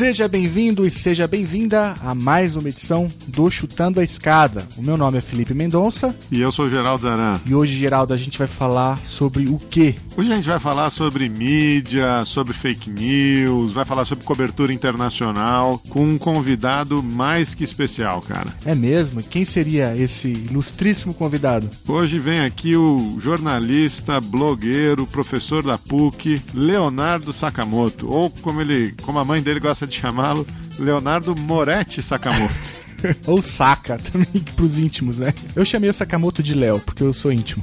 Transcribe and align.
Seja 0.00 0.26
bem-vindo 0.26 0.86
e 0.86 0.90
seja 0.90 1.28
bem-vinda 1.28 1.94
a 2.02 2.14
mais 2.14 2.56
uma 2.56 2.70
edição 2.70 3.06
do 3.28 3.50
Chutando 3.50 4.00
a 4.00 4.02
Escada. 4.02 4.66
O 4.78 4.82
meu 4.82 4.96
nome 4.96 5.18
é 5.18 5.20
Felipe 5.20 5.52
Mendonça. 5.52 6.16
E 6.32 6.40
eu 6.40 6.50
sou 6.50 6.64
o 6.64 6.70
Geraldo 6.70 7.02
Zaran. 7.02 7.38
E 7.44 7.54
hoje, 7.54 7.76
Geraldo, 7.76 8.14
a 8.14 8.16
gente 8.16 8.38
vai 8.38 8.48
falar 8.48 8.96
sobre 9.04 9.46
o 9.46 9.58
quê? 9.58 9.94
Hoje 10.16 10.32
a 10.32 10.36
gente 10.36 10.48
vai 10.48 10.58
falar 10.58 10.88
sobre 10.88 11.28
mídia, 11.28 12.24
sobre 12.24 12.54
fake 12.54 12.88
news, 12.88 13.74
vai 13.74 13.84
falar 13.84 14.06
sobre 14.06 14.24
cobertura 14.24 14.72
internacional 14.72 15.78
com 15.90 16.02
um 16.02 16.16
convidado 16.16 17.02
mais 17.02 17.54
que 17.54 17.62
especial, 17.62 18.22
cara. 18.22 18.48
É 18.64 18.74
mesmo? 18.74 19.22
Quem 19.22 19.44
seria 19.44 19.94
esse 19.94 20.28
ilustríssimo 20.28 21.12
convidado? 21.12 21.68
Hoje 21.86 22.18
vem 22.18 22.40
aqui 22.40 22.74
o 22.74 23.18
jornalista, 23.20 24.18
blogueiro, 24.18 25.06
professor 25.06 25.62
da 25.62 25.76
PUC, 25.76 26.40
Leonardo 26.54 27.34
Sakamoto, 27.34 28.10
ou 28.10 28.30
como 28.30 28.62
ele, 28.62 28.94
como 29.02 29.18
a 29.18 29.24
mãe 29.26 29.42
dele 29.42 29.60
gosta 29.60 29.89
de 29.89 29.89
chamá-lo, 29.96 30.46
Leonardo 30.78 31.34
Moretti 31.36 32.02
Sakamoto. 32.02 32.54
Ou 33.26 33.42
Saka, 33.42 33.98
também 33.98 34.42
pros 34.54 34.78
íntimos, 34.78 35.18
né? 35.18 35.32
Eu 35.56 35.64
chamei 35.64 35.88
o 35.88 35.94
Sakamoto 35.94 36.42
de 36.42 36.54
Léo, 36.54 36.80
porque 36.80 37.02
eu 37.02 37.12
sou 37.12 37.32
íntimo. 37.32 37.62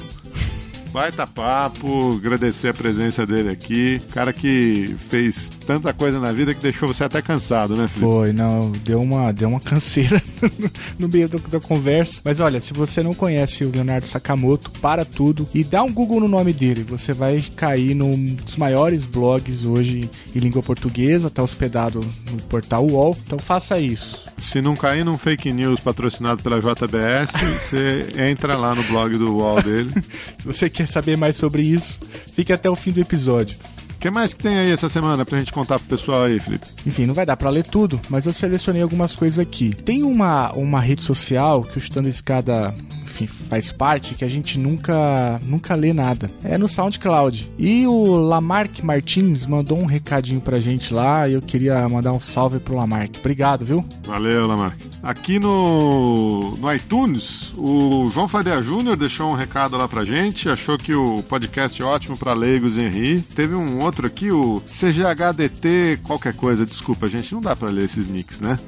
Baita 0.91 1.27
papo, 1.27 2.15
agradecer 2.15 2.69
a 2.69 2.73
presença 2.73 3.25
dele 3.25 3.49
aqui. 3.49 4.01
Cara 4.11 4.33
que 4.33 4.95
fez 5.09 5.51
tanta 5.67 5.91
coisa 5.91 6.17
na 6.17 6.31
vida 6.31 6.53
que 6.53 6.61
deixou 6.61 6.87
você 6.87 7.03
até 7.03 7.21
cansado, 7.21 7.75
né, 7.75 7.89
Felipe? 7.89 8.09
Foi, 8.09 8.31
não, 8.31 8.71
deu 8.71 9.01
uma, 9.01 9.33
deu 9.33 9.49
uma 9.49 9.59
canseira 9.59 10.23
no 10.97 11.09
meio 11.09 11.27
da, 11.27 11.37
da, 11.37 11.59
conversa. 11.59 12.21
Mas 12.23 12.39
olha, 12.39 12.61
se 12.61 12.73
você 12.73 13.03
não 13.03 13.13
conhece 13.13 13.65
o 13.65 13.71
Leonardo 13.71 14.07
Sakamoto, 14.07 14.71
para 14.79 15.03
tudo 15.03 15.47
e 15.53 15.65
dá 15.65 15.83
um 15.83 15.91
Google 15.91 16.21
no 16.21 16.27
nome 16.29 16.53
dele. 16.53 16.85
Você 16.87 17.11
vai 17.11 17.43
cair 17.57 17.93
num 17.93 18.23
dos 18.33 18.55
maiores 18.55 19.03
blogs 19.03 19.65
hoje 19.65 20.09
em 20.33 20.39
língua 20.39 20.63
portuguesa, 20.63 21.29
tá 21.29 21.43
hospedado 21.43 21.99
no 22.31 22.37
portal 22.43 22.85
UOL. 22.87 23.17
Então 23.25 23.37
faça 23.37 23.77
isso. 23.77 24.25
Se 24.37 24.61
não 24.61 24.75
cair 24.75 25.03
num 25.03 25.17
fake 25.17 25.51
news 25.51 25.81
patrocinado 25.81 26.41
pela 26.41 26.61
JBS, 26.61 27.31
você 27.59 28.07
entra 28.15 28.55
lá 28.55 28.73
no 28.73 28.83
blog 28.83 29.17
do 29.17 29.35
UOL 29.35 29.61
dele. 29.61 29.91
se 30.39 30.45
você 30.45 30.69
quer 30.69 30.87
saber 30.87 31.17
mais 31.17 31.35
sobre 31.35 31.63
isso, 31.63 31.99
fique 32.33 32.53
até 32.53 32.69
o 32.69 32.75
fim 32.75 32.91
do 32.91 33.01
episódio. 33.01 33.57
O 33.97 33.99
que 33.99 34.11
mais 34.11 34.31
que 34.31 34.43
tem 34.43 34.59
aí 34.59 34.71
essa 34.71 34.87
semana 34.87 35.25
pra 35.25 35.39
gente 35.39 35.51
contar 35.51 35.79
pro 35.79 35.87
pessoal 35.87 36.25
aí, 36.25 36.39
Felipe? 36.39 36.67
Enfim, 36.85 37.07
não 37.07 37.15
vai 37.15 37.25
dar 37.25 37.35
para 37.35 37.49
ler 37.49 37.63
tudo, 37.63 37.99
mas 38.09 38.27
eu 38.27 38.31
selecionei 38.31 38.83
algumas 38.83 39.15
coisas 39.15 39.39
aqui. 39.39 39.73
Tem 39.73 40.03
uma, 40.03 40.51
uma 40.51 40.79
rede 40.79 41.01
social 41.01 41.63
que 41.63 41.79
o 41.79 41.81
Chutando 41.81 42.07
Escada 42.07 42.75
enfim, 43.17 43.27
faz 43.49 43.71
parte, 43.71 44.15
que 44.15 44.23
a 44.23 44.27
gente 44.27 44.59
nunca, 44.59 45.39
nunca 45.43 45.73
lê 45.75 45.93
nada. 45.93 46.29
É 46.43 46.57
no 46.57 46.67
SoundCloud. 46.67 47.49
E 47.57 47.87
o 47.87 48.17
Lamarck 48.17 48.81
Martins 48.83 49.45
mandou 49.45 49.79
um 49.79 49.85
recadinho 49.85 50.39
pra 50.39 50.59
gente 50.59 50.93
lá 50.93 51.27
e 51.27 51.33
eu 51.33 51.41
queria 51.41 51.87
mandar 51.89 52.11
um 52.11 52.19
salve 52.19 52.59
pro 52.59 52.75
Lamarck. 52.75 53.17
Obrigado, 53.19 53.65
viu? 53.65 53.83
Valeu, 54.05 54.47
Lamarck. 54.47 54.77
Aqui 55.01 55.39
no, 55.39 56.55
no 56.57 56.73
iTunes, 56.73 57.53
o 57.57 58.09
João 58.13 58.27
Faria 58.27 58.61
Júnior 58.61 58.95
deixou 58.95 59.31
um 59.31 59.35
recado 59.35 59.77
lá 59.77 59.87
pra 59.87 60.05
gente, 60.05 60.49
achou 60.49 60.77
que 60.77 60.93
o 60.93 61.23
podcast 61.23 61.81
é 61.81 61.85
ótimo 61.85 62.17
pra 62.17 62.33
leigos 62.33 62.77
rir. 62.77 63.21
Teve 63.35 63.55
um 63.55 63.81
outro 63.81 64.05
aqui, 64.05 64.31
o 64.31 64.61
CGHDT 64.61 65.99
qualquer 66.03 66.33
coisa, 66.33 66.65
desculpa, 66.65 67.07
gente, 67.07 67.33
não 67.33 67.41
dá 67.41 67.55
pra 67.55 67.69
ler 67.69 67.85
esses 67.85 68.07
nicks, 68.07 68.39
né? 68.39 68.59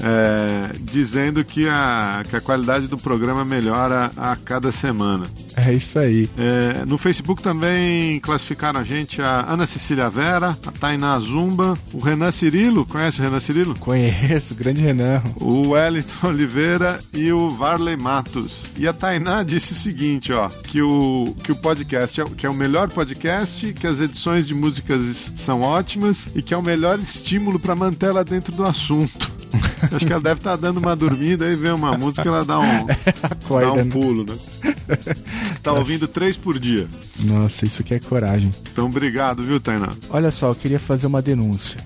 É, 0.00 0.72
dizendo 0.80 1.44
que 1.44 1.68
a, 1.68 2.22
que 2.28 2.36
a 2.36 2.40
qualidade 2.40 2.86
do 2.86 2.96
programa 2.96 3.44
melhora 3.44 4.10
a 4.16 4.36
cada 4.36 4.70
semana. 4.70 5.26
É 5.56 5.72
isso 5.72 5.98
aí. 5.98 6.28
É, 6.38 6.84
no 6.86 6.96
Facebook 6.96 7.42
também 7.42 8.20
classificaram 8.20 8.80
a 8.80 8.84
gente 8.84 9.20
a 9.20 9.52
Ana 9.52 9.66
Cecília 9.66 10.08
Vera, 10.08 10.56
a 10.66 10.72
Tainá 10.72 11.18
Zumba, 11.18 11.76
o 11.92 11.98
Renan 11.98 12.30
Cirilo, 12.30 12.86
conhece 12.86 13.20
o 13.20 13.24
Renan 13.24 13.40
Cirilo? 13.40 13.74
Conheço, 13.76 14.54
grande 14.54 14.82
Renan. 14.82 15.22
O 15.40 15.70
Wellington 15.70 16.28
Oliveira 16.28 17.00
e 17.12 17.32
o 17.32 17.50
Varley 17.50 17.96
Matos. 17.96 18.64
E 18.76 18.86
a 18.86 18.92
Tainá 18.92 19.42
disse 19.42 19.72
o 19.72 19.76
seguinte, 19.76 20.32
ó, 20.32 20.48
que 20.48 20.80
o, 20.80 21.34
que 21.42 21.50
o 21.50 21.56
podcast 21.56 22.20
é, 22.20 22.24
que 22.24 22.46
é 22.46 22.50
o 22.50 22.54
melhor 22.54 22.88
podcast, 22.88 23.72
que 23.72 23.86
as 23.86 24.00
edições 24.00 24.46
de 24.46 24.54
músicas 24.54 25.32
são 25.36 25.62
ótimas 25.62 26.28
e 26.34 26.42
que 26.42 26.54
é 26.54 26.56
o 26.56 26.62
melhor 26.62 26.98
estímulo 26.98 27.58
para 27.58 27.74
manter 27.74 28.08
ela 28.10 28.24
dentro 28.24 28.54
do 28.54 28.64
assunto. 28.64 29.37
Acho 29.92 30.06
que 30.06 30.12
ela 30.12 30.22
deve 30.22 30.40
estar 30.40 30.50
tá 30.50 30.56
dando 30.56 30.78
uma 30.78 30.94
dormida 30.94 31.50
e 31.50 31.56
vê 31.56 31.70
uma 31.70 31.96
música 31.96 32.28
ela 32.28 32.44
dá 32.44 32.58
um, 32.58 32.86
Acorda, 33.22 33.66
dá 33.66 33.72
um 33.72 33.84
né? 33.84 33.90
pulo, 33.90 34.24
né? 34.24 34.36
Diz 35.40 35.50
que 35.52 35.60
tá 35.60 35.72
ouvindo 35.72 36.08
três 36.08 36.36
por 36.36 36.58
dia. 36.58 36.88
Nossa, 37.18 37.66
isso 37.66 37.82
aqui 37.82 37.94
é 37.94 37.98
coragem. 37.98 38.50
Então, 38.72 38.86
obrigado, 38.86 39.42
viu, 39.42 39.60
Tainá? 39.60 39.92
Olha 40.10 40.30
só, 40.30 40.50
eu 40.50 40.54
queria 40.54 40.78
fazer 40.78 41.06
uma 41.06 41.22
denúncia. 41.22 41.78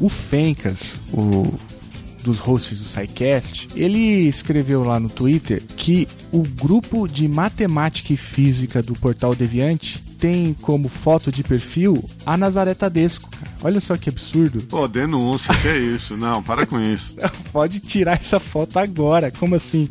O 0.00 0.08
Fencas, 0.08 1.00
o 1.12 1.52
dos 2.24 2.38
hosts 2.38 2.78
do 2.78 2.84
SciCast, 2.84 3.68
ele 3.76 4.26
escreveu 4.26 4.82
lá 4.82 4.98
no 4.98 5.10
Twitter 5.10 5.62
que 5.76 6.08
o 6.32 6.42
grupo 6.42 7.06
de 7.06 7.28
matemática 7.28 8.14
e 8.14 8.16
física 8.16 8.82
do 8.82 8.94
Portal 8.94 9.34
Deviante 9.34 10.02
tem 10.24 10.56
como 10.62 10.88
foto 10.88 11.30
de 11.30 11.42
perfil 11.42 12.02
a 12.24 12.34
Nazaré 12.34 12.72
Tadesco, 12.72 13.28
cara. 13.28 13.52
Olha 13.62 13.78
só 13.78 13.94
que 13.94 14.08
absurdo. 14.08 14.62
Pô, 14.62 14.88
denúncia, 14.88 15.54
que 15.54 15.68
é 15.68 15.78
isso? 15.78 16.16
Não, 16.16 16.42
para 16.42 16.64
com 16.64 16.80
isso. 16.80 17.14
Pode 17.52 17.78
tirar 17.78 18.14
essa 18.14 18.40
foto 18.40 18.78
agora. 18.78 19.30
Como 19.30 19.54
assim? 19.54 19.86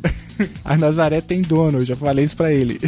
A 0.65 0.75
Nazaré 0.75 1.21
tem 1.21 1.43
dono, 1.43 1.77
eu 1.77 1.85
já 1.85 1.95
falei 1.95 2.25
isso 2.25 2.35
pra 2.35 2.51
ele. 2.51 2.79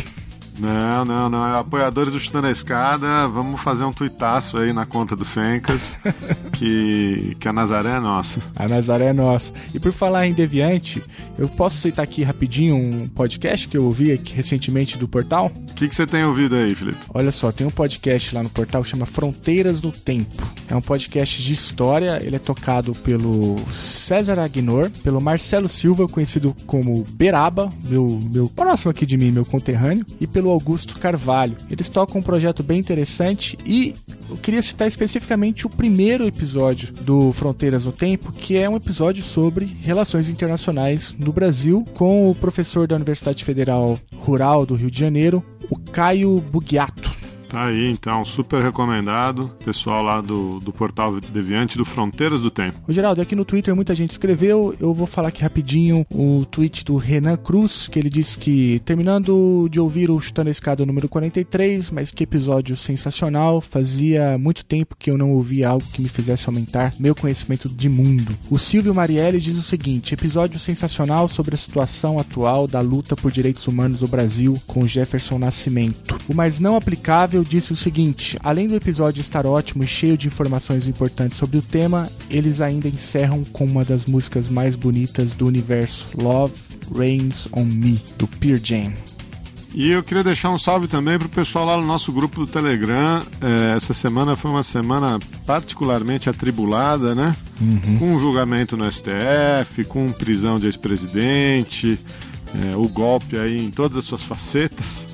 Não, 0.60 1.06
não, 1.06 1.30
não. 1.30 1.46
É 1.46 1.60
apoiadores 1.60 2.14
do 2.14 2.20
Chutando 2.20 2.48
a 2.48 2.52
Escada, 2.52 3.28
vamos 3.28 3.60
fazer 3.62 3.84
um 3.84 3.92
tuitaço 3.92 4.58
aí 4.58 4.74
na 4.74 4.86
conta 4.86 5.16
do 5.16 5.26
Fencas, 5.26 5.98
que, 6.54 7.36
que 7.40 7.48
a 7.48 7.54
Nazaré 7.54 7.92
é 7.92 8.00
nossa. 8.00 8.40
A 8.56 8.68
Nazaré 8.68 9.06
é 9.06 9.14
nossa. 9.14 9.54
E 9.74 9.80
por 9.80 9.92
falar 9.92 10.28
em 10.28 10.34
Deviante, 10.34 11.04
eu 11.38 11.48
posso 11.48 11.78
citar 11.78 12.04
aqui 12.04 12.24
rapidinho 12.24 12.76
um 12.76 13.08
podcast 13.08 13.68
que 13.68 13.78
eu 13.78 13.84
ouvi 13.84 14.12
aqui 14.12 14.34
recentemente 14.34 14.98
do 14.98 15.08
portal? 15.08 15.52
O 15.70 15.74
que, 15.74 15.88
que 15.88 15.96
você 15.96 16.08
tem 16.08 16.24
ouvido 16.24 16.56
aí, 16.56 16.74
Felipe? 16.74 16.98
Olha 17.14 17.32
só, 17.32 17.52
tem 17.52 17.68
um 17.68 17.72
podcast 17.72 18.34
lá 18.34 18.42
no 18.42 18.50
portal 18.50 18.84
que 18.84 18.90
chama 18.90 19.06
Fronteiras 19.06 19.80
do 19.82 19.92
Tempo. 19.92 20.44
É 20.68 20.76
um 20.76 20.82
podcast 20.82 21.42
de 21.42 21.54
história, 21.54 22.20
ele 22.24 22.36
é 22.36 22.40
tocado 22.40 22.94
pelo 22.94 23.58
César 23.72 24.40
Aguinor, 24.40 24.90
pelo 25.04 25.20
Marcelo 25.20 25.68
Silva, 25.68 26.08
conhecido 26.08 26.56
como 26.66 27.06
Beraba, 27.12 27.70
meu, 27.84 28.20
meu 28.32 28.48
próximo 28.48 28.92
aqui 28.92 29.06
de 29.06 29.18
mim, 29.18 29.32
meu 29.32 29.46
conterrâneo, 29.46 30.06
e 30.20 30.26
pelo 30.26 30.45
pelo 30.46 30.52
Augusto 30.52 31.00
Carvalho. 31.00 31.56
Eles 31.72 31.90
tocam 31.90 32.20
um 32.20 32.24
projeto 32.24 32.62
bem 32.62 32.80
interessante 32.80 33.58
e 33.66 33.96
eu 34.30 34.38
queria 34.38 34.62
citar 34.62 34.88
especificamente 34.88 35.66
o 35.66 35.70
primeiro 35.70 36.28
episódio 36.28 36.94
do 36.94 37.34
Fronteiras 37.34 37.86
no 37.86 37.92
Tempo, 37.92 38.32
que 38.32 38.56
é 38.56 38.70
um 38.70 38.76
episódio 38.76 39.24
sobre 39.24 39.66
relações 39.82 40.30
internacionais 40.30 41.16
no 41.18 41.34
Brasil, 41.34 41.84
com 41.96 42.30
o 42.30 42.36
professor 42.36 42.88
da 42.88 42.96
Universidade 42.96 43.44
Federal 43.44 43.98
Rural 44.18 44.66
do 44.66 44.76
Rio 44.76 44.92
de 44.92 45.00
Janeiro, 45.00 45.44
o 45.70 45.80
Caio 45.80 46.40
Bugiato. 46.40 47.25
Tá 47.56 47.68
aí, 47.68 47.90
então, 47.90 48.26
super 48.26 48.62
recomendado. 48.62 49.50
Pessoal 49.64 50.04
lá 50.04 50.20
do, 50.20 50.60
do 50.60 50.74
portal 50.74 51.18
Deviante 51.22 51.78
do 51.78 51.86
Fronteiras 51.86 52.42
do 52.42 52.52
Tempo. 52.52 52.82
O 52.86 52.92
Geraldo, 52.92 53.22
aqui 53.22 53.34
no 53.34 53.46
Twitter 53.46 53.74
muita 53.74 53.96
gente 53.96 54.12
escreveu. 54.12 54.76
Eu 54.78 54.94
vou 54.94 55.08
falar 55.08 55.30
aqui 55.30 55.42
rapidinho 55.42 56.06
o 56.14 56.46
tweet 56.52 56.84
do 56.84 56.98
Renan 56.98 57.38
Cruz, 57.38 57.88
que 57.88 57.98
ele 57.98 58.10
disse 58.10 58.38
que 58.38 58.82
terminando 58.84 59.70
de 59.72 59.80
ouvir 59.80 60.12
o 60.12 60.20
Chutando 60.20 60.50
a 60.50 60.52
Escada 60.52 60.86
número 60.86 61.08
43, 61.08 61.92
mas 61.92 62.12
que 62.12 62.26
episódio 62.26 62.76
sensacional. 62.76 63.62
Fazia 63.62 64.38
muito 64.38 64.66
tempo 64.66 64.94
que 65.00 65.10
eu 65.10 65.18
não 65.18 65.32
ouvia 65.32 65.70
algo 65.70 65.88
que 65.94 66.02
me 66.02 66.10
fizesse 66.10 66.50
aumentar 66.50 66.94
meu 67.00 67.16
conhecimento 67.16 67.70
de 67.70 67.88
mundo. 67.88 68.38
O 68.52 68.60
Silvio 68.60 68.94
Marielli 68.94 69.40
diz 69.40 69.58
o 69.58 69.64
seguinte: 69.64 70.14
episódio 70.14 70.60
sensacional 70.60 71.30
sobre 71.30 71.56
a 71.56 71.58
situação 71.58 72.20
atual 72.20 72.68
da 72.68 72.82
luta 72.82 73.16
por 73.16 73.32
direitos 73.32 73.66
humanos 73.66 74.02
no 74.02 74.10
Brasil 74.10 74.62
com 74.68 74.86
Jefferson 74.86 75.40
Nascimento. 75.40 76.20
O 76.28 76.34
mais 76.34 76.60
não 76.60 76.76
aplicável 76.76 77.45
disse 77.46 77.72
o 77.72 77.76
seguinte: 77.76 78.38
além 78.44 78.68
do 78.68 78.76
episódio 78.76 79.22
estar 79.22 79.46
ótimo 79.46 79.84
e 79.84 79.88
cheio 79.88 80.18
de 80.18 80.28
informações 80.28 80.88
importantes 80.88 81.38
sobre 81.38 81.58
o 81.58 81.62
tema, 81.62 82.10
eles 82.30 82.62
ainda 82.62 82.88
encerram 82.88 83.44
com 83.46 83.66
uma 83.66 83.86
das 83.86 84.06
músicas 84.06 84.50
mais 84.50 84.76
bonitas 84.76 85.32
do 85.32 85.48
universo, 85.48 86.10
Love 86.18 86.54
Rains 86.94 87.48
on 87.52 87.66
Me, 87.66 88.02
do 88.18 88.28
Pearl 88.28 88.60
Jam. 88.62 88.92
E 89.74 89.92
eu 89.92 90.02
queria 90.02 90.24
deixar 90.24 90.52
um 90.52 90.58
salve 90.58 90.88
também 90.88 91.18
para 91.20 91.28
o 91.28 91.30
pessoal 91.30 91.66
lá 91.66 91.76
no 91.76 91.86
nosso 91.86 92.10
grupo 92.10 92.40
do 92.40 92.48
Telegram. 92.48 93.22
É, 93.42 93.76
essa 93.76 93.94
semana 93.94 94.34
foi 94.34 94.50
uma 94.50 94.64
semana 94.64 95.20
particularmente 95.46 96.30
atribulada, 96.30 97.14
né? 97.14 97.36
Uhum. 97.60 98.00
Com 98.00 98.16
um 98.16 98.20
julgamento 98.20 98.78
no 98.78 98.90
STF, 98.90 99.84
com 99.90 100.06
prisão 100.14 100.56
de 100.56 100.68
ex-presidente, 100.68 102.00
é, 102.56 102.74
o 102.74 102.88
golpe 102.88 103.38
aí 103.38 103.66
em 103.66 103.70
todas 103.70 103.98
as 103.98 104.06
suas 104.06 104.24
facetas. 104.24 105.10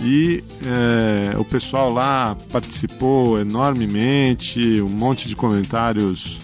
E 0.00 0.42
é, 0.64 1.38
o 1.38 1.44
pessoal 1.44 1.90
lá 1.90 2.36
participou 2.52 3.38
enormemente, 3.38 4.80
um 4.80 4.88
monte 4.88 5.28
de 5.28 5.34
comentários 5.34 6.38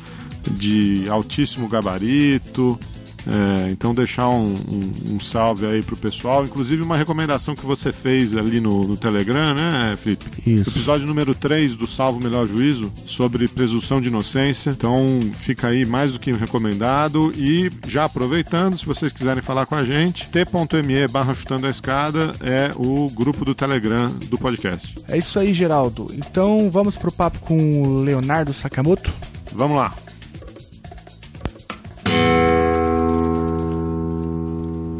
de 0.50 1.08
altíssimo 1.08 1.68
gabarito. 1.68 2.78
É, 3.26 3.70
então 3.70 3.94
deixar 3.94 4.28
um, 4.28 4.54
um, 4.54 5.14
um, 5.14 5.20
salve 5.20 5.66
aí 5.66 5.82
pro 5.82 5.96
pessoal, 5.96 6.44
inclusive 6.44 6.82
uma 6.82 6.96
recomendação 6.96 7.54
que 7.54 7.64
você 7.64 7.92
fez 7.92 8.36
ali 8.36 8.60
no, 8.60 8.86
no 8.86 8.96
Telegram, 8.96 9.54
né, 9.54 9.96
Felipe? 10.02 10.26
Isso. 10.46 10.70
Episódio 10.70 11.06
número 11.06 11.34
3 11.34 11.76
do 11.76 11.86
Salvo 11.86 12.20
Melhor 12.20 12.46
Juízo, 12.46 12.92
sobre 13.06 13.48
presunção 13.48 14.00
de 14.00 14.08
inocência. 14.08 14.70
Então 14.70 15.20
fica 15.34 15.68
aí 15.68 15.84
mais 15.84 16.12
do 16.12 16.18
que 16.18 16.32
recomendado. 16.32 17.32
E 17.36 17.70
já 17.86 18.04
aproveitando, 18.04 18.78
se 18.78 18.86
vocês 18.86 19.12
quiserem 19.12 19.42
falar 19.42 19.66
com 19.66 19.74
a 19.74 19.84
gente, 19.84 20.28
t.me 20.28 21.08
barra 21.08 21.34
chutando 21.34 21.66
a 21.66 21.70
escada 21.70 22.34
é 22.40 22.72
o 22.76 23.08
grupo 23.10 23.44
do 23.44 23.54
Telegram 23.54 24.08
do 24.08 24.38
podcast. 24.38 24.94
É 25.08 25.18
isso 25.18 25.38
aí, 25.38 25.54
Geraldo. 25.54 26.08
Então 26.12 26.70
vamos 26.70 26.96
pro 26.96 27.12
papo 27.12 27.38
com 27.40 27.82
o 27.82 28.02
Leonardo 28.02 28.52
Sakamoto? 28.52 29.12
Vamos 29.52 29.76
lá. 29.76 29.94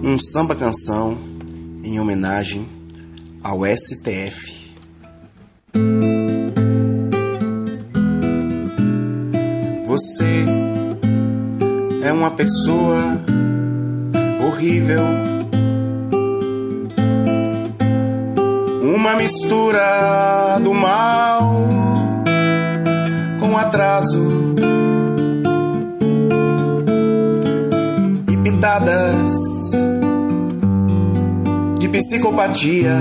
Um 0.03 0.19
samba 0.19 0.57
canção 0.57 1.17
em 1.85 2.01
homenagem 2.01 2.67
ao 3.41 3.61
STF. 3.65 4.75
Você 9.87 10.45
é 12.03 12.13
uma 12.13 12.33
pessoa 12.33 13.17
horrível, 14.45 15.03
uma 18.83 19.15
mistura 19.15 20.59
do 20.65 20.75
mal 20.75 21.55
com 23.39 23.57
atraso 23.57 24.29
e 28.29 28.37
pitadas 28.39 29.92
psicopatia. 31.93 32.97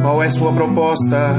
Qual 0.00 0.22
é 0.22 0.30
sua 0.30 0.52
proposta? 0.52 1.34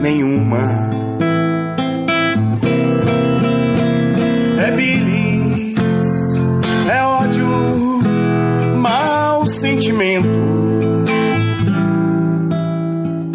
Nenhuma. 0.00 0.90
É 4.58 4.70
bilis, 4.72 5.76
é 6.90 7.02
ódio, 7.02 7.46
mau 8.78 9.46
sentimento, 9.46 10.28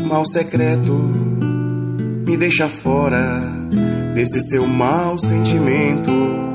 mal 0.08 0.26
secreto, 0.26 0.94
me 2.28 2.38
deixa 2.38 2.68
fora 2.68 3.42
desse 4.14 4.40
seu 4.42 4.68
mau 4.68 5.18
sentimento. 5.18 6.55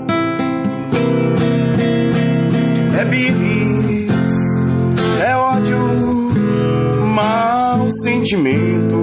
Bilis, 3.11 4.11
é 5.21 5.37
ódio, 5.37 5.77
mau 7.13 7.91
sentimento, 7.91 8.97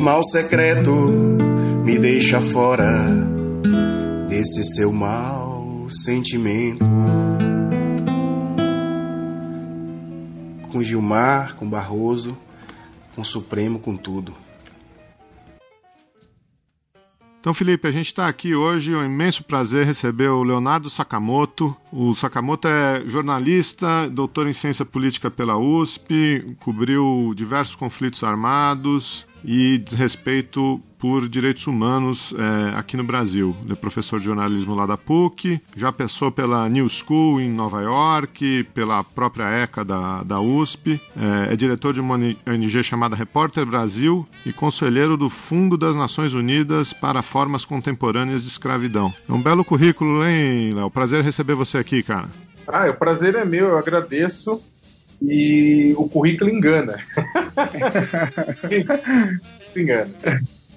mal 0.00 0.24
secreto, 0.24 0.92
me 1.84 1.96
deixa 1.96 2.40
fora 2.40 3.06
desse 4.28 4.64
seu 4.64 4.92
mau 4.92 5.86
sentimento. 5.88 6.84
Com 10.72 10.82
Gilmar, 10.82 11.54
com 11.54 11.66
Barroso, 11.66 12.36
com 13.14 13.22
Supremo, 13.22 13.78
com 13.78 13.96
tudo. 13.96 14.34
Então, 17.40 17.54
Felipe, 17.54 17.86
a 17.86 17.92
gente 17.92 18.06
está 18.06 18.26
aqui 18.26 18.52
hoje, 18.54 18.92
é 18.92 18.96
um 18.96 19.04
imenso 19.04 19.44
prazer 19.44 19.86
receber 19.86 20.28
o 20.28 20.42
Leonardo 20.42 20.90
Sakamoto. 20.90 21.74
O 21.92 22.12
Sakamoto 22.14 22.66
é 22.66 23.04
jornalista, 23.06 24.08
doutor 24.10 24.48
em 24.48 24.52
ciência 24.52 24.84
política 24.84 25.30
pela 25.30 25.56
USP, 25.56 26.56
cobriu 26.58 27.32
diversos 27.36 27.76
conflitos 27.76 28.24
armados, 28.24 29.24
e 29.44 29.78
desrespeito 29.78 30.80
por 30.98 31.28
direitos 31.28 31.66
humanos 31.66 32.34
é, 32.36 32.76
aqui 32.76 32.96
no 32.96 33.04
Brasil. 33.04 33.56
Ele 33.62 33.72
é 33.72 33.76
professor 33.76 34.18
de 34.18 34.26
jornalismo 34.26 34.74
lá 34.74 34.84
da 34.84 34.96
PUC, 34.96 35.60
já 35.76 35.92
passou 35.92 36.32
pela 36.32 36.68
New 36.68 36.88
School 36.88 37.40
em 37.40 37.50
Nova 37.50 37.80
York, 37.80 38.64
pela 38.74 39.04
própria 39.04 39.44
ECA 39.44 39.84
da, 39.84 40.22
da 40.24 40.40
USP, 40.40 41.00
é, 41.16 41.52
é 41.52 41.56
diretor 41.56 41.94
de 41.94 42.00
uma 42.00 42.16
ONG 42.16 42.82
chamada 42.82 43.14
Repórter 43.14 43.64
Brasil 43.64 44.26
e 44.44 44.52
conselheiro 44.52 45.16
do 45.16 45.30
Fundo 45.30 45.76
das 45.76 45.94
Nações 45.94 46.34
Unidas 46.34 46.92
para 46.92 47.22
Formas 47.22 47.64
Contemporâneas 47.64 48.42
de 48.42 48.48
Escravidão. 48.48 49.12
É 49.28 49.32
um 49.32 49.40
belo 49.40 49.64
currículo, 49.64 50.24
hein, 50.24 50.72
Léo? 50.74 50.90
Prazer 50.90 51.22
receber 51.22 51.54
você 51.54 51.78
aqui, 51.78 52.02
cara. 52.02 52.28
Ah, 52.66 52.90
o 52.90 52.94
prazer 52.94 53.34
é 53.34 53.44
meu, 53.44 53.68
eu 53.68 53.78
agradeço 53.78 54.60
e 55.22 55.94
o 55.96 56.08
currículo 56.08 56.50
engana. 56.50 56.96
engana. 59.76 60.08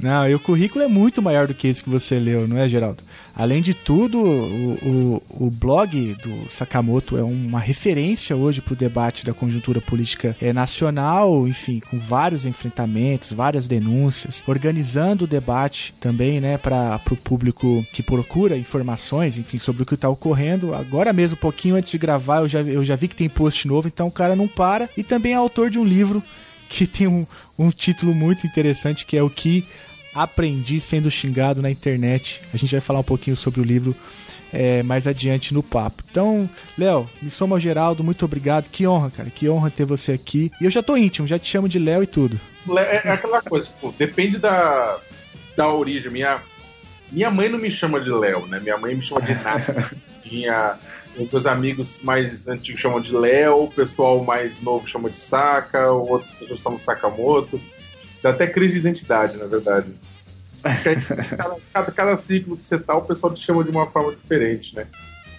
Não, 0.01 0.27
e 0.27 0.33
o 0.33 0.39
currículo 0.39 0.83
é 0.83 0.87
muito 0.87 1.21
maior 1.21 1.47
do 1.47 1.53
que 1.53 1.67
isso 1.67 1.83
que 1.83 1.89
você 1.89 2.17
leu, 2.17 2.47
não 2.47 2.57
é, 2.57 2.67
Geraldo? 2.67 3.03
Além 3.35 3.61
de 3.61 3.73
tudo, 3.73 4.19
o, 4.19 5.21
o, 5.39 5.45
o 5.45 5.51
blog 5.51 6.15
do 6.15 6.51
Sakamoto 6.51 7.17
é 7.17 7.23
uma 7.23 7.59
referência 7.59 8.35
hoje 8.35 8.61
para 8.61 8.73
o 8.73 8.77
debate 8.77 9.25
da 9.25 9.33
conjuntura 9.33 9.79
política 9.79 10.35
é, 10.41 10.51
nacional, 10.51 11.47
enfim, 11.47 11.79
com 11.79 11.99
vários 11.99 12.45
enfrentamentos, 12.45 13.31
várias 13.31 13.67
denúncias, 13.67 14.43
organizando 14.47 15.25
o 15.25 15.27
debate 15.27 15.93
também, 15.99 16.41
né, 16.41 16.57
para 16.57 16.99
o 17.09 17.15
público 17.15 17.85
que 17.93 18.03
procura 18.03 18.57
informações, 18.57 19.37
enfim, 19.37 19.59
sobre 19.59 19.83
o 19.83 19.85
que 19.85 19.95
está 19.95 20.09
ocorrendo. 20.09 20.73
Agora 20.73 21.13
mesmo, 21.13 21.37
um 21.37 21.41
pouquinho 21.41 21.75
antes 21.75 21.91
de 21.91 21.97
gravar, 21.99 22.41
eu 22.41 22.47
já, 22.47 22.61
eu 22.61 22.83
já 22.83 22.95
vi 22.95 23.07
que 23.07 23.15
tem 23.15 23.29
post 23.29 23.67
novo, 23.67 23.87
então 23.87 24.07
o 24.07 24.11
cara 24.11 24.35
não 24.35 24.47
para. 24.47 24.89
E 24.97 25.03
também 25.03 25.33
é 25.33 25.35
autor 25.35 25.69
de 25.69 25.77
um 25.77 25.85
livro 25.85 26.23
que 26.71 26.87
tem 26.87 27.07
um, 27.07 27.27
um 27.59 27.69
título 27.69 28.15
muito 28.15 28.47
interessante 28.47 29.05
que 29.05 29.17
é 29.17 29.21
o 29.21 29.29
que 29.29 29.65
aprendi 30.15 30.79
sendo 30.79 31.11
xingado 31.11 31.61
na 31.61 31.69
internet. 31.69 32.41
A 32.53 32.57
gente 32.57 32.71
vai 32.71 32.81
falar 32.81 32.99
um 32.99 33.03
pouquinho 33.03 33.35
sobre 33.35 33.59
o 33.59 33.63
livro 33.63 33.95
é, 34.53 34.81
mais 34.83 35.05
adiante 35.05 35.53
no 35.53 35.61
papo. 35.61 36.03
Então, 36.09 36.49
Léo, 36.77 37.09
me 37.21 37.29
soma 37.29 37.55
ao 37.55 37.59
Geraldo, 37.59 38.03
muito 38.03 38.23
obrigado. 38.23 38.69
Que 38.69 38.87
honra, 38.87 39.11
cara, 39.11 39.29
que 39.29 39.49
honra 39.49 39.69
ter 39.69 39.85
você 39.85 40.13
aqui. 40.13 40.51
E 40.59 40.65
eu 40.65 40.71
já 40.71 40.81
tô 40.81 40.95
íntimo, 40.95 41.27
já 41.27 41.37
te 41.37 41.49
chamo 41.49 41.67
de 41.67 41.77
Léo 41.77 42.03
e 42.03 42.07
tudo. 42.07 42.39
É, 42.77 43.07
é 43.07 43.11
aquela 43.11 43.41
coisa, 43.41 43.69
pô, 43.79 43.93
depende 43.97 44.37
da, 44.37 44.97
da 45.55 45.67
origem. 45.69 46.11
Minha, 46.11 46.41
minha 47.11 47.29
mãe 47.29 47.49
não 47.49 47.59
me 47.59 47.69
chama 47.69 47.99
de 47.99 48.09
Léo, 48.09 48.47
né? 48.47 48.59
Minha 48.59 48.77
mãe 48.77 48.95
me 48.95 49.01
chama 49.01 49.21
de 49.21 49.33
Nath. 49.33 49.93
Minha, 50.29 50.77
meus 51.17 51.45
amigos 51.45 52.01
mais 52.03 52.47
antigos 52.47 52.79
chamam 52.81 52.99
de 52.99 53.15
Léo, 53.15 53.63
o 53.63 53.71
pessoal 53.71 54.23
mais 54.23 54.61
novo 54.61 54.87
chama 54.87 55.09
de 55.09 55.17
Saka, 55.17 55.91
outras 55.91 56.31
pessoas 56.31 56.59
chamam 56.59 56.77
de 56.77 56.83
Sakamoto. 56.83 57.59
Dá 58.21 58.29
até 58.29 58.47
crise 58.47 58.73
de 58.73 58.79
identidade, 58.79 59.37
na 59.37 59.45
verdade. 59.45 59.93
cada, 61.35 61.57
cada, 61.73 61.91
cada, 61.91 62.15
ciclo 62.15 62.55
que 62.55 62.65
você 62.65 62.77
tá, 62.77 62.95
o 62.95 63.01
pessoal 63.01 63.33
te 63.33 63.43
chama 63.43 63.63
de 63.63 63.71
uma 63.71 63.87
forma 63.87 64.15
diferente, 64.15 64.75
né? 64.75 64.85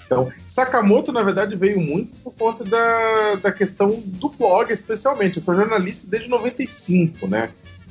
Então, 0.05 0.31
Sakamoto, 0.47 1.13
na 1.13 1.23
verdade, 1.23 1.57
veio 1.57 1.81
muito 1.81 2.15
por 2.17 2.35
conta 2.35 2.65
da, 2.65 3.37
da 3.37 3.53
questão 3.53 4.03
do 4.05 4.29
blog, 4.29 4.71
especialmente. 4.71 5.39
Eu 5.39 5.43
sou 5.43 5.55
jornalista 5.55 6.07
desde 6.07 6.29
95, 6.29 7.27
né? 7.27 7.51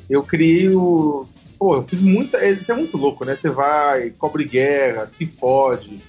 Eu 0.10 0.22
criei 0.22 0.70
o. 0.70 1.26
Pô, 1.58 1.78
eu 1.78 1.84
fiz 1.84 2.00
muita. 2.00 2.46
Isso 2.46 2.72
é 2.72 2.76
muito 2.76 2.98
louco, 2.98 3.26
né? 3.26 3.36
Você 3.36 3.50
vai, 3.50 4.12
cobre 4.12 4.44
guerra, 4.44 5.08
se 5.08 5.26
pode, 5.26 6.00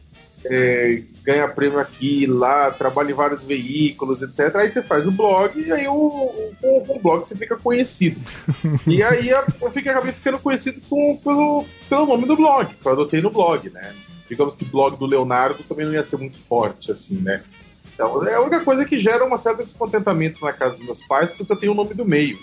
é, 0.46 1.02
ganha 1.25 1.49
prêmio 1.49 1.78
aqui, 1.78 2.26
lá, 2.26 2.70
trabalha 2.70 3.11
em 3.11 3.14
vários 3.14 3.42
veículos, 3.44 4.22
etc. 4.22 4.54
Aí 4.56 4.68
você 4.68 4.82
faz 4.82 5.06
o 5.06 5.12
blog 5.12 5.58
e 5.58 5.72
aí 5.72 5.87
o, 5.87 5.94
o, 5.94 6.52
o, 6.62 6.99
blog 7.00 7.20
você 7.20 7.37
fica 7.37 7.56
conhecido. 7.56 8.20
e 8.87 9.02
aí 9.04 9.28
eu 9.28 9.70
fiquei, 9.70 9.92
acabei 9.92 10.12
ficando 10.12 10.38
conhecido 10.38 10.80
com, 10.88 11.16
pelo, 11.18 11.64
pelo 11.88 12.06
nome 12.06 12.26
do 12.26 12.37
blog, 12.37 12.75
que 12.75 12.87
eu 12.87 12.92
adotei 12.92 13.20
no 13.20 13.30
blog, 13.30 13.70
né? 13.70 13.94
Digamos 14.28 14.54
que 14.54 14.64
o 14.64 14.68
blog 14.68 14.96
do 14.96 15.06
Leonardo 15.06 15.62
também 15.64 15.87
não 15.87 15.92
ia 15.92 16.04
ser 16.04 16.16
muito 16.16 16.38
forte, 16.38 16.90
assim, 16.90 17.16
né? 17.16 17.42
Então, 17.94 18.26
é 18.26 18.34
a 18.34 18.40
única 18.40 18.61
coisa 18.61 18.84
que 18.84 18.96
gera 18.96 19.25
uma 19.25 19.37
certa 19.37 19.62
descontentamento 19.62 20.42
na 20.44 20.52
casa 20.52 20.76
dos 20.76 20.84
meus 20.84 21.06
pais, 21.06 21.32
porque 21.32 21.52
eu 21.52 21.56
tenho 21.56 21.72
o 21.72 21.75
nome 21.75 21.94
do 21.94 22.04
meio. 22.04 22.38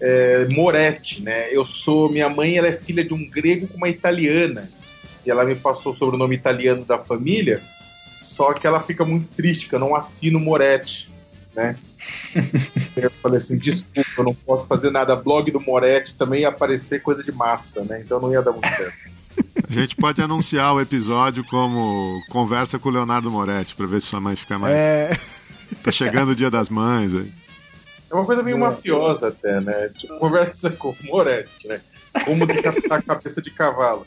É, 0.00 0.46
Moretti, 0.50 1.22
né? 1.22 1.48
Eu 1.50 1.64
sou. 1.64 2.10
Minha 2.10 2.28
mãe 2.28 2.56
ela 2.56 2.68
é 2.68 2.72
filha 2.72 3.04
de 3.04 3.14
um 3.14 3.30
grego 3.30 3.66
com 3.66 3.76
uma 3.76 3.88
italiana 3.88 4.68
e 5.26 5.30
ela 5.30 5.44
me 5.44 5.56
passou 5.56 5.92
o 5.92 5.96
sobrenome 5.96 6.34
italiano 6.34 6.84
da 6.84 6.98
família, 6.98 7.60
só 8.22 8.52
que 8.52 8.66
ela 8.66 8.80
fica 8.80 9.04
muito 9.04 9.28
triste, 9.34 9.68
que 9.68 9.74
eu 9.74 9.78
não 9.78 9.94
assino 9.94 10.38
Moretti, 10.38 11.10
né? 11.54 11.76
eu 12.96 13.10
falei 13.10 13.38
assim, 13.38 13.56
desculpa, 13.56 14.08
eu 14.18 14.24
não 14.24 14.34
posso 14.34 14.66
fazer 14.66 14.90
nada. 14.90 15.16
Blog 15.16 15.50
do 15.50 15.60
Moretti 15.60 16.14
também 16.14 16.42
ia 16.42 16.48
aparecer 16.48 17.02
coisa 17.02 17.24
de 17.24 17.32
massa, 17.32 17.82
né? 17.84 18.00
Então 18.04 18.20
não 18.20 18.30
ia 18.32 18.42
dar 18.42 18.52
muito 18.52 18.68
certo. 18.68 19.16
A 19.68 19.72
gente 19.72 19.96
pode 19.96 20.22
anunciar 20.22 20.74
o 20.74 20.80
episódio 20.80 21.44
como 21.44 22.22
conversa 22.30 22.78
com 22.78 22.88
o 22.88 22.92
Leonardo 22.92 23.30
Moretti 23.30 23.74
para 23.74 23.86
ver 23.86 24.00
se 24.00 24.08
sua 24.08 24.20
mãe 24.20 24.36
fica 24.36 24.58
mais. 24.58 24.74
É. 24.74 25.18
Tá 25.82 25.90
chegando 25.90 26.30
o 26.30 26.36
dia 26.36 26.50
das 26.50 26.68
mães 26.68 27.14
aí. 27.14 27.30
É 28.10 28.14
uma 28.14 28.24
coisa 28.24 28.42
meio 28.42 28.56
é. 28.56 28.60
mafiosa 28.60 29.28
até, 29.28 29.60
né? 29.60 29.88
Tipo, 29.96 30.18
conversa 30.18 30.70
com 30.70 30.90
o 30.90 30.96
Moretti, 31.02 31.66
né? 31.66 31.80
Como 32.24 32.46
decapitar 32.46 32.98
a 32.98 33.02
cabeça 33.02 33.42
de 33.42 33.50
cavalo. 33.50 34.06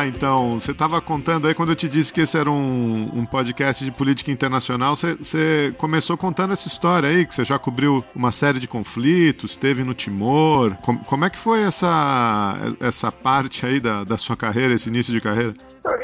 lá, 0.00 0.06
então. 0.06 0.58
Você 0.58 0.72
estava 0.72 1.00
contando 1.00 1.46
aí, 1.46 1.54
quando 1.54 1.70
eu 1.70 1.76
te 1.76 1.88
disse 1.88 2.12
que 2.12 2.22
esse 2.22 2.36
era 2.36 2.50
um, 2.50 3.10
um 3.14 3.26
podcast 3.26 3.84
de 3.84 3.90
política 3.90 4.30
internacional, 4.30 4.96
você, 4.96 5.74
começou 5.78 6.16
contando 6.16 6.52
essa 6.52 6.66
história 6.66 7.08
aí, 7.08 7.26
que 7.26 7.34
você 7.34 7.44
já 7.44 7.58
cobriu 7.58 8.04
uma 8.14 8.32
série 8.32 8.58
de 8.58 8.66
conflitos, 8.66 9.52
esteve 9.52 9.84
no 9.84 9.94
Timor. 9.94 10.74
Com, 10.76 10.98
como 10.98 11.24
é 11.24 11.30
que 11.30 11.38
foi 11.38 11.62
essa, 11.62 12.56
essa 12.80 13.12
parte 13.12 13.64
aí 13.66 13.80
da, 13.80 14.04
da 14.04 14.16
sua 14.16 14.36
carreira, 14.36 14.74
esse 14.74 14.88
início 14.88 15.12
de 15.12 15.20
carreira? 15.20 15.54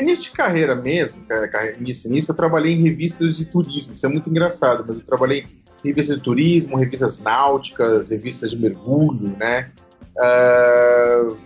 Início 0.00 0.24
de 0.24 0.30
carreira 0.32 0.74
mesmo, 0.74 1.22
início, 1.78 2.08
início, 2.08 2.32
eu 2.32 2.36
trabalhei 2.36 2.74
em 2.74 2.82
revistas 2.82 3.36
de 3.36 3.44
turismo. 3.44 3.92
Isso 3.94 4.06
é 4.06 4.08
muito 4.08 4.28
engraçado, 4.30 4.84
mas 4.86 4.98
eu 4.98 5.04
trabalhei 5.04 5.46
em 5.84 5.88
revistas 5.88 6.16
de 6.16 6.22
turismo, 6.22 6.76
revistas 6.76 7.18
náuticas, 7.18 8.08
revistas 8.08 8.50
de 8.50 8.58
mergulho, 8.58 9.36
né? 9.38 9.70
Uh, 10.16 11.36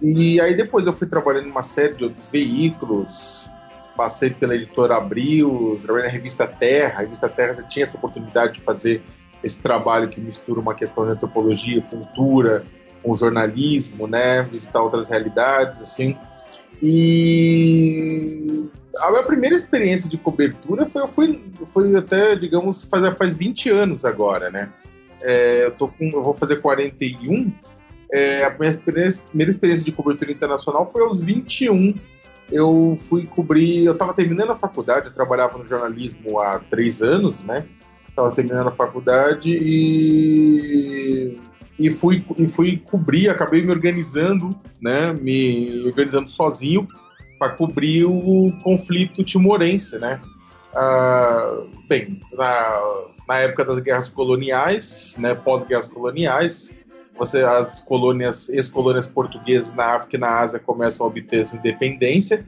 e 0.00 0.40
aí 0.40 0.54
depois 0.54 0.86
eu 0.86 0.92
fui 0.92 1.06
trabalhando 1.06 1.48
em 1.48 1.50
uma 1.50 1.62
série 1.62 1.94
de 1.94 2.04
outros 2.04 2.28
veículos, 2.28 3.50
passei 3.96 4.30
pela 4.30 4.54
editora 4.54 4.96
Abril, 4.96 5.78
trabalhei 5.82 6.08
na 6.08 6.12
revista 6.12 6.46
Terra. 6.46 6.98
A 6.98 7.02
revista 7.02 7.28
Terra 7.28 7.54
você 7.54 7.66
tinha 7.66 7.82
essa 7.82 7.96
oportunidade 7.96 8.54
de 8.54 8.60
fazer 8.60 9.02
esse 9.42 9.60
trabalho 9.60 10.08
que 10.08 10.20
mistura 10.20 10.60
uma 10.60 10.74
questão 10.74 11.04
de 11.04 11.12
antropologia, 11.12 11.82
cultura, 11.82 12.64
com 13.02 13.14
jornalismo, 13.14 14.06
né? 14.06 14.42
Visitar 14.42 14.82
outras 14.82 15.08
realidades, 15.08 15.80
assim. 15.80 16.16
E 16.82 18.68
a 18.98 19.10
minha 19.10 19.22
primeira 19.22 19.54
experiência 19.54 20.08
de 20.08 20.16
cobertura 20.16 20.88
foi, 20.88 21.06
foi, 21.08 21.44
foi 21.66 21.96
até, 21.96 22.34
digamos, 22.36 22.84
faz, 22.84 23.06
faz 23.18 23.36
20 23.36 23.70
anos 23.70 24.04
agora, 24.04 24.50
né? 24.50 24.72
É, 25.22 25.66
eu, 25.66 25.72
tô 25.72 25.88
com, 25.88 26.06
eu 26.06 26.22
vou 26.22 26.34
fazer 26.34 26.56
41 26.56 27.52
é, 28.12 28.44
a 28.44 28.50
minha 28.58 28.72
primeira 28.78 29.50
experiência 29.50 29.84
de 29.84 29.92
cobertura 29.92 30.32
internacional 30.32 30.90
foi 30.90 31.02
aos 31.02 31.20
21. 31.20 31.94
Eu 32.50 32.96
fui 32.98 33.26
cobrir, 33.26 33.84
eu 33.84 33.92
estava 33.92 34.12
terminando 34.12 34.50
a 34.50 34.58
faculdade, 34.58 35.08
eu 35.08 35.14
trabalhava 35.14 35.56
no 35.56 35.66
jornalismo 35.66 36.40
há 36.40 36.58
três 36.58 37.00
anos, 37.00 37.44
né? 37.44 37.64
Estava 38.08 38.32
terminando 38.32 38.66
a 38.66 38.72
faculdade 38.72 39.56
e, 39.56 41.38
e, 41.78 41.90
fui, 41.90 42.24
e 42.36 42.46
fui 42.48 42.76
cobrir, 42.78 43.28
acabei 43.28 43.62
me 43.62 43.70
organizando, 43.70 44.58
né? 44.82 45.12
Me 45.12 45.84
organizando 45.86 46.28
sozinho 46.28 46.88
para 47.38 47.50
cobrir 47.50 48.04
o 48.04 48.52
conflito 48.64 49.22
timorense, 49.22 49.96
né? 49.98 50.20
Ah, 50.74 51.62
bem, 51.88 52.20
na, 52.32 52.80
na 53.28 53.38
época 53.38 53.64
das 53.64 53.78
guerras 53.78 54.08
coloniais, 54.08 55.16
né, 55.18 55.34
pós-guerras 55.34 55.86
coloniais, 55.86 56.72
você, 57.20 57.42
as 57.42 57.80
colônias, 57.80 58.48
ex-colônias 58.48 59.06
portuguesas 59.06 59.74
na 59.74 59.94
África 59.94 60.16
e 60.16 60.18
na 60.18 60.38
Ásia 60.38 60.58
começam 60.58 61.04
a 61.04 61.10
obter 61.10 61.44
sua 61.44 61.58
independência. 61.58 62.46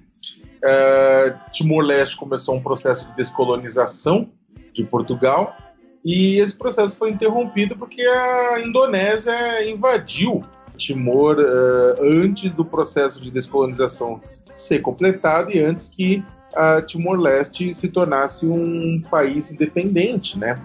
Uh, 0.65 1.39
Timor-Leste 1.51 2.17
começou 2.17 2.55
um 2.55 2.63
processo 2.63 3.07
de 3.11 3.17
descolonização 3.17 4.31
de 4.73 4.83
Portugal 4.85 5.55
e 6.03 6.39
esse 6.39 6.57
processo 6.57 6.97
foi 6.97 7.11
interrompido 7.11 7.77
porque 7.77 8.01
a 8.01 8.61
Indonésia 8.61 9.69
invadiu 9.69 10.43
Timor 10.79 11.37
uh, 11.37 12.03
antes 12.03 12.51
do 12.53 12.65
processo 12.65 13.21
de 13.21 13.31
descolonização 13.31 14.23
ser 14.57 14.79
completado 14.79 15.51
e 15.51 15.61
antes 15.61 15.87
que 15.87 16.25
a 16.55 16.81
Timor-Leste 16.81 17.75
se 17.75 17.89
tornasse 17.89 18.47
um 18.47 19.03
país 19.11 19.53
independente, 19.53 20.39
né? 20.39 20.59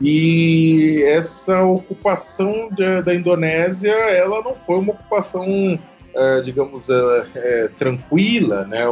E 0.00 1.02
essa 1.04 1.62
ocupação 1.62 2.68
de, 2.70 3.02
da 3.02 3.14
Indonésia, 3.14 3.92
ela 3.92 4.42
não 4.42 4.54
foi 4.54 4.78
uma 4.78 4.92
ocupação, 4.92 5.78
é, 6.14 6.40
digamos, 6.42 6.88
é, 6.88 7.26
é, 7.34 7.68
tranquila, 7.76 8.64
né? 8.64 8.84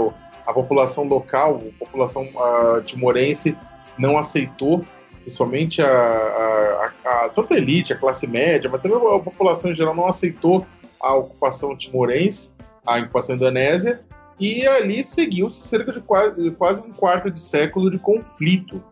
A 0.44 0.52
população 0.52 1.04
local, 1.04 1.62
a 1.76 1.78
população 1.78 2.28
a, 2.36 2.80
timorense 2.84 3.56
não 3.96 4.18
aceitou, 4.18 4.84
principalmente 5.20 5.80
a, 5.80 5.88
a, 5.88 6.92
a, 7.04 7.28
tanto 7.28 7.54
a 7.54 7.56
elite, 7.56 7.92
a 7.92 7.96
classe 7.96 8.26
média, 8.26 8.68
mas 8.70 8.80
também 8.80 8.96
a 8.96 9.18
população 9.18 9.70
em 9.70 9.74
geral 9.74 9.94
não 9.94 10.06
aceitou 10.06 10.66
a 11.00 11.14
ocupação 11.14 11.76
timorense, 11.76 12.52
a 12.84 12.98
ocupação 12.98 13.36
indonésia, 13.36 14.00
e 14.38 14.66
ali 14.66 15.02
seguiu-se 15.02 15.60
cerca 15.66 15.92
de 15.92 16.00
quase, 16.00 16.50
quase 16.52 16.80
um 16.80 16.92
quarto 16.92 17.30
de 17.30 17.40
século 17.40 17.90
de 17.90 17.98
conflito 17.98 18.82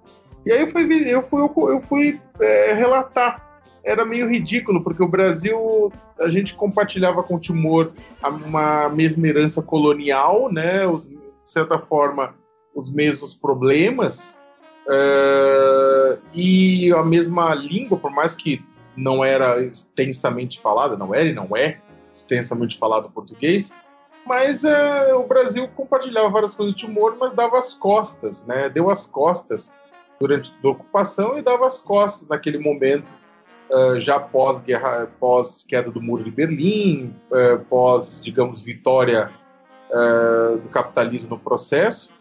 e 0.45 0.53
aí 0.53 0.61
eu 0.61 0.67
fui, 0.67 1.13
eu 1.13 1.23
fui, 1.23 1.73
eu 1.73 1.81
fui 1.81 2.21
é, 2.41 2.73
relatar. 2.75 3.43
Era 3.83 4.05
meio 4.05 4.29
ridículo, 4.29 4.83
porque 4.83 5.03
o 5.03 5.09
Brasil, 5.09 5.93
a 6.19 6.29
gente 6.29 6.55
compartilhava 6.55 7.23
com 7.23 7.35
o 7.35 7.39
Timor 7.39 7.93
uma 8.47 8.89
mesma 8.89 9.27
herança 9.27 9.63
colonial, 9.63 10.51
né? 10.51 10.87
Os, 10.87 11.07
de 11.07 11.19
certa 11.43 11.79
forma, 11.79 12.35
os 12.75 12.91
mesmos 12.91 13.35
problemas, 13.35 14.39
é, 14.89 16.19
e 16.33 16.93
a 16.93 17.03
mesma 17.03 17.55
língua, 17.55 17.99
por 17.99 18.11
mais 18.11 18.35
que 18.35 18.65
não 18.97 19.25
era 19.25 19.63
extensamente 19.63 20.61
falada, 20.61 20.97
não 20.97 21.15
era 21.15 21.29
e 21.29 21.35
não 21.35 21.57
é 21.57 21.79
extensamente 22.13 22.79
falado 22.79 23.11
português, 23.11 23.75
mas 24.27 24.65
é, 24.65 25.15
o 25.15 25.25
Brasil 25.25 25.69
compartilhava 25.75 26.29
várias 26.29 26.55
coisas 26.55 26.75
do 26.75 26.79
Timor, 26.79 27.17
mas 27.19 27.33
dava 27.33 27.59
as 27.59 27.75
costas, 27.75 28.45
né? 28.47 28.69
Deu 28.69 28.89
as 28.89 29.07
costas 29.07 29.73
durante 30.21 30.54
a 30.62 30.68
ocupação 30.68 31.38
e 31.38 31.42
dava 31.42 31.66
as 31.66 31.78
costas 31.78 32.28
naquele 32.28 32.59
momento, 32.59 33.12
uh, 33.71 33.99
já 33.99 34.18
pós-guerra, 34.18 35.09
pós-queda 35.18 35.90
do 35.90 36.00
Muro 36.00 36.25
de 36.25 36.30
Berlim, 36.30 37.14
uh, 37.30 37.59
pós, 37.64 38.23
digamos, 38.23 38.62
vitória 38.64 39.30
uh, 39.90 40.59
do 40.59 40.68
capitalismo 40.68 41.30
no 41.30 41.38
processo. 41.38 42.12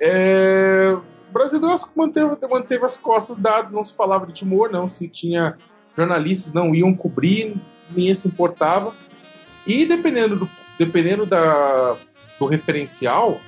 É, 0.00 0.92
o 0.94 1.32
Brasil 1.32 1.60
manteve, 1.94 2.36
manteve 2.48 2.84
as 2.84 2.96
costas 2.96 3.36
dadas, 3.36 3.70
não 3.70 3.84
se 3.84 3.94
falava 3.94 4.26
de 4.26 4.32
Timor, 4.32 4.70
não 4.70 4.88
se 4.88 5.08
tinha 5.08 5.56
jornalistas 5.94 6.52
não 6.52 6.74
iam 6.74 6.94
cobrir, 6.94 7.54
ninguém 7.90 8.14
se 8.14 8.28
importava. 8.28 8.94
E 9.66 9.84
dependendo 9.84 10.36
do, 10.36 10.50
dependendo 10.78 11.26
da, 11.26 11.96
do 12.38 12.46
referencial, 12.46 13.38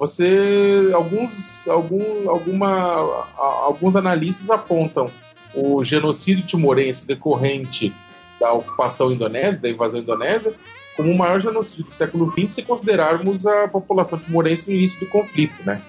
você 0.00 0.90
alguns 0.94 1.68
algum, 1.68 2.30
alguma, 2.30 3.26
alguns 3.36 3.94
analistas 3.94 4.48
apontam 4.48 5.10
o 5.54 5.84
genocídio 5.84 6.46
timorense 6.46 7.06
decorrente 7.06 7.94
da 8.40 8.50
ocupação 8.54 9.12
indonésia, 9.12 9.60
da 9.60 9.68
invasão 9.68 10.00
indonésia, 10.00 10.54
como 10.96 11.12
o 11.12 11.18
maior 11.18 11.38
genocídio 11.38 11.84
do 11.84 11.92
século 11.92 12.32
XX 12.32 12.54
se 12.54 12.62
considerarmos 12.62 13.46
a 13.46 13.68
população 13.68 14.18
timorense 14.18 14.70
no 14.70 14.74
início 14.74 14.98
do 15.00 15.06
conflito, 15.06 15.62
né? 15.66 15.82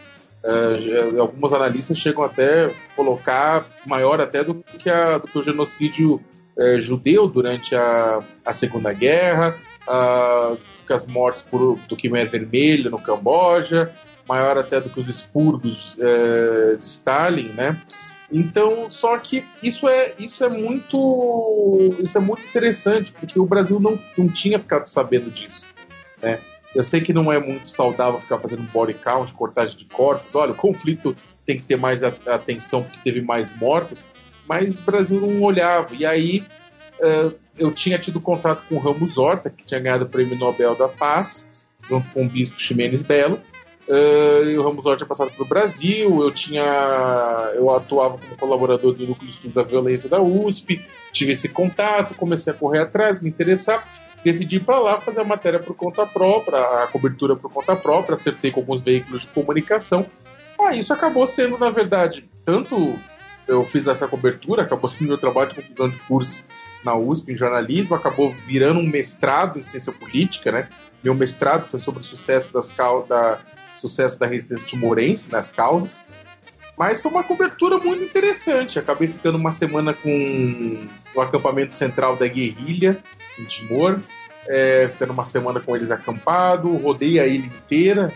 Uh, 0.43 1.21
alguns 1.21 1.53
analistas 1.53 1.97
chegam 1.97 2.23
até 2.23 2.73
colocar 2.95 3.65
maior 3.85 4.19
até 4.19 4.43
do 4.43 4.55
que, 4.55 4.89
a, 4.89 5.19
do 5.19 5.27
que 5.27 5.37
o 5.37 5.43
genocídio 5.43 6.19
é, 6.57 6.79
judeu 6.79 7.27
durante 7.27 7.75
a, 7.75 8.21
a 8.43 8.51
Segunda 8.51 8.91
Guerra, 8.91 9.55
a, 9.87 10.57
as 10.93 11.05
mortes 11.05 11.41
por, 11.41 11.77
do 11.88 11.95
Khmer 11.95 12.29
Vermelho 12.29 12.89
no 12.89 13.00
Camboja, 13.00 13.91
maior 14.27 14.57
até 14.57 14.79
do 14.79 14.89
que 14.89 15.00
os 15.00 15.10
expurgos 15.10 15.98
é, 16.00 16.75
de 16.75 16.86
Stalin, 16.86 17.50
né? 17.50 17.81
Então, 18.31 18.89
só 18.89 19.17
que 19.17 19.45
isso 19.62 19.89
é, 19.89 20.13
isso 20.17 20.43
é 20.43 20.48
muito 20.48 21.98
isso 22.00 22.17
é 22.17 22.21
muito 22.21 22.41
interessante, 22.43 23.12
porque 23.12 23.38
o 23.38 23.45
Brasil 23.45 23.79
não, 23.79 24.00
não 24.17 24.29
tinha 24.29 24.57
ficado 24.57 24.86
sabendo 24.86 25.29
disso. 25.29 25.67
Né? 26.21 26.39
Eu 26.74 26.83
sei 26.83 27.01
que 27.01 27.12
não 27.12 27.31
é 27.31 27.38
muito 27.38 27.69
saudável 27.69 28.19
ficar 28.19 28.39
fazendo 28.39 28.63
body 28.71 28.93
count, 28.93 29.33
cortagem 29.33 29.75
de 29.75 29.86
corpos. 29.86 30.33
Olha, 30.33 30.53
o 30.53 30.55
conflito 30.55 31.15
tem 31.45 31.57
que 31.57 31.63
ter 31.63 31.75
mais 31.75 32.03
atenção 32.03 32.83
porque 32.83 33.00
teve 33.03 33.21
mais 33.21 33.53
mortos, 33.57 34.07
mas 34.48 34.79
o 34.79 34.83
Brasil 34.83 35.19
não 35.19 35.41
olhava. 35.41 35.93
E 35.93 36.05
aí 36.05 36.45
uh, 37.01 37.33
eu 37.58 37.72
tinha 37.72 37.98
tido 37.98 38.20
contato 38.20 38.63
com 38.67 38.75
o 38.75 38.79
Ramos 38.79 39.17
Horta, 39.17 39.50
que 39.50 39.63
tinha 39.63 39.79
ganhado 39.79 40.05
o 40.05 40.10
Prêmio 40.10 40.38
Nobel 40.38 40.75
da 40.75 40.88
Paz, 40.88 41.48
junto 41.81 42.10
com 42.12 42.25
o 42.25 42.29
Bispo 42.29 42.60
Ximenes 42.60 43.03
Belo. 43.03 43.39
Uh, 43.88 44.46
e 44.46 44.58
o 44.58 44.63
Ramos 44.63 44.86
Horta 44.86 44.98
tinha 44.98 45.08
passado 45.08 45.31
para 45.31 45.43
o 45.43 45.48
Brasil, 45.48 46.22
eu 46.22 46.31
tinha. 46.31 46.63
Eu 47.55 47.70
atuava 47.72 48.17
como 48.17 48.38
colaborador 48.38 48.93
do 48.93 49.05
Núcleo 49.05 49.27
de 49.27 49.34
Estudos 49.34 49.55
da 49.55 49.63
Violência 49.63 50.08
da 50.08 50.22
USP, 50.22 50.86
tive 51.12 51.31
esse 51.31 51.50
contato, 51.50 52.15
comecei 52.15 52.53
a 52.53 52.55
correr 52.55 52.79
atrás, 52.79 53.22
me 53.22 53.29
interessar 53.29 53.86
decidi 54.24 54.58
ir 54.58 54.60
para 54.62 54.79
lá 54.79 55.01
fazer 55.01 55.22
a 55.22 55.24
matéria 55.25 55.60
por 55.60 55.75
conta 55.75 56.05
própria, 56.05 56.60
a 56.84 56.88
cobertura 56.88 57.36
por 57.36 57.51
conta 57.51 57.75
própria, 57.75 58.13
acertei 58.13 58.51
com 58.51 58.60
alguns 58.60 58.81
veículos 58.81 59.22
de 59.22 59.27
comunicação. 59.27 60.05
Ah, 60.60 60.75
isso 60.75 60.93
acabou 60.93 61.25
sendo, 61.25 61.58
na 61.58 61.70
verdade, 61.70 62.29
tanto 62.46 62.98
eu 63.48 63.65
fiz 63.65 63.88
essa 63.88 64.08
cobertura, 64.08 64.62
acabou 64.62 64.88
sendo 64.88 65.08
meu 65.08 65.17
trabalho 65.17 65.50
de 65.50 65.55
conclusão 65.55 65.89
de 65.89 65.98
curso 66.00 66.43
na 66.83 66.95
USP 66.95 67.31
em 67.31 67.35
jornalismo, 67.35 67.95
acabou 67.95 68.33
virando 68.45 68.79
um 68.79 68.88
mestrado 68.88 69.59
em 69.59 69.61
ciência 69.61 69.91
política, 69.91 70.51
né? 70.51 70.67
Meu 71.03 71.13
mestrado 71.13 71.69
foi 71.69 71.79
sobre 71.79 72.01
o 72.01 72.03
sucesso 72.03 72.53
das 72.53 72.71
da 73.07 73.39
sucesso 73.77 74.19
da 74.19 74.27
resistência 74.27 74.67
timorense 74.67 75.31
nas 75.31 75.51
causas. 75.51 76.00
Mas 76.77 77.00
foi 77.00 77.11
uma 77.11 77.23
cobertura 77.23 77.77
muito 77.77 78.03
interessante. 78.03 78.79
Acabei 78.79 79.07
ficando 79.07 79.38
uma 79.38 79.51
semana 79.51 79.93
com 79.93 80.88
o 81.15 81.21
acampamento 81.21 81.73
central 81.73 82.15
da 82.15 82.27
guerrilha, 82.27 82.97
em 83.39 83.43
Timor, 83.45 84.00
é, 84.47 84.88
ficando 84.91 85.13
uma 85.13 85.23
semana 85.23 85.59
com 85.59 85.75
eles 85.75 85.91
acampado, 85.91 86.75
rodei 86.77 87.19
a 87.19 87.27
ilha 87.27 87.45
inteira, 87.45 88.11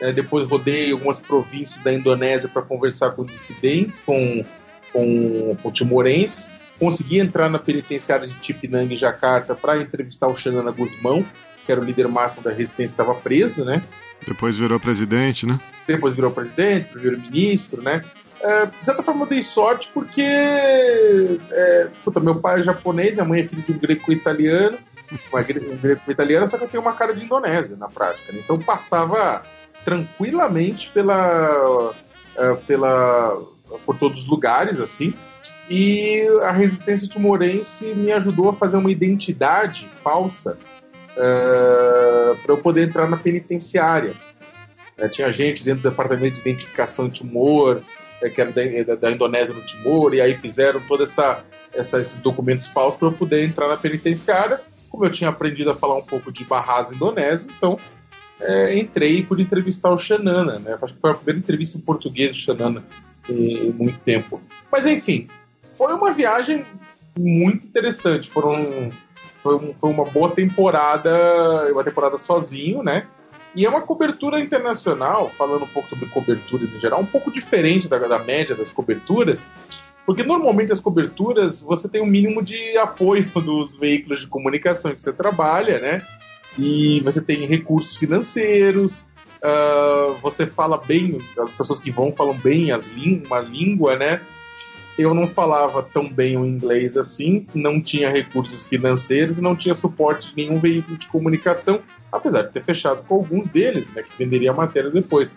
é, 0.00 0.12
depois 0.12 0.48
rodei 0.48 0.92
algumas 0.92 1.18
províncias 1.18 1.80
da 1.80 1.92
Indonésia 1.92 2.48
para 2.48 2.62
conversar 2.62 3.10
com 3.10 3.24
dissidentes, 3.24 4.00
com, 4.00 4.44
com, 4.92 5.56
com 5.62 5.70
timorenses, 5.70 6.50
consegui 6.82 7.20
entrar 7.20 7.48
na 7.48 7.60
penitenciária 7.60 8.26
de 8.26 8.34
Tipinang, 8.34 8.92
em 8.92 8.96
Jacarta, 8.96 9.54
para 9.54 9.80
entrevistar 9.80 10.26
o 10.26 10.34
Xanana 10.34 10.72
Guzmão, 10.72 11.24
que 11.64 11.70
era 11.70 11.80
o 11.80 11.84
líder 11.84 12.08
máximo 12.08 12.42
da 12.42 12.50
resistência, 12.50 12.92
estava 12.92 13.14
preso, 13.14 13.64
né? 13.64 13.80
Depois 14.26 14.58
virou 14.58 14.80
presidente, 14.80 15.46
né? 15.46 15.60
Depois 15.86 16.16
virou 16.16 16.32
presidente, 16.32 16.88
primeiro-ministro, 16.88 17.80
né? 17.80 18.02
É, 18.40 18.66
de 18.66 18.84
certa 18.84 19.00
forma, 19.00 19.22
eu 19.22 19.28
dei 19.28 19.44
sorte 19.44 19.92
porque 19.94 20.22
é, 20.22 21.88
puta, 22.02 22.18
meu 22.18 22.40
pai 22.40 22.58
é 22.58 22.64
japonês, 22.64 23.12
minha 23.12 23.24
mãe 23.24 23.42
é 23.42 23.48
filho 23.48 23.62
de 23.62 23.70
um 23.70 23.78
greco-italiano, 23.78 24.76
um 25.12 25.76
greco-italiano, 25.76 26.48
só 26.48 26.58
que 26.58 26.64
eu 26.64 26.68
tenho 26.68 26.82
uma 26.82 26.94
cara 26.94 27.14
de 27.14 27.22
Indonésia 27.22 27.76
na 27.76 27.86
prática. 27.86 28.32
Né? 28.32 28.40
Então 28.42 28.58
passava 28.58 29.44
tranquilamente 29.84 30.90
pela, 30.90 31.94
é, 32.36 32.54
pela, 32.66 33.40
por 33.86 33.96
todos 33.96 34.22
os 34.22 34.26
lugares, 34.26 34.80
assim. 34.80 35.14
E 35.74 36.28
a 36.42 36.52
resistência 36.52 37.08
timorense 37.08 37.94
me 37.94 38.12
ajudou 38.12 38.50
a 38.50 38.52
fazer 38.52 38.76
uma 38.76 38.92
identidade 38.92 39.88
falsa 40.04 40.58
uh, 41.12 42.36
para 42.36 42.52
eu 42.52 42.58
poder 42.58 42.86
entrar 42.86 43.08
na 43.08 43.16
penitenciária. 43.16 44.12
Uh, 44.98 45.08
tinha 45.08 45.30
gente 45.30 45.64
dentro 45.64 45.82
do 45.82 45.88
departamento 45.88 46.34
de 46.34 46.40
identificação 46.42 47.08
de 47.08 47.20
tumor, 47.20 47.80
é, 48.20 48.28
que 48.28 48.38
era 48.38 48.52
da, 48.84 48.96
da, 48.96 49.10
Indonésia 49.10 49.54
no 49.54 49.62
Timor, 49.62 50.12
e 50.12 50.20
aí 50.20 50.34
fizeram 50.34 50.78
todos 50.80 51.08
essa, 51.08 51.42
esses 51.74 52.18
documentos 52.18 52.66
falsos 52.66 52.98
para 52.98 53.08
eu 53.08 53.12
poder 53.12 53.42
entrar 53.42 53.66
na 53.66 53.78
penitenciária. 53.78 54.60
Como 54.90 55.06
eu 55.06 55.10
tinha 55.10 55.30
aprendido 55.30 55.70
a 55.70 55.74
falar 55.74 55.96
um 55.96 56.04
pouco 56.04 56.30
de 56.30 56.44
Barras 56.44 56.92
indonésio, 56.92 57.50
então 57.56 57.78
é, 58.38 58.78
entrei 58.78 59.16
e 59.16 59.22
pude 59.22 59.40
entrevistar 59.40 59.90
o 59.90 59.96
Xanana, 59.96 60.58
né? 60.58 60.76
Acho 60.82 60.92
que 60.92 61.00
foi 61.00 61.12
a 61.12 61.14
primeira 61.14 61.38
entrevista 61.38 61.78
em 61.78 61.80
português 61.80 62.32
do 62.32 62.36
Xanana 62.36 62.84
em, 63.26 63.68
em 63.68 63.72
muito 63.72 63.98
tempo. 64.00 64.38
Mas 64.70 64.84
enfim, 64.84 65.28
foi 65.76 65.94
uma 65.94 66.12
viagem 66.12 66.64
muito 67.18 67.66
interessante. 67.66 68.30
Foram, 68.30 68.90
foi, 69.42 69.56
um, 69.56 69.74
foi 69.74 69.90
uma 69.90 70.04
boa 70.04 70.30
temporada, 70.30 71.70
uma 71.72 71.84
temporada 71.84 72.18
sozinho, 72.18 72.82
né? 72.82 73.06
E 73.54 73.66
é 73.66 73.68
uma 73.68 73.82
cobertura 73.82 74.40
internacional, 74.40 75.30
falando 75.30 75.64
um 75.64 75.68
pouco 75.68 75.88
sobre 75.88 76.06
coberturas 76.06 76.74
em 76.74 76.80
geral, 76.80 77.00
um 77.00 77.06
pouco 77.06 77.30
diferente 77.30 77.86
da, 77.86 77.98
da 77.98 78.18
média 78.18 78.54
das 78.54 78.70
coberturas, 78.70 79.44
porque 80.06 80.22
normalmente 80.22 80.72
as 80.72 80.80
coberturas 80.80 81.60
você 81.60 81.86
tem 81.86 82.00
um 82.00 82.06
mínimo 82.06 82.42
de 82.42 82.78
apoio 82.78 83.24
dos 83.40 83.76
veículos 83.76 84.22
de 84.22 84.26
comunicação 84.26 84.94
que 84.94 85.00
você 85.00 85.12
trabalha, 85.12 85.78
né? 85.78 86.02
E 86.58 87.00
você 87.00 87.20
tem 87.20 87.46
recursos 87.46 87.96
financeiros, 87.96 89.06
uh, 89.42 90.14
você 90.22 90.46
fala 90.46 90.78
bem, 90.78 91.18
as 91.38 91.52
pessoas 91.52 91.78
que 91.78 91.90
vão 91.90 92.12
falam 92.12 92.34
bem 92.34 92.70
as 92.70 92.90
uma 92.90 93.40
língua, 93.40 93.96
né? 93.96 94.22
Eu 94.98 95.14
não 95.14 95.26
falava 95.26 95.82
tão 95.82 96.08
bem 96.08 96.36
o 96.36 96.44
inglês 96.44 96.96
assim, 96.96 97.46
não 97.54 97.80
tinha 97.80 98.10
recursos 98.10 98.66
financeiros, 98.66 99.40
não 99.40 99.56
tinha 99.56 99.74
suporte 99.74 100.34
de 100.34 100.36
nenhum 100.36 100.58
veículo 100.58 100.96
de 100.98 101.08
comunicação 101.08 101.80
apesar 102.12 102.42
de 102.42 102.52
ter 102.52 102.62
fechado 102.62 103.02
com 103.04 103.14
alguns 103.14 103.48
deles, 103.48 103.90
né, 103.90 104.02
que 104.02 104.12
venderia 104.16 104.50
a 104.50 104.54
matéria 104.54 104.90
depois. 104.90 105.34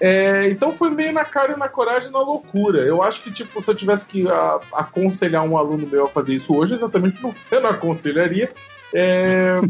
É, 0.00 0.48
então 0.48 0.72
foi 0.72 0.90
meio 0.90 1.12
na 1.12 1.24
cara 1.24 1.56
na 1.56 1.68
coragem 1.68 2.10
na 2.10 2.18
loucura. 2.18 2.80
Eu 2.80 3.02
acho 3.02 3.22
que, 3.22 3.30
tipo, 3.30 3.60
se 3.62 3.70
eu 3.70 3.74
tivesse 3.74 4.04
que 4.04 4.26
a, 4.26 4.60
aconselhar 4.72 5.44
um 5.44 5.56
aluno 5.56 5.86
meu 5.86 6.06
a 6.06 6.08
fazer 6.08 6.34
isso 6.34 6.52
hoje, 6.56 6.74
exatamente 6.74 7.22
não, 7.22 7.32
eu 7.52 7.60
não 7.60 7.70
aconselharia, 7.70 8.50
é, 8.92 9.60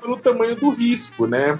pelo 0.00 0.18
tamanho 0.18 0.54
do 0.54 0.70
risco, 0.70 1.26
né? 1.26 1.58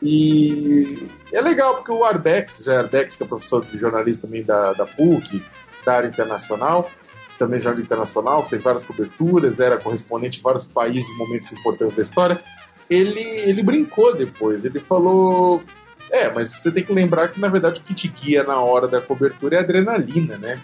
E 0.00 1.08
é 1.32 1.40
legal, 1.40 1.74
porque 1.74 1.90
o 1.90 2.04
Arbex, 2.04 2.62
já 2.64 2.74
é 2.74 2.78
Arbex, 2.78 3.16
que 3.16 3.24
é 3.24 3.26
professor 3.26 3.64
de 3.64 3.76
jornalista 3.78 4.26
também 4.26 4.44
da, 4.44 4.72
da 4.72 4.86
PUC, 4.86 5.42
da 5.84 5.94
área 5.94 6.08
internacional, 6.08 6.90
também 7.38 7.60
jornalista 7.60 7.94
internacional, 7.94 8.48
fez 8.48 8.62
várias 8.62 8.84
coberturas, 8.84 9.60
era 9.60 9.76
correspondente 9.76 10.40
em 10.40 10.42
vários 10.42 10.66
países, 10.66 11.16
momentos 11.16 11.52
importantes 11.52 11.94
da 11.94 12.02
história 12.02 12.42
ele, 12.88 13.20
ele 13.20 13.62
brincou 13.62 14.14
depois. 14.14 14.64
Ele 14.64 14.80
falou: 14.80 15.62
É, 16.10 16.30
mas 16.30 16.50
você 16.50 16.70
tem 16.70 16.84
que 16.84 16.92
lembrar 16.92 17.28
que 17.28 17.40
na 17.40 17.48
verdade 17.48 17.80
o 17.80 17.82
que 17.82 17.94
te 17.94 18.08
guia 18.08 18.42
na 18.42 18.60
hora 18.60 18.88
da 18.88 19.00
cobertura 19.00 19.56
é 19.56 19.60
adrenalina, 19.60 20.36
né? 20.38 20.58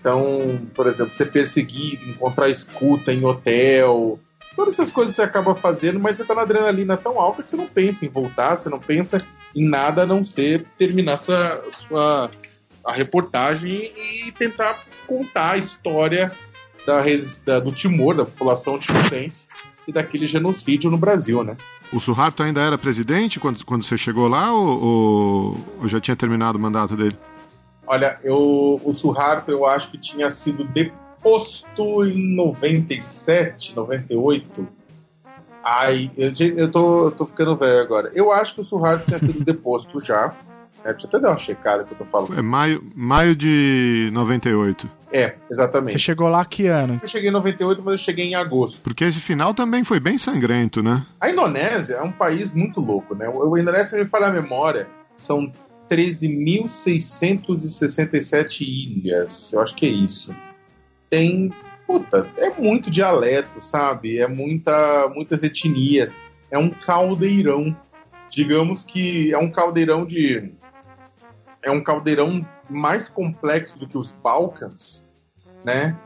Então, 0.00 0.60
por 0.74 0.86
exemplo, 0.86 1.12
ser 1.12 1.30
perseguido, 1.30 2.08
encontrar 2.08 2.48
escuta 2.48 3.12
em 3.12 3.24
hotel, 3.24 4.18
todas 4.54 4.74
essas 4.74 4.92
coisas 4.92 5.14
você 5.14 5.22
acaba 5.22 5.56
fazendo, 5.56 5.98
mas 5.98 6.16
você 6.16 6.24
tá 6.24 6.36
na 6.36 6.42
adrenalina 6.42 6.96
tão 6.96 7.20
alta 7.20 7.42
que 7.42 7.48
você 7.48 7.56
não 7.56 7.66
pensa 7.66 8.06
em 8.06 8.08
voltar, 8.08 8.54
você 8.54 8.68
não 8.68 8.78
pensa 8.78 9.18
em 9.54 9.68
nada 9.68 10.02
a 10.02 10.06
não 10.06 10.22
ser 10.22 10.64
terminar 10.78 11.16
sua, 11.16 11.64
sua 11.72 12.30
a 12.88 12.92
reportagem 12.94 13.92
e 13.96 14.32
tentar 14.32 14.78
contar 15.06 15.52
a 15.52 15.56
história 15.58 16.32
da, 16.86 17.02
da 17.44 17.60
do 17.60 17.70
Timor, 17.70 18.14
da 18.14 18.24
população 18.24 18.78
timorense 18.78 19.46
e 19.86 19.92
daquele 19.92 20.26
genocídio 20.26 20.90
no 20.90 20.96
Brasil, 20.96 21.44
né? 21.44 21.56
O 21.92 22.00
Suharto 22.00 22.42
ainda 22.42 22.62
era 22.62 22.78
presidente 22.78 23.38
quando, 23.38 23.62
quando 23.64 23.82
você 23.82 23.98
chegou 23.98 24.26
lá 24.26 24.52
ou, 24.52 24.82
ou, 24.82 25.64
ou 25.80 25.88
já 25.88 26.00
tinha 26.00 26.16
terminado 26.16 26.56
o 26.56 26.60
mandato 26.60 26.96
dele? 26.96 27.16
Olha, 27.86 28.18
eu, 28.22 28.80
o 28.82 28.94
Suharto 28.94 29.50
eu 29.50 29.66
acho 29.66 29.90
que 29.90 29.98
tinha 29.98 30.30
sido 30.30 30.64
deposto 30.64 32.04
em 32.04 32.34
97, 32.34 33.76
98. 33.76 34.68
Ai, 35.62 36.10
eu, 36.16 36.32
eu, 36.56 36.70
tô, 36.70 37.06
eu 37.06 37.10
tô 37.10 37.26
ficando 37.26 37.56
velho 37.56 37.80
agora. 37.80 38.10
Eu 38.14 38.32
acho 38.32 38.54
que 38.54 38.60
o 38.62 38.64
Suharto 38.64 39.06
tinha 39.06 39.18
sido 39.18 39.40
deposto 39.44 40.00
já. 40.00 40.34
É, 40.88 40.92
deixa 40.92 41.06
eu 41.06 41.08
até 41.08 41.18
dar 41.18 41.30
uma 41.30 41.36
checada 41.36 41.82
que 41.84 41.92
eu 41.92 41.98
tô 41.98 42.04
falando. 42.06 42.38
É 42.38 42.40
maio, 42.40 42.82
maio 42.94 43.36
de 43.36 44.08
98. 44.12 44.88
É, 45.12 45.34
exatamente. 45.50 45.92
Você 45.92 45.98
chegou 45.98 46.28
lá 46.28 46.42
que 46.44 46.66
ano? 46.66 46.98
Eu 47.02 47.08
cheguei 47.08 47.28
em 47.28 47.32
98, 47.32 47.82
mas 47.84 47.92
eu 47.92 47.98
cheguei 47.98 48.24
em 48.26 48.34
agosto. 48.34 48.80
Porque 48.80 49.04
esse 49.04 49.20
final 49.20 49.52
também 49.52 49.84
foi 49.84 50.00
bem 50.00 50.16
sangrento, 50.16 50.82
né? 50.82 51.04
A 51.20 51.28
Indonésia 51.28 51.96
é 51.96 52.02
um 52.02 52.12
país 52.12 52.54
muito 52.54 52.80
louco, 52.80 53.14
né? 53.14 53.28
O 53.28 53.58
Indonésia, 53.58 54.02
me 54.02 54.08
fala 54.08 54.28
a 54.28 54.32
memória, 54.32 54.88
são 55.14 55.52
13.667 55.90 58.62
ilhas. 58.62 59.52
Eu 59.52 59.60
acho 59.60 59.74
que 59.74 59.84
é 59.86 59.90
isso. 59.90 60.34
Tem. 61.10 61.52
Puta, 61.86 62.26
é 62.36 62.50
muito 62.50 62.90
dialeto, 62.90 63.62
sabe? 63.62 64.18
É 64.18 64.26
muita, 64.26 65.08
muitas 65.14 65.42
etnias. 65.42 66.14
É 66.50 66.58
um 66.58 66.70
caldeirão. 66.70 67.76
Digamos 68.30 68.84
que 68.84 69.32
é 69.32 69.38
um 69.38 69.50
caldeirão 69.50 70.04
de 70.04 70.52
é 71.62 71.70
um 71.70 71.82
caldeirão 71.82 72.46
mais 72.68 73.08
complexo 73.08 73.78
do 73.78 73.88
que 73.88 73.98
os 73.98 74.12
Balcãs, 74.12 75.06
né? 75.64 75.96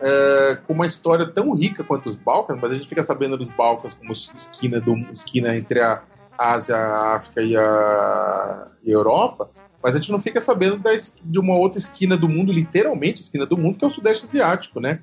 é, 0.00 0.58
com 0.66 0.72
uma 0.72 0.86
história 0.86 1.26
tão 1.26 1.52
rica 1.54 1.84
quanto 1.84 2.08
os 2.08 2.16
Balcãs, 2.16 2.58
mas 2.60 2.70
a 2.70 2.74
gente 2.74 2.88
fica 2.88 3.04
sabendo 3.04 3.36
dos 3.36 3.50
Balcãs 3.50 3.94
como 3.94 4.12
esquina, 4.12 4.80
do, 4.80 4.96
esquina 5.12 5.56
entre 5.56 5.80
a 5.80 6.02
Ásia, 6.38 6.76
a 6.76 7.16
África 7.16 7.42
e 7.42 7.56
a, 7.56 8.66
Europa, 8.84 9.50
mas 9.82 9.94
a 9.94 9.98
gente 9.98 10.10
não 10.10 10.20
fica 10.20 10.40
sabendo 10.40 10.78
da, 10.78 10.90
de 11.22 11.38
uma 11.38 11.54
outra 11.54 11.78
esquina 11.78 12.16
do 12.16 12.28
mundo, 12.28 12.50
literalmente 12.50 13.20
esquina 13.20 13.44
do 13.44 13.56
mundo, 13.56 13.78
que 13.78 13.84
é 13.84 13.88
o 13.88 13.90
Sudeste 13.90 14.24
Asiático, 14.24 14.80
né? 14.80 15.00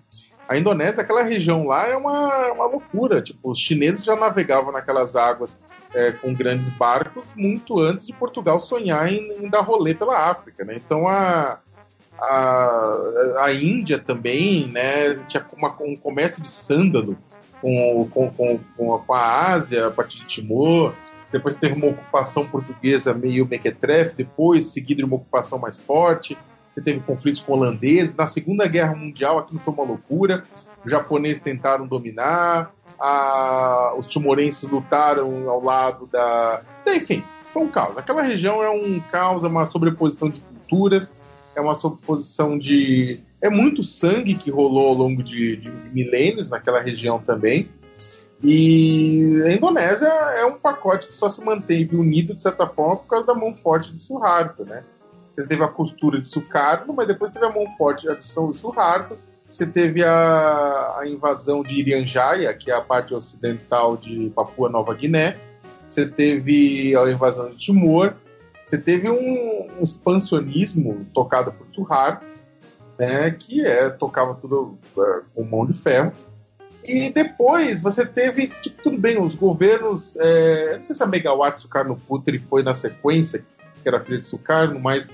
A 0.50 0.58
Indonésia, 0.58 1.02
aquela 1.02 1.24
região 1.24 1.66
lá, 1.68 1.88
é 1.88 1.96
uma, 1.96 2.52
uma 2.54 2.66
loucura. 2.66 3.22
Tipo, 3.22 3.52
os 3.52 3.60
chineses 3.60 4.04
já 4.04 4.16
navegavam 4.16 4.72
naquelas 4.72 5.16
águas 5.16 5.60
é, 5.94 6.12
com 6.12 6.34
grandes 6.34 6.70
barcos 6.70 7.34
muito 7.36 7.80
antes 7.80 8.08
de 8.08 8.14
Portugal 8.14 8.60
sonhar 8.60 9.12
em, 9.12 9.44
em 9.44 9.50
dar 9.50 9.62
rolê 9.62 9.94
pela 9.94 10.30
África, 10.30 10.64
né? 10.64 10.76
Então 10.76 11.08
a, 11.08 11.60
a, 12.20 13.44
a 13.44 13.54
Índia 13.54 14.00
também, 14.00 14.68
né? 14.68 15.16
Tinha 15.26 15.46
uma, 15.56 15.76
um 15.82 15.96
comércio 15.96 16.42
de 16.42 16.50
sândalo 16.50 17.18
com, 17.62 18.08
com, 18.12 18.30
com, 18.30 18.60
com 18.76 19.14
a 19.14 19.52
Ásia, 19.52 19.88
a 19.88 19.92
partir 19.92 20.20
de 20.20 20.26
Timor. 20.26 20.94
Depois 21.32 21.58
teve 21.58 21.76
uma 21.76 21.88
ocupação 21.88 22.48
portuguesa 22.48 23.14
meio 23.14 23.46
mequetrefe, 23.46 24.16
depois 24.16 24.66
seguida 24.66 25.00
de 25.00 25.06
uma 25.06 25.18
ocupação 25.18 25.60
mais 25.60 25.80
forte. 25.80 26.38
Você 26.74 26.82
teve 26.82 27.00
conflitos 27.00 27.42
com 27.42 27.54
holandeses. 27.54 28.16
Na 28.16 28.28
Segunda 28.28 28.68
Guerra 28.68 28.96
Mundial, 28.96 29.40
aquilo 29.40 29.60
foi 29.60 29.74
uma 29.74 29.84
loucura. 29.84 30.44
Os 30.86 30.92
japoneses 30.92 31.42
tentaram 31.42 31.88
dominar, 31.88 32.72
a... 33.00 33.94
os 33.98 34.08
timorenses 34.08 34.70
lutaram 34.70 35.50
ao 35.50 35.64
lado 35.64 36.08
da. 36.08 36.62
Enfim, 36.88 37.24
foi 37.46 37.64
um 37.64 37.70
caos. 37.70 37.98
Aquela 37.98 38.22
região 38.22 38.62
é 38.62 38.70
um 38.70 39.00
caos, 39.00 39.44
é 39.44 39.48
uma 39.48 39.66
sobreposição 39.66 40.30
de 40.30 40.42
culturas, 40.42 41.14
é 41.56 41.62
uma 41.62 41.74
sobreposição 41.74 42.58
de. 42.58 43.20
É 43.42 43.50
muito 43.50 43.84
sangue 43.84 44.36
que 44.36 44.50
rolou 44.50 44.88
ao 44.88 44.94
longo 44.94 45.22
de, 45.22 45.58
de, 45.58 45.72
de 45.72 45.90
milênios 45.90 46.50
naquela 46.50 46.82
região 46.82 47.20
também. 47.20 47.70
E 48.44 49.42
a 49.46 49.52
Indonésia 49.52 50.08
é 50.08 50.46
um 50.46 50.54
pacote 50.54 51.08
que 51.08 51.14
só 51.14 51.28
se 51.28 51.44
manteve 51.44 51.96
unido, 51.96 52.36
de 52.36 52.42
certa 52.42 52.68
forma, 52.68 52.98
por 52.98 53.08
causa 53.08 53.26
da 53.26 53.34
mão 53.34 53.54
forte 53.54 53.92
de 53.92 54.00
Suharto, 54.00 54.64
né? 54.64 54.84
Teve 55.36 55.64
a 55.64 55.68
costura 55.68 56.20
de 56.20 56.28
Sukarno, 56.28 56.94
mas 56.94 57.08
depois 57.08 57.32
teve 57.32 57.46
a 57.46 57.50
mão 57.50 57.66
forte 57.78 58.08
de 58.08 58.24
Suharto. 58.24 59.18
Você 59.50 59.66
teve 59.66 60.04
a, 60.04 60.98
a 61.00 61.08
invasão 61.08 61.64
de 61.64 61.76
Irianjaya, 61.76 62.54
que 62.54 62.70
é 62.70 62.76
a 62.76 62.82
parte 62.82 63.14
ocidental 63.14 63.96
de 63.96 64.30
Papua 64.36 64.70
Nova 64.70 64.94
Guiné. 64.94 65.38
Você 65.90 66.06
teve 66.06 66.96
a 66.96 67.10
invasão 67.10 67.50
de 67.50 67.58
Timor. 67.58 68.14
Você 68.64 68.78
teve 68.78 69.10
um, 69.10 69.68
um 69.80 69.84
expansionismo 69.84 71.06
tocado 71.14 71.54
por 71.54 71.66
Suharto, 71.68 72.28
né, 73.00 73.32
que 73.32 73.66
é, 73.66 73.90
tocava 73.90 74.36
tudo 74.36 74.78
é, 74.98 75.22
com 75.34 75.44
mão 75.46 75.66
de 75.66 75.74
ferro. 75.74 76.12
E 76.84 77.10
depois 77.10 77.82
você 77.82 78.06
teve, 78.06 78.48
tipo, 78.62 78.84
tudo 78.84 78.98
bem, 78.98 79.22
os 79.22 79.36
governos. 79.36 80.16
É, 80.18 80.76
não 80.76 80.82
sei 80.82 80.96
se 80.96 81.04
a 81.04 81.08
Megawatt 81.08 81.60
Sukarno 81.60 81.96
Putri 81.96 82.40
foi 82.40 82.64
na 82.64 82.74
sequência, 82.74 83.46
que 83.82 83.88
era 83.88 84.04
filha 84.04 84.20
de 84.20 84.26
Sukarno, 84.26 84.80
mas. 84.80 85.14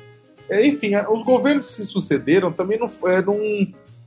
É, 0.50 0.66
enfim, 0.66 0.96
os 0.96 1.24
governos 1.24 1.68
que 1.68 1.74
se 1.74 1.86
sucederam 1.86 2.52
também 2.52 2.78
não, 2.78 2.88
é, 3.10 3.22
não, 3.22 3.40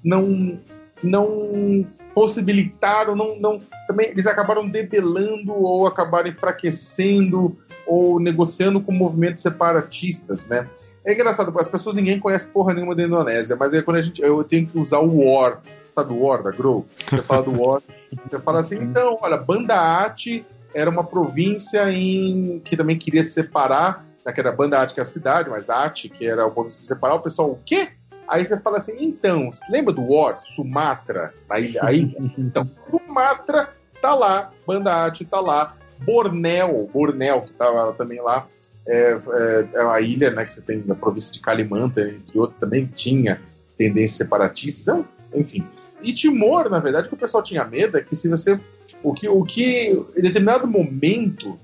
não, 0.07 0.59
não 1.03 1.87
possibilitaram, 2.14 3.14
não, 3.14 3.38
não, 3.38 3.61
também 3.87 4.09
eles 4.09 4.27
acabaram 4.27 4.69
debelando 4.69 5.53
ou 5.53 5.87
acabaram 5.87 6.29
enfraquecendo 6.29 7.59
ou 7.87 8.19
negociando 8.19 8.81
com 8.81 8.92
movimentos 8.92 9.42
separatistas, 9.42 10.47
né? 10.47 10.66
É 11.05 11.12
engraçado, 11.12 11.53
as 11.59 11.69
pessoas 11.69 11.95
ninguém 11.95 12.19
conhece 12.19 12.47
porra 12.49 12.73
nenhuma 12.73 12.95
da 12.95 13.03
Indonésia, 13.03 13.55
mas 13.55 13.75
é 13.75 13.83
quando 13.83 13.99
a 13.99 14.01
gente 14.01 14.23
eu 14.23 14.42
tenho 14.42 14.66
que 14.66 14.79
usar 14.79 15.01
o 15.01 15.25
war 15.25 15.61
sabe 15.97 16.12
o 16.12 16.21
War 16.21 16.42
da 16.42 16.51
Grow? 16.51 16.87
Você 17.09 17.23
fala 17.23 17.42
do 17.42 17.59
War, 17.59 17.81
você 18.29 18.38
fala 18.38 18.61
assim, 18.61 18.77
então, 18.77 19.19
olha, 19.23 19.38
Banda 19.38 20.05
Ate 20.05 20.45
era 20.75 20.90
uma 20.90 21.03
província 21.03 21.90
em 21.90 22.61
que 22.61 22.77
também 22.77 22.99
queria 22.99 23.25
se 23.25 23.31
separar, 23.31 24.05
né, 24.25 24.31
que 24.31 24.38
era 24.38 24.53
Banda 24.53 24.81
Ate 24.81 24.92
que 24.92 25.01
é 25.01 25.03
a 25.03 25.07
cidade, 25.07 25.49
mas 25.49 25.71
Ate, 25.71 26.11
que 26.11 26.27
era 26.27 26.47
o 26.47 26.51
povo 26.51 26.69
se 26.69 26.83
separar, 26.83 27.14
o 27.14 27.21
pessoal, 27.21 27.51
o 27.51 27.59
quê? 27.64 27.88
Aí 28.29 28.45
você 28.45 28.59
fala 28.59 28.79
assim, 28.79 28.97
então, 28.99 29.51
lembra 29.71 29.93
do 29.93 30.03
War, 30.03 30.39
Sumatra, 30.39 31.33
ilha? 31.59 31.81
Aí, 31.85 32.17
então, 32.37 32.69
Sumatra 32.91 33.71
tá 34.01 34.15
lá, 34.15 34.51
Banda 34.67 35.07
Ate 35.07 35.25
tá 35.25 35.41
lá, 35.41 35.77
Borneo, 36.05 36.89
Borneo, 36.93 37.43
que 37.43 37.53
tava 37.53 37.93
também 37.93 38.21
lá, 38.21 38.47
é, 38.87 39.12
é, 39.12 39.69
é 39.75 39.83
uma 39.83 40.01
ilha 40.01 40.31
né, 40.31 40.45
que 40.45 40.53
você 40.53 40.61
tem 40.61 40.83
na 40.87 40.95
província 40.95 41.33
de 41.33 41.41
Kalimantan, 41.41 42.09
entre 42.09 42.39
outros, 42.39 42.59
também 42.61 42.87
tinha 42.87 43.41
tendências 43.77 44.17
separatistas, 44.17 45.05
enfim. 45.35 45.67
E 46.03 46.12
Timor, 46.12 46.71
na 46.71 46.79
verdade, 46.79 47.09
que 47.09 47.15
o 47.15 47.19
pessoal 47.19 47.43
tinha 47.43 47.65
medo 47.65 47.97
é 47.99 48.01
que 48.01 48.15
se 48.15 48.29
você. 48.29 48.59
O 49.03 49.12
que, 49.12 49.29
o 49.29 49.45
que 49.45 49.91
em 50.17 50.23
determinado 50.23 50.67
momento 50.67 51.59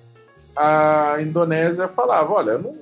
a 0.54 1.16
Indonésia 1.20 1.88
falava: 1.88 2.32
olha, 2.32 2.52
eu 2.52 2.62
não 2.62 2.74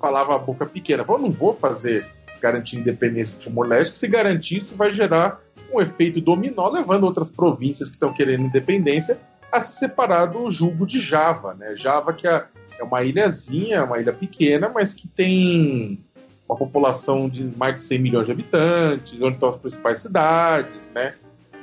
falava 0.00 0.34
a 0.34 0.38
boca 0.38 0.66
pequena, 0.66 1.04
eu 1.06 1.18
não 1.18 1.30
vou 1.30 1.54
fazer 1.54 2.06
garantir 2.44 2.76
independência 2.76 3.38
de 3.38 3.46
Timor-Leste, 3.46 3.96
se 3.96 4.06
garantir 4.06 4.58
isso 4.58 4.76
vai 4.76 4.90
gerar 4.90 5.40
um 5.72 5.80
efeito 5.80 6.20
dominó, 6.20 6.68
levando 6.68 7.04
outras 7.04 7.30
províncias 7.30 7.88
que 7.88 7.96
estão 7.96 8.12
querendo 8.12 8.44
independência 8.44 9.18
a 9.50 9.58
se 9.60 9.78
separar 9.78 10.26
do 10.26 10.50
jugo 10.50 10.86
de 10.86 11.00
Java. 11.00 11.54
Né? 11.54 11.74
Java, 11.74 12.12
que 12.12 12.28
é, 12.28 12.44
é 12.78 12.84
uma 12.84 13.02
ilhazinha, 13.02 13.84
uma 13.84 13.98
ilha 13.98 14.12
pequena, 14.12 14.68
mas 14.68 14.92
que 14.92 15.08
tem 15.08 16.04
uma 16.46 16.58
população 16.58 17.30
de 17.30 17.44
mais 17.56 17.76
de 17.76 17.80
100 17.80 17.98
milhões 17.98 18.26
de 18.26 18.32
habitantes, 18.32 19.22
onde 19.22 19.34
estão 19.34 19.48
as 19.48 19.56
principais 19.56 19.98
cidades, 19.98 20.90
né? 20.94 21.14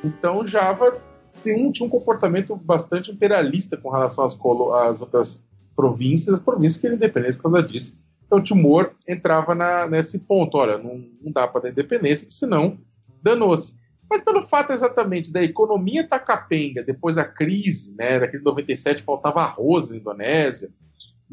Então 0.04 0.44
Java 0.44 0.98
tem 1.44 1.56
um, 1.64 1.72
tinha 1.72 1.86
um 1.86 1.90
comportamento 1.90 2.56
bastante 2.56 3.12
imperialista 3.12 3.78
com 3.78 3.92
relação 3.92 4.26
às, 4.26 4.34
às 4.34 5.02
outras 5.02 5.44
províncias, 5.76 6.34
as 6.34 6.40
províncias 6.40 6.82
que 6.82 6.88
eram 6.88 6.96
independentes 6.96 7.38
por 7.38 7.52
causa 7.52 7.62
disso. 7.62 7.96
Então 8.32 8.42
Timor 8.42 8.94
entrava 9.06 9.54
na, 9.54 9.86
nesse 9.88 10.18
ponto, 10.18 10.58
olha, 10.58 10.78
não, 10.78 11.06
não 11.22 11.34
dá 11.34 11.46
para 11.50 11.64
dar 11.64 11.70
independência, 11.72 12.32
senão 12.32 12.78
danou-se. 13.22 13.76
Mas 14.10 14.22
pelo 14.22 14.42
fato 14.42 14.72
exatamente 14.72 15.34
da 15.34 15.44
economia 15.44 16.00
estar 16.00 16.20
capenga 16.20 16.82
depois 16.82 17.14
da 17.14 17.26
crise, 17.26 17.94
né, 17.94 18.22
daquele 18.22 18.42
97 18.42 19.04
faltava 19.04 19.42
arroz 19.42 19.90
na 19.90 19.98
Indonésia, 19.98 20.70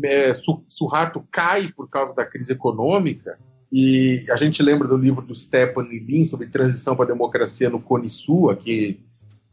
é, 0.03 0.33
Suharto 0.67 1.25
cai 1.31 1.73
por 1.73 1.89
causa 1.89 2.13
da 2.13 2.27
crise 2.27 2.53
econômica, 2.53 3.39
e 3.71 4.27
a 4.29 4.37
gente 4.37 4.61
lembra 4.61 4.89
do 4.89 4.97
livro 4.97 5.25
do 5.25 5.35
Stepan 5.35 5.83
Lin 5.83 6.25
sobre 6.25 6.49
transição 6.49 6.97
para 6.97 7.05
a 7.05 7.09
democracia 7.09 7.71
no 7.71 7.81
Cone 7.81 8.09
Sul, 8.09 8.51
aqui, 8.51 8.99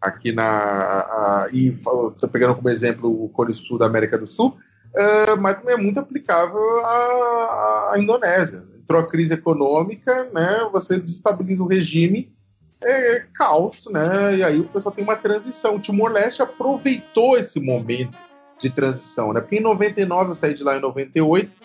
aqui 0.01 0.31
na. 0.31 0.47
A, 0.47 1.43
a, 1.43 1.49
e 1.51 1.75
pegando 2.31 2.55
como 2.55 2.69
exemplo 2.69 3.23
o 3.23 3.29
Cone 3.29 3.53
Sul 3.53 3.77
da 3.77 3.85
América 3.85 4.17
do 4.17 4.25
Sul, 4.25 4.57
uh, 4.95 5.39
mas 5.39 5.57
também 5.57 5.75
é 5.75 5.77
muito 5.77 5.99
aplicável 5.99 6.59
à, 6.85 7.91
à, 7.93 7.95
Indonésia. 7.97 8.63
Entrou 8.81 9.01
a 9.01 9.07
crise 9.07 9.33
econômica, 9.33 10.29
né, 10.33 10.67
você 10.71 10.99
desestabiliza 10.99 11.63
o 11.63 11.67
regime, 11.67 12.31
é, 12.83 13.15
é 13.15 13.25
caos, 13.33 13.87
né, 13.91 14.37
e 14.37 14.43
aí 14.43 14.59
o 14.59 14.65
pessoal 14.65 14.93
tem 14.93 15.03
uma 15.03 15.15
transição. 15.15 15.79
Timor-Leste 15.79 16.41
aproveitou 16.41 17.37
esse 17.37 17.59
momento 17.59 18.17
de 18.59 18.69
transição, 18.69 19.33
né? 19.33 19.41
Porque 19.41 19.57
em 19.57 19.61
99 19.61 20.29
eu 20.29 20.33
saí 20.33 20.53
de 20.53 20.63
lá 20.63 20.77
em 20.77 20.81
98, 20.81 21.57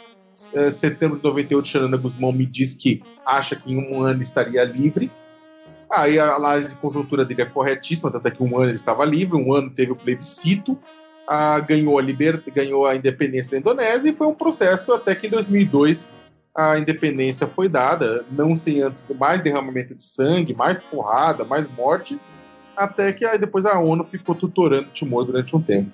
é, 0.55 0.71
setembro 0.71 1.19
de 1.19 1.25
98, 1.25 1.69
Xanana 1.69 1.97
Guzmão 1.97 2.33
me 2.33 2.47
disse 2.47 2.77
que 2.77 3.03
acha 3.27 3.55
que 3.55 3.73
em 3.73 3.79
um 3.79 4.03
ano 4.03 4.21
estaria 4.23 4.65
livre. 4.65 5.11
Aí 5.93 6.19
a 6.19 6.35
análise 6.35 6.71
de 6.71 6.81
conjuntura 6.81 7.25
dele 7.25 7.43
é 7.43 7.47
corretíssima, 7.47 8.11
tanto 8.11 8.27
é 8.27 8.31
que 8.31 8.43
um 8.43 8.57
ano 8.57 8.67
ele 8.67 8.75
estava 8.75 9.05
livre, 9.05 9.37
um 9.37 9.53
ano 9.53 9.71
teve 9.71 9.91
o 9.93 9.97
plebiscito, 9.97 10.79
a, 11.27 11.61
ganhou, 11.61 11.99
a 11.99 12.03
liber, 12.03 12.43
ganhou 12.53 12.87
a 12.87 12.97
independência 12.97 13.53
da 13.53 13.59
Indonésia 13.59 14.11
e 14.11 14.15
foi 14.15 14.27
um 14.27 14.35
processo 14.35 14.93
até 14.93 15.15
que 15.15 15.27
em 15.27 15.31
2002 15.31 16.11
a 16.57 16.79
independência 16.79 17.47
foi 17.47 17.69
dada, 17.69 18.25
não 18.31 18.55
sem 18.55 18.83
antes 18.83 19.07
mais 19.19 19.41
derramamento 19.41 19.95
de 19.95 20.03
sangue, 20.03 20.55
mais 20.55 20.83
porrada, 20.83 21.45
mais 21.45 21.69
morte, 21.69 22.21
até 22.77 23.13
que 23.13 23.25
aí 23.25 23.39
depois 23.39 23.65
a 23.65 23.79
ONU 23.79 24.03
ficou 24.05 24.35
tutorando 24.35 24.91
Timor 24.91 25.25
durante 25.25 25.55
um 25.55 25.63
tempo. 25.63 25.93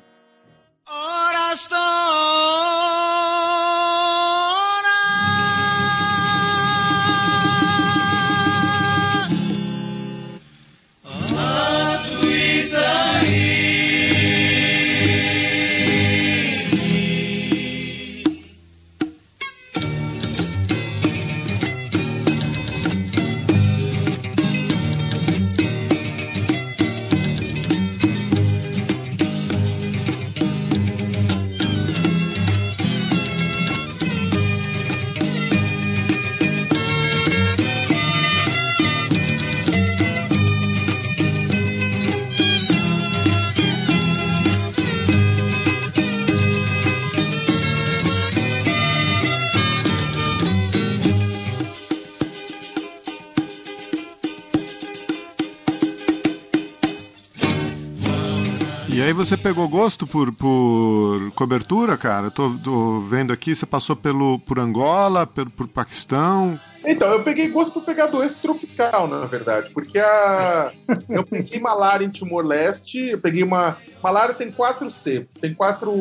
Você 59.16 59.37
pegou 59.37 59.68
gosto 59.68 60.07
por, 60.07 60.33
por 60.33 61.31
cobertura, 61.35 61.96
cara? 61.96 62.31
Tô, 62.31 62.50
tô 62.62 63.00
vendo 63.00 63.33
aqui, 63.33 63.55
você 63.55 63.66
passou 63.66 63.96
pelo, 63.96 64.38
por 64.40 64.59
Angola, 64.59 65.26
por, 65.26 65.50
por 65.50 65.66
Paquistão. 65.66 66.59
Então, 66.85 67.12
eu 67.12 67.22
peguei 67.22 67.48
gosto 67.48 67.72
por 67.72 67.83
pegar 67.83 68.07
doença 68.07 68.37
tropical, 68.40 69.09
na 69.09 69.24
verdade, 69.26 69.70
porque 69.70 69.98
a... 69.98 70.72
eu 71.09 71.24
peguei 71.26 71.59
malária 71.59 72.05
em 72.05 72.11
Timor-Leste, 72.11 72.98
eu 73.11 73.18
peguei 73.18 73.42
uma... 73.42 73.76
Malária 74.00 74.35
tem 74.35 74.52
quatro 74.52 74.88
C, 74.88 75.26
tem 75.40 75.52
quatro 75.52 75.92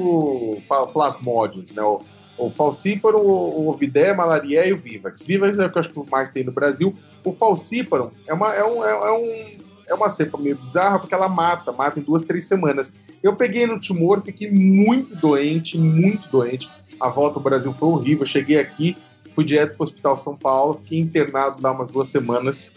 plasmódios, 0.93 1.73
né? 1.73 1.82
O, 1.82 2.01
o 2.38 2.49
falcíparo, 2.49 3.19
o 3.19 3.69
ovidé, 3.69 4.13
malaria 4.13 4.67
e 4.67 4.73
o 4.73 4.78
vivax. 4.78 5.25
Vivax 5.25 5.58
é 5.58 5.65
o 5.65 5.71
que 5.71 5.78
eu 5.78 5.80
acho 5.80 5.89
que 5.89 6.12
mais 6.12 6.30
tem 6.30 6.43
no 6.43 6.51
Brasil. 6.51 6.95
O 7.23 7.32
falcíparo 7.32 8.12
é, 8.28 8.34
uma, 8.34 8.54
é, 8.54 8.63
um, 8.63 8.84
é, 8.84 8.91
é 8.91 9.12
um 9.12 9.64
é 9.88 9.93
uma 9.93 10.10
cepa 10.10 10.38
meio 10.38 10.56
bizarra 10.56 11.00
porque 11.00 11.13
ela 11.13 11.30
mata, 11.30 11.71
mata 11.71 12.00
em 12.00 12.04
duas, 12.04 12.24
três 12.24 12.45
semanas. 12.45 12.91
Eu 13.21 13.36
peguei 13.36 13.65
no 13.65 13.80
Timor, 13.80 14.21
fiquei 14.21 14.50
muito 14.52 15.15
doente, 15.15 15.78
muito 15.78 16.28
doente. 16.30 16.69
A 17.00 17.10
volta 17.10 17.39
ao 17.39 17.43
Brasil 17.43 17.74
foi 17.74 17.89
horrível. 17.89 18.26
cheguei 18.26 18.60
aqui, 18.60 18.98
fui 19.32 19.43
direto 19.43 19.76
para 19.76 19.84
o 19.84 19.84
Hospital 19.84 20.17
São 20.17 20.36
Paulo, 20.36 20.76
fiquei 20.76 21.00
internado 21.00 21.62
lá 21.62 21.71
umas 21.71 21.88
duas 21.88 22.08
semanas. 22.08 22.74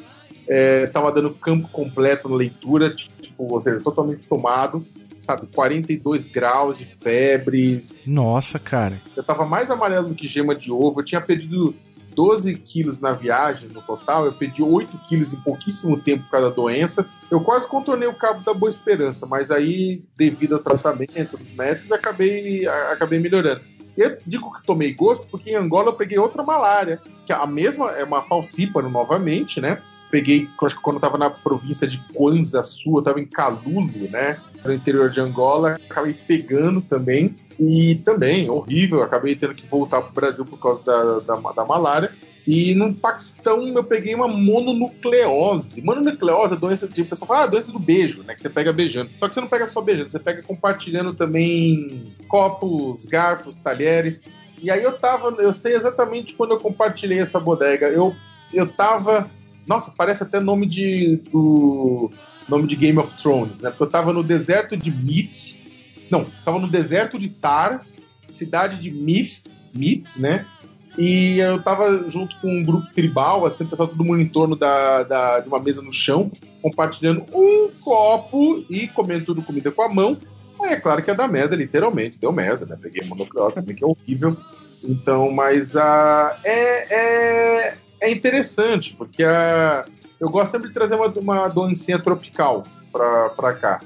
É, 0.46 0.86
tava 0.86 1.12
dando 1.12 1.30
campo 1.34 1.68
completo 1.68 2.28
na 2.28 2.36
leitura, 2.36 2.94
tipo, 2.94 3.52
ou 3.52 3.60
seja, 3.60 3.80
totalmente 3.80 4.26
tomado, 4.26 4.84
sabe? 5.20 5.46
42 5.48 6.24
graus 6.24 6.78
de 6.78 6.86
febre. 7.02 7.84
Nossa, 8.06 8.58
cara. 8.58 9.00
Eu 9.14 9.22
tava 9.22 9.44
mais 9.44 9.70
amarelo 9.70 10.08
do 10.08 10.14
que 10.14 10.26
gema 10.26 10.54
de 10.54 10.72
ovo. 10.72 11.00
Eu 11.00 11.04
tinha 11.04 11.20
perdido 11.20 11.74
12 12.18 12.52
quilos 12.56 12.98
na 12.98 13.12
viagem 13.12 13.68
no 13.68 13.80
total, 13.80 14.26
eu 14.26 14.32
perdi 14.32 14.60
8 14.60 14.98
quilos 15.08 15.32
em 15.32 15.36
pouquíssimo 15.36 15.96
tempo 15.96 16.24
por 16.24 16.32
causa 16.32 16.48
da 16.48 16.54
doença. 16.56 17.06
Eu 17.30 17.40
quase 17.40 17.68
contornei 17.68 18.08
o 18.08 18.12
cabo 18.12 18.42
da 18.42 18.52
Boa 18.52 18.68
Esperança, 18.68 19.24
mas 19.24 19.52
aí, 19.52 20.02
devido 20.16 20.56
ao 20.56 20.58
tratamento 20.58 21.36
dos 21.36 21.52
médicos, 21.52 21.92
acabei, 21.92 22.66
acabei 22.66 23.20
melhorando. 23.20 23.60
Eu 23.96 24.18
digo 24.26 24.52
que 24.52 24.66
tomei 24.66 24.92
gosto 24.92 25.28
porque 25.28 25.50
em 25.50 25.54
Angola 25.54 25.90
eu 25.90 25.92
peguei 25.92 26.18
outra 26.18 26.42
malária, 26.42 27.00
que 27.24 27.32
a 27.32 27.46
mesma, 27.46 27.92
é 27.92 28.02
uma 28.02 28.22
falcíparo 28.22 28.90
novamente, 28.90 29.60
né? 29.60 29.80
Peguei, 30.10 30.48
acho 30.60 30.74
que 30.74 30.82
quando 30.82 30.96
eu 30.96 31.00
tava 31.00 31.18
na 31.18 31.30
província 31.30 31.86
de 31.86 31.98
Kwanza 32.12 32.64
Sul, 32.64 32.98
eu 32.98 33.02
tava 33.02 33.20
em 33.20 33.26
Calulo, 33.26 34.10
né? 34.10 34.40
No 34.64 34.72
interior 34.72 35.08
de 35.08 35.20
Angola, 35.20 35.78
acabei 35.88 36.14
pegando 36.14 36.80
também. 36.80 37.36
E 37.58 37.96
também, 37.96 38.48
horrível, 38.48 39.02
acabei 39.02 39.34
tendo 39.34 39.54
que 39.54 39.66
voltar 39.66 40.00
para 40.00 40.10
o 40.10 40.14
Brasil 40.14 40.44
por 40.44 40.60
causa 40.60 40.80
da, 40.82 41.18
da, 41.20 41.52
da, 41.52 41.64
malária. 41.64 42.14
E 42.46 42.72
no 42.74 42.94
Paquistão 42.94 43.66
eu 43.66 43.82
peguei 43.82 44.14
uma 44.14 44.28
mononucleose. 44.28 45.82
Mononucleose 45.82 46.54
é 46.54 46.56
doença 46.56 46.88
de. 46.88 47.02
Pessoal 47.02 47.26
fala, 47.26 47.42
ah, 47.42 47.46
doença 47.46 47.72
do 47.72 47.78
beijo, 47.80 48.22
né? 48.22 48.34
Que 48.34 48.40
você 48.40 48.48
pega 48.48 48.72
beijando. 48.72 49.10
Só 49.18 49.28
que 49.28 49.34
você 49.34 49.40
não 49.40 49.48
pega 49.48 49.66
só 49.66 49.80
beijando, 49.80 50.08
você 50.08 50.20
pega 50.20 50.42
compartilhando 50.42 51.12
também 51.14 52.14
copos, 52.28 53.04
garfos, 53.04 53.56
talheres. 53.56 54.22
E 54.62 54.70
aí 54.70 54.82
eu 54.82 54.96
tava. 54.96 55.30
Eu 55.42 55.52
sei 55.52 55.74
exatamente 55.74 56.34
quando 56.34 56.52
eu 56.52 56.60
compartilhei 56.60 57.18
essa 57.18 57.40
bodega. 57.40 57.88
Eu, 57.88 58.14
eu 58.54 58.66
tava. 58.66 59.28
Nossa, 59.66 59.90
parece 59.90 60.22
até 60.22 60.38
nome 60.38 60.66
de. 60.66 61.20
do. 61.30 62.08
nome 62.48 62.68
de 62.68 62.76
Game 62.76 62.98
of 62.98 63.14
Thrones, 63.14 63.60
né? 63.60 63.70
Porque 63.70 63.82
eu 63.82 63.90
tava 63.90 64.12
no 64.12 64.22
deserto 64.22 64.76
de 64.76 64.90
Meat 64.92 65.57
não, 66.10 66.26
tava 66.44 66.58
no 66.58 66.68
deserto 66.68 67.18
de 67.18 67.28
Tar, 67.28 67.84
cidade 68.26 68.78
de 68.78 68.90
Mith, 68.90 69.44
Mith, 69.74 70.16
né? 70.18 70.46
E 70.96 71.38
eu 71.38 71.62
tava 71.62 72.10
junto 72.10 72.34
com 72.40 72.48
um 72.48 72.64
grupo 72.64 72.92
tribal, 72.92 73.46
assim, 73.46 73.64
o 73.64 73.68
pessoal 73.68 73.88
todo 73.88 74.04
mundo 74.04 74.20
em 74.20 74.28
torno 74.28 74.56
da, 74.56 75.04
da, 75.04 75.40
de 75.40 75.48
uma 75.48 75.60
mesa 75.60 75.80
no 75.80 75.92
chão, 75.92 76.30
compartilhando 76.60 77.24
um 77.32 77.70
copo 77.80 78.64
e 78.68 78.88
comendo 78.88 79.26
tudo 79.26 79.42
comida 79.42 79.70
com 79.70 79.82
a 79.82 79.88
mão. 79.88 80.18
Aí 80.60 80.72
é 80.72 80.76
claro 80.76 81.02
que 81.02 81.10
é 81.10 81.14
da 81.14 81.28
merda, 81.28 81.54
literalmente, 81.54 82.18
deu 82.18 82.32
merda, 82.32 82.66
né? 82.66 82.76
Peguei 82.80 83.06
monocleose 83.06 83.54
também, 83.54 83.76
que 83.76 83.84
é 83.84 83.86
horrível. 83.86 84.36
Então, 84.82 85.30
mas 85.30 85.76
a 85.76 86.36
uh, 86.36 86.40
é, 86.44 86.94
é, 86.94 87.78
é 88.00 88.10
interessante, 88.10 88.94
porque 88.96 89.22
a, 89.22 89.86
eu 90.18 90.28
gosto 90.28 90.50
sempre 90.50 90.68
de 90.68 90.74
trazer 90.74 90.96
uma, 90.96 91.06
uma 91.06 91.48
doencinha 91.48 91.98
tropical 91.98 92.64
pra, 92.90 93.28
pra 93.30 93.54
cá. 93.54 93.80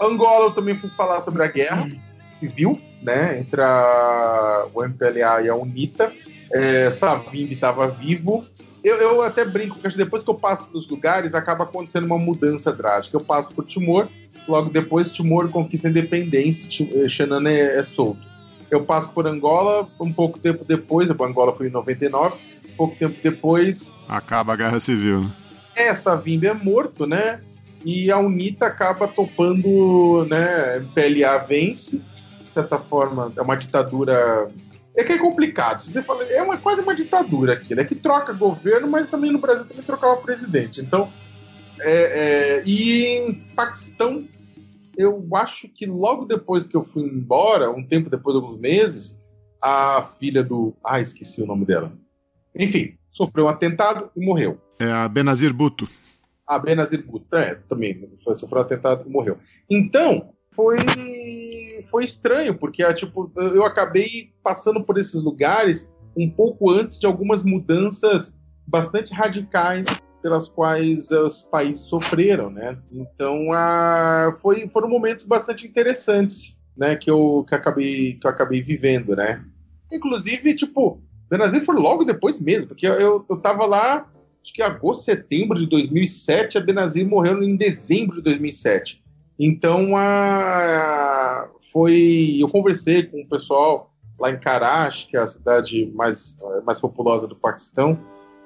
Angola 0.00 0.46
eu 0.46 0.50
também 0.50 0.76
fui 0.76 0.90
falar 0.90 1.20
sobre 1.20 1.42
a 1.42 1.46
guerra 1.46 1.84
hum. 1.84 1.98
civil, 2.30 2.80
né, 3.02 3.38
entre 3.40 3.62
a, 3.62 4.66
o 4.74 4.84
MPLA 4.84 5.42
e 5.42 5.48
a 5.48 5.54
UNITA. 5.54 6.12
É, 6.52 6.90
Savimbi 6.90 7.54
estava 7.54 7.88
vivo. 7.88 8.44
Eu, 8.84 8.96
eu, 8.98 9.22
até 9.22 9.44
brinco 9.44 9.78
que 9.78 9.96
depois 9.96 10.22
que 10.22 10.30
eu 10.30 10.34
passo 10.34 10.64
pelos 10.64 10.88
lugares, 10.88 11.34
acaba 11.34 11.64
acontecendo 11.64 12.04
uma 12.04 12.18
mudança 12.18 12.72
drástica. 12.72 13.16
Eu 13.16 13.20
passo 13.20 13.52
por 13.52 13.64
Timor, 13.64 14.08
logo 14.46 14.70
depois 14.70 15.10
Timor 15.10 15.48
conquista 15.48 15.88
a 15.88 15.90
independência, 15.90 16.86
eh, 16.94 17.08
Xanana 17.08 17.50
é, 17.50 17.78
é 17.78 17.82
solto. 17.82 18.20
Eu 18.70 18.84
passo 18.84 19.10
por 19.10 19.26
Angola, 19.26 19.88
um 20.00 20.12
pouco 20.12 20.38
tempo 20.38 20.64
depois, 20.64 21.10
a 21.10 21.14
Angola 21.14 21.54
foi 21.54 21.66
em 21.68 21.70
99, 21.70 22.36
um 22.64 22.76
pouco 22.76 22.96
tempo 22.96 23.16
depois... 23.22 23.92
Acaba 24.08 24.52
a 24.52 24.56
Guerra 24.56 24.78
Civil. 24.78 25.30
É, 25.74 25.92
Savimbi 25.94 26.46
é 26.46 26.54
morto, 26.54 27.06
né? 27.06 27.40
E 27.84 28.10
a 28.10 28.18
UNITA 28.18 28.66
acaba 28.66 29.06
topando, 29.06 30.26
né? 30.28 30.80
PLA 30.94 31.38
vence, 31.38 31.98
de 31.98 32.52
certa 32.52 32.78
forma, 32.78 33.32
é 33.36 33.42
uma 33.42 33.56
ditadura. 33.56 34.50
É 34.96 35.04
que 35.04 35.12
é 35.12 35.18
complicado. 35.18 35.80
Se 35.80 35.92
você 35.92 36.02
fala, 36.02 36.24
é 36.24 36.42
uma, 36.42 36.56
quase 36.56 36.80
uma 36.80 36.94
ditadura 36.94 37.52
aquilo. 37.52 37.80
É 37.80 37.84
que 37.84 37.94
troca 37.94 38.32
governo, 38.32 38.88
mas 38.88 39.10
também 39.10 39.30
no 39.30 39.38
Brasil 39.38 39.66
também 39.66 39.84
trocava 39.84 40.16
presidente. 40.16 40.80
Então, 40.80 41.10
é, 41.80 42.60
é, 42.60 42.62
e 42.64 43.04
em 43.04 43.34
Paquistão, 43.54 44.26
eu 44.96 45.26
acho 45.34 45.68
que 45.68 45.84
logo 45.84 46.24
depois 46.24 46.66
que 46.66 46.76
eu 46.76 46.82
fui 46.82 47.02
embora, 47.02 47.70
um 47.70 47.86
tempo 47.86 48.08
depois, 48.08 48.34
alguns 48.34 48.56
meses, 48.56 49.20
a 49.62 50.02
filha 50.02 50.42
do. 50.42 50.74
Ah, 50.84 51.00
esqueci 51.00 51.42
o 51.42 51.46
nome 51.46 51.66
dela. 51.66 51.92
Enfim, 52.54 52.96
sofreu 53.10 53.44
um 53.44 53.48
atentado 53.48 54.10
e 54.16 54.24
morreu. 54.24 54.58
É 54.78 54.90
a 54.90 55.08
Benazir 55.08 55.52
Bhutto. 55.52 55.86
A 56.46 56.58
Benazir 56.58 57.04
Bhutto, 57.04 57.36
é, 57.36 57.56
também, 57.68 58.08
sofreu 58.18 58.58
um 58.58 58.62
atentado 58.62 59.04
e 59.06 59.10
morreu. 59.10 59.38
Então, 59.68 60.30
foi 60.52 60.78
foi 61.90 62.04
estranho, 62.04 62.56
porque 62.58 62.82
é, 62.82 62.92
tipo, 62.92 63.30
eu 63.36 63.64
acabei 63.64 64.30
passando 64.42 64.82
por 64.82 64.98
esses 64.98 65.22
lugares 65.22 65.90
um 66.16 66.30
pouco 66.30 66.70
antes 66.70 66.98
de 66.98 67.06
algumas 67.06 67.42
mudanças 67.42 68.34
bastante 68.66 69.12
radicais 69.12 69.86
pelas 70.22 70.48
quais 70.48 71.10
os 71.10 71.42
países 71.42 71.84
sofreram, 71.84 72.50
né? 72.50 72.76
Então, 72.90 73.52
a, 73.52 74.32
foi, 74.40 74.68
foram 74.68 74.88
momentos 74.88 75.24
bastante 75.24 75.66
interessantes, 75.66 76.58
né, 76.76 76.96
que 76.96 77.10
eu, 77.10 77.44
que 77.48 77.54
acabei 77.54 78.14
que 78.14 78.26
eu 78.26 78.30
acabei 78.30 78.60
vivendo, 78.60 79.14
né? 79.14 79.44
Inclusive, 79.92 80.54
tipo, 80.54 81.00
Benazir 81.30 81.64
foi 81.64 81.76
logo 81.76 82.04
depois 82.04 82.40
mesmo, 82.40 82.68
porque 82.68 82.86
eu, 82.86 83.24
eu 83.28 83.36
tava 83.40 83.66
lá 83.66 84.10
acho 84.46 84.52
que 84.54 84.62
agosto, 84.62 85.02
setembro 85.02 85.58
de 85.58 85.66
2007, 85.66 86.56
a 86.56 86.60
Benazir 86.60 87.06
morreu 87.06 87.42
em 87.42 87.56
dezembro 87.56 88.16
de 88.16 88.22
2007. 88.22 89.02
Então, 89.38 89.96
a, 89.96 91.48
foi, 91.72 92.36
eu 92.38 92.48
conversei 92.48 93.02
com 93.02 93.20
o 93.20 93.28
pessoal 93.28 93.92
lá 94.18 94.30
em 94.30 94.38
Karachi, 94.38 95.08
que 95.08 95.16
é 95.16 95.20
a 95.20 95.26
cidade 95.26 95.90
mais, 95.94 96.38
mais 96.64 96.80
populosa 96.80 97.26
do 97.26 97.34
Paquistão. 97.34 97.98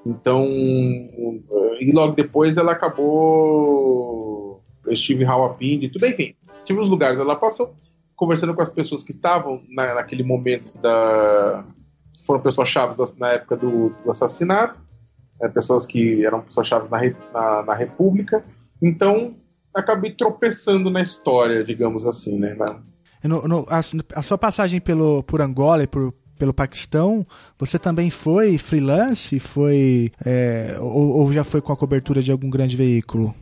Então, 0.05 0.47
e 0.49 1.91
logo 1.93 2.15
depois 2.15 2.57
ela 2.57 2.73
acabou. 2.73 4.63
Eu 4.87 4.93
estive 4.93 5.23
em 5.23 5.27
Rawalpindi, 5.27 5.91
tudo, 5.91 6.07
enfim, 6.07 6.35
tive 6.65 6.81
os 6.81 6.89
lugares. 6.89 7.21
Ela 7.21 7.37
passou 7.37 7.75
conversando 8.17 8.55
com 8.55 8.63
as 8.63 8.71
pessoas 8.71 9.03
que 9.03 9.13
estavam 9.13 9.63
na, 9.69 9.97
naquele 9.97 10.23
momento 10.23 10.73
da. 10.81 11.63
Foram 12.27 12.41
pessoas 12.41 12.69
chaves 12.69 12.97
na 13.19 13.33
época 13.33 13.57
do, 13.57 13.91
do 14.03 14.11
assassinato 14.11 14.81
é, 15.43 15.49
pessoas 15.49 15.87
que 15.87 16.25
eram 16.25 16.41
pessoas-chave 16.43 16.89
na, 16.91 17.01
na, 17.33 17.63
na, 17.65 17.75
República. 17.75 18.45
Então, 18.81 19.35
acabei 19.75 20.13
tropeçando 20.13 20.91
na 20.91 21.01
história, 21.01 21.65
digamos 21.65 22.05
assim, 22.07 22.39
né? 22.39 22.57
No, 23.23 23.47
no, 23.47 23.67
a, 23.69 23.81
a, 24.15 24.23
sua 24.23 24.39
passagem 24.39 24.81
pelo, 24.81 25.23
por 25.23 25.41
Angola 25.41 25.83
e 25.83 25.87
por, 25.87 26.15
pelo 26.39 26.55
Paquistão, 26.55 27.27
você 27.59 27.79
também 27.79 28.11
foi 28.11 28.57
freelance? 28.59 29.39
Foi, 29.39 30.11
é, 30.25 30.77
ou, 30.81 31.19
ou, 31.19 31.33
já 31.33 31.45
foi 31.45 31.61
com 31.61 31.73
a 31.73 31.77
cobertura 31.77 32.23
de 32.23 32.33
algum 32.33 32.49
grande 32.49 32.77
veículo? 32.77 33.35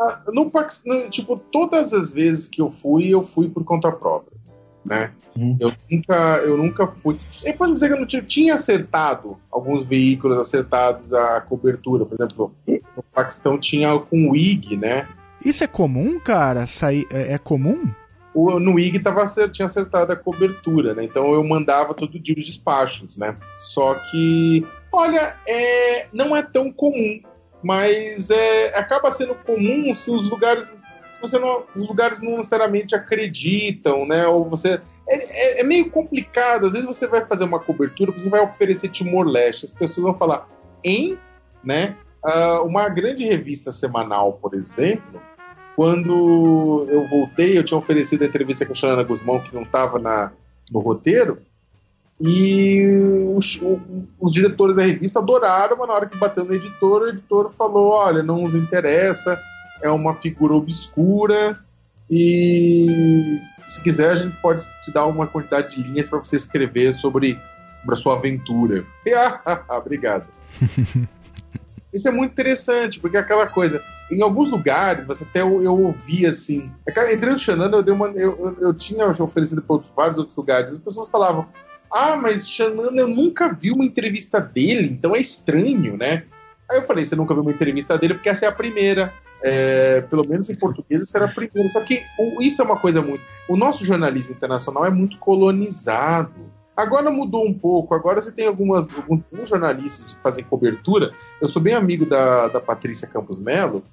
Ah, 0.00 0.22
no 0.32 0.50
Paquistão, 0.50 1.08
tipo, 1.10 1.36
todas 1.36 1.92
as 1.92 2.12
vezes 2.12 2.48
que 2.48 2.60
eu 2.60 2.70
fui, 2.70 3.08
eu 3.08 3.22
fui 3.22 3.48
por 3.48 3.64
conta 3.64 3.90
própria 3.92 4.34
né? 4.84 5.12
Hum. 5.36 5.56
Eu, 5.58 5.72
nunca, 5.90 6.14
eu 6.44 6.56
nunca 6.56 6.86
fui. 6.86 7.16
E 7.44 7.52
pode 7.52 7.72
dizer 7.72 7.88
que 7.88 7.94
eu 7.94 7.98
não 7.98 8.06
tinha, 8.06 8.22
tinha 8.22 8.54
acertado 8.54 9.36
alguns 9.50 9.84
veículos 9.84 10.38
acertados 10.38 11.12
a 11.12 11.40
cobertura, 11.40 12.04
por 12.04 12.14
exemplo, 12.14 12.54
no 12.66 13.02
Paquistão 13.12 13.58
tinha 13.58 13.98
com 13.98 14.30
o 14.30 14.36
IG, 14.36 14.76
né? 14.76 15.08
Isso 15.44 15.64
é 15.64 15.66
comum, 15.66 16.18
cara? 16.20 16.66
Sair, 16.66 17.06
é, 17.10 17.34
é 17.34 17.38
comum? 17.38 17.90
O, 18.34 18.58
no 18.58 18.78
IG 18.78 18.98
tava, 18.98 19.24
tinha 19.48 19.66
acertado 19.66 20.12
a 20.12 20.16
cobertura, 20.16 20.94
né? 20.94 21.04
Então 21.04 21.32
eu 21.32 21.44
mandava 21.44 21.94
todo 21.94 22.18
dia 22.18 22.34
os 22.36 22.46
despachos, 22.46 23.16
né? 23.16 23.36
Só 23.56 23.94
que, 23.94 24.66
olha, 24.92 25.36
é, 25.46 26.06
não 26.12 26.36
é 26.36 26.42
tão 26.42 26.72
comum, 26.72 27.20
mas 27.62 28.30
é, 28.30 28.76
acaba 28.76 29.10
sendo 29.10 29.34
comum 29.34 29.94
se 29.94 30.10
os 30.10 30.28
lugares 30.28 30.68
você 31.28 31.38
não, 31.38 31.64
os 31.74 31.86
lugares 31.86 32.20
não 32.20 32.36
necessariamente 32.36 32.94
acreditam, 32.94 34.06
né? 34.06 34.26
Ou 34.26 34.48
você 34.48 34.80
é, 35.08 35.16
é, 35.16 35.60
é, 35.60 35.64
meio 35.64 35.90
complicado. 35.90 36.66
Às 36.66 36.72
vezes 36.72 36.86
você 36.86 37.06
vai 37.06 37.24
fazer 37.24 37.44
uma 37.44 37.60
cobertura, 37.60 38.12
você 38.12 38.28
vai 38.28 38.40
oferecer 38.40 38.88
Timor-Leste, 38.88 39.66
as 39.66 39.72
pessoas 39.72 40.04
vão 40.04 40.14
falar 40.14 40.48
em, 40.82 41.18
né? 41.62 41.96
Uh, 42.24 42.66
uma 42.66 42.88
grande 42.88 43.24
revista 43.24 43.70
semanal, 43.70 44.34
por 44.34 44.54
exemplo, 44.54 45.20
quando 45.76 46.86
eu 46.88 47.06
voltei, 47.06 47.58
eu 47.58 47.64
tinha 47.64 47.76
oferecido 47.76 48.22
a 48.22 48.26
entrevista 48.26 48.64
com 48.64 48.72
a 48.72 48.74
Xana 48.74 49.02
Guzmão, 49.02 49.40
que 49.40 49.54
não 49.54 49.62
estava 49.62 49.98
no 50.72 50.80
roteiro, 50.80 51.38
e 52.20 52.86
os, 53.36 53.60
os, 54.20 54.32
diretores 54.32 54.76
da 54.76 54.82
revista 54.82 55.18
adoraram, 55.18 55.76
mas 55.76 55.88
na 55.88 55.94
hora 55.94 56.06
que 56.06 56.16
bateu 56.16 56.44
no 56.44 56.54
editor, 56.54 57.02
o 57.02 57.08
editor 57.08 57.50
falou: 57.50 57.90
olha, 57.90 58.22
não 58.22 58.42
nos 58.42 58.54
interessa, 58.54 59.38
é 59.82 59.90
uma 59.90 60.14
figura 60.14 60.54
obscura, 60.54 61.58
e 62.10 63.40
se 63.66 63.82
quiser, 63.82 64.10
a 64.10 64.14
gente 64.14 64.36
pode 64.36 64.62
te 64.82 64.92
dar 64.92 65.06
uma 65.06 65.26
quantidade 65.26 65.76
de 65.76 65.82
linhas 65.82 66.08
para 66.08 66.18
você 66.18 66.36
escrever 66.36 66.92
sobre, 66.92 67.38
sobre 67.80 67.94
a 67.94 67.96
sua 67.96 68.16
aventura. 68.16 68.84
E, 69.06 69.12
ah, 69.14 69.40
ah, 69.44 69.64
ah, 69.68 69.78
obrigado. 69.78 70.26
Isso 71.92 72.08
é 72.08 72.10
muito 72.10 72.32
interessante, 72.32 72.98
porque 72.98 73.16
é 73.16 73.20
aquela 73.20 73.46
coisa. 73.46 73.82
Em 74.10 74.20
alguns 74.20 74.50
lugares, 74.50 75.06
você 75.06 75.24
até 75.24 75.42
eu, 75.42 75.62
eu 75.62 75.80
ouvi 75.80 76.26
assim. 76.26 76.70
É 76.86 77.14
entrei 77.14 77.30
no 77.30 77.38
Xanana, 77.38 77.76
eu, 77.76 77.82
dei 77.82 77.94
uma, 77.94 78.08
eu, 78.08 78.36
eu, 78.38 78.56
eu 78.60 78.74
tinha 78.74 79.06
oferecido 79.08 79.62
para 79.62 79.74
outros, 79.74 79.92
vários 79.94 80.18
outros 80.18 80.36
lugares. 80.36 80.72
As 80.72 80.80
pessoas 80.80 81.08
falavam: 81.08 81.46
Ah, 81.90 82.16
mas 82.16 82.48
Xanana, 82.48 83.00
eu 83.00 83.08
nunca 83.08 83.52
vi 83.52 83.70
uma 83.70 83.84
entrevista 83.84 84.40
dele, 84.40 84.88
então 84.90 85.14
é 85.14 85.20
estranho, 85.20 85.96
né? 85.96 86.24
Aí 86.70 86.78
eu 86.78 86.82
falei: 86.82 87.04
Você 87.04 87.14
nunca 87.14 87.32
viu 87.32 87.42
uma 87.42 87.52
entrevista 87.52 87.96
dele, 87.96 88.14
porque 88.14 88.28
essa 88.28 88.44
é 88.44 88.48
a 88.48 88.52
primeira. 88.52 89.12
É, 89.46 90.00
pelo 90.00 90.26
menos 90.26 90.48
em 90.48 90.54
português, 90.54 91.02
essa 91.02 91.18
era 91.18 91.26
a 91.26 91.32
primeira. 91.32 91.68
Só 91.68 91.82
que 91.82 92.02
o, 92.18 92.40
isso 92.40 92.62
é 92.62 92.64
uma 92.64 92.78
coisa 92.78 93.02
muito. 93.02 93.22
O 93.46 93.58
nosso 93.58 93.84
jornalismo 93.84 94.34
internacional 94.34 94.86
é 94.86 94.90
muito 94.90 95.18
colonizado. 95.18 96.50
Agora 96.74 97.10
mudou 97.10 97.46
um 97.46 97.52
pouco. 97.52 97.94
Agora 97.94 98.22
você 98.22 98.32
tem 98.32 98.46
algumas, 98.46 98.88
alguns, 98.88 99.48
jornalistas 99.48 100.14
que 100.14 100.22
fazem 100.22 100.44
cobertura. 100.44 101.12
Eu 101.42 101.46
sou 101.46 101.60
bem 101.60 101.74
amigo 101.74 102.06
da, 102.06 102.48
da 102.48 102.58
Patrícia 102.58 103.06
Campos 103.06 103.38
Melo. 103.38 103.84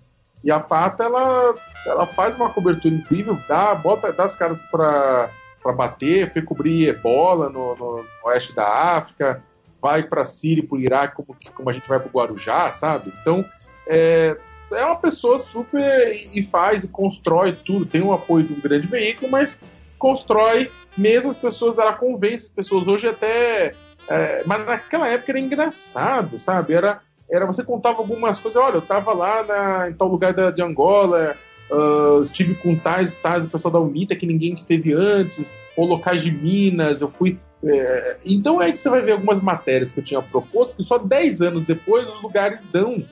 E 0.42 0.50
a 0.50 0.60
Pata, 0.60 1.04
ela, 1.04 1.54
ela 1.86 2.08
faz 2.08 2.34
uma 2.36 2.50
cobertura 2.50 2.96
incrível, 2.96 3.38
dá, 3.48 3.76
bota, 3.76 4.12
dá 4.12 4.24
as 4.24 4.36
caras 4.36 4.62
para 4.72 5.30
bater, 5.76 6.32
foi 6.34 6.42
cobrir 6.42 6.88
ebola 6.88 7.50
no, 7.50 7.76
no, 7.76 7.98
no 7.98 8.06
oeste 8.24 8.56
da 8.56 8.68
África, 8.68 9.44
vai 9.80 10.02
para 10.02 10.24
Síria 10.24 10.66
para 10.66 10.78
o 10.78 10.82
Iraque 10.82 11.16
como, 11.18 11.38
como 11.54 11.70
a 11.70 11.74
gente 11.74 11.88
vai 11.88 12.00
para 12.00 12.08
o 12.08 12.12
Guarujá, 12.12 12.72
sabe? 12.74 13.14
Então, 13.22 13.46
é, 13.88 14.36
é 14.72 14.86
uma 14.86 14.96
pessoa 14.96 15.40
super 15.40 16.30
e 16.34 16.42
faz 16.42 16.84
e 16.84 16.88
constrói 16.88 17.54
tudo, 17.54 17.86
tem 17.86 18.02
o 18.02 18.14
apoio 18.14 18.46
de 18.46 18.54
um 18.54 18.60
grande 18.60 18.88
veículo, 18.88 19.32
mas 19.32 19.60
constrói 19.98 20.72
mesmo 20.98 21.30
as 21.30 21.38
pessoas, 21.38 21.78
ela 21.78 21.94
convence 21.94 22.46
as 22.46 22.50
pessoas. 22.50 22.88
Hoje 22.88 23.08
até. 23.08 23.76
É, 24.10 24.44
mas 24.46 24.66
naquela 24.66 25.08
época 25.08 25.32
era 25.32 25.40
engraçado, 25.40 26.38
sabe? 26.38 26.74
Era, 26.74 27.02
era 27.30 27.46
você 27.46 27.64
contava 27.64 28.00
algumas 28.00 28.40
coisas, 28.40 28.62
olha, 28.62 28.76
eu 28.76 28.82
tava 28.82 29.14
lá 29.14 29.44
na, 29.44 29.90
em 29.90 29.94
tal 29.94 30.08
lugar 30.08 30.34
da, 30.34 30.52
de 30.52 30.62
Angola, 30.62 31.38
uh, 31.70 32.22
estive 32.22 32.56
com 32.56 32.76
tais 32.76 33.12
e 33.12 33.16
tais, 33.16 33.46
o 33.46 33.50
pessoal 33.50 33.72
da 33.72 33.80
UNITA 33.80 34.16
que 34.16 34.26
ninguém 34.26 34.54
esteve 34.54 34.94
antes, 34.94 35.56
ou 35.78 35.86
locais 35.86 36.22
de 36.22 36.32
Minas, 36.32 37.02
eu 37.02 37.10
fui. 37.10 37.40
É, 37.64 38.18
então 38.26 38.60
é 38.60 38.72
que 38.72 38.80
você 38.80 38.90
vai 38.90 39.02
ver 39.02 39.12
algumas 39.12 39.40
matérias 39.40 39.92
que 39.92 40.00
eu 40.00 40.04
tinha 40.04 40.22
proposto, 40.22 40.76
que 40.76 40.84
só 40.84 40.98
10 40.98 41.42
anos 41.42 41.64
depois 41.64 42.10
os 42.10 42.22
lugares 42.22 42.66
dão 42.66 43.06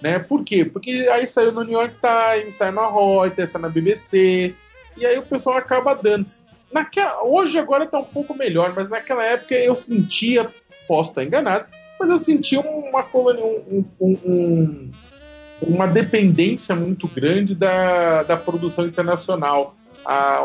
né? 0.00 0.18
Por 0.18 0.44
quê? 0.44 0.64
Porque 0.64 1.08
aí 1.12 1.26
saiu 1.26 1.52
no 1.52 1.62
New 1.62 1.78
York 1.78 1.94
Times, 2.00 2.54
saiu 2.54 2.72
na 2.72 2.88
Reuters, 2.88 3.50
saiu 3.50 3.62
na 3.62 3.68
BBC, 3.68 4.54
e 4.96 5.06
aí 5.06 5.18
o 5.18 5.22
pessoal 5.22 5.56
acaba 5.56 5.94
dando. 5.94 6.26
Naquela, 6.72 7.22
hoje 7.22 7.58
agora 7.58 7.84
está 7.84 7.98
um 7.98 8.04
pouco 8.04 8.34
melhor, 8.34 8.72
mas 8.74 8.88
naquela 8.88 9.24
época 9.24 9.54
eu 9.54 9.74
sentia, 9.74 10.50
posso 10.88 11.10
estar 11.10 11.22
enganado, 11.22 11.66
mas 11.98 12.10
eu 12.10 12.18
sentia 12.18 12.60
uma 12.60 13.02
colônia, 13.02 13.44
um, 13.44 13.84
um, 14.00 14.18
um, 14.24 14.90
uma 15.62 15.86
dependência 15.86 16.74
muito 16.74 17.06
grande 17.08 17.54
da, 17.54 18.24
da 18.24 18.36
produção 18.36 18.86
internacional. 18.86 19.76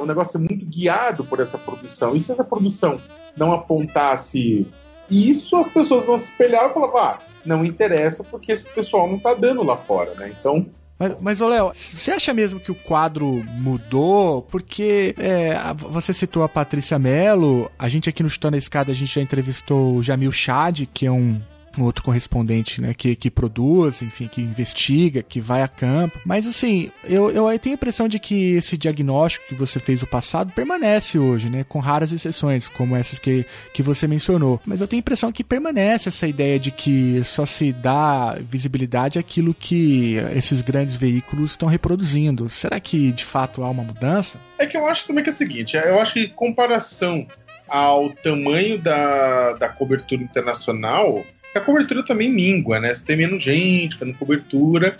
O 0.02 0.06
negócio 0.06 0.38
é 0.38 0.40
muito 0.40 0.66
guiado 0.66 1.26
por 1.26 1.40
essa 1.40 1.58
produção. 1.58 2.16
E 2.16 2.20
se 2.20 2.32
essa 2.32 2.44
produção 2.44 3.02
não 3.36 3.52
apontasse 3.52 4.66
isso, 5.10 5.56
as 5.56 5.67
pessoas 5.67 6.06
não 6.06 6.17
se 6.17 6.26
espelhavam 6.26 6.69
e 6.69 6.74
falavam, 6.74 6.98
ah, 6.98 7.19
não 7.45 7.65
interessa 7.65 8.24
porque 8.24 8.52
esse 8.52 8.69
pessoal 8.69 9.10
não 9.10 9.19
tá 9.19 9.34
dando 9.34 9.63
lá 9.63 9.78
fora, 9.78 10.13
né? 10.15 10.34
Então. 10.39 10.65
Mas, 10.98 11.15
mas 11.22 11.39
Léo, 11.39 11.72
você 11.74 12.12
acha 12.12 12.34
mesmo 12.34 12.60
que 12.60 12.72
o 12.72 12.76
quadro 12.76 13.26
mudou? 13.56 14.41
Porque 14.43 15.15
é, 15.17 15.56
você 15.78 16.12
citou 16.13 16.43
a 16.43 16.50
Patrícia 16.50 17.00
Mello, 17.00 17.72
a 17.80 17.88
gente 17.88 18.10
aqui 18.10 18.22
no 18.22 18.30
Chutando 18.30 18.56
a 18.56 18.60
Escada, 18.60 18.91
a 18.91 18.95
gente 18.95 19.15
já 19.15 19.22
entrevistou 19.22 19.95
o 19.95 20.04
Jamil 20.04 20.32
Chad, 20.32 20.82
que 20.93 21.06
é 21.06 21.12
um 21.12 21.39
um 21.80 21.86
outro 21.86 22.04
correspondente, 22.04 22.82
né, 22.82 22.94
que, 22.94 23.15
que 23.15 23.30
produz, 23.30 24.02
enfim, 24.02 24.28
que 24.28 24.42
investiga, 24.42 25.24
que 25.24 25.39
vai 25.39 25.62
a 25.62 25.68
campo. 25.68 26.20
Mas 26.26 26.48
assim, 26.48 26.92
eu, 27.04 27.30
eu 27.32 27.60
tenho 27.60 27.74
a 27.74 27.78
impressão 27.78 28.08
de 28.08 28.20
que 28.20 28.56
esse 28.56 28.78
diagnóstico 28.78 29.48
que 29.48 29.56
você 29.56 29.80
fez 29.80 30.02
no 30.02 30.08
passado 30.08 30.52
permanece 30.54 31.18
hoje, 31.18 31.50
né, 31.50 31.65
com 31.68 31.80
raras 31.80 32.12
exceções, 32.12 32.68
como 32.68 32.96
essas 32.96 33.20
que, 33.20 33.46
que 33.74 33.82
você 33.82 34.08
mencionou. 34.08 34.60
Mas 34.65 34.82
eu 34.82 34.88
tenho 34.88 35.00
a 35.00 35.02
impressão 35.02 35.32
que 35.32 35.44
permanece 35.44 36.10
essa 36.10 36.28
ideia 36.28 36.60
de 36.60 36.72
que 36.72 37.22
só 37.24 37.46
se 37.46 37.72
dá 37.72 38.38
visibilidade 38.39 39.20
àquilo 39.20 39.54
que 39.54 40.15
esses 40.36 40.62
grandes 40.62 40.96
veículos 40.96 41.52
estão 41.52 41.68
reproduzindo. 41.68 42.50
Será 42.50 42.80
que 42.80 43.12
de 43.12 43.26
fato 43.26 43.63
há 43.63 43.70
uma 43.70 43.84
mudança? 43.84 44.38
É 44.58 44.65
que 44.65 44.78
eu 44.78 44.86
acho 44.86 45.08
também 45.08 45.24
que 45.24 45.30
é 45.30 45.34
o 45.34 45.36
seguinte, 45.36 45.78
eu 45.78 46.00
acho 46.00 46.13
que 46.13 46.28
comparação 46.28 47.26
ao 47.68 48.10
tamanho 48.10 48.80
da, 48.80 49.54
da 49.54 49.70
cobertura 49.70 50.24
internacional, 50.24 51.24
a 51.56 51.62
cobertura 51.62 52.04
também 52.04 52.30
mingua, 52.30 52.80
né? 52.80 52.94
Você 52.94 53.04
tem 53.04 53.18
menos 53.18 53.42
gente 53.42 53.98
fazendo 53.98 54.18
cobertura. 54.18 54.98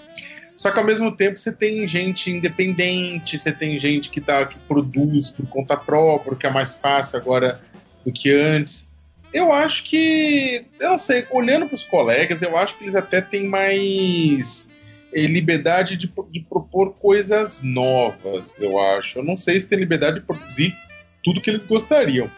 Só 0.56 0.72
que 0.72 0.80
ao 0.80 0.86
mesmo 0.86 1.16
tempo 1.16 1.38
você 1.38 1.54
tem 1.54 1.88
gente 1.88 2.30
independente, 2.30 3.38
você 3.38 3.52
tem 3.52 3.80
gente 3.80 4.10
que, 4.10 4.20
dá, 4.20 4.46
que 4.46 4.58
produz 4.60 5.30
por 5.30 5.48
conta 5.48 5.78
própria, 5.78 6.36
que 6.36 6.46
é 6.46 6.50
mais 6.50 6.76
fácil 6.76 7.18
agora 7.18 7.62
do 8.06 8.12
que 8.12 8.30
antes. 8.30 8.90
Eu 9.34 9.54
acho 9.54 9.84
que, 9.84 10.66
eu 10.82 10.90
não 10.90 10.98
sei, 10.98 11.26
olhando 11.32 11.68
para 11.68 11.76
os 11.76 11.84
colegas, 11.84 12.42
eu 12.42 12.58
acho 12.58 12.78
que 12.78 12.84
eles 12.84 12.96
até 12.96 13.22
têm 13.22 13.48
mais 13.48 14.70
eh, 15.14 15.28
liberdade 15.28 15.96
de, 15.96 16.12
de 16.30 16.40
propor 16.42 16.94
coisas 16.96 17.62
novas, 17.62 18.60
eu 18.60 18.78
acho. 18.80 19.20
Eu 19.20 19.24
não 19.24 19.38
sei 19.38 19.60
se 19.60 19.68
tem 19.70 19.80
liberdade 19.80 20.20
de 20.20 20.26
produzir 20.26 20.76
tudo 21.24 21.40
que 21.40 21.52
eles 21.52 21.66
gostariam, 21.66 22.30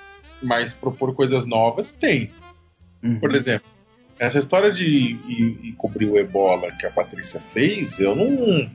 mas 0.43 0.73
propor 0.73 1.15
coisas 1.15 1.45
novas 1.45 1.91
tem. 1.91 2.29
Uhum. 3.01 3.19
Por 3.19 3.33
exemplo, 3.33 3.70
essa 4.21 4.37
história 4.37 4.71
de 4.71 4.85
ir, 4.85 5.19
ir 5.27 5.73
cobrir 5.75 6.05
o 6.05 6.17
ebola 6.17 6.71
que 6.73 6.85
a 6.85 6.91
Patrícia 6.91 7.41
fez, 7.41 7.99
eu 7.99 8.15
não. 8.15 8.69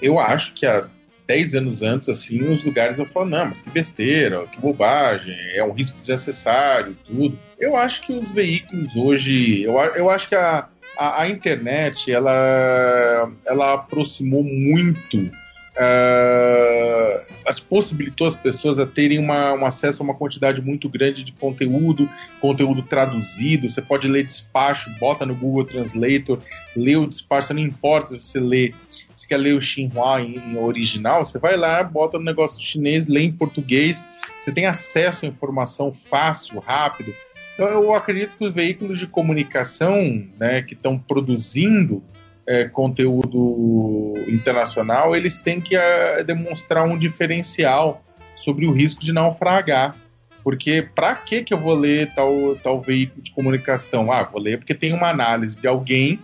Eu 0.00 0.20
acho 0.20 0.54
que 0.54 0.64
há 0.64 0.86
10 1.26 1.56
anos 1.56 1.82
antes, 1.82 2.08
assim, 2.08 2.40
os 2.52 2.62
lugares 2.62 2.98
iam 2.98 3.06
falar, 3.06 3.26
não, 3.26 3.46
mas 3.46 3.60
que 3.60 3.68
besteira, 3.68 4.46
que 4.46 4.60
bobagem, 4.60 5.34
é 5.54 5.64
um 5.64 5.72
risco 5.72 5.96
desnecessário, 5.96 6.96
tudo. 7.04 7.36
Eu 7.58 7.74
acho 7.74 8.02
que 8.02 8.12
os 8.12 8.30
veículos 8.30 8.94
hoje. 8.94 9.62
Eu, 9.64 9.72
eu 9.72 10.08
acho 10.08 10.28
que 10.28 10.36
a, 10.36 10.68
a, 10.96 11.22
a 11.22 11.28
internet 11.28 12.12
ela, 12.12 13.32
ela 13.44 13.74
aproximou 13.74 14.44
muito 14.44 15.28
uh, 15.76 17.26
possibilitou 17.68 18.26
as 18.26 18.36
pessoas 18.36 18.78
a 18.78 18.86
terem 18.86 19.18
uma, 19.18 19.52
um 19.52 19.66
acesso 19.66 20.02
a 20.02 20.04
uma 20.04 20.14
quantidade 20.14 20.62
muito 20.62 20.88
grande 20.88 21.22
de 21.22 21.32
conteúdo, 21.32 22.08
conteúdo 22.40 22.82
traduzido. 22.82 23.68
Você 23.68 23.82
pode 23.82 24.08
ler 24.08 24.26
despacho, 24.26 24.90
bota 24.98 25.26
no 25.26 25.34
Google 25.34 25.64
Translator, 25.64 26.40
lê 26.74 26.96
o 26.96 27.06
despacho, 27.06 27.52
não 27.52 27.60
importa 27.60 28.14
se 28.14 28.20
você 28.20 28.40
lê, 28.40 28.74
se 29.14 29.26
quer 29.26 29.36
ler 29.36 29.54
o 29.54 29.60
Xinhua 29.60 30.20
em, 30.20 30.36
em 30.36 30.58
original, 30.58 31.24
você 31.24 31.38
vai 31.38 31.56
lá, 31.56 31.82
bota 31.82 32.18
no 32.18 32.24
negócio 32.24 32.62
chinês, 32.62 33.06
lê 33.06 33.22
em 33.22 33.32
português, 33.32 34.04
você 34.40 34.52
tem 34.52 34.66
acesso 34.66 35.26
à 35.26 35.28
informação 35.28 35.92
fácil, 35.92 36.58
rápido. 36.60 37.12
Então 37.54 37.68
eu 37.68 37.94
acredito 37.94 38.36
que 38.36 38.44
os 38.44 38.52
veículos 38.52 38.98
de 38.98 39.06
comunicação 39.06 40.24
né, 40.38 40.62
que 40.62 40.74
estão 40.74 40.98
produzindo 40.98 42.02
é, 42.46 42.64
conteúdo 42.68 44.14
internacional, 44.28 45.16
eles 45.16 45.36
têm 45.38 45.60
que 45.60 45.76
é, 45.76 46.22
demonstrar 46.22 46.86
um 46.86 46.96
diferencial 46.96 48.02
sobre 48.36 48.66
o 48.66 48.72
risco 48.72 49.04
de 49.04 49.12
naufragar. 49.12 49.96
Porque 50.44 50.88
para 50.94 51.12
que 51.16 51.42
que 51.42 51.52
eu 51.52 51.58
vou 51.58 51.74
ler 51.74 52.12
tal, 52.14 52.54
tal 52.62 52.80
veículo 52.80 53.20
de 53.20 53.32
comunicação? 53.32 54.12
Ah, 54.12 54.22
vou 54.22 54.40
ler 54.40 54.58
porque 54.58 54.74
tem 54.74 54.92
uma 54.92 55.08
análise 55.08 55.60
de 55.60 55.66
alguém, 55.66 56.20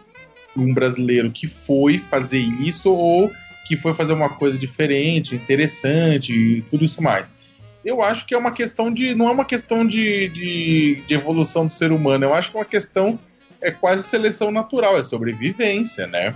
um 0.57 0.73
brasileiro 0.73 1.33
que 1.33 1.49
foi 1.49 1.99
fazer 1.99 2.39
isso 2.39 2.95
ou 2.95 3.33
que 3.67 3.75
foi 3.75 3.93
fazer 3.93 4.13
uma 4.13 4.29
coisa 4.29 4.57
diferente, 4.57 5.35
interessante 5.35 6.33
e 6.33 6.63
tudo 6.63 6.85
isso 6.85 7.03
mais. 7.03 7.27
Eu 7.85 8.01
acho 8.01 8.25
que 8.25 8.33
é 8.33 8.39
uma 8.39 8.53
questão 8.53 8.93
de. 8.93 9.13
não 9.15 9.29
é 9.29 9.33
uma 9.33 9.45
questão 9.45 9.85
de, 9.85 10.29
de, 10.29 11.03
de 11.07 11.15
evolução 11.15 11.67
do 11.67 11.73
ser 11.73 11.91
humano, 11.91 12.25
eu 12.25 12.35
acho 12.35 12.51
que 12.51 12.57
é 12.57 12.61
uma 12.61 12.67
questão 12.67 13.19
é 13.63 13.71
quase 13.71 14.03
seleção 14.03 14.51
natural, 14.51 14.99
é 14.99 15.03
sobrevivência, 15.03 16.07
né? 16.07 16.35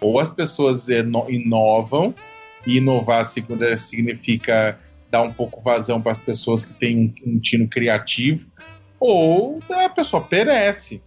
Ou 0.00 0.20
as 0.20 0.30
pessoas 0.30 0.88
inovam 0.88 2.14
E 2.66 2.78
inovar 2.78 3.24
significa 3.24 4.78
dar 5.10 5.22
um 5.22 5.32
pouco 5.32 5.62
vazão 5.62 6.02
para 6.02 6.12
as 6.12 6.18
pessoas 6.18 6.64
que 6.64 6.74
têm 6.74 7.14
um, 7.24 7.38
tino 7.38 7.68
criativo, 7.68 8.48
ou 8.98 9.62
a 9.70 9.88
pessoa 9.88 10.22
perece. 10.22 11.00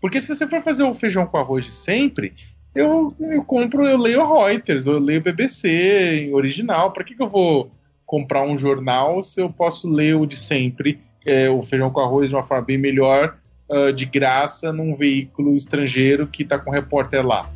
Porque 0.00 0.20
se 0.20 0.34
você 0.34 0.46
for 0.46 0.62
fazer 0.62 0.82
o 0.82 0.94
feijão 0.94 1.26
com 1.26 1.36
arroz 1.36 1.66
de 1.66 1.70
sempre, 1.70 2.32
eu, 2.74 3.14
eu 3.20 3.44
compro, 3.44 3.84
eu 3.84 3.98
leio 3.98 4.24
Reuters, 4.24 4.86
eu 4.86 4.98
leio 4.98 5.20
BBC 5.20 6.24
em 6.26 6.34
original. 6.34 6.92
Para 6.92 7.04
que, 7.04 7.14
que 7.14 7.22
eu 7.22 7.28
vou 7.28 7.70
comprar 8.06 8.42
um 8.42 8.56
jornal 8.56 9.22
se 9.22 9.40
eu 9.40 9.50
posso 9.50 9.88
ler 9.88 10.16
o 10.16 10.26
de 10.26 10.36
sempre, 10.36 10.98
é, 11.24 11.48
o 11.50 11.62
feijão 11.62 11.90
com 11.90 12.00
arroz 12.00 12.30
de 12.30 12.36
uma 12.36 12.42
forma 12.42 12.64
bem 12.64 12.78
melhor, 12.78 13.36
uh, 13.68 13.92
de 13.92 14.04
graça, 14.06 14.72
num 14.72 14.94
veículo 14.94 15.54
estrangeiro 15.54 16.26
que 16.26 16.42
está 16.42 16.58
com 16.58 16.70
o 16.70 16.72
repórter 16.72 17.26
lá? 17.26 17.48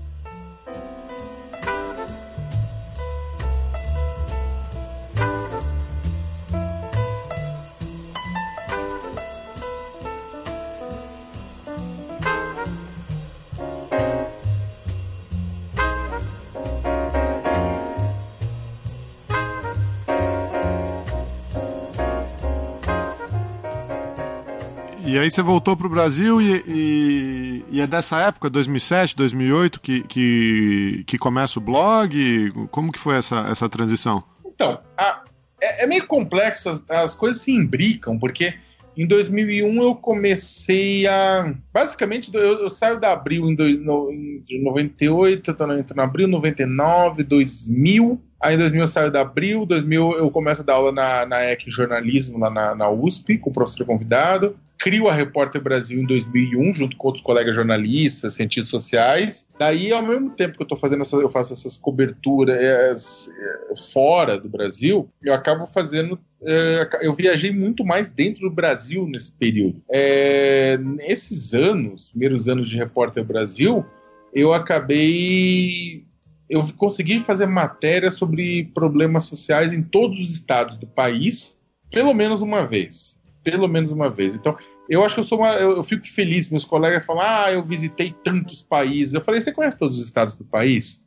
Aí 25.27 25.31
você 25.31 25.43
voltou 25.43 25.77
para 25.77 25.87
o 25.87 25.91
Brasil 25.91 26.41
e, 26.41 26.64
e, 26.66 27.64
e, 27.72 27.81
é 27.81 27.87
dessa 27.87 28.20
época, 28.20 28.49
2007, 28.49 29.16
2008, 29.16 29.81
que, 29.81 30.03
que, 30.05 31.05
que 31.07 31.18
começa 31.18 31.59
o 31.59 31.62
blog? 31.62 32.53
Como 32.70 32.93
que 32.93 32.99
foi 32.99 33.16
essa, 33.16 33.47
essa 33.51 33.68
transição? 33.68 34.22
Então, 34.47 34.81
a, 34.97 35.24
é, 35.61 35.85
é, 35.85 35.87
meio 35.87 36.07
complexo, 36.07 36.68
as, 36.68 36.83
as, 36.89 37.14
coisas 37.14 37.43
se 37.43 37.53
imbricam, 37.53 38.18
porque 38.18 38.55
em 38.97 39.07
2001 39.07 39.83
eu 39.83 39.95
comecei 39.97 41.07
a... 41.07 41.53
Basicamente, 41.72 42.31
eu, 42.33 42.62
eu 42.62 42.70
saio 42.70 42.99
da 42.99 43.12
Abril 43.12 43.49
em, 43.49 43.55
dois, 43.55 43.79
no, 43.79 44.11
em 44.12 44.62
98, 44.62 45.51
eu 45.51 45.79
entro 45.79 45.97
no 45.97 46.03
Abril, 46.03 46.29
99, 46.29 47.22
2000... 47.24 48.22
Aí 48.39 48.55
em 48.55 48.59
2000 48.59 48.83
eu 48.83 48.87
saio 48.87 49.11
da 49.11 49.22
Abril, 49.22 49.64
2000 49.64 50.18
eu 50.18 50.31
começo 50.31 50.61
a 50.61 50.64
dar 50.64 50.74
aula 50.74 50.93
na, 50.93 51.24
na 51.24 51.51
EC 51.51 51.64
Jornalismo, 51.68 52.39
lá 52.39 52.51
na, 52.51 52.74
na 52.74 52.91
USP, 52.91 53.39
com 53.39 53.49
o 53.49 53.53
professor 53.53 53.87
convidado 53.87 54.55
crio 54.79 55.09
a 55.09 55.12
Repórter 55.12 55.61
Brasil 55.61 56.01
em 56.01 56.07
2001, 56.07 56.72
junto 56.72 56.97
com 56.97 57.09
outros 57.09 57.24
colegas 57.24 57.55
jornalistas, 57.55 58.35
cientistas 58.35 58.70
sociais. 58.70 59.49
Daí, 59.59 59.93
ao 59.93 60.03
mesmo 60.03 60.31
tempo 60.31 60.57
que 60.57 60.62
eu 60.62 60.64
estou 60.64 60.79
fazendo 60.79 61.03
essa, 61.03 61.16
eu 61.16 61.31
faço 61.31 61.53
essas 61.53 61.77
coberturas 61.77 63.31
é, 63.31 63.74
fora 63.93 64.39
do 64.39 64.49
Brasil, 64.49 65.09
eu 65.22 65.35
acabo 65.35 65.66
fazendo. 65.66 66.18
É, 66.45 66.89
eu 67.03 67.14
viajei 67.14 67.51
muito 67.51 67.85
mais 67.85 68.11
dentro 68.11 68.49
do 68.49 68.55
Brasil 68.55 69.07
nesse 69.07 69.33
período. 69.33 69.83
É, 69.91 70.77
nesses 70.79 71.55
anos, 71.55 72.11
primeiros 72.11 72.49
anos 72.49 72.68
de 72.68 72.77
Repórter 72.77 73.24
Brasil, 73.24 73.85
eu 74.33 74.53
acabei 74.53 76.05
eu 76.49 76.64
consegui 76.77 77.18
fazer 77.18 77.47
matéria 77.47 78.09
sobre 78.09 78.70
problemas 78.72 79.24
sociais 79.24 79.72
em 79.72 79.83
todos 79.83 80.20
os 80.20 80.31
estados 80.31 80.77
do 80.77 80.87
país, 80.87 81.59
pelo 81.91 82.14
menos 82.14 82.41
uma 82.41 82.64
vez 82.64 83.18
pelo 83.47 83.68
menos 83.68 83.92
uma 83.92 84.11
vez. 84.11 84.34
Então, 84.34 84.57
eu 84.88 85.05
acho 85.05 85.14
que 85.14 85.20
eu 85.20 85.24
sou 85.24 85.38
uma. 85.38 85.53
Eu, 85.53 85.76
eu, 85.76 85.82
fico 85.84 86.05
feliz. 86.05 86.51
Meus 86.51 86.64
colegas 86.64 87.07
falam, 87.07 87.22
ah, 87.24 87.53
eu 87.53 87.64
visitei 87.64 88.12
tantos 88.24 88.61
países. 88.61 89.14
Eu 89.14 89.20
falei, 89.20 89.40
você 89.40 89.53
conhece 89.53 89.78
todos 89.78 90.01
os 90.01 90.05
estados 90.05 90.36
do 90.36 90.44
país? 90.44 91.05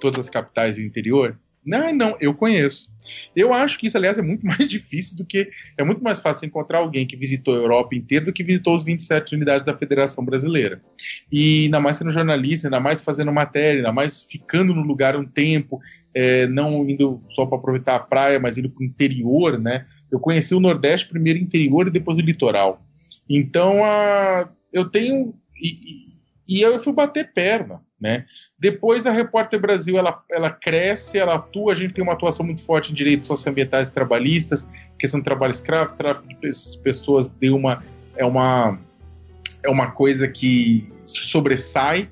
Todas 0.00 0.20
as 0.20 0.30
capitais 0.30 0.76
do 0.76 0.82
interior? 0.82 1.36
Não, 1.66 1.92
não, 1.92 2.16
eu 2.20 2.32
conheço. 2.34 2.94
Eu 3.34 3.52
acho 3.52 3.78
que 3.78 3.86
isso, 3.86 3.96
aliás, 3.96 4.18
é 4.18 4.22
muito 4.22 4.46
mais 4.46 4.68
difícil 4.68 5.16
do 5.16 5.24
que. 5.24 5.50
É 5.76 5.82
muito 5.82 6.00
mais 6.00 6.20
fácil 6.20 6.46
encontrar 6.46 6.78
alguém 6.78 7.08
que 7.08 7.16
visitou 7.16 7.54
a 7.54 7.58
Europa 7.58 7.96
inteira 7.96 8.26
do 8.26 8.32
que 8.32 8.44
visitou 8.44 8.76
os 8.76 8.84
27 8.84 9.34
unidades 9.34 9.64
da 9.64 9.76
Federação 9.76 10.24
Brasileira. 10.24 10.80
E 11.32 11.64
ainda 11.64 11.80
mais 11.80 11.96
sendo 11.96 12.12
jornalista, 12.12 12.68
ainda 12.68 12.78
mais 12.78 13.02
fazendo 13.02 13.32
matéria, 13.32 13.80
ainda 13.80 13.92
mais 13.92 14.22
ficando 14.22 14.72
no 14.72 14.82
lugar 14.82 15.16
um 15.16 15.26
tempo, 15.26 15.80
é, 16.14 16.46
não 16.46 16.88
indo 16.88 17.20
só 17.30 17.44
para 17.46 17.58
aproveitar 17.58 17.96
a 17.96 18.00
praia, 18.00 18.38
mas 18.38 18.56
indo 18.56 18.70
para 18.70 18.82
o 18.82 18.86
interior, 18.86 19.58
né? 19.58 19.86
Eu 20.14 20.20
conheci 20.20 20.54
o 20.54 20.60
Nordeste 20.60 21.08
primeiro 21.08 21.40
interior 21.40 21.88
e 21.88 21.90
depois 21.90 22.16
o 22.16 22.20
litoral. 22.20 22.80
Então, 23.28 23.84
a, 23.84 24.48
eu 24.72 24.88
tenho. 24.88 25.34
E, 25.60 25.74
e, 26.48 26.62
eu 26.62 26.78
fui 26.78 26.92
bater 26.92 27.32
perna. 27.32 27.80
Né? 28.00 28.24
Depois 28.56 29.06
a 29.06 29.10
Repórter 29.10 29.58
Brasil 29.58 29.98
ela, 29.98 30.22
ela 30.30 30.50
cresce, 30.50 31.18
ela 31.18 31.34
atua, 31.34 31.72
a 31.72 31.74
gente 31.74 31.94
tem 31.94 32.04
uma 32.04 32.12
atuação 32.12 32.44
muito 32.46 32.62
forte 32.62 32.92
em 32.92 32.94
direitos 32.94 33.26
socioambientais 33.26 33.88
e 33.88 33.92
trabalhistas, 33.92 34.66
questão 34.98 35.20
de 35.20 35.24
trabalho 35.24 35.52
escravo, 35.52 35.94
tráfico 35.94 36.28
de 36.28 36.36
pessoas 36.82 37.28
deu 37.28 37.56
uma, 37.56 37.82
é, 38.14 38.24
uma, 38.24 38.78
é 39.64 39.70
uma 39.70 39.90
coisa 39.90 40.28
que 40.28 40.86
sobressai 41.06 42.10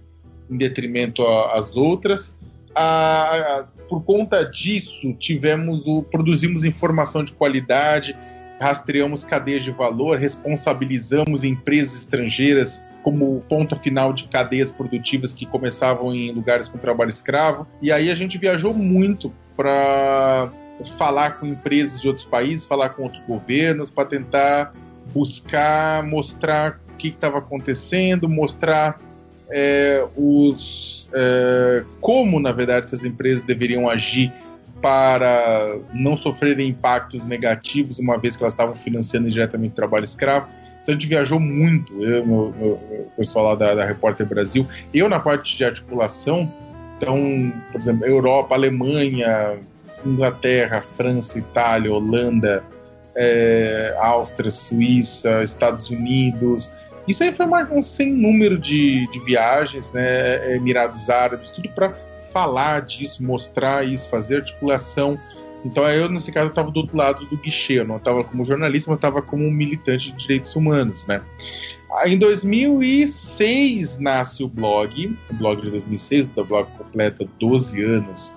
em 0.50 0.57
detrimento 0.57 1.22
às 1.26 1.76
outras. 1.76 2.34
A, 2.74 3.59
a, 3.59 3.66
por 3.89 4.03
conta 4.03 4.45
disso, 4.45 5.12
tivemos 5.14 5.87
o, 5.87 6.03
produzimos 6.03 6.64
informação 6.64 7.22
de 7.22 7.33
qualidade, 7.33 8.16
rastreamos 8.61 9.24
cadeias 9.24 9.64
de 9.64 9.70
valor, 9.70 10.18
responsabilizamos 10.18 11.45
empresas 11.45 12.01
estrangeiras 12.01 12.80
como 13.03 13.41
ponta 13.49 13.74
final 13.74 14.12
de 14.12 14.24
cadeias 14.24 14.70
produtivas 14.70 15.35
que 15.35 15.45
começavam 15.45 16.14
em 16.14 16.30
lugares 16.33 16.68
com 16.68 16.78
trabalho 16.78 17.09
escravo. 17.09 17.66
E 17.80 17.91
aí 17.91 18.11
a 18.11 18.14
gente 18.14 18.39
viajou 18.39 18.72
muito 18.72 19.33
para 19.57 20.51
falar 20.97 21.39
com 21.39 21.47
empresas 21.47 22.01
de 22.01 22.09
outros 22.09 22.24
países, 22.24 22.64
falar 22.64 22.91
com 22.91 23.03
outros 23.03 23.22
governos, 23.26 23.91
para 23.91 24.05
tentar 24.05 24.72
buscar 25.12 26.03
mostrar 26.05 26.80
o 26.93 26.97
que 26.97 27.09
estava 27.09 27.39
acontecendo, 27.39 28.28
mostrar 28.28 29.01
é, 29.53 30.05
os 30.16 31.09
é, 31.12 31.84
como 32.00 32.40
na 32.40 32.53
verdade 32.53 32.86
essas 32.86 33.05
empresas 33.05 33.42
deveriam 33.44 33.88
agir 33.88 34.32
para 34.80 35.78
não 35.92 36.16
sofrerem 36.16 36.70
impactos 36.70 37.24
negativos 37.24 37.98
uma 37.98 38.18
vez 38.18 38.36
que 38.36 38.42
elas 38.42 38.53
estavam 38.53 38.74
financiando 38.74 39.28
diretamente 39.28 39.72
o 39.72 39.76
trabalho 39.76 40.05
escravo. 40.05 40.48
Então 40.82 40.92
a 40.92 40.98
gente 40.98 41.07
viajou 41.07 41.38
muito, 41.38 42.03
eu, 42.03 42.24
o 42.24 43.12
pessoal 43.16 43.44
lá 43.44 43.55
da, 43.55 43.74
da 43.76 43.84
Repórter 43.84 44.26
Brasil, 44.26 44.66
eu 44.92 45.09
na 45.09 45.20
parte 45.20 45.57
de 45.57 45.64
articulação, 45.64 46.53
então, 46.96 47.53
por 47.70 47.80
exemplo, 47.80 48.05
Europa, 48.05 48.57
Alemanha, 48.57 49.59
Inglaterra, 50.05 50.80
França, 50.80 51.38
Itália, 51.38 51.92
Holanda, 51.92 52.64
é, 53.14 53.94
Áustria, 53.98 54.50
Suíça, 54.50 55.40
Estados 55.42 55.90
Unidos, 55.90 56.72
isso 57.07 57.22
aí 57.22 57.32
foi 57.32 57.46
uma, 57.46 57.62
um 57.72 57.82
sem 57.82 58.12
número 58.12 58.59
de, 58.59 59.11
de 59.11 59.20
viagens, 59.20 59.92
né? 59.92 60.55
Emirados 60.55 61.11
Árabes, 61.11 61.50
tudo 61.50 61.68
para 61.70 61.92
falar 62.32 62.82
disso, 62.82 63.22
mostrar 63.22 63.86
isso, 63.86 64.09
fazer 64.09 64.36
articulação. 64.36 65.18
Então 65.64 65.88
eu, 65.88 66.09
nesse 66.09 66.32
caso, 66.32 66.48
estava 66.48 66.70
do 66.70 66.80
outro 66.80 66.96
lado 66.96 67.24
do 67.26 67.36
guichê, 67.36 67.74
eu 67.80 67.84
não 67.84 67.96
estava 67.96 68.24
como 68.24 68.44
jornalista, 68.44 68.90
mas 68.90 68.98
estava 68.98 69.22
como 69.22 69.50
militante 69.50 70.11
de 70.11 70.18
direitos 70.18 70.55
humanos, 70.57 71.07
né? 71.07 71.22
Em 72.07 72.16
2006 72.16 73.98
nasce 73.98 74.42
o 74.42 74.48
blog, 74.48 75.16
o 75.30 75.34
blog 75.34 75.61
de 75.61 75.70
2006, 75.70 76.30
o 76.36 76.44
blog 76.44 76.66
completa 76.78 77.28
12 77.38 77.82
anos 77.82 78.34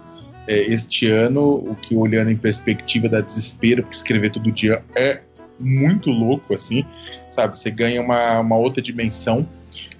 é, 0.47 0.59
este 0.61 1.09
ano, 1.09 1.55
o 1.55 1.76
que 1.76 1.95
olhando 1.95 2.30
em 2.30 2.36
perspectiva 2.36 3.09
da 3.09 3.22
desespero, 3.22 3.82
porque 3.82 3.95
escrever 3.95 4.32
todo 4.32 4.51
dia 4.51 4.84
é 4.95 5.22
muito 5.60 6.10
louco, 6.10 6.53
assim, 6.53 6.86
sabe? 7.30 7.58
Você 7.58 7.72
ganha 7.72 8.01
uma, 8.01 8.39
uma 8.39 8.58
outra 8.58 8.82
dimensão 8.82 9.47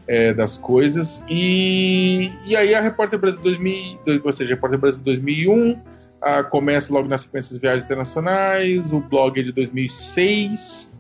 é, 0.08 0.34
das 0.34 0.58
coisas. 0.58 1.24
E, 1.30 2.32
e 2.46 2.56
aí 2.56 2.76
a 2.76 2.82
Repórter 2.82 3.20
Brasil 3.20 3.40
2000, 3.42 4.00
ou 4.24 4.34
seja, 4.34 4.52
a 4.52 4.56
Repórter 4.56 4.80
Brasil 4.80 5.04
2001 5.04 5.80
a, 6.22 6.44
começa 6.44 6.94
logo 6.94 7.08
na 7.08 7.18
sequência 7.18 7.52
das 7.52 7.62
viagens 7.62 7.86
internacionais, 7.86 8.94
o 8.94 9.00
blog 9.00 9.40
é 9.40 9.44
de 9.44 9.52
2006. 9.52 10.92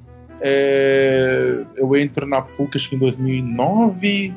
É, 0.41 1.64
eu 1.78 1.95
entro 1.95 2.28
na 2.28 2.41
PUC 2.41 2.78
acho 2.78 2.89
que 2.89 2.95
em 2.95 2.99
2009 2.99 4.34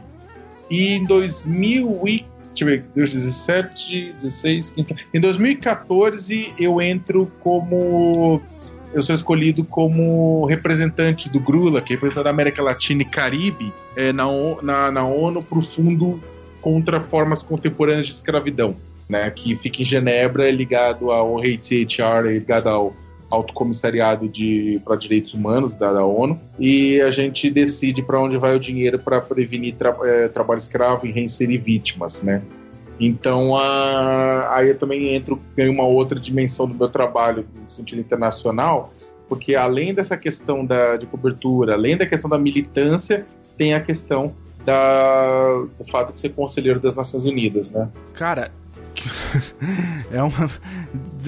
e 0.71 0.93
em 0.95 1.05
2000 1.05 2.03
e, 2.07 2.25
deixa 2.49 2.65
eu 2.65 2.67
ver, 2.67 2.85
2017, 2.95 4.13
16, 4.13 4.71
15, 4.71 4.89
em 5.13 5.21
2014 5.21 6.55
eu 6.59 6.81
entro 6.81 7.31
como 7.41 8.41
eu 8.93 9.03
sou 9.03 9.15
escolhido 9.15 9.65
como 9.65 10.45
representante 10.47 11.29
do 11.29 11.41
Grula, 11.41 11.81
que 11.81 11.93
é 11.93 11.97
representante 11.97 12.25
da 12.25 12.31
América 12.31 12.63
Latina 12.63 13.03
e 13.03 13.05
Caribe, 13.05 13.73
é, 13.97 14.13
na, 14.13 14.27
na, 14.63 14.91
na 14.91 15.05
ONU 15.05 15.43
para 15.43 15.59
o 15.59 15.63
Fundo 15.63 16.21
contra 16.61 17.01
Formas 17.01 17.43
Contemporâneas 17.43 18.07
de 18.07 18.15
Escravidão, 18.15 18.75
né, 19.09 19.31
que 19.31 19.57
fica 19.57 19.83
em 19.83 19.85
Genebra, 19.85 20.49
é 20.49 20.51
ligado 20.51 21.11
ao 21.11 21.39
HCHR, 21.39 22.27
é 22.27 22.33
ligado 22.33 22.69
ao 22.69 22.95
Alto 23.31 23.53
Comissariado 23.53 24.29
de, 24.29 24.81
para 24.85 24.97
Direitos 24.97 25.35
Humanos 25.35 25.75
da, 25.75 25.93
da, 25.93 26.05
ONU, 26.05 26.39
e 26.59 27.01
a 27.01 27.11
gente 27.11 27.51
decide 27.51 28.03
para 28.03 28.21
onde 28.21 28.39
vai 28.39 28.57
o 28.57 28.61
dinheiro 28.61 28.99
para 28.99 29.21
prevenir 29.21 29.75
tra, 29.75 29.95
é, 30.03 30.29
trabalho 30.29 30.59
escravo 30.59 31.07
e 31.07 31.13
reinserir 31.13 31.61
vítimas, 31.61 32.23
né? 32.23 32.43
Então, 33.01 33.51
uh, 33.53 34.49
aí 34.51 34.69
eu 34.69 34.79
também 34.79 35.15
entro, 35.15 35.41
ganho 35.57 35.73
uma 35.73 35.85
outra 35.85 36.19
dimensão 36.19 36.67
do 36.67 36.75
meu 36.75 36.89
trabalho 36.89 37.47
no 37.55 37.71
sentido 37.71 38.01
internacional, 38.01 38.93
porque 39.29 39.55
além 39.55 39.95
dessa 39.95 40.17
questão 40.17 40.65
da, 40.65 40.97
de 40.97 41.07
cobertura, 41.07 41.75
além 41.75 41.97
da 41.97 42.07
questão 42.07 42.29
da 42.29 42.39
militância, 42.39 43.27
tem 43.57 43.75
a 43.75 43.81
questão 43.81 44.35
da, 44.65 45.65
do 45.79 45.85
fato 45.91 46.13
de 46.13 46.21
ser 46.21 46.31
conselheiro 46.31 46.81
das 46.81 46.95
Nações 46.95 47.25
Unidas, 47.25 47.71
né? 47.71 47.89
Cara, 48.15 48.51
é 50.11 50.23
uma. 50.23 50.51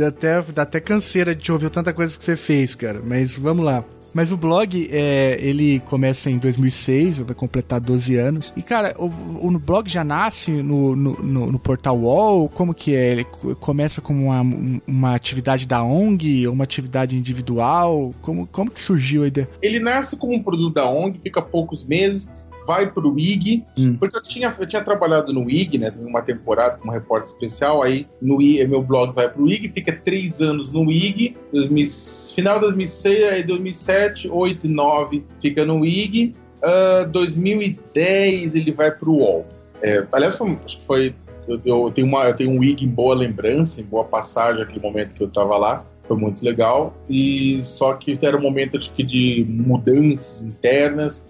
Até, 0.07 0.43
dá 0.43 0.63
até 0.63 0.81
canseira 0.81 1.35
de 1.35 1.43
te 1.43 1.53
ouvir 1.53 1.71
tanta 1.71 1.93
coisa 1.93 2.19
que 2.19 2.25
você 2.25 2.37
fez, 2.37 2.75
cara. 2.75 3.01
Mas 3.05 3.35
vamos 3.35 3.65
lá. 3.65 3.85
Mas 4.13 4.33
o 4.33 4.37
blog, 4.37 4.89
é, 4.93 5.39
ele 5.41 5.81
começa 5.81 6.31
em 6.31 6.39
2006, 6.39 7.19
vai 7.19 7.35
completar 7.35 7.81
12 7.81 8.17
anos. 8.17 8.53
E, 8.57 8.63
cara, 8.63 8.95
o, 8.99 9.07
o 9.47 9.59
blog 9.59 9.89
já 9.89 10.03
nasce 10.03 10.51
no, 10.51 10.97
no, 10.97 11.13
no, 11.23 11.53
no, 11.53 11.59
portal 11.59 11.99
Wall? 11.99 12.49
Como 12.49 12.75
que 12.75 12.95
é? 12.95 13.13
Ele 13.13 13.25
começa 13.61 14.01
como 14.01 14.27
uma, 14.27 14.43
uma 14.87 15.15
atividade 15.15 15.67
da 15.67 15.83
ONG, 15.83 16.49
uma 16.49 16.65
atividade 16.65 17.17
individual? 17.17 18.11
Como, 18.21 18.47
como 18.47 18.71
que 18.71 18.81
surgiu 18.81 19.25
a 19.25 19.29
ideia? 19.29 19.49
Ele 19.63 19.79
nasce 19.79 20.17
como 20.17 20.35
um 20.35 20.43
produto 20.43 20.75
da 20.75 20.89
ONG, 20.89 21.19
fica 21.21 21.41
poucos 21.41 21.85
meses, 21.85 22.29
vai 22.67 22.91
pro 22.91 23.19
IG, 23.19 23.65
hum. 23.79 23.97
porque 23.99 24.17
eu 24.17 24.23
tinha, 24.23 24.55
eu 24.59 24.67
tinha 24.67 24.83
trabalhado 24.83 25.33
no 25.33 25.49
IG, 25.51 25.79
né, 25.79 25.93
uma 26.01 26.23
temporada 26.23 26.77
como 26.79 26.93
repórter 26.93 27.31
especial, 27.31 27.83
aí 27.83 28.07
no 28.21 28.41
IG, 28.41 28.67
meu 28.67 28.83
blog 28.83 29.15
vai 29.15 29.29
pro 29.29 29.51
IG, 29.51 29.69
fica 29.69 29.93
três 29.93 30.41
anos 30.41 30.71
no 30.71 30.91
IG, 30.91 31.37
2000, 31.53 31.87
final 32.35 32.55
de 32.57 32.61
2006, 32.63 33.25
aí 33.25 33.43
2007, 33.43 34.29
8 34.31 34.67
e 34.67 34.69
9 34.69 35.25
fica 35.41 35.65
no 35.65 35.85
IG, 35.85 36.35
uh, 36.61 37.09
2010 37.11 38.55
ele 38.55 38.73
vai 38.73 38.91
pro 38.91 39.13
UOL. 39.13 39.47
É, 39.83 40.07
aliás, 40.13 40.37
foi, 40.37 40.59
acho 40.65 40.79
que 40.79 40.85
foi, 40.85 41.15
eu, 41.49 41.61
eu, 41.65 41.91
tenho 41.91 42.07
uma, 42.07 42.25
eu 42.25 42.35
tenho 42.35 42.51
um 42.51 42.63
IG 42.63 42.85
em 42.85 42.89
boa 42.89 43.15
lembrança, 43.15 43.81
em 43.81 43.85
boa 43.85 44.05
passagem, 44.05 44.63
aquele 44.63 44.81
momento 44.81 45.15
que 45.15 45.23
eu 45.23 45.29
tava 45.29 45.57
lá, 45.57 45.85
foi 46.07 46.17
muito 46.17 46.45
legal, 46.45 46.93
e 47.09 47.61
só 47.61 47.95
que 47.95 48.19
era 48.21 48.37
um 48.37 48.43
momento 48.43 48.77
acho 48.77 48.91
que 48.93 49.05
de 49.05 49.47
mudanças 49.49 50.43
internas, 50.43 51.23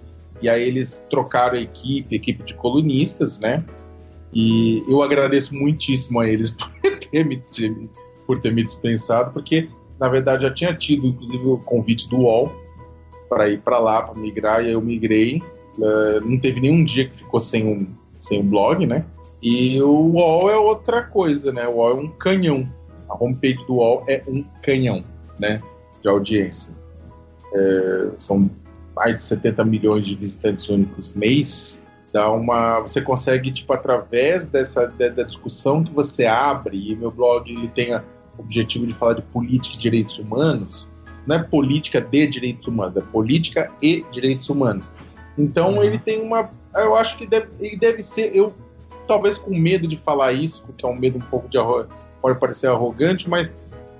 e 0.43 0.49
aí 0.49 0.63
eles 0.63 1.05
trocaram 1.11 1.59
a 1.59 1.61
equipe, 1.61 2.15
equipe 2.15 2.43
de 2.43 2.55
colunistas, 2.55 3.39
né? 3.39 3.65
E 4.33 4.85
eu 4.89 5.03
agradeço 5.03 5.55
muitíssimo 5.55 6.21
a 6.21 6.29
eles 6.29 6.51
por 6.51 6.71
ter 7.11 7.25
me, 7.25 7.43
por 8.27 8.39
ter 8.39 8.53
me 8.53 8.63
dispensado, 8.63 9.33
porque 9.33 9.69
na 9.99 10.09
verdade 10.09 10.43
já 10.43 10.53
tinha 10.53 10.75
tido 10.75 11.07
inclusive 11.09 11.45
o 11.47 11.59
convite 11.59 12.09
do 12.09 12.19
UOL 12.19 12.53
para 13.29 13.49
ir 13.49 13.61
para 13.61 13.79
lá, 13.79 14.03
para 14.03 14.21
migrar, 14.21 14.63
e 14.63 14.67
aí 14.67 14.73
eu 14.73 14.81
migrei. 14.81 15.43
Uh, 15.79 16.21
não 16.25 16.39
teve 16.39 16.61
nenhum 16.61 16.85
dia 16.85 17.09
que 17.09 17.17
ficou 17.17 17.39
sem 17.39 17.65
um, 17.65 17.87
sem 18.19 18.41
um 18.41 18.47
blog, 18.47 18.85
né? 18.87 19.05
E 19.41 19.81
o 19.83 19.89
UOL 19.89 20.51
é 20.51 20.57
outra 20.57 21.03
coisa, 21.03 21.53
né? 21.53 21.67
O 21.67 21.77
UOL 21.77 21.91
é 21.91 21.95
um 21.95 22.09
canhão. 22.09 22.69
A 23.09 23.15
homepage 23.15 23.65
do 23.67 23.75
UOL 23.77 24.05
é 24.09 24.23
um 24.27 24.45
canhão, 24.63 25.05
né? 25.39 25.63
De 26.03 26.09
audiência. 26.09 26.75
É, 27.55 28.11
são 28.19 28.51
mais 29.01 29.15
de 29.15 29.23
70 29.23 29.65
milhões 29.65 30.03
de 30.03 30.15
visitantes 30.15 30.69
únicos 30.69 31.11
mês, 31.15 31.81
dá 32.13 32.31
uma, 32.31 32.81
você 32.81 33.01
consegue 33.01 33.51
tipo 33.51 33.73
através 33.73 34.47
dessa 34.47 34.87
da 34.89 35.23
discussão 35.23 35.83
que 35.83 35.91
você 35.91 36.27
abre 36.27 36.93
e 36.93 36.95
meu 36.95 37.11
blog 37.11 37.51
ele 37.51 37.69
tem 37.69 37.95
o 37.95 38.03
objetivo 38.37 38.87
de 38.87 38.93
falar 38.93 39.15
de 39.15 39.23
política 39.23 39.75
e 39.75 39.79
direitos 39.79 40.19
humanos, 40.19 40.87
não 41.27 41.37
é 41.37 41.43
política 41.43 41.99
de 41.99 42.27
direitos 42.27 42.67
humanos, 42.67 42.95
é 42.95 43.01
política 43.01 43.71
e 43.81 44.05
direitos 44.13 44.51
humanos. 44.51 44.93
Então 45.39 45.77
uhum. 45.77 45.83
ele 45.83 45.99
tem 45.99 46.21
uma, 46.21 46.51
eu 46.77 46.95
acho 46.95 47.17
que 47.17 47.27
deve, 47.27 47.49
ele 47.59 47.79
deve 47.79 48.03
ser, 48.03 48.37
eu 48.37 48.53
talvez 49.07 49.39
com 49.39 49.57
medo 49.57 49.89
de 49.89 49.97
falar 49.97 50.33
isso, 50.33 50.63
porque 50.67 50.85
é 50.85 50.89
um 50.89 50.97
medo 50.97 51.17
um 51.17 51.23
pouco 51.23 51.49
de 51.49 51.57
pode 52.21 52.39
parecer 52.39 52.67
arrogante, 52.67 53.31
mas 53.31 53.55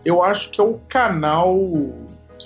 eu 0.05 0.23
acho 0.23 0.51
que 0.51 0.61
é 0.61 0.65
o 0.65 0.75
canal 0.89 1.59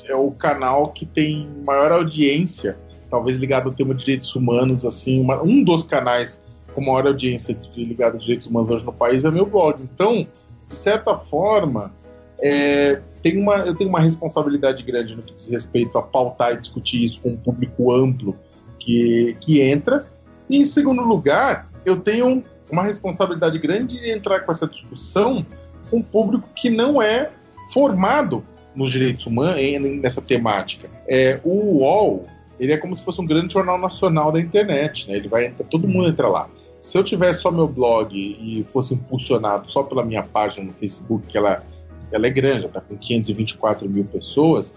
é 0.06 0.14
o 0.14 0.30
canal 0.30 0.88
que 0.88 1.06
tem 1.06 1.48
maior 1.64 1.92
audiência, 1.92 2.76
talvez 3.10 3.38
ligado 3.38 3.68
ao 3.68 3.74
tema 3.74 3.94
de 3.94 4.04
direitos 4.04 4.34
humanos, 4.34 4.84
assim, 4.84 5.20
uma, 5.20 5.42
um 5.42 5.62
dos 5.62 5.84
canais 5.84 6.38
com 6.74 6.80
maior 6.80 7.06
audiência 7.06 7.56
ligado 7.76 8.14
aos 8.14 8.22
direitos 8.22 8.46
humanos 8.46 8.68
hoje 8.68 8.84
no 8.84 8.92
país 8.92 9.24
é 9.24 9.30
meu 9.30 9.46
blog. 9.46 9.80
Então, 9.82 10.26
de 10.68 10.74
certa 10.74 11.16
forma, 11.16 11.92
é, 12.40 13.00
tem 13.22 13.38
uma, 13.38 13.58
eu 13.58 13.74
tenho 13.74 13.88
uma 13.88 14.00
responsabilidade 14.00 14.82
grande 14.82 15.14
no 15.14 15.22
que 15.22 15.34
diz 15.34 15.48
respeito 15.48 15.96
a 15.96 16.02
pautar 16.02 16.54
e 16.54 16.58
discutir 16.58 17.02
isso 17.02 17.20
com 17.22 17.30
um 17.30 17.36
público 17.36 17.94
amplo 17.94 18.36
que, 18.78 19.36
que 19.40 19.60
entra. 19.60 20.06
E, 20.50 20.58
em 20.58 20.64
segundo 20.64 21.02
lugar, 21.02 21.70
eu 21.84 21.96
tenho 21.96 22.42
uma 22.70 22.82
responsabilidade 22.82 23.58
grande 23.58 24.00
de 24.00 24.10
entrar 24.10 24.40
com 24.40 24.50
essa 24.50 24.66
discussão 24.66 25.46
com 25.90 25.98
um 25.98 26.02
público 26.02 26.48
que 26.54 26.68
não 26.70 27.00
é 27.00 27.30
formado 27.72 28.44
nos 28.74 28.90
direitos 28.90 29.26
humanos, 29.26 29.60
nessa 30.00 30.20
temática. 30.20 30.88
É, 31.08 31.40
o 31.44 31.78
UOL, 31.78 32.24
ele 32.58 32.72
é 32.72 32.76
como 32.76 32.94
se 32.94 33.04
fosse 33.04 33.20
um 33.20 33.26
grande 33.26 33.52
jornal 33.52 33.78
nacional 33.78 34.32
da 34.32 34.40
internet, 34.40 35.08
né? 35.08 35.16
Ele 35.16 35.28
vai 35.28 35.52
todo 35.70 35.88
mundo 35.88 36.08
entra 36.08 36.28
lá. 36.28 36.48
Se 36.80 36.98
eu 36.98 37.02
tivesse 37.02 37.40
só 37.40 37.50
meu 37.50 37.66
blog 37.66 38.14
e 38.14 38.62
fosse 38.64 38.94
impulsionado 38.94 39.70
só 39.70 39.82
pela 39.82 40.04
minha 40.04 40.22
página 40.22 40.66
no 40.66 40.72
Facebook, 40.72 41.26
que 41.26 41.38
ela, 41.38 41.64
ela 42.12 42.26
é 42.26 42.30
grande, 42.30 42.66
está 42.66 42.80
com 42.80 42.96
524 42.96 43.88
mil 43.88 44.04
pessoas, 44.04 44.74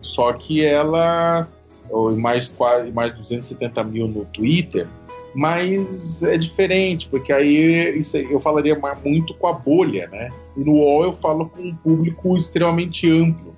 só 0.00 0.32
que 0.32 0.64
ela, 0.64 1.46
ou 1.90 2.16
mais, 2.16 2.50
mais 2.94 3.12
270 3.12 3.84
mil 3.84 4.08
no 4.08 4.24
Twitter, 4.24 4.88
mas 5.34 6.22
é 6.22 6.36
diferente, 6.36 7.08
porque 7.08 7.32
aí 7.32 7.98
isso, 7.98 8.16
eu 8.16 8.40
falaria 8.40 8.78
muito 9.04 9.34
com 9.34 9.46
a 9.46 9.52
bolha, 9.52 10.08
né? 10.08 10.28
E 10.56 10.64
no 10.64 10.72
UOL 10.72 11.04
eu 11.04 11.12
falo 11.12 11.48
com 11.48 11.62
um 11.62 11.74
público 11.74 12.36
extremamente 12.36 13.10
amplo. 13.10 13.54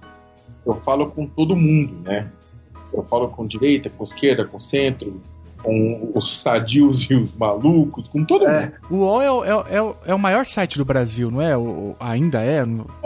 Eu 0.66 0.74
falo 0.74 1.10
com 1.10 1.26
todo 1.26 1.56
mundo, 1.56 1.94
né? 2.04 2.30
Eu 2.92 3.04
falo 3.04 3.28
com 3.28 3.46
direita, 3.46 3.88
com 3.90 4.04
esquerda, 4.04 4.44
com 4.44 4.58
centro, 4.58 5.20
com 5.62 6.10
os 6.14 6.42
sadios 6.42 7.02
e 7.10 7.14
os 7.14 7.34
malucos, 7.34 8.08
com 8.08 8.24
todo 8.24 8.46
é, 8.46 8.60
mundo. 8.60 8.72
O 8.90 8.96
UOL 8.96 9.44
é, 9.44 9.48
é, 9.48 9.78
é, 9.78 9.94
é, 10.06 10.14
o 10.14 10.18
maior 10.18 10.44
site 10.44 10.76
do 10.76 10.84
Brasil, 10.84 11.30
não 11.30 11.40
é? 11.40 11.56
O, 11.56 11.94
ainda 12.00 12.42
é? 12.42 12.64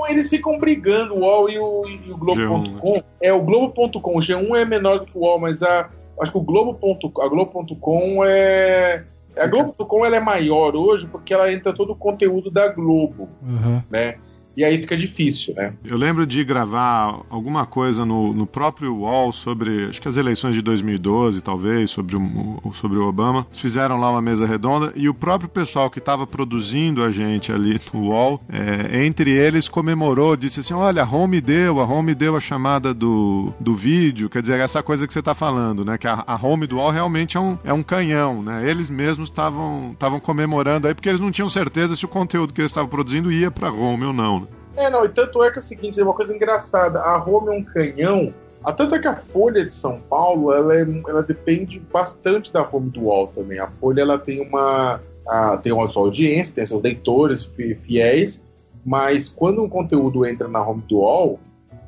Eles 0.09 0.29
ficam 0.29 0.59
brigando, 0.59 1.14
o 1.14 1.21
UOL 1.21 1.51
e 1.51 1.59
o, 1.59 1.85
e 1.87 2.11
o 2.11 2.17
Globo.com. 2.17 3.03
É, 3.21 3.33
o 3.33 3.41
Globo.com, 3.41 4.17
o 4.17 4.21
G1 4.21 4.57
é 4.57 4.64
menor 4.64 5.01
do 5.01 5.07
que 5.07 5.17
o 5.17 5.21
UOL, 5.21 5.39
mas 5.39 5.62
a, 5.62 5.91
acho 6.21 6.33
que 6.33 6.39
o 6.39 6.43
Globo.com, 6.43 7.23
a 7.23 7.29
Globo.com 7.29 8.25
é 8.25 9.05
a 9.39 9.47
Globo.com 9.47 10.05
ela 10.05 10.17
é 10.17 10.21
maior 10.21 10.75
hoje 10.75 11.07
porque 11.07 11.35
ela 11.35 11.53
entra 11.53 11.73
todo 11.73 11.93
o 11.93 11.97
conteúdo 11.97 12.51
da 12.51 12.69
Globo, 12.69 13.29
uhum. 13.43 13.83
né? 13.91 14.17
E 14.57 14.65
aí 14.65 14.79
fica 14.79 14.97
difícil, 14.97 15.55
né? 15.55 15.75
Eu 15.85 15.99
lembro 15.99 16.27
de 16.27 16.43
gravar 16.43 17.21
alguma 17.29 17.67
coisa 17.67 18.07
no, 18.07 18.33
no 18.33 18.47
próprio 18.47 18.95
UOL 18.95 19.31
sobre, 19.31 19.85
acho 19.85 20.01
que 20.01 20.09
as 20.09 20.17
eleições 20.17 20.55
de 20.55 20.63
2012, 20.63 21.43
talvez, 21.43 21.91
sobre 21.91 22.17
o, 22.17 22.73
sobre 22.73 22.97
o 22.97 23.07
Obama. 23.07 23.47
Eles 23.51 23.61
fizeram 23.61 24.01
lá 24.01 24.11
uma 24.11 24.23
mesa 24.23 24.47
redonda 24.47 24.95
e 24.97 25.11
o 25.11 25.15
próprio 25.15 25.49
pessoal 25.49 25.91
que 25.91 25.99
estava 25.99 26.27
produzindo 26.27 27.03
a 27.03 27.11
gente 27.11 27.53
ali 27.53 27.79
no 27.93 28.09
UOL, 28.09 28.41
é, 28.49 29.05
entre 29.05 29.31
eles, 29.31 29.69
comemorou, 29.69 30.37
disse 30.37 30.61
assim: 30.61 30.73
olha, 30.73 31.03
a 31.03 31.07
Home 31.07 31.41
deu, 31.41 31.79
a 31.79 31.85
Home 31.85 32.15
deu 32.15 32.35
a 32.35 32.41
chamada 32.41 32.95
do, 32.95 33.53
do 33.61 33.75
vídeo, 33.75 34.31
quer 34.31 34.41
dizer, 34.41 34.59
essa 34.59 34.83
coisa 34.83 35.07
que 35.07 35.13
você 35.13 35.19
está 35.19 35.35
falando, 35.35 35.85
né? 35.85 35.99
Que 35.99 36.09
a, 36.09 36.25
a 36.27 36.35
Home 36.35 36.67
do 36.67 36.77
UOL 36.77 36.91
realmente 36.91 37.37
é 37.37 37.41
um, 37.41 37.59
é 37.63 37.73
um 37.75 37.83
canhão, 37.83 38.43
né? 38.43 38.69
Eles 38.69 38.89
mesmos 38.89 39.29
estavam 39.29 39.95
comemorando 40.23 40.89
aí 40.89 40.95
porque 40.95 41.11
eles 41.11 41.21
não 41.21 41.31
tinham 41.31 41.49
certeza 41.51 41.95
se 41.95 42.07
o 42.07 42.09
conteúdo 42.09 42.55
que 42.55 42.61
eles 42.63 42.71
estavam 42.71 42.89
produzindo 42.89 43.31
ia 43.31 43.51
para 43.51 43.71
Home 43.71 44.05
ou 44.07 44.15
não. 44.15 44.41
Né? 44.41 44.45
É, 44.77 44.91
não, 44.91 45.05
e 45.05 45.09
tanto 45.09 45.43
é 45.43 45.51
que 45.51 45.59
é 45.59 45.61
o 45.61 45.62
seguinte, 45.62 45.99
é 45.99 46.05
uma 46.05 46.14
coisa 46.14 46.35
engraçada, 46.35 47.01
a 47.01 47.16
Roma 47.16 47.55
é 47.55 47.59
um 47.59 47.64
canhão, 47.64 48.33
a 48.62 48.72
tanto 48.72 48.95
é 48.95 48.99
que 48.99 49.09
a 49.09 49.16
Folha 49.16 49.64
de 49.64 49.72
São 49.72 50.01
Paulo, 50.01 50.53
ela, 50.53 50.77
é, 50.77 50.87
ela 51.09 51.22
depende 51.22 51.79
bastante 51.79 52.53
da 52.53 52.62
Roma 52.62 52.91
do 52.91 53.03
UOL 53.03 53.29
também. 53.29 53.59
A 53.59 53.68
Folha, 53.68 54.03
ela 54.03 54.18
tem 54.18 54.41
uma, 54.41 55.01
a, 55.29 55.57
tem 55.59 55.72
uma 55.72 55.87
sua 55.87 56.03
audiência, 56.03 56.55
tem 56.55 56.66
seus 56.66 56.83
leitores 56.83 57.51
fiéis, 57.81 58.43
mas 58.85 59.29
quando 59.29 59.62
um 59.62 59.68
conteúdo 59.68 60.27
entra 60.27 60.49
na 60.49 60.61
Home 60.61 60.83
do 60.89 60.97
UOL, 60.97 61.41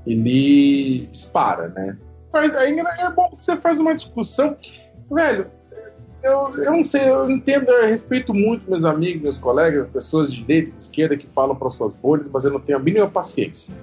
ele 0.07 1.07
dispara, 1.11 1.69
né? 1.69 1.97
Mas 2.33 2.55
aí 2.55 2.77
é 2.79 3.11
bom 3.11 3.29
que 3.31 3.45
você 3.45 3.57
faz 3.57 3.81
uma 3.81 3.95
discussão. 3.95 4.57
Velho, 5.11 5.51
eu, 6.23 6.51
eu 6.65 6.73
não 6.73 6.85
sei, 6.85 7.09
eu 7.09 7.31
entendo, 7.31 7.71
eu 7.71 7.87
respeito 7.87 8.35
muito 8.35 8.69
meus 8.69 8.85
amigos, 8.85 9.23
meus 9.23 9.39
colegas, 9.39 9.83
as 9.83 9.89
pessoas 9.89 10.33
de 10.33 10.43
direita 10.43 10.71
e 10.71 10.73
de 10.73 10.79
esquerda 10.79 11.17
que 11.17 11.27
falam 11.29 11.55
para 11.55 11.71
suas 11.71 11.95
bolhas, 11.95 12.29
mas 12.29 12.45
eu 12.45 12.51
não 12.51 12.61
tenho 12.61 12.79
a 12.79 12.81
mínima 12.81 13.09
paciência. 13.09 13.75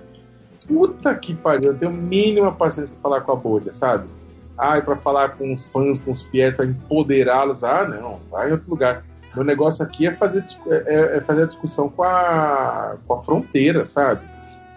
Puta 0.68 1.14
que 1.16 1.36
pariu, 1.36 1.72
eu 1.72 1.78
tenho 1.78 1.92
a 1.92 1.94
mínima 1.94 2.52
paciência 2.52 2.96
para 2.96 3.10
falar 3.10 3.22
com 3.22 3.32
a 3.32 3.36
bolha, 3.36 3.72
sabe? 3.72 4.10
Ah, 4.58 4.82
para 4.82 4.96
falar 4.96 5.30
com 5.38 5.54
os 5.54 5.66
fãs, 5.68 6.00
com 6.00 6.12
os 6.12 6.24
fiéis, 6.24 6.56
para 6.56 6.66
empoderá-los. 6.66 7.64
Ah, 7.64 7.88
não, 7.88 8.20
vai 8.32 8.50
em 8.50 8.54
outro 8.54 8.70
lugar. 8.70 9.04
Meu 9.36 9.44
negócio 9.44 9.84
aqui 9.84 10.08
é 10.08 10.12
fazer, 10.12 10.44
é, 10.68 10.76
é, 10.76 11.18
é 11.18 11.22
fazer 11.22 11.44
a 11.44 11.46
discussão 11.46 11.90
com 11.90 12.04
a, 12.04 12.96
com 13.06 13.14
a 13.14 13.18
fronteira, 13.18 13.86
sabe? 13.86 14.22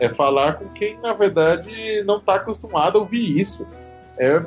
É 0.01 0.09
falar 0.09 0.55
com 0.55 0.69
quem, 0.69 0.99
na 1.01 1.13
verdade, 1.13 2.03
não 2.05 2.19
está 2.19 2.35
acostumado 2.35 2.99
a 2.99 3.01
ouvir 3.01 3.39
isso. 3.39 3.67
É 4.19 4.43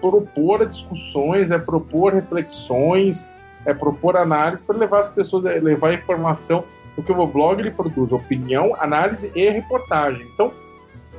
propor 0.00 0.66
discussões, 0.66 1.50
é 1.50 1.58
propor 1.58 2.14
reflexões, 2.14 3.26
é 3.64 3.74
propor 3.74 4.16
análise 4.16 4.64
para 4.64 4.76
levar 4.76 5.00
as 5.00 5.08
pessoas, 5.08 5.44
é, 5.46 5.60
levar 5.60 5.92
informação, 5.92 6.64
porque 6.94 7.12
o 7.12 7.26
blog 7.26 7.60
ele 7.60 7.70
produz 7.70 8.10
opinião, 8.12 8.74
análise 8.78 9.30
e 9.34 9.48
reportagem. 9.48 10.26
Então, 10.34 10.52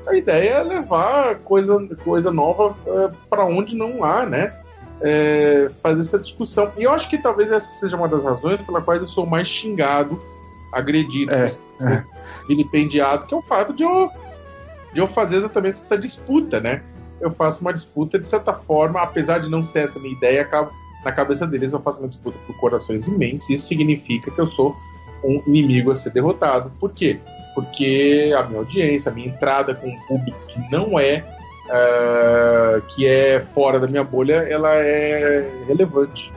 a 0.08 0.16
ideia 0.16 0.50
é 0.56 0.64
levar 0.64 1.36
coisa, 1.40 1.80
coisa 2.04 2.32
nova 2.32 2.76
é, 2.86 3.12
para 3.30 3.46
onde 3.46 3.76
não 3.76 4.04
há, 4.04 4.26
né? 4.26 4.54
É, 5.02 5.68
fazer 5.82 6.02
essa 6.02 6.20
discussão. 6.20 6.72
E 6.78 6.84
eu 6.84 6.92
acho 6.92 7.10
que 7.10 7.18
talvez 7.18 7.50
essa 7.52 7.80
seja 7.80 7.96
uma 7.96 8.08
das 8.08 8.22
razões 8.22 8.62
pela 8.62 8.82
qual 8.82 8.98
eu 8.98 9.08
sou 9.08 9.26
mais 9.26 9.48
xingado, 9.48 10.20
agredido, 10.74 11.34
é, 11.34 11.46
é. 11.82 12.04
vilipendiado, 12.48 13.26
que 13.26 13.34
é 13.34 13.38
o 13.38 13.42
fato 13.42 13.74
de 13.74 13.84
eu, 13.84 14.12
de 14.94 15.00
eu 15.00 15.08
fazer 15.08 15.38
exatamente 15.38 15.74
essa 15.74 15.98
disputa, 15.98 16.60
né? 16.60 16.84
Eu 17.22 17.32
faço 17.32 17.62
uma 17.62 17.74
disputa, 17.74 18.18
de 18.18 18.28
certa 18.28 18.54
forma, 18.54 19.02
apesar 19.02 19.40
de 19.40 19.50
não 19.50 19.62
ser 19.62 19.86
essa 19.86 20.00
minha 20.00 20.14
ideia, 20.14 20.48
na 21.04 21.12
cabeça 21.12 21.46
deles 21.48 21.74
eu 21.74 21.80
faço 21.80 22.00
uma 22.00 22.08
disputa 22.08 22.38
por 22.46 22.56
corações 22.58 23.08
imensos, 23.08 23.50
e 23.50 23.54
isso 23.56 23.68
significa 23.68 24.32
que 24.32 24.40
eu 24.40 24.48
sou 24.48 24.76
um 25.24 25.42
inimigo 25.48 25.92
a 25.92 25.96
ser 25.96 26.12
derrotado. 26.12 26.72
Por 26.80 26.92
quê? 26.92 27.20
Porque 27.54 28.34
a 28.38 28.44
minha 28.44 28.60
audiência, 28.60 29.12
a 29.12 29.14
minha 29.14 29.28
entrada 29.28 29.76
com 29.76 29.88
um 29.88 30.00
público 30.08 30.40
que 30.48 30.72
não 30.72 31.00
é 31.00 31.26
uh, 31.68 32.82
que 32.88 33.06
é 33.06 33.40
fora 33.40 33.80
da 33.80 33.88
minha 33.88 34.04
bolha, 34.04 34.36
ela 34.50 34.74
é 34.76 35.46
relevante. 35.68 36.32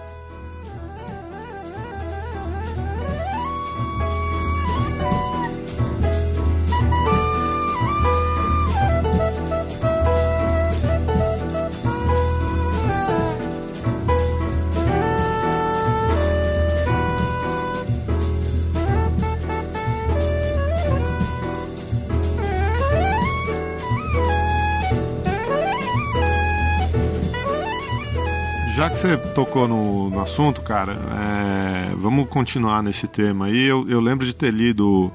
Você 29.03 29.17
tocou 29.35 29.67
no, 29.67 30.11
no 30.11 30.21
assunto, 30.21 30.61
cara, 30.61 30.93
é, 30.93 31.93
vamos 31.97 32.29
continuar 32.29 32.85
nesse 32.85 33.09
tema 33.09 33.47
aí. 33.47 33.65
Eu, 33.65 33.85
eu, 33.91 34.01
lembro 34.01 34.25
de 34.25 34.33
ter 34.33 34.53
lido, 34.53 35.11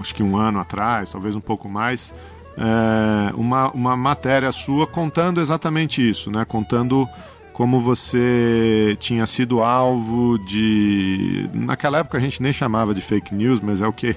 acho 0.00 0.12
que 0.12 0.20
um 0.20 0.36
ano 0.36 0.58
atrás, 0.58 1.12
talvez 1.12 1.36
um 1.36 1.40
pouco 1.40 1.68
mais, 1.68 2.12
é, 2.56 3.32
uma, 3.36 3.70
uma 3.70 3.96
matéria 3.96 4.50
sua 4.50 4.84
contando 4.84 5.40
exatamente 5.40 6.10
isso, 6.10 6.28
né? 6.28 6.44
Contando 6.44 7.08
como 7.52 7.78
você 7.78 8.96
tinha 8.98 9.28
sido 9.28 9.62
alvo 9.62 10.36
de. 10.36 11.48
Naquela 11.54 11.98
época 11.98 12.18
a 12.18 12.20
gente 12.20 12.42
nem 12.42 12.52
chamava 12.52 12.92
de 12.92 13.00
fake 13.00 13.32
news, 13.32 13.60
mas 13.60 13.80
é 13.80 13.86
o 13.86 13.92
que 13.92 14.16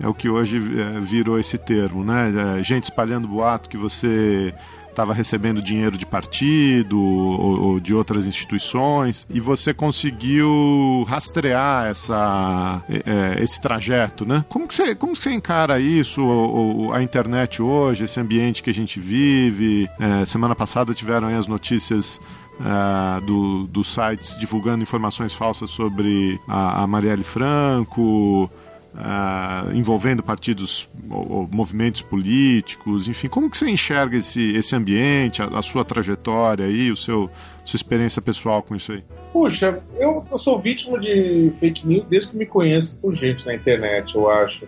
é 0.00 0.08
o 0.08 0.12
que 0.12 0.28
hoje 0.28 0.56
é, 0.56 0.98
virou 0.98 1.38
esse 1.38 1.56
termo, 1.58 2.04
né? 2.04 2.58
É, 2.58 2.62
gente 2.64 2.84
espalhando 2.84 3.28
boato 3.28 3.68
que 3.68 3.76
você 3.76 4.52
estava 4.96 5.12
recebendo 5.12 5.60
dinheiro 5.60 5.98
de 5.98 6.06
partido 6.06 6.98
ou, 6.98 7.60
ou, 7.60 7.80
de 7.80 7.94
outras 7.94 8.26
instituições 8.26 9.26
e 9.28 9.38
você 9.38 9.74
conseguiu 9.74 11.04
rastrear 11.06 11.86
essa, 11.86 12.82
é, 12.88 13.42
esse 13.42 13.60
trajeto, 13.60 14.24
né? 14.26 14.44
Como 14.48 14.66
que 14.66 14.74
você, 14.74 14.94
como 14.94 15.12
que 15.12 15.22
você 15.22 15.32
encara 15.32 15.78
isso, 15.78 16.24
ou, 16.24 16.86
ou, 16.86 16.94
a 16.94 17.02
internet 17.02 17.60
hoje, 17.60 18.04
esse 18.04 18.18
ambiente 18.18 18.62
que 18.62 18.70
a 18.70 18.74
gente 18.74 18.98
vive? 18.98 19.88
É, 20.00 20.24
semana 20.24 20.54
passada 20.54 20.94
tiveram 20.94 21.28
as 21.28 21.46
notícias 21.46 22.18
Uh, 22.58 23.20
do, 23.20 23.66
dos 23.66 23.92
sites 23.92 24.34
divulgando 24.38 24.82
informações 24.82 25.34
falsas 25.34 25.68
sobre 25.68 26.40
a, 26.48 26.84
a 26.84 26.86
Marielle 26.86 27.22
Franco, 27.22 28.50
Uh, 28.96 29.74
envolvendo 29.74 30.22
partidos 30.22 30.88
ou, 31.10 31.46
movimentos 31.52 32.00
políticos, 32.00 33.06
enfim, 33.08 33.28
como 33.28 33.50
que 33.50 33.58
você 33.58 33.68
enxerga 33.68 34.16
esse, 34.16 34.56
esse 34.56 34.74
ambiente, 34.74 35.42
a, 35.42 35.46
a, 35.48 35.62
sua 35.62 35.84
trajetória 35.84 36.64
aí, 36.64 36.90
o 36.90 36.96
seu 36.96 37.30
sua 37.62 37.76
experiência 37.76 38.22
pessoal 38.22 38.62
com 38.62 38.74
isso 38.74 38.92
aí? 38.92 39.04
Puxa, 39.34 39.82
eu, 39.98 40.24
eu, 40.30 40.38
sou 40.38 40.58
vítima 40.58 40.98
de 40.98 41.50
fake 41.58 41.86
news 41.86 42.06
desde 42.06 42.30
que 42.30 42.38
me 42.38 42.46
conheço 42.46 42.96
por 42.96 43.14
gente 43.14 43.44
na 43.44 43.54
internet, 43.54 44.14
eu 44.14 44.30
acho. 44.30 44.66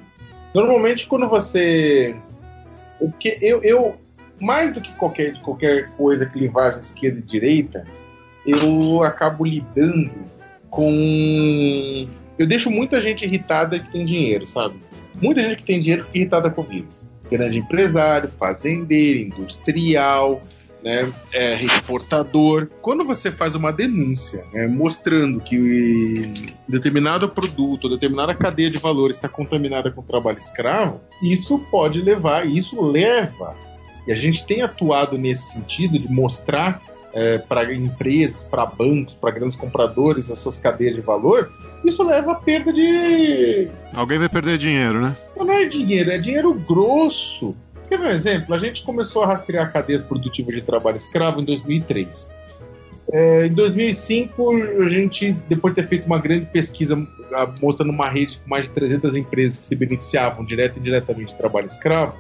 Normalmente 0.54 1.06
quando 1.06 1.26
você, 1.26 2.14
porque 2.98 3.38
eu, 3.40 3.62
eu 3.62 3.96
mais 4.38 4.74
do 4.74 4.82
que 4.82 4.92
qualquer 4.92 5.40
qualquer 5.40 5.88
coisa 5.92 6.26
que 6.26 6.38
linguagem 6.38 6.80
esquerda 6.80 7.18
e 7.18 7.22
direita, 7.22 7.84
eu 8.44 9.02
acabo 9.02 9.46
lidando 9.46 10.10
com 10.68 12.06
eu 12.38 12.46
deixo 12.46 12.70
muita 12.70 13.00
gente 13.00 13.24
irritada 13.24 13.78
que 13.78 13.90
tem 13.90 14.04
dinheiro, 14.04 14.46
sabe? 14.46 14.76
Muita 15.20 15.42
gente 15.42 15.56
que 15.56 15.64
tem 15.64 15.80
dinheiro 15.80 16.04
fica 16.04 16.18
irritada 16.18 16.50
comigo. 16.50 16.86
Grande 17.30 17.58
empresário, 17.58 18.30
fazendeiro, 18.38 19.20
industrial, 19.20 20.40
né, 20.82 21.10
é, 21.32 21.54
exportador. 21.62 22.68
Quando 22.80 23.04
você 23.04 23.30
faz 23.30 23.54
uma 23.54 23.72
denúncia 23.72 24.44
né, 24.52 24.66
mostrando 24.66 25.40
que 25.40 26.32
determinado 26.68 27.28
produto, 27.28 27.88
determinada 27.88 28.34
cadeia 28.34 28.70
de 28.70 28.78
valor 28.78 29.10
está 29.10 29.28
contaminada 29.28 29.90
com 29.90 30.02
trabalho 30.02 30.38
escravo, 30.38 31.00
isso 31.22 31.58
pode 31.70 32.00
levar, 32.00 32.46
isso 32.46 32.80
leva. 32.80 33.56
E 34.06 34.12
a 34.12 34.14
gente 34.14 34.46
tem 34.46 34.62
atuado 34.62 35.18
nesse 35.18 35.52
sentido 35.52 35.98
de 35.98 36.10
mostrar 36.10 36.82
é, 37.12 37.38
para 37.38 37.72
empresas, 37.72 38.44
para 38.44 38.66
bancos, 38.66 39.14
para 39.14 39.30
grandes 39.30 39.56
compradores, 39.56 40.30
as 40.30 40.38
suas 40.38 40.58
cadeias 40.58 40.94
de 40.94 41.00
valor, 41.00 41.50
isso 41.84 42.02
leva 42.02 42.32
a 42.32 42.34
perda 42.34 42.72
de. 42.72 43.68
Alguém 43.94 44.18
vai 44.18 44.28
perder 44.28 44.58
dinheiro, 44.58 45.00
né? 45.00 45.16
Não 45.36 45.50
é 45.50 45.64
dinheiro, 45.64 46.10
é 46.10 46.18
dinheiro 46.18 46.52
grosso. 46.54 47.54
Quer 47.88 47.98
ver 47.98 48.06
um 48.08 48.10
exemplo? 48.10 48.54
A 48.54 48.58
gente 48.58 48.84
começou 48.84 49.22
a 49.22 49.26
rastrear 49.26 49.72
cadeias 49.72 50.02
produtivas 50.02 50.54
de 50.54 50.62
trabalho 50.62 50.96
escravo 50.96 51.40
em 51.40 51.44
2003. 51.44 52.28
É, 53.10 53.46
em 53.46 53.52
2005, 53.52 54.82
a 54.82 54.88
gente, 54.88 55.32
depois 55.48 55.74
de 55.74 55.80
ter 55.80 55.88
feito 55.88 56.04
uma 56.04 56.18
grande 56.18 56.44
pesquisa 56.46 56.94
mostrando 57.60 57.90
uma 57.90 58.08
rede 58.10 58.38
com 58.38 58.50
mais 58.50 58.66
de 58.66 58.74
300 58.74 59.16
empresas 59.16 59.58
que 59.58 59.64
se 59.64 59.74
beneficiavam 59.74 60.44
direto 60.44 60.76
e 60.76 60.80
indiretamente 60.80 61.32
de 61.32 61.38
trabalho 61.38 61.66
escravo, 61.66 62.14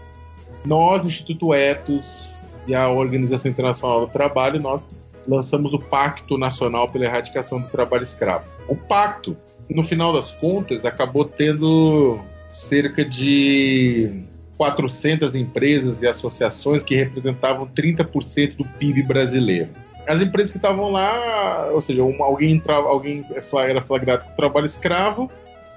nós, 0.64 1.04
Instituto 1.04 1.52
Etos, 1.52 2.37
e 2.68 2.74
a 2.74 2.88
Organização 2.88 3.50
Internacional 3.50 4.06
do 4.06 4.12
Trabalho, 4.12 4.60
nós 4.60 4.88
lançamos 5.26 5.72
o 5.72 5.78
Pacto 5.78 6.38
Nacional 6.38 6.88
pela 6.88 7.06
Erradicação 7.06 7.60
do 7.60 7.68
Trabalho 7.68 8.02
Escravo. 8.02 8.44
O 8.68 8.76
pacto, 8.76 9.36
no 9.68 9.82
final 9.82 10.12
das 10.12 10.32
contas, 10.32 10.84
acabou 10.84 11.24
tendo 11.24 12.20
cerca 12.50 13.04
de 13.04 14.22
400 14.58 15.34
empresas 15.34 16.02
e 16.02 16.06
associações 16.06 16.82
que 16.82 16.94
representavam 16.94 17.66
30% 17.66 18.56
do 18.56 18.64
PIB 18.64 19.02
brasileiro. 19.02 19.70
As 20.06 20.22
empresas 20.22 20.50
que 20.50 20.58
estavam 20.58 20.90
lá, 20.90 21.68
ou 21.72 21.80
seja, 21.80 22.02
uma, 22.02 22.24
alguém 22.24 22.52
entrava, 22.52 22.88
alguém 22.88 23.24
era 23.30 23.82
flagrado 23.82 24.24
com 24.24 24.32
trabalho 24.34 24.66
escravo, 24.66 25.30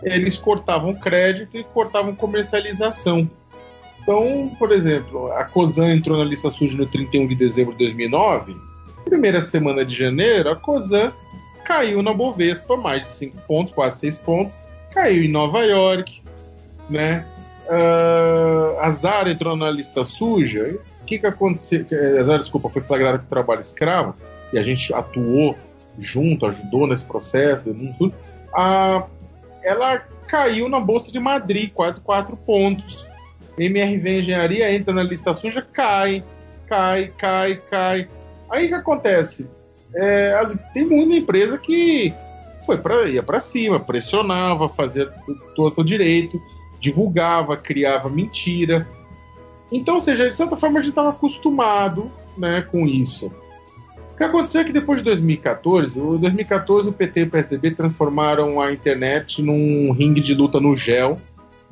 eles 0.04 0.38
cortavam 0.38 0.96
crédito 0.96 1.58
e 1.58 1.64
cortavam 1.64 2.16
comercialização. 2.16 3.28
Então, 4.02 4.52
por 4.58 4.72
exemplo, 4.72 5.32
a 5.34 5.44
COSAN 5.46 5.96
entrou 5.96 6.18
na 6.18 6.24
lista 6.24 6.50
suja 6.50 6.78
no 6.78 6.86
31 6.86 7.28
de 7.28 7.36
dezembro 7.36 7.74
de 7.74 7.86
2009. 7.86 8.56
Primeira 9.06 9.42
semana 9.42 9.86
de 9.86 9.96
janeiro, 9.96 10.50
a 10.50 10.56
COSAN 10.56 11.14
caiu 11.64 12.02
na 12.02 12.14
Bovespa 12.14 12.76
mais 12.76 13.04
de 13.04 13.10
5 13.10 13.38
pontos, 13.48 13.74
quase 13.74 14.00
6 14.00 14.18
pontos. 14.20 14.58
Caiu 14.94 15.24
em 15.24 15.30
Nova 15.30 15.64
York, 15.64 16.22
né? 16.90 17.26
Uh, 17.68 18.80
a 18.80 18.90
Zara 18.92 19.32
entrou 19.32 19.56
na 19.56 19.70
lista 19.70 20.04
suja. 20.04 20.80
O 21.02 21.06
que, 21.06 21.20
que 21.20 21.28
aconteceu? 21.28 21.86
A 22.20 22.24
Zara, 22.24 22.40
desculpa, 22.40 22.70
foi 22.70 22.82
flagrada 22.82 23.20
com 23.20 23.26
trabalho 23.26 23.62
escravo 23.62 24.16
e 24.52 24.58
a 24.58 24.64
gente 24.64 24.94
atuou 24.94 25.56
junto, 26.00 26.46
ajudou 26.46 26.88
nesse 26.88 27.06
processo, 27.06 27.64
tudo. 27.98 28.14
Uh, 28.50 29.04
ela 29.64 30.00
caiu 30.28 30.68
na 30.68 30.80
Bolsa 30.80 31.12
de 31.12 31.20
Madrid, 31.20 31.72
quase 31.74 32.02
4 32.02 32.36
pontos. 32.38 33.11
MRV 33.58 34.20
Engenharia 34.20 34.74
entra 34.74 34.94
na 34.94 35.04
lista 35.04 35.34
suja, 35.34 35.62
cai, 35.62 36.24
cai, 36.68 37.12
cai, 37.18 37.62
cai. 37.70 38.08
Aí 38.50 38.66
o 38.66 38.70
que 38.70 38.74
acontece? 38.74 39.48
É, 39.94 40.34
as, 40.34 40.58
tem 40.74 40.86
muita 40.86 41.16
empresa 41.16 41.58
que 41.58 42.14
foi 42.66 42.78
para 42.78 43.08
ia 43.08 43.24
para 43.24 43.40
cima, 43.40 43.80
pressionava, 43.80 44.70
fazia 44.70 45.12
todo 45.56 45.84
direito, 45.84 46.42
divulgava, 46.80 47.58
criava 47.58 48.10
mentira. 48.10 48.88
Então, 49.72 49.96
ou 49.96 50.00
seja, 50.02 50.30
de 50.30 50.36
certa 50.36 50.58
forma 50.58 50.80
a 50.80 50.82
gente 50.82 50.92
estava 50.92 51.10
acostumado 51.10 52.12
né, 52.38 52.62
com 52.72 52.88
isso. 52.88 53.32
O 54.12 54.18
que 54.18 54.24
aconteceu 54.24 54.62
é 54.62 54.64
que 54.64 54.74
depois 54.74 55.00
de 55.00 55.06
2014, 55.06 56.00
o 56.00 56.18
2014 56.18 56.90
o 56.90 56.94
PT 56.94 57.20
e 57.22 57.24
o 57.24 57.30
PSDB 57.30 57.72
transformaram 57.72 58.62
a 58.62 58.72
internet 58.72 59.42
num 59.42 59.92
ringue 59.92 60.22
de 60.22 60.36
luta 60.36 60.60
no 60.60 60.76
gel 60.76 61.20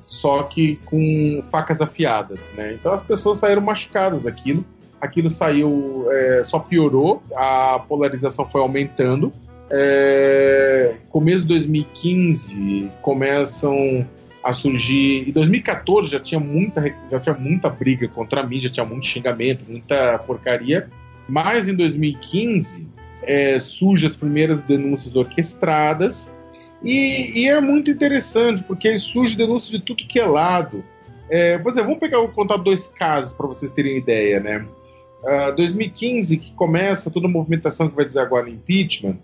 só 0.09 0.41
que 0.41 0.77
com 0.85 1.39
facas 1.51 1.79
afiadas, 1.81 2.51
né? 2.57 2.73
Então 2.73 2.91
as 2.91 3.01
pessoas 3.01 3.37
saíram 3.37 3.61
machucadas 3.61 4.23
daquilo. 4.23 4.65
Aquilo 4.99 5.29
saiu, 5.29 6.07
é, 6.09 6.41
só 6.43 6.57
piorou, 6.57 7.21
a 7.35 7.79
polarização 7.87 8.43
foi 8.49 8.59
aumentando. 8.59 9.31
É, 9.69 10.95
começo 11.11 11.43
de 11.43 11.49
2015 11.49 12.89
começam 13.03 14.03
a 14.43 14.51
surgir. 14.51 15.29
Em 15.29 15.31
2014 15.31 16.09
já 16.09 16.19
tinha 16.19 16.39
muita, 16.39 16.91
já 17.11 17.19
tinha 17.19 17.35
muita 17.35 17.69
briga 17.69 18.07
contra 18.07 18.41
mim, 18.41 18.59
já 18.59 18.69
tinha 18.69 18.85
muito 18.85 19.05
xingamento, 19.05 19.63
muita 19.69 20.17
porcaria. 20.17 20.89
Mas 21.27 21.69
em 21.69 21.75
2015 21.75 22.87
é, 23.21 23.59
surgem 23.59 24.07
as 24.07 24.15
primeiras 24.15 24.59
denúncias 24.59 25.15
orquestradas. 25.15 26.31
E, 26.83 27.41
e, 27.41 27.49
é 27.49 27.59
muito 27.59 27.91
interessante, 27.91 28.63
porque 28.63 28.97
surge 28.97 29.35
denúncias 29.35 29.71
de 29.71 29.79
tudo 29.79 30.07
que 30.07 30.19
é 30.19 30.25
lado. 30.25 30.83
É, 31.29 31.57
vamos 31.57 31.99
pegar, 31.99 32.19
vou 32.19 32.29
contar 32.29 32.57
dois 32.57 32.87
casos 32.87 33.33
para 33.33 33.47
vocês 33.47 33.71
terem 33.71 33.97
ideia, 33.97 34.39
né? 34.39 34.65
Uh, 35.23 35.53
2015, 35.55 36.37
que 36.37 36.51
começa 36.53 37.11
toda 37.11 37.27
a 37.27 37.29
movimentação 37.29 37.89
que 37.89 37.95
vai 37.95 38.05
dizer 38.05 38.19
agora 38.19 38.49
impeachment, 38.49 39.17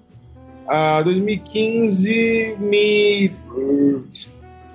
uh, 0.67 1.03
2015 1.03 2.57
me. 2.59 3.31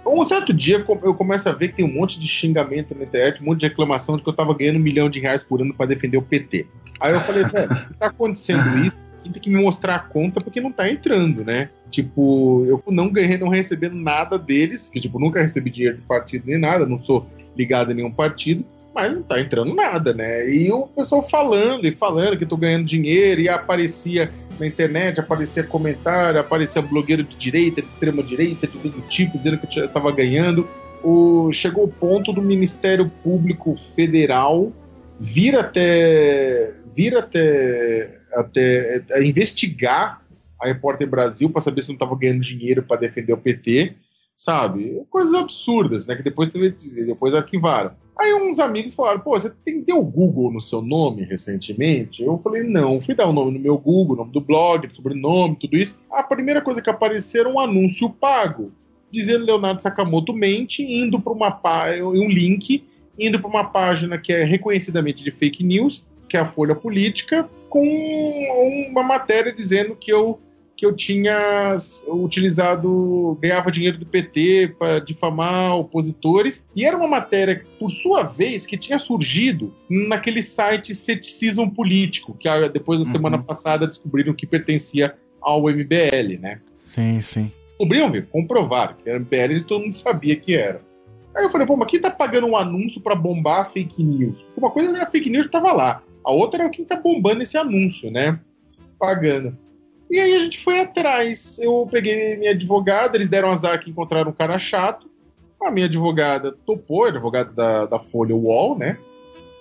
Um 0.06 0.24
certo 0.24 0.52
dia 0.52 0.84
eu 1.02 1.14
começo 1.14 1.48
a 1.48 1.52
ver 1.52 1.68
que 1.68 1.76
tem 1.76 1.84
um 1.84 1.92
monte 1.92 2.18
de 2.18 2.26
xingamento 2.26 2.96
na 2.96 3.04
internet, 3.04 3.40
um 3.42 3.44
monte 3.44 3.60
de 3.60 3.68
reclamação 3.68 4.16
de 4.16 4.22
que 4.22 4.28
eu 4.28 4.32
tava 4.32 4.54
ganhando 4.54 4.78
um 4.78 4.82
milhão 4.82 5.10
de 5.10 5.20
reais 5.20 5.42
por 5.42 5.60
ano 5.60 5.74
para 5.74 5.86
defender 5.86 6.16
o 6.16 6.22
PT. 6.22 6.66
Aí 6.98 7.12
eu 7.12 7.20
falei, 7.20 7.44
velho, 7.44 7.68
tá 7.98 8.06
acontecendo 8.06 8.84
isso? 8.84 8.96
Quem 9.22 9.32
tem 9.32 9.42
que 9.42 9.50
me 9.50 9.60
mostrar 9.60 9.94
a 9.96 9.98
conta 9.98 10.40
porque 10.40 10.60
não 10.60 10.72
tá 10.72 10.90
entrando, 10.90 11.44
né? 11.44 11.70
Tipo, 11.90 12.64
eu 12.66 12.82
não 12.88 13.10
ganhei, 13.10 13.36
não 13.36 13.48
recebendo 13.48 13.96
nada 13.96 14.38
deles, 14.38 14.88
que 14.88 15.00
tipo, 15.00 15.18
nunca 15.18 15.40
recebi 15.40 15.70
dinheiro 15.70 15.96
de 15.96 16.02
partido 16.02 16.44
nem 16.46 16.58
nada, 16.58 16.86
não 16.86 16.98
sou 16.98 17.26
ligado 17.56 17.90
a 17.90 17.94
nenhum 17.94 18.12
partido 18.12 18.64
mas 18.94 19.14
não 19.14 19.22
tá 19.22 19.40
entrando 19.40 19.74
nada, 19.74 20.12
né? 20.12 20.48
E 20.48 20.70
o 20.70 20.82
pessoal 20.86 21.22
falando 21.22 21.86
e 21.86 21.92
falando 21.92 22.36
que 22.36 22.44
tô 22.44 22.56
ganhando 22.56 22.84
dinheiro, 22.84 23.40
e 23.40 23.48
aparecia 23.48 24.30
na 24.58 24.66
internet, 24.66 25.20
aparecia 25.20 25.62
comentário, 25.62 26.40
aparecia 26.40 26.82
blogueiro 26.82 27.22
de 27.22 27.36
direita, 27.36 27.80
de 27.80 27.88
extrema 27.88 28.22
direita, 28.22 28.66
de 28.66 28.78
todo 28.78 29.00
tipo, 29.08 29.38
dizendo 29.38 29.58
que 29.58 29.80
eu 29.80 29.88
tava 29.88 30.10
ganhando. 30.12 30.68
O, 31.02 31.50
chegou 31.52 31.84
o 31.84 31.88
ponto 31.88 32.32
do 32.32 32.42
Ministério 32.42 33.10
Público 33.22 33.76
Federal 33.94 34.72
vir 35.18 35.56
até 35.56 36.74
vir 37.00 37.16
até, 37.16 38.20
até 38.34 39.02
investigar 39.22 40.22
a 40.60 40.66
Repórter 40.66 41.08
Brasil 41.08 41.48
para 41.48 41.62
saber 41.62 41.80
se 41.80 41.88
não 41.88 41.94
estava 41.94 42.14
ganhando 42.14 42.40
dinheiro 42.40 42.82
para 42.82 43.00
defender 43.00 43.32
o 43.32 43.38
PT, 43.38 43.94
sabe? 44.36 45.02
Coisas 45.08 45.32
absurdas, 45.32 46.06
né? 46.06 46.14
Que 46.14 46.22
depois, 46.22 46.52
depois 46.52 47.34
arquivaram. 47.34 47.92
Aí 48.18 48.34
uns 48.34 48.58
amigos 48.58 48.92
falaram, 48.92 49.20
pô, 49.20 49.30
você 49.30 49.48
tem 49.64 49.80
deu 49.80 50.02
Google 50.02 50.52
no 50.52 50.60
seu 50.60 50.82
nome 50.82 51.24
recentemente? 51.24 52.22
Eu 52.22 52.38
falei, 52.44 52.62
não, 52.62 53.00
fui 53.00 53.14
dar 53.14 53.26
o 53.26 53.32
nome 53.32 53.52
no 53.52 53.58
meu 53.58 53.78
Google, 53.78 54.16
nome 54.16 54.32
do 54.32 54.42
blog, 54.42 54.94
sobrenome, 54.94 55.56
tudo 55.58 55.78
isso. 55.78 55.98
A 56.10 56.22
primeira 56.22 56.60
coisa 56.60 56.82
que 56.82 56.90
apareceu 56.90 57.40
era 57.40 57.50
um 57.50 57.58
anúncio 57.58 58.10
pago, 58.10 58.72
dizendo 59.10 59.46
Leonardo 59.46 59.82
Sakamoto 59.82 60.34
mente, 60.34 60.82
indo 60.82 61.18
para 61.18 61.32
uma 61.32 61.58
um 62.02 62.28
link, 62.28 62.84
indo 63.18 63.40
para 63.40 63.48
uma 63.48 63.64
página 63.64 64.18
que 64.18 64.34
é 64.34 64.44
reconhecidamente 64.44 65.24
de 65.24 65.30
fake 65.30 65.64
news, 65.64 66.04
que 66.30 66.36
é 66.36 66.40
a 66.40 66.46
Folha 66.46 66.76
Política, 66.76 67.50
com 67.68 68.88
uma 68.88 69.02
matéria 69.02 69.52
dizendo 69.52 69.96
que 69.96 70.12
eu 70.12 70.40
que 70.76 70.86
eu 70.86 70.96
tinha 70.96 71.76
utilizado, 72.08 73.36
ganhava 73.38 73.70
dinheiro 73.70 73.98
do 73.98 74.06
PT 74.06 74.76
para 74.78 74.98
difamar 74.98 75.76
opositores, 75.76 76.66
e 76.74 76.86
era 76.86 76.96
uma 76.96 77.06
matéria, 77.06 77.66
por 77.78 77.90
sua 77.90 78.22
vez, 78.22 78.64
que 78.64 78.78
tinha 78.78 78.98
surgido 78.98 79.74
naquele 79.90 80.42
site 80.42 80.94
Ceticismo 80.94 81.70
Político, 81.70 82.32
que 82.32 82.48
ah, 82.48 82.66
depois 82.66 82.98
da 82.98 83.04
uhum. 83.04 83.12
semana 83.12 83.38
passada 83.38 83.86
descobriram 83.86 84.32
que 84.32 84.46
pertencia 84.46 85.14
ao 85.38 85.64
MBL, 85.64 86.40
né? 86.40 86.62
Sim, 86.78 87.20
sim. 87.20 87.52
Descobriram, 87.68 88.10
viu? 88.10 88.24
Comprovaram 88.32 88.94
que 88.94 89.10
era 89.10 89.20
MBL 89.20 89.58
e 89.58 89.64
todo 89.64 89.82
mundo 89.82 89.92
sabia 89.92 90.34
que 90.36 90.54
era. 90.54 90.80
Aí 91.34 91.44
eu 91.44 91.50
falei, 91.50 91.66
pô, 91.66 91.76
mas 91.76 91.90
quem 91.90 92.00
tá 92.00 92.10
pagando 92.10 92.46
um 92.46 92.56
anúncio 92.56 93.02
para 93.02 93.14
bombar 93.14 93.70
fake 93.70 94.02
news? 94.02 94.46
Uma 94.56 94.70
coisa 94.70 94.96
era 94.96 95.10
fake 95.10 95.28
news 95.28 95.44
estava 95.44 95.74
lá, 95.74 96.02
a 96.30 96.32
outra 96.32 96.62
era 96.62 96.70
quem 96.70 96.84
tá 96.84 96.94
bombando 96.96 97.42
esse 97.42 97.58
anúncio, 97.58 98.10
né? 98.10 98.38
Pagando. 98.98 99.56
E 100.08 100.18
aí 100.18 100.34
a 100.36 100.40
gente 100.40 100.60
foi 100.60 100.80
atrás. 100.80 101.58
Eu 101.58 101.88
peguei 101.90 102.36
minha 102.36 102.52
advogada, 102.52 103.16
eles 103.16 103.28
deram 103.28 103.50
azar 103.50 103.82
que 103.82 103.90
encontraram 103.90 104.30
um 104.30 104.34
cara 104.34 104.58
chato. 104.58 105.10
A 105.60 105.70
minha 105.72 105.86
advogada 105.86 106.52
topou, 106.64 107.04
a 107.04 107.08
advogada 107.08 107.52
da, 107.52 107.86
da 107.86 107.98
Folha 107.98 108.34
UOL, 108.34 108.78
né? 108.78 108.96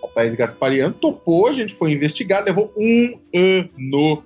A 0.03 0.07
Thais 0.07 0.35
Gaspariano 0.35 0.93
topou, 0.93 1.47
a 1.47 1.51
gente 1.51 1.73
foi 1.73 1.91
investigar, 1.91 2.43
levou 2.43 2.71
um 2.77 3.19
ano. 3.35 4.23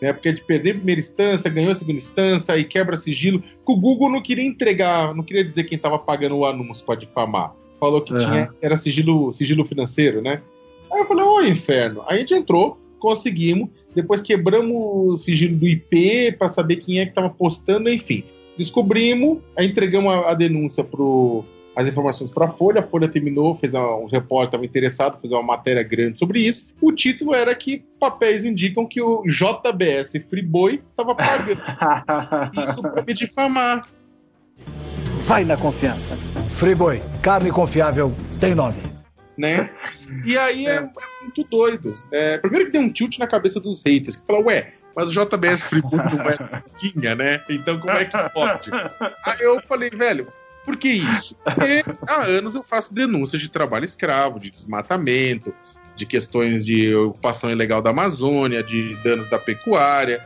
Né, 0.00 0.12
porque 0.12 0.30
de 0.30 0.44
perder 0.44 0.72
a 0.72 0.74
primeira 0.74 1.00
instância, 1.00 1.50
ganhou 1.50 1.72
a 1.72 1.74
segunda 1.74 1.96
instância, 1.96 2.52
aí 2.52 2.64
quebra 2.64 2.98
sigilo. 2.98 3.40
Que 3.40 3.72
o 3.72 3.76
Google 3.76 4.10
não 4.10 4.20
queria 4.20 4.44
entregar, 4.44 5.14
não 5.14 5.24
queria 5.24 5.42
dizer 5.42 5.64
quem 5.64 5.76
estava 5.76 5.98
pagando 5.98 6.36
o 6.36 6.44
anúncio 6.44 6.84
para 6.84 6.96
difamar. 7.00 7.54
Falou 7.80 8.02
que 8.02 8.12
uhum. 8.12 8.18
tinha, 8.18 8.48
era 8.60 8.76
sigilo, 8.76 9.32
sigilo 9.32 9.64
financeiro, 9.64 10.20
né? 10.20 10.42
Aí 10.92 11.00
eu 11.00 11.06
falei, 11.06 11.24
ô 11.24 11.42
inferno. 11.42 12.02
Aí 12.06 12.16
a 12.16 12.18
gente 12.18 12.34
entrou, 12.34 12.78
conseguimos. 12.98 13.68
Depois 13.94 14.20
quebramos 14.20 14.76
o 14.76 15.16
sigilo 15.16 15.56
do 15.56 15.66
IP 15.66 16.32
para 16.38 16.48
saber 16.48 16.76
quem 16.76 17.00
é 17.00 17.04
que 17.04 17.12
estava 17.12 17.30
postando, 17.30 17.88
enfim. 17.88 18.24
Descobrimos, 18.56 19.38
aí 19.56 19.66
entregamos 19.66 20.12
a, 20.12 20.30
a 20.30 20.34
denúncia 20.34 20.82
pro 20.82 21.44
as 21.76 21.86
informações 21.86 22.30
para 22.30 22.46
a 22.46 22.48
Folha. 22.48 22.80
A 22.80 22.82
Folha 22.82 23.06
terminou, 23.06 23.54
fez 23.54 23.74
uma, 23.74 23.96
uns 23.96 24.10
repórteres 24.10 24.48
estavam 24.48 24.64
interessados, 24.64 25.20
fez 25.20 25.30
uma 25.30 25.42
matéria 25.42 25.82
grande 25.82 26.18
sobre 26.18 26.40
isso. 26.40 26.66
O 26.80 26.90
título 26.90 27.34
era 27.34 27.54
que 27.54 27.84
papéis 28.00 28.46
indicam 28.46 28.86
que 28.86 29.02
o 29.02 29.22
JBS 29.26 30.12
Friboi 30.28 30.82
estava 30.90 31.14
pagando 31.14 31.60
isso 32.64 32.80
para 32.80 33.04
me 33.04 33.12
difamar. 33.12 33.86
Vai 35.26 35.44
na 35.44 35.56
confiança. 35.56 36.16
Friboi, 36.50 37.02
carne 37.20 37.50
confiável, 37.50 38.14
tem 38.40 38.54
nome. 38.54 38.95
Né? 39.36 39.70
E 40.24 40.38
aí 40.38 40.66
é, 40.66 40.76
é 40.76 40.90
muito 41.22 41.44
doido. 41.44 41.92
É, 42.10 42.38
primeiro 42.38 42.66
que 42.66 42.72
tem 42.72 42.80
um 42.80 42.90
tilt 42.90 43.18
na 43.18 43.26
cabeça 43.26 43.60
dos 43.60 43.82
haters, 43.82 44.16
que 44.16 44.26
fala, 44.26 44.40
ué, 44.46 44.72
mas 44.94 45.08
o 45.08 45.12
JBS 45.12 45.62
Friburgo 45.64 46.16
não 46.16 46.22
é 46.22 46.62
Quinha, 46.78 47.14
né? 47.14 47.42
Então 47.50 47.78
como 47.78 47.92
é 47.92 48.06
que 48.06 48.30
pode? 48.30 48.70
Aí 49.26 49.40
eu 49.40 49.60
falei, 49.66 49.90
velho, 49.90 50.26
por 50.64 50.76
que 50.76 50.88
isso? 50.88 51.36
Porque 51.44 51.84
há 52.08 52.22
anos 52.22 52.54
eu 52.54 52.62
faço 52.62 52.94
denúncias 52.94 53.42
de 53.42 53.50
trabalho 53.50 53.84
escravo, 53.84 54.40
de 54.40 54.48
desmatamento, 54.48 55.54
de 55.94 56.06
questões 56.06 56.64
de 56.64 56.94
ocupação 56.94 57.50
ilegal 57.50 57.82
da 57.82 57.90
Amazônia, 57.90 58.62
de 58.62 58.96
danos 58.96 59.26
da 59.26 59.38
pecuária. 59.38 60.22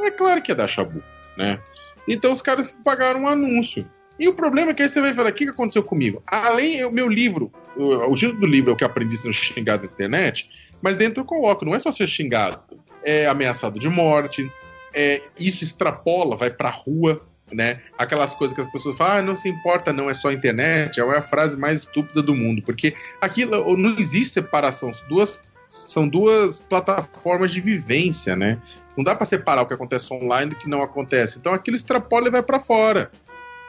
É 0.00 0.10
claro 0.10 0.40
que 0.40 0.52
é 0.52 0.54
da 0.54 0.66
Chabu, 0.66 1.02
né? 1.36 1.58
Então 2.06 2.32
os 2.32 2.40
caras 2.40 2.76
pagaram 2.84 3.22
um 3.22 3.28
anúncio. 3.28 3.84
E 4.18 4.28
o 4.28 4.34
problema 4.34 4.70
é 4.70 4.74
que 4.74 4.82
aí 4.82 4.88
você 4.88 5.00
vai 5.00 5.12
falar, 5.14 5.30
o 5.30 5.32
que 5.32 5.48
aconteceu 5.48 5.82
comigo? 5.82 6.22
Além, 6.26 6.84
o 6.84 6.90
meu 6.90 7.08
livro, 7.08 7.52
o, 7.76 8.10
o 8.10 8.14
título 8.14 8.40
do 8.40 8.46
livro 8.46 8.70
é 8.70 8.74
o 8.74 8.76
que 8.76 8.84
aprendi 8.84 9.16
sendo 9.16 9.32
xingado 9.32 9.84
na 9.84 9.92
internet, 9.92 10.48
mas 10.80 10.96
dentro 10.96 11.22
eu 11.22 11.24
coloco, 11.24 11.64
não 11.64 11.74
é 11.74 11.78
só 11.78 11.92
ser 11.92 12.06
xingado, 12.06 12.60
é 13.04 13.26
ameaçado 13.26 13.78
de 13.78 13.88
morte, 13.88 14.50
é, 14.94 15.22
isso 15.38 15.64
extrapola, 15.64 16.36
vai 16.36 16.50
pra 16.50 16.70
rua, 16.70 17.22
né? 17.52 17.80
Aquelas 17.98 18.34
coisas 18.34 18.54
que 18.54 18.60
as 18.60 18.70
pessoas 18.70 18.96
falam, 18.96 19.18
ah, 19.18 19.22
não 19.22 19.36
se 19.36 19.48
importa, 19.48 19.92
não, 19.92 20.08
é 20.08 20.14
só 20.14 20.32
internet, 20.32 21.00
é 21.00 21.02
a 21.02 21.22
frase 21.22 21.56
mais 21.56 21.80
estúpida 21.80 22.22
do 22.22 22.34
mundo, 22.34 22.62
porque 22.62 22.94
aquilo 23.20 23.76
não 23.76 23.98
existe 23.98 24.34
separação, 24.34 24.92
são 24.92 25.08
duas, 25.08 25.40
são 25.86 26.08
duas 26.08 26.60
plataformas 26.60 27.50
de 27.50 27.60
vivência, 27.60 28.34
né? 28.36 28.58
Não 28.96 29.04
dá 29.04 29.14
para 29.14 29.24
separar 29.24 29.62
o 29.62 29.66
que 29.66 29.74
acontece 29.74 30.12
online 30.12 30.50
do 30.50 30.56
que 30.56 30.68
não 30.68 30.82
acontece. 30.82 31.38
Então 31.38 31.54
aquilo 31.54 31.76
extrapola 31.76 32.28
e 32.28 32.30
vai 32.30 32.42
para 32.42 32.60
fora. 32.60 33.10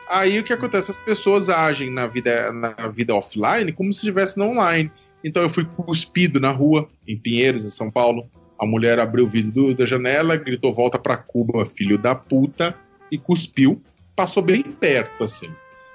Aí 0.10 0.40
o 0.40 0.44
que 0.44 0.54
acontece? 0.54 0.92
As 0.92 1.00
pessoas 1.00 1.50
agem 1.50 1.90
na 1.90 2.08
vida, 2.08 2.52
na 2.52 2.88
vida 2.88 3.16
offline 3.16 3.72
como 3.72 3.92
se 3.94 4.00
estivesse 4.00 4.38
no 4.38 4.46
online. 4.46 4.92
Então 5.24 5.42
eu 5.42 5.50
fui 5.50 5.66
cuspido 5.66 6.40
na 6.40 6.50
rua, 6.50 6.88
em 7.08 7.18
Pinheiros, 7.18 7.66
em 7.66 7.70
São 7.70 7.90
Paulo. 7.90 8.30
A 8.60 8.66
mulher 8.66 9.00
abriu 9.00 9.26
o 9.26 9.30
vidro 9.30 9.74
da 9.74 9.86
janela, 9.86 10.36
gritou: 10.36 10.74
volta 10.74 11.00
pra 11.00 11.18
Cuba, 11.18 11.66
filho 11.66 11.98
da 11.98 12.14
puta, 12.14 12.76
e 13.12 13.18
cuspiu. 13.18 13.82
Passou 14.16 14.44
bem 14.44 14.62
perto, 14.62 15.24
assim. 15.24 15.50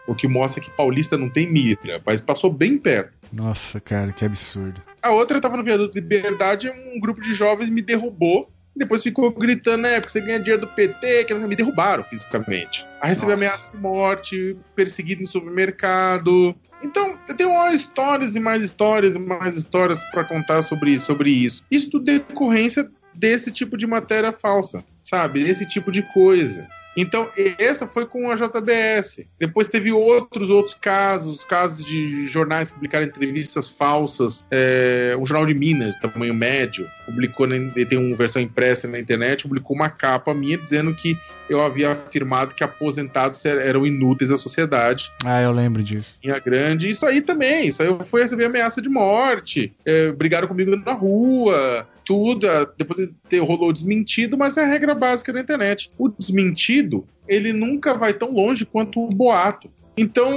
O 0.07 0.15
que 0.15 0.27
mostra 0.27 0.63
que 0.63 0.71
paulista 0.71 1.19
não 1.19 1.29
tem 1.29 1.51
mira, 1.51 2.01
mas 2.05 2.23
passou 2.23 2.51
bem 2.51 2.79
perto. 2.79 3.17
Nossa, 3.31 3.79
cara, 3.79 4.11
que 4.11 4.25
absurdo. 4.25 4.81
A 5.03 5.11
outra 5.11 5.41
tava 5.41 5.57
no 5.57 5.63
viaduto 5.63 5.93
de 5.93 6.01
Liberdade, 6.01 6.71
um 6.71 6.99
grupo 6.99 7.21
de 7.21 7.35
jovens 7.35 7.69
me 7.69 7.83
derrubou 7.83 8.51
depois 8.79 9.03
ficou 9.03 9.31
gritando, 9.31 9.83
né? 9.83 10.01
Porque 10.01 10.13
você 10.13 10.21
ganha 10.21 10.39
dinheiro 10.39 10.63
do 10.63 10.69
PT, 10.69 11.25
que 11.25 11.33
eles 11.33 11.43
me 11.43 11.57
derrubaram 11.57 12.05
fisicamente. 12.05 12.87
A 13.01 13.09
receber 13.09 13.33
ameaça 13.33 13.73
de 13.73 13.79
morte, 13.79 14.57
perseguido 14.75 15.23
em 15.23 15.27
supermercado. 15.27 16.55
Então, 16.83 17.19
eu 17.29 17.35
tenho 17.35 17.51
histórias 17.73 18.37
e 18.37 18.41
mais 18.41 18.63
histórias 18.63 19.17
e 19.17 19.19
mais 19.19 19.57
histórias 19.57 20.03
para 20.05 20.25
contar 20.25 20.63
sobre 20.63 20.93
isso, 20.93 21.07
sobre 21.07 21.31
isso. 21.31 21.65
Isso 21.71 21.91
tudo 21.91 22.05
decorrência 22.05 22.89
desse 23.15 23.51
tipo 23.51 23.77
de 23.77 23.87
matéria 23.87 24.33
falsa, 24.33 24.85
sabe? 25.05 25.43
Desse 25.43 25.67
tipo 25.67 25.91
de 25.91 26.03
coisa. 26.03 26.69
Então, 27.01 27.29
essa 27.59 27.87
foi 27.87 28.07
com 28.07 28.29
a 28.29 28.35
JBS. 28.35 29.25
Depois 29.39 29.69
teve 29.69 29.93
outros 29.93 30.51
outros 30.51 30.75
casos, 30.75 31.45
casos 31.45 31.85
de 31.85 32.27
jornais 32.27 32.73
publicarem 32.73 33.07
entrevistas 33.07 33.69
falsas. 33.69 34.49
É, 34.51 35.17
um 35.17 35.25
jornal 35.25 35.47
de 35.47 35.55
Minas, 35.55 35.95
tamanho 35.97 36.35
médio, 36.35 36.89
publicou, 37.07 37.47
tem 37.89 37.99
uma 37.99 38.17
versão 38.17 38.43
impressa 38.43 38.89
na 38.89 38.99
internet, 38.99 39.45
publicou 39.45 39.77
uma 39.77 39.89
capa 39.89 40.35
minha 40.35 40.59
dizendo 40.59 40.93
que 40.93 41.17
eu 41.49 41.63
havia 41.63 41.93
afirmado 41.93 42.53
que 42.53 42.65
aposentados 42.65 43.45
eram 43.45 43.87
inúteis 43.87 44.33
à 44.33 44.37
sociedade. 44.37 45.13
Ah, 45.25 45.41
eu 45.41 45.53
lembro 45.53 45.85
disso. 45.85 46.17
Minha 46.23 46.41
grande. 46.41 46.89
Isso 46.89 47.07
aí 47.07 47.21
também. 47.21 47.69
Isso 47.69 47.81
aí 47.81 47.89
eu 47.89 48.05
fui 48.05 48.23
receber 48.23 48.47
ameaça 48.47 48.83
de 48.83 48.89
morte. 48.89 49.73
É, 49.85 50.11
brigaram 50.11 50.49
comigo 50.49 50.75
na 50.77 50.93
rua 50.93 51.87
tudo, 52.09 52.47
depois 52.79 53.15
rolou 53.47 53.71
desmentido, 53.71 54.39
mas 54.39 54.57
é 54.57 54.65
a 54.65 54.67
regra 54.67 54.95
básica 54.95 55.31
da 55.31 55.41
internet. 55.41 55.91
O 55.99 56.09
desmentido, 56.09 57.07
ele 57.29 57.53
nunca 57.53 57.93
vai 57.93 58.15
tão 58.15 58.33
longe 58.33 58.65
quanto 58.65 58.99
o 58.99 59.11
boato. 59.11 59.71
Então, 59.95 60.31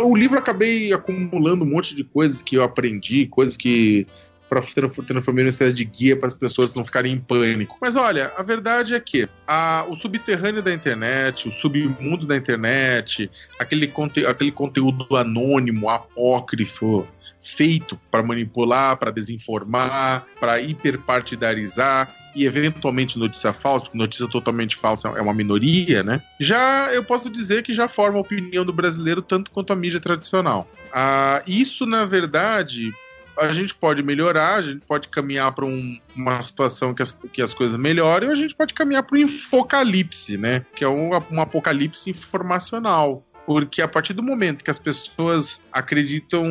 o 0.00 0.16
livro 0.16 0.36
acabei 0.36 0.92
acumulando 0.92 1.64
um 1.64 1.68
monte 1.68 1.94
de 1.94 2.02
coisas 2.02 2.42
que 2.42 2.56
eu 2.56 2.64
aprendi, 2.64 3.26
coisas 3.26 3.56
que 3.56 4.04
para 4.48 4.60
transformar 5.06 5.42
uma 5.42 5.48
espécie 5.48 5.74
de 5.76 5.84
guia 5.84 6.16
para 6.16 6.26
as 6.26 6.34
pessoas 6.34 6.74
não 6.74 6.84
ficarem 6.84 7.12
em 7.12 7.20
pânico. 7.20 7.76
Mas 7.80 7.94
olha, 7.94 8.32
a 8.36 8.42
verdade 8.42 8.94
é 8.94 9.00
que 9.00 9.28
a, 9.46 9.86
o 9.88 9.94
subterrâneo 9.94 10.62
da 10.62 10.72
internet, 10.72 11.48
o 11.48 11.52
submundo 11.52 12.26
da 12.26 12.36
internet, 12.36 13.30
aquele, 13.58 13.86
conte, 13.86 14.26
aquele 14.26 14.50
conteúdo 14.50 15.16
anônimo, 15.16 15.88
apócrifo, 15.88 17.06
feito 17.44 17.98
para 18.10 18.22
manipular, 18.22 18.96
para 18.96 19.10
desinformar, 19.10 20.26
para 20.40 20.60
hiperpartidarizar 20.60 22.14
e 22.34 22.44
eventualmente 22.46 23.18
notícia 23.18 23.52
falsa, 23.52 23.84
porque 23.84 23.98
notícia 23.98 24.26
totalmente 24.28 24.74
falsa 24.74 25.08
é 25.08 25.20
uma 25.20 25.34
minoria, 25.34 26.02
né? 26.02 26.20
Já 26.40 26.92
eu 26.92 27.04
posso 27.04 27.30
dizer 27.30 27.62
que 27.62 27.72
já 27.72 27.86
forma 27.86 28.18
a 28.18 28.22
opinião 28.22 28.64
do 28.64 28.72
brasileiro 28.72 29.22
tanto 29.22 29.50
quanto 29.50 29.72
a 29.72 29.76
mídia 29.76 30.00
tradicional. 30.00 30.68
Ah, 30.92 31.42
isso, 31.46 31.86
na 31.86 32.04
verdade, 32.04 32.92
a 33.38 33.52
gente 33.52 33.74
pode 33.74 34.02
melhorar, 34.02 34.56
a 34.56 34.62
gente 34.62 34.80
pode 34.86 35.08
caminhar 35.08 35.52
para 35.52 35.64
um, 35.64 35.98
uma 36.16 36.40
situação 36.40 36.92
que 36.92 37.02
as, 37.02 37.12
que 37.32 37.42
as 37.42 37.54
coisas 37.54 37.76
melhorem, 37.76 38.28
ou 38.28 38.32
a 38.32 38.38
gente 38.38 38.54
pode 38.54 38.74
caminhar 38.74 39.02
para 39.04 39.16
o 39.16 39.18
infocalipse, 39.18 40.36
né? 40.36 40.64
Que 40.74 40.82
é 40.82 40.88
um, 40.88 41.10
um 41.30 41.40
apocalipse 41.40 42.10
informacional 42.10 43.24
porque 43.46 43.82
a 43.82 43.88
partir 43.88 44.12
do 44.12 44.22
momento 44.22 44.64
que 44.64 44.70
as 44.70 44.78
pessoas 44.78 45.60
acreditam. 45.72 46.44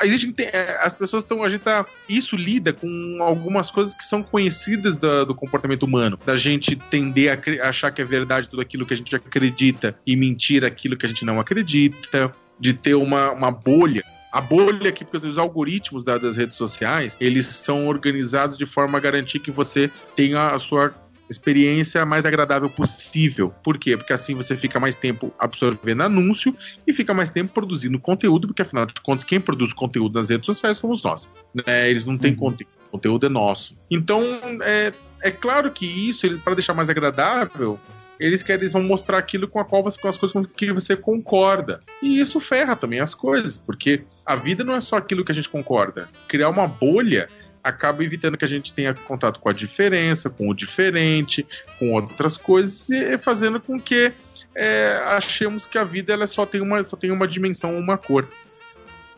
A 0.00 0.06
gente 0.06 0.32
tem, 0.32 0.46
é, 0.46 0.78
as 0.82 0.94
pessoas 0.94 1.22
estão. 1.22 1.42
A 1.44 1.48
gente 1.48 1.62
tá. 1.62 1.86
Isso 2.08 2.36
lida 2.36 2.72
com 2.72 3.18
algumas 3.20 3.70
coisas 3.70 3.94
que 3.94 4.04
são 4.04 4.22
conhecidas 4.22 4.96
do, 4.96 5.26
do 5.26 5.34
comportamento 5.34 5.84
humano. 5.84 6.18
Da 6.24 6.36
gente 6.36 6.76
tender 6.76 7.30
a 7.60 7.68
achar 7.68 7.90
que 7.90 8.02
é 8.02 8.04
verdade 8.04 8.48
tudo 8.48 8.62
aquilo 8.62 8.86
que 8.86 8.94
a 8.94 8.96
gente 8.96 9.14
acredita 9.14 9.96
e 10.06 10.16
mentir 10.16 10.64
aquilo 10.64 10.96
que 10.96 11.06
a 11.06 11.08
gente 11.08 11.24
não 11.24 11.40
acredita. 11.40 12.32
De 12.60 12.72
ter 12.72 12.94
uma, 12.94 13.32
uma 13.32 13.50
bolha 13.50 14.04
a 14.32 14.40
bolha 14.40 14.88
aqui, 14.88 15.04
porque 15.04 15.26
os 15.26 15.36
algoritmos 15.36 16.02
das 16.02 16.36
redes 16.38 16.56
sociais, 16.56 17.18
eles 17.20 17.44
são 17.46 17.86
organizados 17.86 18.56
de 18.56 18.64
forma 18.64 18.96
a 18.96 19.00
garantir 19.00 19.38
que 19.38 19.50
você 19.50 19.90
tenha 20.16 20.48
a 20.48 20.58
sua 20.58 20.94
experiência 21.28 22.04
mais 22.04 22.26
agradável 22.26 22.68
possível. 22.68 23.52
Por 23.62 23.78
quê? 23.78 23.96
Porque 23.96 24.12
assim 24.12 24.34
você 24.34 24.56
fica 24.56 24.78
mais 24.78 24.96
tempo 24.96 25.32
absorvendo 25.38 26.02
anúncio 26.02 26.54
e 26.86 26.92
fica 26.92 27.14
mais 27.14 27.30
tempo 27.30 27.52
produzindo 27.52 27.98
conteúdo, 27.98 28.46
porque 28.46 28.62
afinal 28.62 28.86
de 28.86 28.94
contas, 29.02 29.24
quem 29.24 29.40
produz 29.40 29.72
conteúdo 29.72 30.18
nas 30.18 30.28
redes 30.28 30.46
sociais 30.46 30.78
somos 30.78 31.02
nós. 31.02 31.28
Né? 31.54 31.90
Eles 31.90 32.06
não 32.06 32.18
têm 32.18 32.32
uhum. 32.32 32.38
conteúdo, 32.38 32.70
o 32.88 32.90
conteúdo 32.90 33.26
é 33.26 33.28
nosso. 33.28 33.74
Então, 33.90 34.22
é, 34.62 34.92
é 35.22 35.30
claro 35.30 35.70
que 35.70 35.86
isso, 35.86 36.28
para 36.40 36.54
deixar 36.54 36.74
mais 36.74 36.90
agradável, 36.90 37.78
eles 38.18 38.42
querem 38.42 38.62
eles 38.62 38.72
vão 38.72 38.82
mostrar 38.82 39.18
aquilo 39.18 39.48
com 39.48 39.58
a 39.58 39.64
qual 39.64 39.82
você, 39.82 40.00
com 40.00 40.08
as 40.08 40.16
coisas 40.16 40.32
com 40.32 40.44
que 40.44 40.72
você 40.72 40.94
concorda. 40.94 41.80
E 42.00 42.20
isso 42.20 42.38
ferra 42.38 42.76
também 42.76 43.00
as 43.00 43.14
coisas, 43.14 43.58
porque 43.58 44.04
a 44.24 44.36
vida 44.36 44.62
não 44.62 44.74
é 44.74 44.80
só 44.80 44.96
aquilo 44.96 45.24
que 45.24 45.32
a 45.32 45.34
gente 45.34 45.48
concorda. 45.48 46.08
Criar 46.28 46.48
uma 46.48 46.66
bolha 46.66 47.28
acaba 47.62 48.02
evitando 48.02 48.36
que 48.36 48.44
a 48.44 48.48
gente 48.48 48.72
tenha 48.72 48.92
contato 48.92 49.38
com 49.38 49.48
a 49.48 49.52
diferença, 49.52 50.28
com 50.28 50.48
o 50.48 50.54
diferente, 50.54 51.46
com 51.78 51.92
outras 51.92 52.36
coisas, 52.36 52.90
e 52.90 53.16
fazendo 53.18 53.60
com 53.60 53.80
que 53.80 54.12
é, 54.54 55.00
achemos 55.06 55.66
que 55.66 55.78
a 55.78 55.84
vida 55.84 56.12
ela 56.12 56.26
só 56.26 56.44
tem 56.44 56.60
uma, 56.60 56.84
só 56.84 56.96
tem 56.96 57.10
uma 57.10 57.26
dimensão, 57.26 57.78
uma 57.78 57.96
cor. 57.96 58.28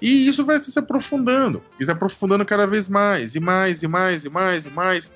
E 0.00 0.26
isso 0.26 0.44
vai 0.44 0.58
se 0.58 0.78
aprofundando, 0.78 1.62
e 1.80 1.84
se 1.84 1.90
aprofundando 1.90 2.44
cada 2.44 2.66
vez 2.66 2.88
mais, 2.88 3.34
e 3.34 3.40
mais, 3.40 3.82
e 3.82 3.88
mais, 3.88 4.24
e 4.24 4.28
mais, 4.28 4.66
e 4.66 4.70
mais. 4.70 5.10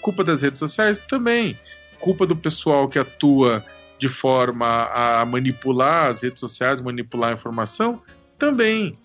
Culpa 0.00 0.22
das 0.22 0.42
redes 0.42 0.58
sociais 0.58 0.98
também. 0.98 1.58
Culpa 1.98 2.26
do 2.26 2.36
pessoal 2.36 2.88
que 2.88 2.98
atua 2.98 3.64
de 3.98 4.08
forma 4.08 4.88
a 4.94 5.24
manipular 5.24 6.10
as 6.10 6.22
redes 6.22 6.38
sociais, 6.38 6.80
manipular 6.80 7.30
a 7.30 7.34
informação 7.34 8.00
também. 8.38 8.96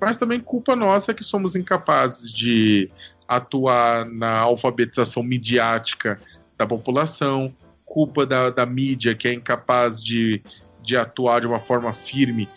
Mas 0.00 0.16
também 0.16 0.40
culpa 0.40 0.74
nossa 0.74 1.14
que 1.14 1.22
somos 1.22 1.54
incapazes 1.54 2.32
de 2.32 2.90
atuar 3.30 4.04
na 4.06 4.38
alfabetização 4.40 5.22
midiática 5.22 6.20
da 6.58 6.66
população, 6.66 7.54
culpa 7.84 8.26
da, 8.26 8.50
da 8.50 8.66
mídia 8.66 9.14
que 9.14 9.28
é 9.28 9.32
incapaz 9.32 10.02
de, 10.02 10.42
de 10.82 10.96
atuar 10.96 11.40
de 11.40 11.46
uma 11.46 11.60
forma 11.60 11.92
firme. 11.92 12.48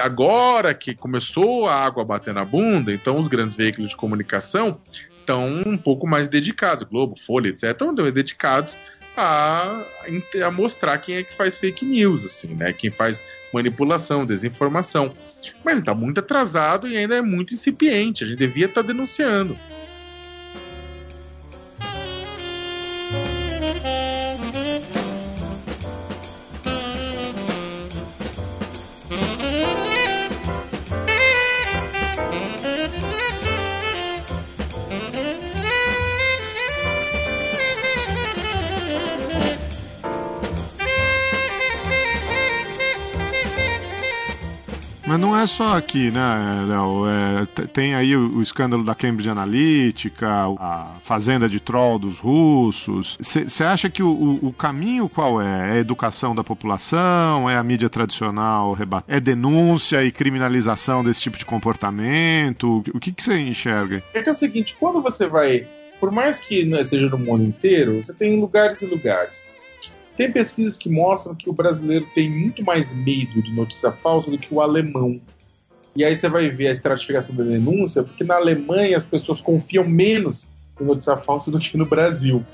Agora 0.00 0.72
que 0.72 0.94
começou 0.94 1.68
a 1.68 1.74
água 1.74 2.02
bater 2.02 2.32
na 2.32 2.46
bunda, 2.46 2.94
então 2.94 3.18
os 3.18 3.28
grandes 3.28 3.54
veículos 3.54 3.90
de 3.90 3.96
comunicação 3.96 4.80
estão 5.20 5.62
um 5.66 5.76
pouco 5.76 6.06
mais 6.06 6.28
dedicados, 6.28 6.84
Globo, 6.84 7.14
Folha, 7.14 7.48
etc., 7.48 7.64
estão 7.64 7.94
dedicados 7.94 8.74
a, 9.14 9.84
a 10.46 10.50
mostrar 10.50 10.96
quem 10.96 11.16
é 11.16 11.22
que 11.22 11.34
faz 11.34 11.58
fake 11.58 11.84
news, 11.84 12.24
assim, 12.24 12.54
né? 12.54 12.72
Quem 12.72 12.90
faz 12.90 13.22
manipulação, 13.52 14.24
desinformação. 14.24 15.12
Mas 15.62 15.78
está 15.78 15.94
muito 15.94 16.20
atrasado 16.20 16.88
e 16.88 16.96
ainda 16.96 17.16
é 17.16 17.20
muito 17.20 17.52
incipiente. 17.52 18.24
A 18.24 18.26
gente 18.26 18.38
devia 18.38 18.64
estar 18.64 18.80
tá 18.80 18.86
denunciando. 18.86 19.58
Só 45.52 45.76
aqui, 45.76 46.10
né, 46.10 46.64
Léo? 46.66 47.04
É, 47.06 47.66
tem 47.66 47.94
aí 47.94 48.16
o, 48.16 48.38
o, 48.38 48.42
escândalo 48.42 48.82
da 48.82 48.94
Cambridge 48.94 49.28
Analytica, 49.28 50.28
a 50.58 50.96
fazenda 51.04 51.48
de 51.48 51.60
troll 51.60 51.98
dos 51.98 52.18
russos. 52.18 53.18
Você 53.20 53.62
acha 53.62 53.90
que 53.90 54.02
o, 54.02 54.38
o, 54.42 54.52
caminho 54.52 55.08
qual 55.08 55.40
é? 55.40 55.70
É 55.70 55.72
a 55.72 55.78
educação 55.78 56.34
da 56.34 56.42
população? 56.42 57.48
É 57.48 57.56
a 57.56 57.62
mídia 57.62 57.90
tradicional? 57.90 58.76
É 59.06 59.20
denúncia 59.20 60.02
e 60.02 60.10
criminalização 60.10 61.04
desse 61.04 61.20
tipo 61.20 61.36
de 61.36 61.44
comportamento? 61.44 62.82
O 62.94 62.98
que 62.98 63.14
você 63.16 63.38
enxerga? 63.38 64.02
É 64.14 64.22
que 64.22 64.28
é 64.28 64.32
o 64.32 64.34
seguinte, 64.34 64.74
quando 64.80 65.02
você 65.02 65.28
vai 65.28 65.66
por 66.00 66.10
mais 66.10 66.40
que 66.40 66.64
não 66.64 66.82
seja 66.82 67.08
no 67.08 67.16
mundo 67.16 67.44
inteiro, 67.44 68.02
você 68.02 68.12
tem 68.12 68.40
lugares 68.40 68.82
e 68.82 68.86
lugares. 68.86 69.46
Tem 70.16 70.32
pesquisas 70.32 70.76
que 70.76 70.88
mostram 70.88 71.32
que 71.32 71.48
o 71.48 71.52
brasileiro 71.52 72.04
tem 72.12 72.28
muito 72.28 72.64
mais 72.64 72.92
medo 72.92 73.40
de 73.40 73.52
notícia 73.52 73.92
falsa 73.92 74.28
do 74.28 74.36
que 74.36 74.52
o 74.52 74.60
alemão. 74.60 75.20
E 75.94 76.04
aí 76.04 76.16
você 76.16 76.28
vai 76.28 76.48
ver 76.48 76.68
a 76.68 76.72
estratificação 76.72 77.34
da 77.34 77.44
denúncia, 77.44 78.02
porque 78.02 78.24
na 78.24 78.36
Alemanha 78.36 78.96
as 78.96 79.04
pessoas 79.04 79.40
confiam 79.40 79.86
menos 79.86 80.46
em 80.80 80.84
notícia 80.84 81.16
falsa 81.16 81.50
do 81.50 81.58
que 81.58 81.76
no 81.76 81.84
Brasil. 81.84 82.44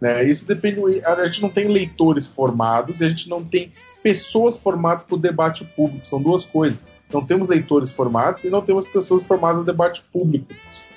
Né? 0.00 0.24
Isso 0.24 0.46
depende. 0.46 0.80
A 1.04 1.26
gente 1.26 1.42
não 1.42 1.50
tem 1.50 1.68
leitores 1.68 2.26
formados 2.26 3.00
e 3.00 3.04
a 3.04 3.08
gente 3.08 3.28
não 3.28 3.44
tem 3.44 3.72
pessoas 4.02 4.56
formadas 4.56 5.04
para 5.04 5.14
o 5.16 5.18
debate 5.18 5.64
público. 5.76 6.06
São 6.06 6.20
duas 6.20 6.44
coisas. 6.44 6.80
Não 7.12 7.24
temos 7.24 7.48
leitores 7.48 7.90
formados 7.90 8.42
e 8.44 8.50
não 8.50 8.62
temos 8.62 8.86
pessoas 8.86 9.22
formadas 9.22 9.58
no 9.58 9.64
debate 9.64 10.02
público. 10.12 10.46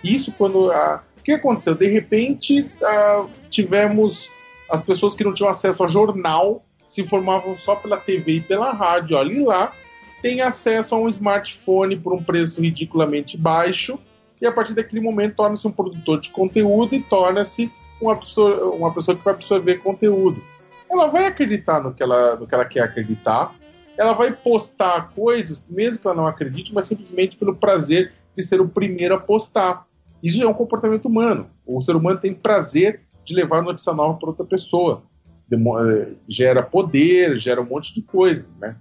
Isso 0.04 0.32
quando. 0.32 0.72
A... 0.72 1.04
O 1.18 1.22
que 1.22 1.34
aconteceu? 1.34 1.76
De 1.76 1.88
repente, 1.88 2.70
a... 2.82 3.26
tivemos 3.50 4.30
as 4.70 4.82
pessoas 4.82 5.16
que 5.16 5.24
não 5.24 5.34
tinham 5.34 5.50
acesso 5.50 5.84
a 5.84 5.88
jornal 5.88 6.64
se 6.88 7.02
informavam 7.02 7.56
só 7.56 7.76
pela 7.76 7.98
TV 7.98 8.34
e 8.34 8.42
pela 8.42 8.72
rádio. 8.72 9.16
Olha, 9.18 9.46
lá 9.46 9.74
tem 10.22 10.42
acesso 10.42 10.96
a 10.96 11.00
um 11.00 11.08
smartphone 11.08 11.98
por 11.98 12.14
um 12.14 12.24
preço 12.24 12.62
ridiculamente 12.62 13.38
baixo 13.38 14.00
e 14.42 14.48
a 14.48 14.52
partir 14.52 14.74
daquele 14.74 15.02
momento 15.02 15.36
torna-se 15.36 15.68
um 15.68 15.72
produtor 15.72 16.20
de 16.20 16.30
conteúdo 16.30 16.96
e 16.96 17.02
torna-se 17.02 17.72
uma 18.02 18.16
pessoa, 18.16 18.74
uma 18.74 18.94
pessoa 18.94 19.18
que 19.18 19.24
vai 19.24 19.34
absorver 19.34 19.80
conteúdo. 19.80 20.42
Ela 20.90 21.08
vai 21.08 21.26
acreditar 21.26 21.82
no 21.82 21.94
que 21.94 22.02
ela, 22.02 22.36
no 22.36 22.48
que 22.48 22.56
ela 22.56 22.66
quer 22.66 22.82
acreditar, 22.82 23.54
ela 23.98 24.14
vai 24.14 24.32
postar 24.32 25.12
coisas, 25.14 25.64
mesmo 25.70 26.02
que 26.02 26.08
ela 26.08 26.16
não 26.16 26.26
acredite, 26.26 26.74
mas 26.74 26.86
simplesmente 26.86 27.38
pelo 27.38 27.56
prazer 27.56 28.14
de 28.36 28.42
ser 28.42 28.62
o 28.62 28.68
primeiro 28.68 29.14
a 29.14 29.20
postar. 29.20 29.86
Isso 30.24 30.42
é 30.42 30.48
um 30.48 30.54
comportamento 30.54 31.06
humano. 31.06 31.50
O 31.66 31.82
ser 31.82 31.96
humano 31.96 32.20
tem 32.20 32.34
prazer 32.34 33.02
de 33.26 33.36
levar 33.36 33.62
notícia 33.62 33.94
nova 33.94 34.18
para 34.18 34.30
outra 34.30 34.46
pessoa. 34.46 35.04
eh, 35.52 36.14
gera 36.28 36.64
poder, 36.64 37.38
gera 37.38 37.62
um 37.62 37.66
monte 37.66 37.94
de 37.94 38.02
coisas, 38.02 38.56
né? 38.56 38.76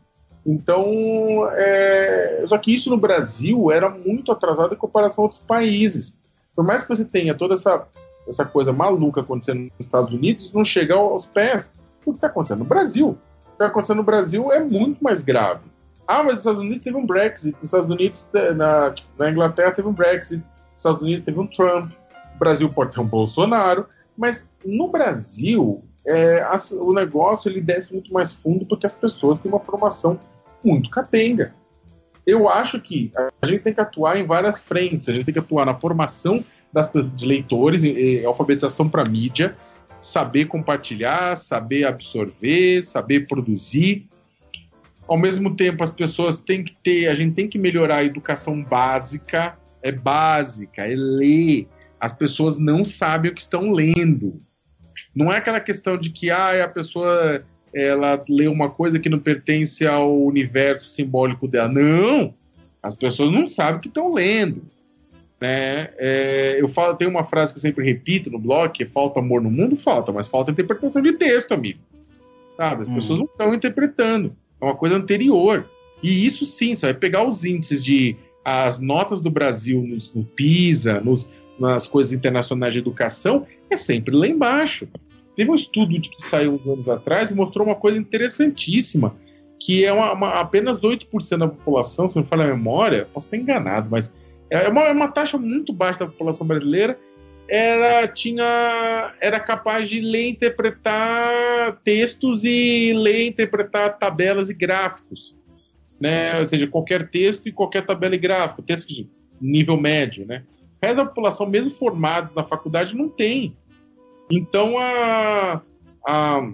Então, 0.51 1.47
é... 1.53 2.43
só 2.49 2.57
que 2.57 2.75
isso 2.75 2.89
no 2.89 2.97
Brasil 2.97 3.71
era 3.71 3.91
muito 3.91 4.33
atrasado 4.33 4.73
em 4.73 4.79
comparação 4.79 5.25
a 5.25 5.27
outros 5.27 5.43
países. 5.43 6.17
Por 6.57 6.65
mais 6.65 6.85
que 6.85 6.89
você 6.89 7.05
tenha 7.05 7.35
toda 7.35 7.55
essa, 7.55 7.87
essa 8.27 8.47
coisa 8.47 8.73
maluca 8.73 9.21
acontecendo 9.21 9.65
nos 9.65 9.73
Estados 9.79 10.09
Unidos, 10.09 10.51
não 10.55 10.65
chega 10.65 10.95
aos 10.95 11.27
pés 11.27 11.71
do 12.05 12.13
que 12.13 12.17
está 12.17 12.29
acontecendo 12.29 12.61
no 12.61 12.65
Brasil. 12.65 13.09
O 13.09 13.15
que 13.15 13.53
está 13.53 13.67
acontecendo 13.67 13.99
no 13.99 14.03
Brasil 14.03 14.51
é 14.51 14.59
muito 14.59 15.05
mais 15.05 15.23
grave. 15.23 15.61
Ah, 16.07 16.23
mas 16.23 16.33
os 16.33 16.39
Estados 16.39 16.61
Unidos 16.61 16.81
teve 16.81 16.97
um 16.97 17.05
Brexit, 17.05 17.55
os 17.59 17.65
Estados 17.65 17.91
Unidos, 17.91 18.31
na, 18.57 18.95
na 19.19 19.31
Inglaterra 19.31 19.73
teve 19.73 19.87
um 19.87 19.93
Brexit, 19.93 20.43
os 20.43 20.79
Estados 20.79 21.03
Unidos 21.03 21.21
teve 21.21 21.39
um 21.39 21.47
Trump, 21.47 21.93
o 22.35 22.39
Brasil 22.39 22.73
pode 22.73 22.95
ter 22.95 23.01
um 23.01 23.07
Bolsonaro, 23.07 23.87
mas 24.17 24.49
no 24.65 24.89
Brasil 24.89 25.85
é, 26.07 26.43
o 26.81 26.95
negócio 26.95 27.51
ele 27.51 27.61
desce 27.61 27.93
muito 27.93 28.11
mais 28.11 28.33
fundo 28.33 28.65
porque 28.65 28.87
as 28.87 28.95
pessoas 28.95 29.39
têm 29.39 29.53
uma 29.53 29.61
formação 29.61 30.19
muito 30.65 30.91
capenga. 30.91 31.55
Eu 32.27 32.49
acho 32.49 32.81
que 32.81 33.11
a 33.41 33.47
gente 33.47 33.63
tem 33.63 33.73
que 33.73 33.81
atuar 33.81 34.19
em 34.19 34.27
várias 34.27 34.61
frentes. 34.61 35.09
A 35.09 35.13
gente 35.13 35.25
tem 35.25 35.33
que 35.33 35.41
atuar 35.41 35.65
na 35.65 35.75
formação 35.75 36.45
das, 36.73 36.91
de 37.15 37.27
leitores, 37.27 37.85
em, 37.85 37.91
em 37.91 38.25
alfabetização 38.25 38.89
para 38.89 39.09
mídia, 39.09 39.57
saber 40.01 40.45
compartilhar, 40.45 41.37
saber 41.37 41.85
absorver, 41.85 42.83
saber 42.83 43.27
produzir. 43.27 44.07
Ao 45.07 45.17
mesmo 45.17 45.57
tempo, 45.57 45.83
as 45.83 45.91
pessoas 45.91 46.37
têm 46.37 46.63
que 46.63 46.77
ter, 46.83 47.09
a 47.09 47.15
gente 47.15 47.35
tem 47.35 47.49
que 47.49 47.59
melhorar 47.59 47.97
a 47.97 48.05
educação 48.05 48.63
básica, 48.63 49.59
é 49.83 49.91
básica, 49.91 50.83
é 50.87 50.95
ler. 50.95 51.67
As 51.99 52.13
pessoas 52.13 52.59
não 52.59 52.85
sabem 52.85 53.31
o 53.31 53.35
que 53.35 53.41
estão 53.41 53.71
lendo. 53.73 54.43
Não 55.15 55.33
é 55.33 55.39
aquela 55.39 55.61
questão 55.61 55.97
de 55.97 56.11
que 56.11 56.31
ah, 56.31 56.65
a 56.65 56.69
pessoa 56.69 57.43
ela 57.75 58.23
lê 58.29 58.49
uma 58.49 58.71
coisa 58.71 58.99
que 58.99 59.09
não 59.09 59.19
pertence 59.19 59.87
ao 59.87 60.17
universo 60.25 60.89
simbólico 60.91 61.47
dela. 61.47 61.69
Não! 61.69 62.35
As 62.83 62.95
pessoas 62.95 63.33
não 63.33 63.47
sabem 63.47 63.77
o 63.77 63.81
que 63.81 63.89
estão 63.89 64.13
lendo. 64.13 64.63
Né? 65.41 65.89
É, 65.99 66.57
eu 66.59 66.69
falo, 66.69 66.97
tem 66.97 67.07
uma 67.07 67.25
frase 67.25 67.53
que 67.53 67.59
eu 67.59 67.63
sempre 67.63 67.85
repito 67.85 68.31
no 68.31 68.39
blog, 68.39 68.73
que 68.73 68.83
é 68.83 68.87
falta 68.87 69.21
amor 69.21 69.41
no 69.41 69.51
mundo, 69.51 69.77
falta, 69.77 70.13
mas 70.13 70.27
falta 70.27 70.51
interpretação 70.51 71.03
de 71.03 71.13
texto, 71.13 71.53
amigo. 71.53 71.81
Sabe? 72.57 72.83
As 72.83 72.89
hum. 72.89 72.95
pessoas 72.95 73.19
não 73.19 73.27
estão 73.27 73.55
interpretando. 73.55 74.35
É 74.61 74.65
uma 74.65 74.75
coisa 74.75 74.97
anterior. 74.97 75.69
E 76.03 76.27
isso 76.27 76.45
sim, 76.45 76.75
sabe? 76.75 76.99
Pegar 76.99 77.25
os 77.25 77.45
índices 77.45 77.85
de 77.85 78.17
as 78.45 78.79
notas 78.79 79.21
do 79.21 79.31
Brasil 79.31 79.83
nos, 79.83 80.15
no 80.15 80.25
PISA, 80.25 80.95
nos, 80.95 81.29
nas 81.59 81.87
coisas 81.87 82.13
internacionais 82.13 82.73
de 82.73 82.81
educação, 82.81 83.47
é 83.71 83.77
sempre 83.77 84.17
lá 84.17 84.27
embaixo. 84.27 84.89
Teve 85.39 85.53
um 85.53 85.55
estudo 85.55 86.01
que 86.01 86.21
saiu 86.21 86.55
uns 86.55 86.67
anos 86.67 86.89
atrás 86.89 87.31
e 87.31 87.35
mostrou 87.37 87.65
uma 87.65 87.77
coisa 87.77 87.97
interessantíssima, 87.97 89.15
que 89.57 89.85
é 89.85 89.93
uma, 89.93 90.13
uma, 90.13 90.31
apenas 90.31 90.81
8% 90.81 91.39
da 91.39 91.47
população, 91.47 92.09
se 92.09 92.17
não 92.17 92.25
me 92.25 92.29
falha 92.29 92.43
a 92.43 92.49
memória, 92.49 93.09
posso 93.15 93.29
estar 93.29 93.37
enganado, 93.37 93.89
mas 93.89 94.13
é 94.51 94.69
uma, 94.69 94.89
é 94.89 94.93
uma 94.93 95.07
taxa 95.07 95.39
muito 95.39 95.73
baixa 95.73 96.01
da 96.01 96.07
população 96.09 96.45
brasileira, 96.45 96.99
era, 97.49 98.09
tinha, 98.09 99.15
era 99.21 99.39
capaz 99.39 99.89
de 99.89 100.01
ler 100.01 100.25
e 100.25 100.31
interpretar 100.31 101.81
textos 101.85 102.45
e 102.45 102.93
ler 102.93 103.21
e 103.21 103.29
interpretar 103.29 103.97
tabelas 103.97 104.51
e 104.51 104.55
gráficos. 104.55 105.37
Né? 106.01 106.37
Ou 106.37 106.47
seja, 106.47 106.67
qualquer 106.67 107.11
texto 107.11 107.49
e 107.49 107.53
qualquer 107.53 107.87
tabela 107.87 108.17
e 108.17 108.19
gráfico, 108.19 108.61
texto 108.61 108.89
de 108.89 109.09
nível 109.41 109.77
médio. 109.77 110.27
Né? 110.27 110.43
O 110.83 110.85
resto 110.85 110.97
da 110.97 111.07
população, 111.07 111.49
mesmo 111.49 111.71
formados 111.71 112.35
na 112.35 112.43
faculdade, 112.43 112.97
não 112.97 113.09
tem. 113.09 113.57
Então, 114.31 114.79
a, 114.79 115.63
a, 116.07 116.53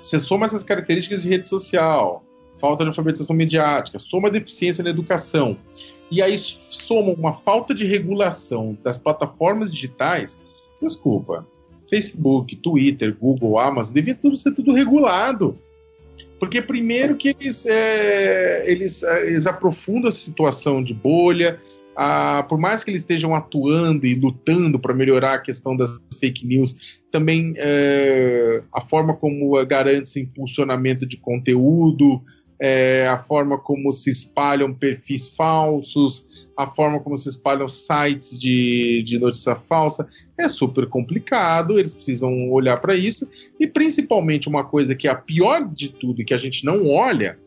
você 0.00 0.20
soma 0.20 0.46
essas 0.46 0.62
características 0.62 1.22
de 1.22 1.28
rede 1.28 1.48
social, 1.48 2.24
falta 2.56 2.84
de 2.84 2.88
alfabetização 2.88 3.34
mediática, 3.34 3.98
soma 3.98 4.28
a 4.28 4.30
deficiência 4.30 4.84
na 4.84 4.90
educação, 4.90 5.56
e 6.10 6.20
aí 6.20 6.36
soma 6.38 7.12
uma 7.12 7.32
falta 7.32 7.74
de 7.74 7.86
regulação 7.86 8.76
das 8.82 8.98
plataformas 8.98 9.70
digitais, 9.70 10.38
desculpa, 10.82 11.46
Facebook, 11.88 12.56
Twitter, 12.56 13.16
Google, 13.16 13.58
Amazon, 13.58 13.94
devia 13.94 14.14
tudo 14.14 14.36
ser 14.36 14.52
tudo 14.52 14.72
regulado. 14.72 15.58
Porque 16.38 16.62
primeiro 16.62 17.16
que 17.16 17.36
eles, 17.38 17.66
é, 17.66 18.70
eles, 18.70 19.02
é, 19.02 19.26
eles 19.26 19.46
aprofundam 19.46 20.08
a 20.08 20.12
situação 20.12 20.82
de 20.82 20.94
bolha, 20.94 21.60
por 22.48 22.58
mais 22.58 22.82
que 22.82 22.90
eles 22.90 23.02
estejam 23.02 23.34
atuando 23.34 24.06
e 24.06 24.14
lutando 24.14 24.78
para 24.78 24.94
melhorar 24.94 25.34
a 25.34 25.38
questão 25.38 25.76
das 25.76 25.98
fake 26.18 26.46
news, 26.46 27.00
também 27.10 27.54
é, 27.56 28.62
a 28.72 28.80
forma 28.80 29.14
como 29.14 29.64
garante-se 29.66 30.20
impulsionamento 30.20 31.06
de 31.06 31.16
conteúdo, 31.16 32.22
é, 32.60 33.08
a 33.08 33.16
forma 33.16 33.58
como 33.58 33.90
se 33.90 34.10
espalham 34.10 34.74
perfis 34.74 35.34
falsos, 35.34 36.28
a 36.54 36.66
forma 36.66 37.00
como 37.00 37.16
se 37.16 37.30
espalham 37.30 37.66
sites 37.66 38.38
de, 38.38 39.02
de 39.02 39.18
notícia 39.18 39.54
falsa, 39.54 40.06
é 40.36 40.46
super 40.46 40.86
complicado, 40.86 41.78
eles 41.78 41.94
precisam 41.94 42.50
olhar 42.50 42.76
para 42.78 42.94
isso, 42.94 43.26
e 43.58 43.66
principalmente 43.66 44.46
uma 44.46 44.62
coisa 44.62 44.94
que 44.94 45.08
é 45.08 45.10
a 45.10 45.14
pior 45.14 45.66
de 45.72 45.90
tudo 45.90 46.24
que 46.24 46.34
a 46.34 46.38
gente 46.38 46.66
não 46.66 46.86
olha, 46.86 47.38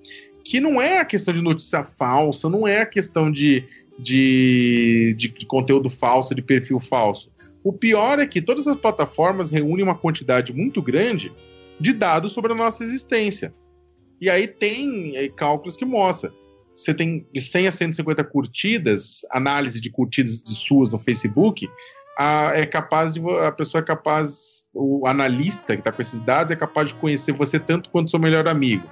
que 0.44 0.60
não 0.60 0.82
é 0.82 0.98
a 0.98 1.06
questão 1.06 1.34
de 1.34 1.42
notícia 1.42 1.84
falsa, 1.84 2.50
não 2.50 2.68
é 2.68 2.82
a 2.82 2.86
questão 2.86 3.32
de, 3.32 3.66
de, 3.98 5.16
de, 5.18 5.30
de 5.30 5.46
conteúdo 5.46 5.90
falso, 5.90 6.34
de 6.34 6.42
perfil 6.42 6.80
falso. 6.80 7.32
O 7.64 7.72
pior 7.72 8.20
é 8.20 8.28
que 8.28 8.42
todas 8.42 8.68
as 8.68 8.76
plataformas 8.76 9.50
reúnem 9.50 9.84
uma 9.84 9.96
quantidade 9.96 10.54
muito 10.54 10.82
grande 10.82 11.32
de 11.80 11.94
dados 11.94 12.34
sobre 12.34 12.52
a 12.52 12.56
nossa 12.56 12.84
existência. 12.84 13.54
E 14.20 14.30
aí 14.30 14.48
tem 14.48 15.16
é, 15.18 15.28
cálculos 15.30 15.76
que 15.76 15.86
mostram. 15.86 16.34
Você 16.74 16.94
tem 16.94 17.26
de 17.32 17.40
100 17.40 17.68
a 17.68 17.72
150 17.72 18.24
curtidas, 18.24 19.22
análise 19.32 19.80
de 19.80 19.90
curtidas 19.92 20.44
de 20.44 20.56
suas 20.56 20.92
no 20.92 21.00
Facebook, 21.00 21.70
a, 22.18 22.52
é 22.56 22.66
capaz 22.66 23.14
de 23.14 23.22
a 23.46 23.52
pessoa 23.52 23.82
é 23.82 23.86
capaz, 23.86 24.66
o 24.74 25.06
analista 25.08 25.76
que 25.76 25.82
está 25.82 25.92
com 25.92 26.02
esses 26.02 26.20
dados 26.20 26.52
é 26.52 26.56
capaz 26.56 26.90
de 26.90 26.96
conhecer 26.96 27.32
você 27.32 27.60
tanto 27.60 27.90
quanto 27.90 28.10
seu 28.10 28.20
melhor 28.20 28.48
amigo. 28.48 28.90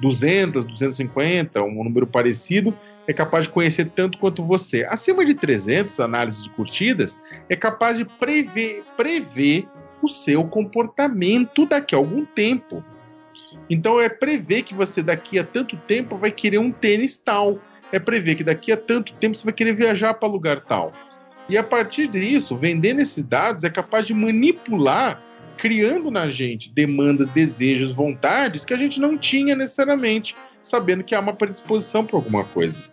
200, 0.00 0.64
250, 0.64 1.62
um 1.62 1.84
número 1.84 2.06
parecido, 2.06 2.76
é 3.10 3.12
capaz 3.12 3.46
de 3.46 3.52
conhecer 3.52 3.86
tanto 3.86 4.18
quanto 4.18 4.44
você. 4.44 4.86
Acima 4.88 5.24
de 5.24 5.34
300 5.34 5.98
análises 5.98 6.44
de 6.44 6.50
curtidas, 6.50 7.18
é 7.48 7.56
capaz 7.56 7.98
de 7.98 8.04
prever, 8.04 8.84
prever 8.96 9.66
o 10.00 10.06
seu 10.06 10.44
comportamento 10.44 11.66
daqui 11.66 11.92
a 11.92 11.98
algum 11.98 12.24
tempo. 12.24 12.84
Então 13.68 14.00
é 14.00 14.08
prever 14.08 14.62
que 14.62 14.74
você 14.74 15.02
daqui 15.02 15.40
a 15.40 15.44
tanto 15.44 15.76
tempo 15.76 16.16
vai 16.16 16.30
querer 16.30 16.58
um 16.58 16.70
tênis 16.70 17.16
tal. 17.16 17.58
É 17.90 17.98
prever 17.98 18.36
que 18.36 18.44
daqui 18.44 18.70
a 18.70 18.76
tanto 18.76 19.12
tempo 19.14 19.36
você 19.36 19.42
vai 19.42 19.54
querer 19.54 19.72
viajar 19.72 20.14
para 20.14 20.28
lugar 20.28 20.60
tal. 20.60 20.92
E 21.48 21.58
a 21.58 21.64
partir 21.64 22.06
disso, 22.06 22.56
vendendo 22.56 23.00
esses 23.00 23.24
dados 23.24 23.64
é 23.64 23.70
capaz 23.70 24.06
de 24.06 24.14
manipular, 24.14 25.20
criando 25.56 26.12
na 26.12 26.30
gente 26.30 26.72
demandas, 26.72 27.28
desejos, 27.28 27.92
vontades 27.92 28.64
que 28.64 28.72
a 28.72 28.76
gente 28.76 29.00
não 29.00 29.18
tinha 29.18 29.56
necessariamente, 29.56 30.36
sabendo 30.62 31.04
que 31.04 31.14
há 31.14 31.20
uma 31.20 31.32
predisposição 31.32 32.04
para 32.04 32.16
alguma 32.16 32.44
coisa. 32.44 32.86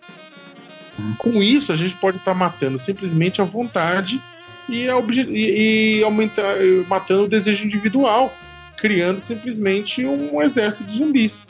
Com 1.18 1.42
isso, 1.44 1.72
a 1.72 1.76
gente 1.76 1.96
pode 1.96 2.18
estar 2.18 2.32
tá 2.32 2.38
matando 2.38 2.80
simplesmente 2.80 3.42
a 3.42 3.46
vontade 3.46 4.22
e, 4.68 4.90
a 4.90 4.96
e, 5.00 6.00
e 6.00 6.04
aumentar, 6.04 6.56
matando 6.88 7.24
o 7.24 7.28
desejo 7.28 7.66
individual 7.66 8.34
criando 8.78 9.20
simplesmente 9.20 10.06
um 10.06 10.42
exército 10.42 10.86
de 10.86 10.98
zumbis. 10.98 11.44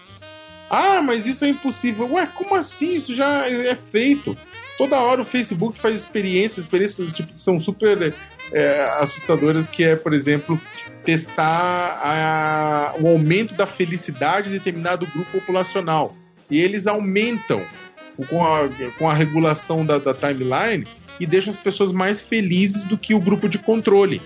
Ah, 0.69 1.01
mas 1.01 1.25
isso 1.25 1.45
é 1.45 1.49
impossível. 1.49 2.11
Ué, 2.13 2.25
como 2.25 2.55
assim? 2.55 2.93
Isso 2.93 3.13
já 3.13 3.47
é 3.47 3.75
feito. 3.75 4.35
Toda 4.77 4.99
hora 4.99 5.21
o 5.21 5.25
Facebook 5.25 5.77
faz 5.77 5.95
experiências, 5.95 6.65
experiências 6.65 7.13
tipo, 7.13 7.33
que 7.33 7.41
são 7.41 7.59
super 7.59 8.13
é, 8.51 8.81
assustadoras, 8.99 9.67
que 9.67 9.83
é, 9.83 9.95
por 9.95 10.13
exemplo, 10.13 10.59
testar 11.03 11.99
a, 12.03 12.93
o 12.99 13.07
aumento 13.07 13.53
da 13.55 13.65
felicidade 13.65 14.49
de 14.49 14.57
determinado 14.57 15.07
grupo 15.07 15.31
populacional. 15.31 16.15
E 16.49 16.61
eles 16.61 16.87
aumentam 16.87 17.61
com 18.29 18.43
a, 18.43 18.69
com 18.97 19.09
a 19.09 19.13
regulação 19.13 19.85
da, 19.85 19.97
da 19.97 20.13
timeline 20.13 20.87
e 21.19 21.25
deixam 21.25 21.51
as 21.51 21.57
pessoas 21.57 21.91
mais 21.91 22.21
felizes 22.21 22.83
do 22.83 22.97
que 22.97 23.13
o 23.13 23.19
grupo 23.19 23.49
de 23.49 23.57
controle. 23.57 24.21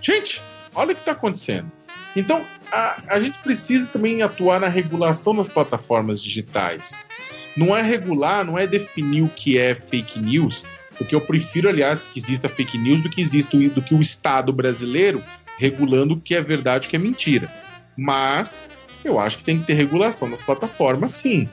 Gente, 0.00 0.42
olha 0.74 0.92
o 0.92 0.94
que 0.94 1.00
está 1.00 1.12
acontecendo. 1.12 1.70
Então, 2.16 2.44
a, 2.70 3.02
a 3.08 3.20
gente 3.20 3.38
precisa 3.38 3.86
também 3.86 4.22
atuar 4.22 4.60
na 4.60 4.68
regulação 4.68 5.34
das 5.34 5.48
plataformas 5.48 6.22
digitais. 6.22 6.98
Não 7.56 7.76
é 7.76 7.82
regular, 7.82 8.44
não 8.44 8.58
é 8.58 8.66
definir 8.66 9.22
o 9.22 9.28
que 9.28 9.58
é 9.58 9.74
fake 9.74 10.18
news, 10.18 10.64
porque 10.96 11.14
eu 11.14 11.20
prefiro, 11.20 11.68
aliás, 11.68 12.06
que 12.06 12.18
exista 12.18 12.48
fake 12.48 12.78
news 12.78 13.02
do 13.02 13.10
que 13.10 13.20
exista 13.20 13.56
do 13.56 13.82
que 13.82 13.94
o 13.94 14.00
Estado 14.00 14.52
brasileiro 14.52 15.22
regulando 15.58 16.14
o 16.14 16.20
que 16.20 16.34
é 16.34 16.40
verdade 16.40 16.86
e 16.86 16.88
o 16.88 16.90
que 16.90 16.96
é 16.96 16.98
mentira. 16.98 17.50
Mas 17.96 18.66
eu 19.04 19.20
acho 19.20 19.38
que 19.38 19.44
tem 19.44 19.60
que 19.60 19.66
ter 19.66 19.74
regulação 19.74 20.28
nas 20.28 20.42
plataformas, 20.42 21.12
sim. 21.12 21.48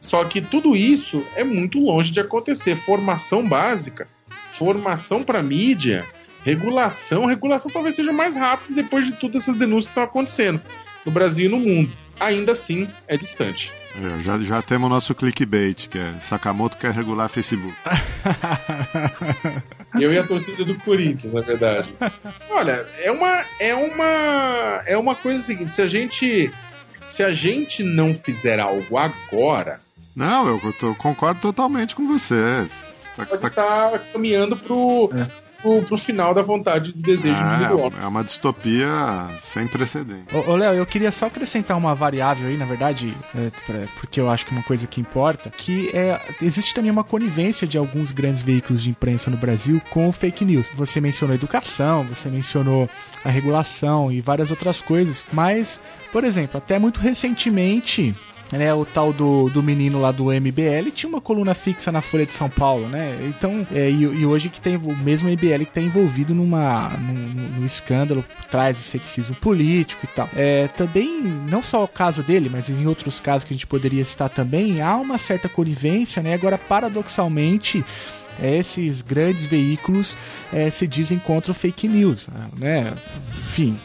Só 0.00 0.24
que 0.24 0.40
tudo 0.40 0.76
isso 0.76 1.24
é 1.36 1.44
muito 1.44 1.80
longe 1.80 2.10
de 2.10 2.20
acontecer. 2.20 2.76
Formação 2.76 3.46
básica, 3.46 4.06
formação 4.46 5.22
para 5.22 5.42
mídia, 5.42 6.06
regulação, 6.44 7.26
regulação 7.26 7.70
talvez 7.70 7.94
seja 7.94 8.12
mais 8.12 8.34
rápida 8.34 8.82
depois 8.82 9.04
de 9.04 9.12
todas 9.12 9.42
essas 9.42 9.54
denúncias 9.54 9.86
que 9.86 9.90
estão 9.90 10.04
acontecendo 10.04 10.60
no 11.04 11.12
Brasil 11.12 11.46
e 11.46 11.48
no 11.48 11.58
mundo. 11.58 11.92
Ainda 12.20 12.52
assim, 12.52 12.88
é 13.06 13.16
distante. 13.16 13.72
Já, 14.22 14.38
já 14.38 14.62
temos 14.62 14.86
o 14.86 14.90
nosso 14.90 15.14
clickbait, 15.14 15.88
que 15.88 15.98
é 15.98 16.14
Sakamoto 16.20 16.76
quer 16.76 16.92
regular 16.92 17.28
Facebook. 17.28 17.74
Eu 19.98 20.12
e 20.12 20.18
a 20.18 20.24
torcida 20.24 20.64
do 20.64 20.74
Corinthians, 20.76 21.32
na 21.32 21.40
verdade. 21.40 21.92
Olha, 22.50 22.86
é 22.98 23.10
uma 23.10 23.44
é 23.58 23.74
uma 23.74 24.82
é 24.86 24.96
uma 24.96 25.14
coisa 25.14 25.40
seguinte, 25.40 25.72
se 25.72 25.82
a 25.82 25.86
gente 25.86 26.52
se 27.04 27.22
a 27.22 27.32
gente 27.32 27.82
não 27.82 28.14
fizer 28.14 28.60
algo 28.60 28.98
agora, 28.98 29.80
não, 30.14 30.48
eu 30.48 30.72
tô, 30.72 30.94
concordo 30.96 31.40
totalmente 31.40 31.94
com 31.94 32.06
você. 32.06 32.34
Você 32.34 33.08
tá, 33.16 33.24
pode 33.24 33.34
estar 33.34 33.50
tá 33.50 33.98
caminhando 34.12 34.56
pro 34.56 35.10
é 35.14 35.47
pro, 35.60 35.82
pro 35.82 35.96
final 35.96 36.34
da 36.34 36.42
vontade 36.42 36.90
e 36.90 36.92
desejo 36.92 37.34
ah, 37.36 37.54
individual. 37.54 37.92
É 38.00 38.06
uma 38.06 38.24
distopia 38.24 38.88
sem 39.40 39.66
precedente. 39.66 40.34
Ô, 40.34 40.52
ô 40.52 40.56
Léo, 40.56 40.74
eu 40.74 40.86
queria 40.86 41.10
só 41.10 41.26
acrescentar 41.26 41.76
uma 41.76 41.94
variável 41.94 42.48
aí, 42.48 42.56
na 42.56 42.64
verdade, 42.64 43.14
é, 43.34 43.50
pra, 43.66 43.86
porque 44.00 44.20
eu 44.20 44.30
acho 44.30 44.46
que 44.46 44.54
é 44.54 44.56
uma 44.56 44.62
coisa 44.62 44.86
que 44.86 45.00
importa, 45.00 45.50
que 45.50 45.90
é, 45.94 46.20
existe 46.42 46.74
também 46.74 46.90
uma 46.90 47.04
conivência 47.04 47.66
de 47.66 47.76
alguns 47.78 48.12
grandes 48.12 48.42
veículos 48.42 48.82
de 48.82 48.90
imprensa 48.90 49.30
no 49.30 49.36
Brasil 49.36 49.80
com 49.90 50.10
fake 50.12 50.44
news. 50.44 50.68
Você 50.74 51.00
mencionou 51.00 51.34
educação, 51.34 52.04
você 52.04 52.28
mencionou 52.28 52.88
a 53.24 53.28
regulação 53.28 54.10
e 54.12 54.20
várias 54.20 54.50
outras 54.50 54.80
coisas, 54.80 55.26
mas, 55.32 55.80
por 56.12 56.24
exemplo, 56.24 56.58
até 56.58 56.78
muito 56.78 57.00
recentemente 57.00 58.14
né, 58.52 58.72
o 58.72 58.84
tal 58.84 59.12
do, 59.12 59.48
do 59.50 59.62
menino 59.62 60.00
lá 60.00 60.10
do 60.10 60.24
MBL 60.26 60.90
tinha 60.94 61.08
uma 61.08 61.20
coluna 61.20 61.54
fixa 61.54 61.92
na 61.92 62.00
Folha 62.00 62.24
de 62.24 62.34
São 62.34 62.48
Paulo, 62.48 62.88
né? 62.88 63.18
Então, 63.22 63.66
é, 63.74 63.90
e, 63.90 64.02
e, 64.02 64.26
hoje 64.26 64.48
que 64.48 64.60
tem 64.60 64.76
o 64.76 64.96
mesmo 64.96 65.28
MBL 65.28 65.64
que 65.64 65.70
está 65.70 65.80
envolvido 65.80 66.34
numa, 66.34 66.90
num, 66.90 67.58
num, 67.58 67.66
escândalo 67.66 68.22
por 68.22 68.44
trás 68.46 68.76
do 68.76 68.82
sexismo 68.82 69.34
político 69.36 70.04
e 70.04 70.08
tal. 70.08 70.28
É, 70.34 70.68
também, 70.68 71.20
não 71.48 71.62
só 71.62 71.84
o 71.84 71.88
caso 71.88 72.22
dele, 72.22 72.48
mas 72.50 72.68
em 72.68 72.86
outros 72.86 73.20
casos 73.20 73.44
que 73.44 73.52
a 73.52 73.56
gente 73.56 73.66
poderia 73.66 74.04
citar 74.04 74.30
também, 74.30 74.80
há 74.80 74.96
uma 74.96 75.18
certa 75.18 75.48
conivência, 75.48 76.22
né? 76.22 76.34
Agora, 76.34 76.56
paradoxalmente, 76.56 77.84
esses 78.42 79.02
grandes 79.02 79.44
veículos 79.44 80.16
é, 80.52 80.70
se 80.70 80.86
dizem 80.86 81.18
contra 81.18 81.50
o 81.50 81.54
fake 81.54 81.88
news, 81.88 82.28
né? 82.56 82.94
Enfim, 83.30 83.78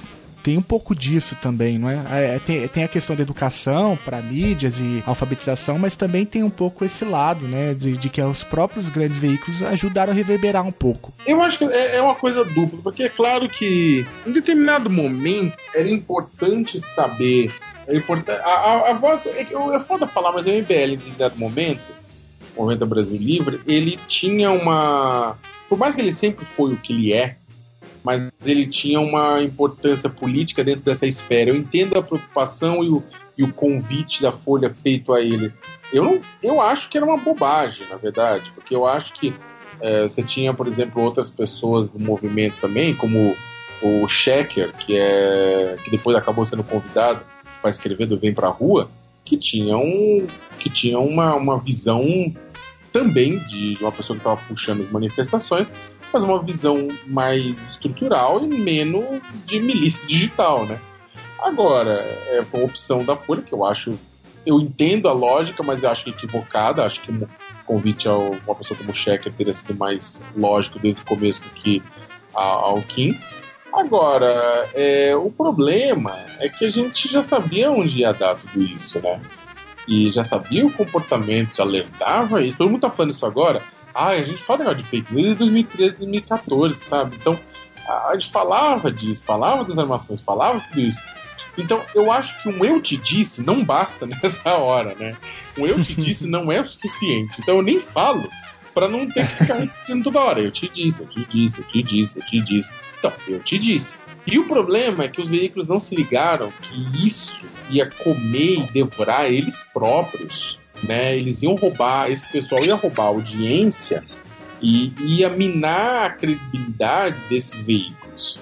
tem 0.44 0.58
um 0.58 0.62
pouco 0.62 0.94
disso 0.94 1.38
também, 1.42 1.80
não 1.80 1.90
é? 1.90 2.36
é 2.36 2.40
tem, 2.40 2.68
tem 2.68 2.84
a 2.84 2.88
questão 2.88 3.16
da 3.16 3.22
educação 3.22 3.98
para 4.04 4.22
mídias 4.22 4.78
e 4.78 5.02
alfabetização, 5.08 5.80
mas 5.80 5.96
também 5.96 6.26
tem 6.26 6.44
um 6.44 6.50
pouco 6.50 6.84
esse 6.84 7.06
lado, 7.06 7.48
né? 7.48 7.74
De, 7.74 7.96
de, 7.96 8.10
que 8.10 8.22
os 8.22 8.44
próprios 8.44 8.90
grandes 8.90 9.18
veículos 9.18 9.64
ajudaram 9.64 10.12
a 10.12 10.16
reverberar 10.16 10.68
um 10.68 10.72
pouco. 10.72 11.14
Eu 11.26 11.42
acho 11.42 11.60
que 11.60 11.66
é, 11.66 11.96
é 11.96 12.02
uma 12.02 12.16
coisa 12.16 12.44
dupla, 12.44 12.80
porque 12.84 13.04
é 13.04 13.10
claro 13.10 13.48
que 13.48 14.06
em 14.28 14.32
determinado 14.32 14.90
momento 14.90 15.58
era 15.74 15.90
importante 15.90 16.78
saber. 16.80 17.50
É 17.88 17.96
importante, 17.96 18.40
a, 18.42 18.50
a, 18.50 18.92
a 18.92 18.94
voz. 18.94 19.26
É, 19.26 19.42
é 19.42 19.80
foda 19.80 20.06
falar, 20.06 20.34
mas 20.34 20.46
o 20.46 20.50
MBL, 20.50 20.74
em 20.74 20.98
determinado 20.98 21.38
momento, 21.38 21.82
o 22.56 22.62
Movimento 22.62 22.86
Brasil 22.86 23.18
Livre, 23.18 23.62
ele 23.66 23.98
tinha 24.08 24.52
uma. 24.52 25.38
Por 25.70 25.78
mais 25.78 25.96
que 25.96 26.02
ele 26.02 26.12
sempre 26.12 26.46
foi 26.46 26.74
o 26.74 26.78
que 26.78 26.94
ele 26.94 27.14
é, 27.14 27.38
mas 28.04 28.32
ele 28.46 28.68
tinha 28.68 29.00
uma 29.00 29.42
importância 29.42 30.10
política 30.10 30.64
dentro 30.64 30.84
dessa 30.84 31.08
esfera. 31.08 31.50
Eu 31.50 31.56
entendo 31.56 31.98
a 31.98 32.04
preocupação 32.04 32.84
e 32.84 32.90
o, 32.90 33.04
e 33.38 33.44
o 33.44 33.54
convite 33.54 34.22
da 34.22 34.32
Folha 34.32 34.70
feito 34.70 35.14
a 35.14 35.22
ele. 35.22 35.52
Eu, 35.92 36.04
não, 36.04 36.22
eu 36.42 36.62
acho 36.62 36.90
que 36.90 36.98
era 36.98 37.06
uma 37.06 37.18
bobagem, 37.18 37.88
na 37.90 37.96
verdade, 37.96 38.52
porque 38.54 38.76
eu 38.76 38.86
acho 38.86 39.14
que 39.14 39.34
é, 39.80 40.04
você 40.04 40.22
tinha, 40.22 40.54
por 40.54 40.68
exemplo, 40.68 41.02
outras 41.02 41.32
pessoas 41.32 41.90
do 41.90 42.00
movimento 42.00 42.56
também, 42.60 42.94
como 42.94 43.36
o 43.82 44.08
Schecker, 44.08 44.72
que, 44.78 44.98
é, 44.98 45.78
que 45.84 45.92
depois 45.92 46.16
acabou 46.16 46.46
sendo 46.46 46.64
convidado 46.64 47.22
para 47.62 47.70
escrever 47.70 48.06
do 48.06 48.18
Vem 48.18 48.34
Pra 48.34 48.50
Rua, 48.50 48.90
que 49.26 49.38
tinha, 49.38 49.78
um, 49.78 50.28
que 50.60 50.70
tinha 50.70 51.00
uma, 51.00 51.36
uma 51.36 51.60
visão 51.60 52.02
também 52.92 53.40
de 53.40 53.78
uma 53.82 53.92
pessoa 53.92 54.16
que 54.16 54.22
estava 54.22 54.40
puxando 54.48 54.82
as 54.82 54.92
manifestações, 54.92 55.72
mas 56.14 56.24
uma 56.24 56.42
visão 56.42 56.88
mais 57.08 57.72
estrutural 57.72 58.44
e 58.44 58.48
menos 58.48 59.44
de 59.46 59.60
milícia 59.60 60.06
digital, 60.06 60.66
né? 60.66 60.80
Agora, 61.40 61.94
é, 62.28 62.44
uma 62.54 62.64
opção 62.64 63.04
da 63.04 63.16
Folha 63.16 63.42
que 63.42 63.54
eu 63.54 63.66
acho. 63.66 63.98
Eu 64.46 64.60
entendo 64.60 65.08
a 65.08 65.14
lógica, 65.14 65.64
mas 65.64 65.84
eu 65.84 65.90
acho 65.90 66.10
equivocada. 66.10 66.86
Acho 66.86 67.02
que 67.02 67.12
o 67.12 67.28
convite 67.66 68.08
a 68.08 68.16
uma 68.16 68.56
pessoa 68.56 68.78
como 68.78 68.92
o 68.92 68.96
Checker 68.96 69.32
teria 69.34 69.54
sido 69.54 69.74
mais 69.74 70.22
lógico 70.36 70.80
desde 70.80 71.02
o 71.02 71.06
começo 71.06 71.44
do 71.44 71.50
que 71.50 71.82
ao 72.34 72.82
Kim. 72.82 73.18
Agora, 73.74 74.70
é, 74.74 75.16
o 75.16 75.32
problema 75.32 76.16
é 76.40 76.48
que 76.48 76.66
a 76.66 76.70
gente 76.70 77.12
já 77.12 77.22
sabia 77.22 77.72
onde 77.72 78.00
ia 78.00 78.12
dar 78.12 78.36
tudo 78.36 78.62
isso, 78.62 79.00
né? 79.02 79.20
E 79.88 80.10
já 80.10 80.24
sabia 80.24 80.66
o 80.66 80.72
comportamento, 80.72 81.56
já 81.56 81.64
alertava 81.64 82.42
isso. 82.42 82.58
Todo 82.58 82.70
mundo 82.70 82.82
tá 82.82 82.90
falando 82.90 83.12
isso 83.12 83.26
agora. 83.26 83.62
Ah, 83.94 84.10
a 84.10 84.24
gente 84.24 84.42
fala 84.42 84.74
de 84.74 84.84
fake 84.84 85.14
news 85.14 85.34
em 85.34 85.36
2013, 85.36 85.96
2014, 85.98 86.76
sabe? 86.76 87.16
Então, 87.16 87.40
a, 87.88 88.14
gente 88.14 88.32
falava 88.32 88.92
disso, 88.92 89.22
falava 89.24 89.64
das 89.64 89.78
armações, 89.78 90.22
falava 90.22 90.60
tudo 90.60 90.82
isso. 90.82 91.00
Então, 91.58 91.82
eu 91.94 92.12
acho 92.12 92.42
que 92.42 92.50
um 92.50 92.66
eu 92.66 92.82
te 92.82 92.98
disse 92.98 93.44
não 93.44 93.64
basta 93.64 94.06
nessa 94.08 94.54
hora, 94.56 94.96
né? 94.96 95.16
Um 95.58 95.68
eu 95.68 95.82
te 95.82 95.96
disse 95.96 96.28
não 96.28 96.52
é 96.52 96.64
suficiente. 96.64 97.40
Então, 97.40 97.58
eu 97.58 97.62
nem 97.62 97.80
falo 97.80 98.28
para 98.74 98.88
não 98.88 99.08
ter 99.08 99.28
que 99.28 99.36
ficar 99.36 99.56
repetindo 99.56 100.04
toda 100.04 100.20
hora. 100.20 100.42
Eu 100.42 100.52
te 100.52 100.68
disse, 100.68 101.02
eu 101.02 101.08
te 101.08 101.26
disse, 101.26 101.60
eu 101.60 101.66
te 101.66 101.84
disse, 101.84 102.18
eu 102.18 102.26
te 102.26 102.40
disse. 102.42 102.74
Então, 102.98 103.14
eu 103.28 103.40
te 103.40 103.60
disse. 103.60 103.98
E 104.26 104.40
o 104.40 104.48
problema 104.48 105.04
é 105.04 105.08
que 105.08 105.22
os 105.22 105.28
veículos 105.28 105.68
não 105.68 105.80
se 105.80 105.96
ligaram 105.96 106.52
que 106.62 107.06
isso 107.06 107.42
ia 107.70 107.90
comer 107.90 108.60
e 108.60 108.72
devorar 108.72 109.32
eles 109.32 109.68
próprios 109.74 110.58
né? 110.84 111.18
Eles 111.18 111.42
iam 111.44 111.56
roubar, 111.56 112.12
esse 112.12 112.26
pessoal 112.32 112.64
ia 112.64 112.76
roubar 112.76 113.06
a 113.06 113.08
audiência 113.08 114.04
e 114.62 114.94
ia 115.00 115.30
minar 115.30 116.06
a 116.06 116.10
credibilidade 116.12 117.20
desses 117.30 117.60
veículos. 117.62 118.40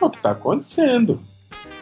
É 0.00 0.04
o 0.04 0.10
que 0.10 0.16
está 0.16 0.32
acontecendo. 0.32 1.20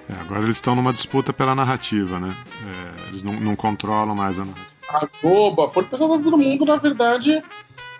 É, 0.08 0.12
agora 0.20 0.44
eles 0.44 0.56
estão 0.56 0.74
numa 0.74 0.92
disputa 0.92 1.32
pela 1.32 1.54
narrativa, 1.54 2.20
né? 2.20 2.34
É, 2.64 3.08
eles 3.08 3.22
não, 3.22 3.32
não, 3.32 3.56
controlam 3.56 4.14
mais 4.14 4.38
a 4.38 4.44
narrativa. 4.44 4.76
A 4.88 5.08
Globo, 5.20 5.62
a 5.62 5.70
Folha, 5.70 5.88
pessoal 5.88 6.10
todo 6.10 6.38
mundo, 6.38 6.64
na 6.64 6.76
verdade, 6.76 7.42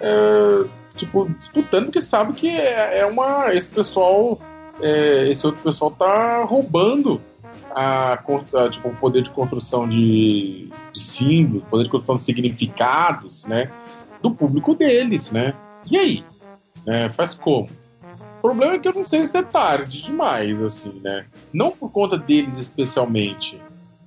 é, 0.00 0.64
tipo, 0.94 1.28
disputando, 1.36 1.86
porque 1.86 2.00
sabe 2.00 2.32
que 2.32 2.48
é, 2.48 3.00
é 3.00 3.06
uma. 3.06 3.52
Esse 3.52 3.68
pessoal. 3.68 4.40
É, 4.80 5.28
esse 5.30 5.44
outro 5.46 5.62
pessoal 5.62 5.90
tá 5.90 6.44
roubando 6.44 7.18
a, 7.76 8.14
a 8.14 8.70
tipo, 8.70 8.88
o 8.88 8.96
poder 8.96 9.20
de 9.20 9.28
construção 9.28 9.86
de, 9.86 10.70
de 10.92 11.00
símbolos, 11.00 11.68
poder 11.68 11.84
de 11.84 11.90
construção 11.90 12.14
de 12.14 12.22
significados, 12.22 13.44
né? 13.44 13.70
Do 14.22 14.30
público 14.30 14.74
deles, 14.74 15.30
né? 15.30 15.54
E 15.90 15.98
aí? 15.98 16.24
Né, 16.86 17.10
faz 17.10 17.34
como? 17.34 17.68
O 18.38 18.40
problema 18.40 18.74
é 18.74 18.78
que 18.78 18.88
eu 18.88 18.94
não 18.94 19.04
sei 19.04 19.26
se 19.26 19.36
é 19.36 19.42
tarde 19.42 20.02
demais, 20.02 20.62
assim, 20.62 21.00
né? 21.04 21.26
Não 21.52 21.70
por 21.70 21.90
conta 21.90 22.16
deles 22.16 22.58
especialmente, 22.58 23.60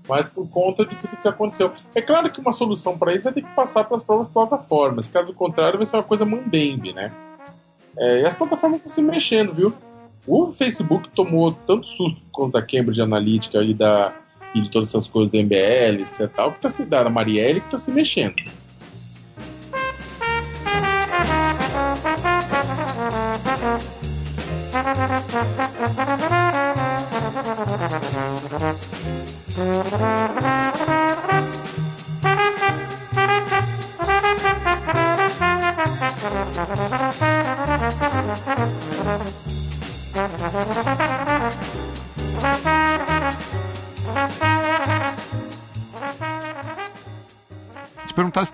mas 0.07 0.27
por 0.27 0.49
conta 0.49 0.83
de 0.83 0.95
tudo 0.95 1.17
que 1.17 1.27
aconteceu. 1.27 1.71
É 1.93 2.01
claro 2.01 2.31
que 2.31 2.39
uma 2.39 2.51
solução 2.51 2.97
para 2.97 3.13
isso 3.13 3.25
vai 3.25 3.33
ter 3.33 3.43
que 3.43 3.53
passar 3.53 3.83
pelas 3.83 4.03
próprias 4.03 4.31
plataformas. 4.31 5.07
Caso 5.07 5.31
contrário, 5.33 5.77
vai 5.77 5.85
ser 5.85 5.97
uma 5.97 6.03
coisa 6.03 6.25
mambembe, 6.25 6.91
né? 6.91 7.11
É, 7.97 8.21
e 8.21 8.25
as 8.25 8.33
plataformas 8.33 8.79
estão 8.79 8.93
se 8.93 9.01
mexendo, 9.01 9.53
viu? 9.53 9.73
O 10.31 10.51
Facebook 10.51 11.09
tomou 11.09 11.51
tanto 11.51 11.87
susto 11.87 12.21
por 12.21 12.31
conta 12.31 12.61
da 12.61 12.65
Cambridge 12.65 13.01
Analytica 13.01 13.63
e, 13.63 13.73
da, 13.73 14.13
e 14.53 14.61
de 14.61 14.69
todas 14.69 14.89
essas 14.89 15.07
coisas 15.07 15.31
do 15.31 15.37
MBL, 15.39 16.03
etc. 16.03 16.29
Tal, 16.31 16.51
que 16.51 16.59
tá 16.59 16.69
se 16.69 16.85
dando 16.85 17.07
a 17.07 17.09
Marielle 17.09 17.59
que 17.59 17.65
está 17.65 17.79
se 17.79 17.91
mexendo. 17.91 18.35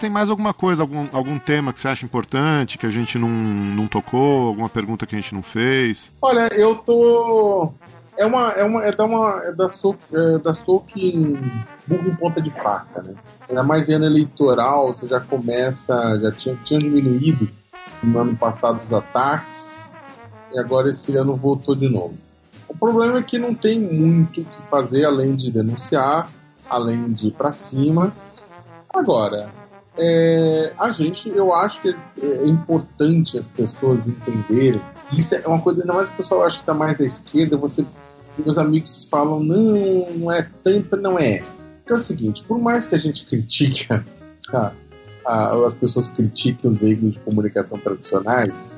Tem 0.06 0.10
mais 0.12 0.30
alguma 0.30 0.54
coisa, 0.54 0.84
algum, 0.84 1.08
algum 1.12 1.40
tema 1.40 1.74
que 1.74 1.80
você 1.80 1.88
acha 1.88 2.06
importante, 2.06 2.78
que 2.78 2.86
a 2.86 2.92
gente 2.92 3.18
não, 3.18 3.28
não 3.28 3.88
tocou, 3.88 4.50
alguma 4.50 4.70
pergunta 4.70 5.08
que 5.08 5.16
a 5.16 5.20
gente 5.20 5.34
não 5.34 5.42
fez. 5.42 6.12
Olha, 6.22 6.48
eu 6.54 6.76
tô. 6.76 7.74
É 8.16 8.24
uma. 8.24 8.52
É, 8.52 8.64
uma, 8.64 8.86
é 8.86 8.92
da 8.92 9.06
uma. 9.06 9.42
É 9.44 9.52
da 9.52 9.68
Souk, 9.68 9.98
é 10.14 10.38
da 10.38 10.54
Souk 10.54 11.40
burro 11.88 12.08
em 12.08 12.16
ponta 12.16 12.40
de 12.40 12.52
faca, 12.52 13.02
né? 13.02 13.16
Ainda 13.50 13.64
mais 13.64 13.90
em 13.90 13.94
ano 13.94 14.06
eleitoral, 14.06 14.94
você 14.94 15.08
já 15.08 15.20
começa. 15.20 16.20
Já 16.20 16.32
tinha, 16.32 16.56
tinha 16.64 16.80
diminuído 16.80 17.50
no 18.04 18.20
ano 18.20 18.36
passado 18.36 18.80
os 18.86 18.94
ataques 18.94 19.90
e 20.54 20.60
agora 20.60 20.92
esse 20.92 21.16
ano 21.18 21.36
voltou 21.36 21.76
de 21.76 21.90
novo. 21.90 22.16
O 22.68 22.78
problema 22.78 23.18
é 23.18 23.24
que 23.24 23.40
não 23.40 23.56
tem 23.56 23.80
muito 23.80 24.42
o 24.42 24.46
que 24.46 24.62
fazer 24.70 25.04
além 25.06 25.32
de 25.32 25.50
denunciar, 25.50 26.30
além 26.70 27.12
de 27.12 27.30
ir 27.30 27.32
para 27.32 27.52
cima. 27.52 28.14
Agora, 28.94 29.50
é, 29.98 30.74
a 30.78 30.90
gente, 30.90 31.30
eu 31.30 31.54
acho 31.54 31.82
que 31.82 31.96
é 32.22 32.48
importante 32.48 33.38
as 33.38 33.48
pessoas 33.48 34.06
entenderem. 34.08 34.82
Isso 35.14 35.36
é 35.36 35.48
uma 35.48 35.62
coisa, 35.62 35.82
ainda 35.82 35.94
mais 35.94 36.10
o 36.10 36.14
pessoal 36.14 36.44
acha 36.44 36.58
que 36.58 36.64
está 36.64 36.74
mais 36.74 37.00
à 37.00 37.06
esquerda. 37.06 37.58
Você, 37.58 37.86
meus 38.38 38.58
amigos 38.58 39.08
falam, 39.10 39.40
não, 39.42 40.10
não 40.16 40.32
é 40.32 40.48
tanto, 40.64 40.96
não 40.98 41.18
é. 41.18 41.44
Porque 41.80 41.94
é 41.94 41.96
o 41.96 42.00
seguinte, 42.00 42.44
por 42.44 42.60
mais 42.60 42.88
que 42.88 42.96
a 42.96 42.98
gente 42.98 43.26
critique, 43.26 43.88
a, 44.52 44.72
a, 45.26 45.66
as 45.66 45.74
pessoas 45.74 46.10
critiquem 46.10 46.70
os 46.70 46.78
veículos 46.78 47.14
de 47.14 47.20
comunicação 47.20 47.78
tradicionais, 47.78 48.70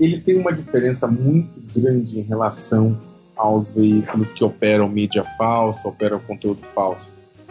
eles 0.00 0.20
têm 0.20 0.38
uma 0.38 0.52
diferença 0.52 1.06
muito 1.06 1.58
grande 1.78 2.18
em 2.18 2.22
relação 2.22 2.98
aos 3.36 3.70
veículos 3.70 4.32
que 4.32 4.44
operam 4.44 4.88
mídia 4.88 5.24
falsa, 5.36 5.88
operam 5.88 6.18
conteúdo 6.18 6.62
falso. 6.62 7.08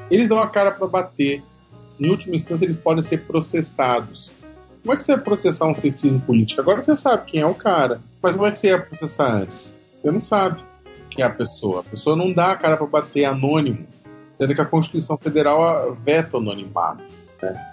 Eles 0.09 0.27
dão 0.27 0.39
a 0.39 0.47
cara 0.47 0.71
para 0.71 0.87
bater. 0.87 1.41
Em 1.99 2.09
última 2.09 2.35
instância, 2.35 2.65
eles 2.65 2.75
podem 2.75 3.03
ser 3.03 3.21
processados. 3.21 4.31
Como 4.81 4.93
é 4.93 4.97
que 4.97 5.03
você 5.03 5.15
vai 5.15 5.23
processar 5.23 5.65
um 5.65 5.75
ceticismo 5.75 6.19
político? 6.21 6.61
Agora 6.61 6.83
você 6.83 6.95
sabe 6.95 7.25
quem 7.25 7.41
é 7.41 7.45
o 7.45 7.55
cara. 7.55 7.99
Mas 8.21 8.35
como 8.35 8.47
é 8.47 8.51
que 8.51 8.57
você 8.57 8.67
ia 8.67 8.79
processar 8.79 9.31
antes? 9.31 9.73
Você 10.01 10.11
não 10.11 10.19
sabe 10.19 10.63
quem 11.09 11.23
é 11.23 11.27
a 11.27 11.31
pessoa. 11.31 11.79
A 11.79 11.83
pessoa 11.83 12.15
não 12.15 12.31
dá 12.31 12.51
a 12.51 12.55
cara 12.55 12.77
para 12.77 12.85
bater 12.85 13.25
anônimo, 13.25 13.85
sendo 14.37 14.53
que 14.53 14.61
a 14.61 14.65
Constituição 14.65 15.17
Federal 15.17 15.95
veta 15.95 16.37
o 16.37 16.39
anonimato. 16.39 17.03
Né? 17.41 17.65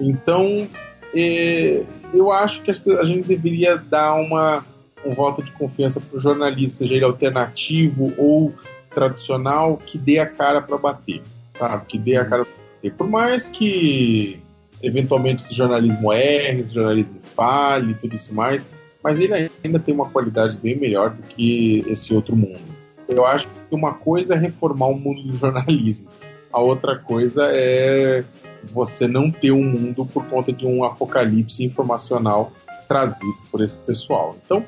Então, 0.00 0.68
é, 1.14 1.82
eu 2.14 2.30
acho 2.30 2.62
que 2.62 2.70
a 2.70 3.04
gente 3.04 3.26
deveria 3.26 3.76
dar 3.76 4.14
uma 4.14 4.64
um 5.04 5.12
voto 5.12 5.42
de 5.42 5.50
confiança 5.52 6.00
para 6.00 6.18
o 6.18 6.20
jornalista, 6.20 6.78
seja 6.78 6.94
ele 6.94 7.04
alternativo 7.04 8.12
ou 8.16 8.54
tradicional, 8.90 9.76
que 9.76 9.96
dê 9.96 10.18
a 10.18 10.26
cara 10.26 10.60
para 10.60 10.76
bater, 10.76 11.22
sabe? 11.58 11.86
Que 11.86 11.98
dê 11.98 12.16
a 12.16 12.24
cara 12.24 12.44
para 12.44 12.59
bater. 12.80 12.94
Por 12.94 13.08
mais 13.08 13.48
que 13.48 14.40
eventualmente 14.82 15.44
esse 15.44 15.54
jornalismo 15.54 16.12
erre, 16.12 16.60
esse 16.60 16.74
jornalismo 16.74 17.16
fale, 17.20 17.94
tudo 17.94 18.16
isso 18.16 18.34
mais, 18.34 18.66
mas 19.02 19.18
ele 19.18 19.50
ainda 19.62 19.78
tem 19.78 19.94
uma 19.94 20.08
qualidade 20.08 20.56
bem 20.58 20.76
melhor 20.76 21.10
do 21.10 21.22
que 21.22 21.84
esse 21.86 22.14
outro 22.14 22.34
mundo. 22.34 22.60
Eu 23.06 23.26
acho 23.26 23.46
que 23.46 23.74
uma 23.74 23.94
coisa 23.94 24.34
é 24.34 24.38
reformar 24.38 24.86
o 24.86 24.98
mundo 24.98 25.22
do 25.22 25.36
jornalismo, 25.36 26.08
a 26.52 26.60
outra 26.60 26.96
coisa 26.96 27.48
é 27.50 28.24
você 28.64 29.06
não 29.06 29.30
ter 29.30 29.52
um 29.52 29.64
mundo 29.64 30.04
por 30.04 30.26
conta 30.26 30.52
de 30.52 30.66
um 30.66 30.84
apocalipse 30.84 31.64
informacional 31.64 32.52
trazido 32.88 33.38
por 33.50 33.62
esse 33.62 33.78
pessoal. 33.78 34.36
Então, 34.44 34.64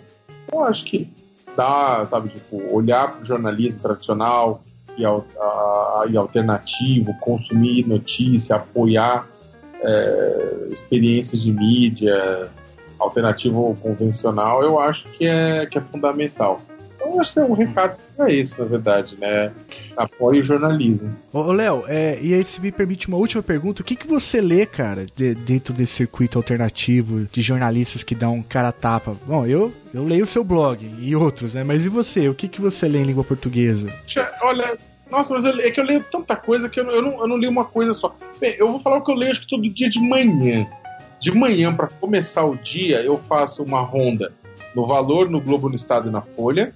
eu 0.51 0.63
acho 0.65 0.85
que 0.85 1.11
dá, 1.57 2.07
sabe, 2.07 2.31
tipo, 2.31 2.63
olhar 2.75 3.11
para 3.11 3.23
o 3.23 3.25
jornalismo 3.25 3.81
tradicional 3.81 4.63
e, 4.97 5.05
a, 5.05 6.05
e, 6.09 6.17
alternativo, 6.17 7.15
consumir 7.21 7.87
notícia, 7.87 8.57
apoiar 8.57 9.29
é, 9.81 10.69
experiências 10.71 11.43
de 11.43 11.53
mídia 11.53 12.49
alternativo 12.99 13.61
ou 13.61 13.75
convencional, 13.75 14.63
eu 14.63 14.79
acho 14.79 15.09
que 15.09 15.27
é, 15.27 15.67
que 15.67 15.77
é 15.77 15.81
fundamental. 15.81 16.61
Então, 17.13 17.21
acho 17.21 17.35
que 17.35 17.41
é 17.41 17.45
um 17.45 17.53
recado 17.53 17.99
é 18.21 18.35
esse, 18.35 18.59
na 18.59 18.65
verdade, 18.65 19.17
né? 19.19 19.53
Apoie 19.97 20.41
o 20.41 20.43
jornalismo. 20.43 21.15
Ô, 21.33 21.53
Léo, 21.53 21.85
é, 21.87 22.19
e 22.23 22.33
aí 22.33 22.43
se 22.45 22.61
me 22.61 22.73
permite 22.73 23.09
uma 23.09 23.19
última 23.19 23.43
pergunta, 23.43 23.83
o 23.83 23.85
que, 23.85 23.95
que 23.95 24.07
você 24.07 24.41
lê, 24.41 24.65
cara, 24.65 25.07
de, 25.15 25.35
dentro 25.35 25.75
desse 25.75 25.93
circuito 25.93 26.39
alternativo 26.39 27.27
de 27.31 27.43
jornalistas 27.43 28.03
que 28.03 28.15
dão 28.15 28.43
cara 28.43 28.69
a 28.69 28.73
tapa? 28.73 29.15
Bom, 29.27 29.47
eu, 29.47 29.73
eu 29.93 30.05
leio 30.05 30.25
o 30.25 30.27
seu 30.27 30.43
blog 30.43 30.91
e 30.99 31.15
outros, 31.15 31.55
né? 31.55 31.63
Mas 31.63 31.85
e 31.85 31.89
você? 31.89 32.29
O 32.29 32.35
que, 32.35 32.49
que 32.49 32.61
você 32.61 32.89
lê 32.89 33.01
em 33.01 33.05
língua 33.05 33.25
portuguesa? 33.25 33.93
Olha, 34.43 34.77
nossa, 35.11 35.35
mas 35.35 35.45
eu, 35.45 35.59
é 35.61 35.71
que 35.71 35.79
eu 35.79 35.85
leio 35.85 36.03
tanta 36.11 36.35
coisa 36.35 36.69
que 36.69 36.81
eu, 36.81 36.87
eu, 36.91 37.03
não, 37.03 37.21
eu 37.21 37.29
não 37.29 37.37
li 37.37 37.47
uma 37.47 37.65
coisa 37.65 37.93
só. 37.93 38.15
Bem, 38.41 38.57
eu 38.59 38.71
vou 38.71 38.81
falar 38.81 38.99
o 38.99 39.05
que 39.05 39.11
eu 39.11 39.17
leio 39.17 39.33
acho 39.33 39.43
que 39.43 39.49
todo 39.49 39.69
dia 39.69 39.89
de 39.89 40.01
manhã. 40.01 40.67
De 41.21 41.31
manhã, 41.31 41.75
para 41.75 41.87
começar 41.87 42.45
o 42.45 42.57
dia, 42.57 43.03
eu 43.03 43.17
faço 43.17 43.63
uma 43.63 43.81
ronda 43.81 44.33
no 44.75 44.87
Valor, 44.87 45.31
no 45.31 45.41
Globo, 45.41 45.69
no 45.69 45.75
Estado 45.75 46.09
e 46.09 46.13
na 46.13 46.23
Folha 46.23 46.75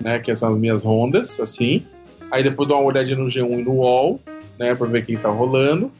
né? 0.00 0.18
Que 0.18 0.34
são 0.34 0.52
as 0.52 0.58
minhas 0.58 0.82
rondas, 0.82 1.38
assim. 1.40 1.84
Aí 2.30 2.42
depois 2.42 2.68
dou 2.68 2.78
uma 2.78 2.86
olhadinha 2.86 3.16
no 3.16 3.26
G1 3.26 3.60
e 3.60 3.62
no 3.62 3.72
UOL, 3.72 4.20
né? 4.58 4.74
Pra 4.74 4.86
ver 4.86 5.04
quem 5.04 5.16
tá 5.16 5.30
rolando. 5.30 5.90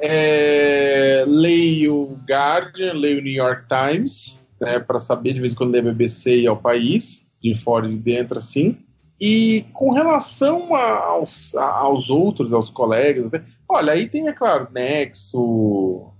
É, 0.00 1.24
leio 1.26 2.18
Guardian, 2.28 2.94
leio 2.94 3.22
New 3.22 3.32
York 3.32 3.64
Times, 3.68 4.40
né? 4.60 4.78
Pra 4.78 4.98
saber 4.98 5.34
de 5.34 5.40
vez 5.40 5.52
em 5.52 5.56
quando 5.56 5.72
ler 5.72 5.82
BBC 5.82 6.40
e 6.40 6.46
ao 6.46 6.56
país, 6.56 7.24
de 7.42 7.54
fora 7.54 7.86
e 7.86 7.90
de 7.90 7.96
dentro, 7.96 8.38
assim. 8.38 8.76
E 9.20 9.66
com 9.74 9.92
relação 9.92 10.74
aos, 10.74 11.54
aos 11.54 12.08
outros, 12.08 12.52
aos 12.52 12.70
colegas, 12.70 13.30
né? 13.30 13.44
olha, 13.70 13.92
aí 13.92 14.08
tem, 14.08 14.26
é 14.28 14.32
claro, 14.32 14.68
Nexo, 14.72 16.10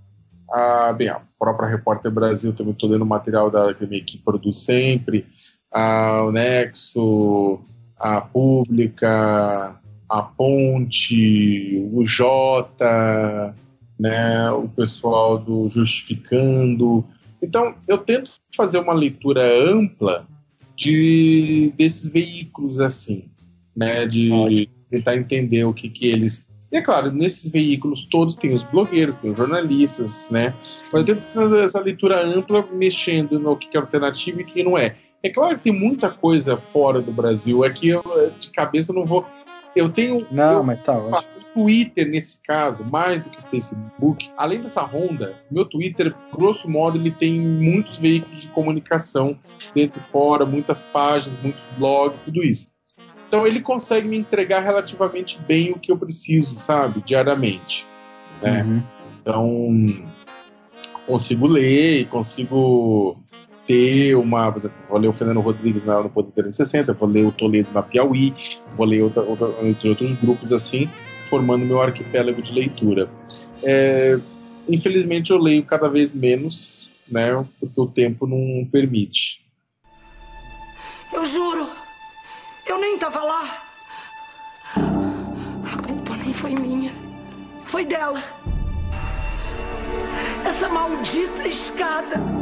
a, 0.49 0.93
bem, 0.93 1.09
a 1.09 1.21
própria 1.37 1.67
Repórter 1.67 2.11
Brasil, 2.11 2.53
também 2.53 2.73
estou 2.73 2.89
lendo 2.89 3.05
material 3.05 3.49
da, 3.49 3.73
que 3.73 4.17
produz 4.17 4.57
sempre, 4.57 5.25
a 5.71 6.29
Nexo, 6.31 7.59
a 7.97 8.21
Pública, 8.21 9.79
a 10.09 10.21
Ponte, 10.21 11.87
o 11.93 12.03
Jota, 12.03 13.55
né, 13.99 14.51
o 14.51 14.67
pessoal 14.67 15.37
do 15.37 15.69
Justificando. 15.69 17.05
Então, 17.41 17.75
eu 17.87 17.97
tento 17.97 18.31
fazer 18.55 18.79
uma 18.79 18.93
leitura 18.93 19.41
ampla 19.71 20.27
de 20.75 21.73
desses 21.77 22.09
veículos 22.09 22.79
assim, 22.79 23.29
né, 23.75 24.05
de 24.07 24.67
tentar 24.89 25.15
entender 25.15 25.63
o 25.63 25.73
que 25.73 25.89
que 25.89 26.07
eles 26.07 26.45
e 26.71 26.77
é 26.77 26.81
claro, 26.81 27.11
nesses 27.11 27.51
veículos 27.51 28.05
todos 28.05 28.33
tem 28.33 28.53
os 28.53 28.63
blogueiros, 28.63 29.17
tem 29.17 29.31
os 29.31 29.37
jornalistas, 29.37 30.29
né? 30.29 30.53
Mas 30.91 31.01
eu 31.01 31.15
tento 31.15 31.23
fazer 31.25 31.65
essa 31.65 31.81
leitura 31.81 32.25
ampla, 32.25 32.65
mexendo 32.71 33.37
no 33.37 33.57
que 33.57 33.75
é 33.75 33.79
alternativo 33.79 34.39
e 34.39 34.45
que 34.45 34.63
não 34.63 34.77
é. 34.77 34.95
É 35.23 35.29
claro 35.29 35.57
que 35.57 35.63
tem 35.63 35.73
muita 35.73 36.09
coisa 36.09 36.57
fora 36.57 37.01
do 37.01 37.11
Brasil. 37.11 37.63
Aqui 37.63 37.89
eu, 37.89 38.03
de 38.39 38.49
cabeça 38.49 38.91
não 38.91 39.05
vou. 39.05 39.25
Eu 39.75 39.87
tenho. 39.87 40.25
Não, 40.31 40.57
eu 40.57 40.63
mas 40.63 40.81
tá 40.81 40.93
ótimo. 40.93 41.41
Twitter 41.53 42.07
nesse 42.09 42.39
caso, 42.41 42.83
mais 42.83 43.21
do 43.21 43.29
que 43.29 43.39
o 43.39 43.45
Facebook. 43.45 44.29
Além 44.37 44.61
dessa 44.61 44.81
ronda, 44.81 45.35
meu 45.49 45.65
Twitter, 45.65 46.15
grosso 46.33 46.69
modo, 46.69 46.97
ele 46.97 47.11
tem 47.11 47.39
muitos 47.39 47.97
veículos 47.97 48.41
de 48.41 48.47
comunicação 48.49 49.37
dentro 49.75 49.99
e 49.99 50.03
fora, 50.03 50.45
muitas 50.45 50.83
páginas, 50.83 51.37
muitos 51.41 51.65
blogs, 51.77 52.23
tudo 52.23 52.43
isso. 52.43 52.71
Então 53.27 53.45
ele 53.45 53.61
consegue 53.61 54.07
me 54.07 54.17
entregar 54.17 54.61
relativamente 54.61 55.39
bem 55.41 55.71
o 55.71 55.79
que 55.79 55.91
eu 55.91 55.97
preciso, 55.97 56.57
sabe, 56.57 57.01
diariamente. 57.01 57.87
Né? 58.41 58.63
Uhum. 58.63 58.83
Então 59.21 60.11
consigo 61.05 61.47
ler, 61.47 62.07
consigo 62.07 63.21
ter 63.65 64.15
uma. 64.15 64.49
Vou 64.89 64.97
ler 64.97 65.07
o 65.07 65.13
Fernando 65.13 65.41
Rodrigues 65.41 65.83
na, 65.83 66.01
no 66.01 66.09
Poder 66.09 66.31
360, 66.31 66.93
vou 66.93 67.07
ler 67.07 67.25
o 67.25 67.31
Toledo 67.31 67.69
na 67.73 67.81
Piauí, 67.81 68.33
vou 68.75 68.85
ler 68.85 69.03
outra, 69.03 69.21
outra, 69.21 69.53
entre 69.61 69.89
outros 69.89 70.13
grupos 70.19 70.51
assim, 70.51 70.89
formando 71.21 71.65
meu 71.65 71.81
arquipélago 71.81 72.41
de 72.41 72.53
leitura. 72.53 73.09
É, 73.63 74.19
infelizmente 74.67 75.31
eu 75.31 75.37
leio 75.37 75.63
cada 75.63 75.89
vez 75.89 76.13
menos, 76.13 76.89
né? 77.07 77.45
Porque 77.59 77.79
o 77.79 77.87
tempo 77.87 78.25
não 78.25 78.65
permite. 78.65 79.41
Eu 81.13 81.25
juro, 81.25 81.69
eu 82.67 82.79
nem 82.79 82.95
estava 82.95 83.21
lá. 83.21 83.63
A 84.75 85.81
culpa 85.81 86.15
não 86.15 86.33
foi 86.33 86.55
minha, 86.55 86.91
foi 87.65 87.85
dela. 87.85 88.23
Essa 90.45 90.67
maldita 90.67 91.47
escada 91.47 92.40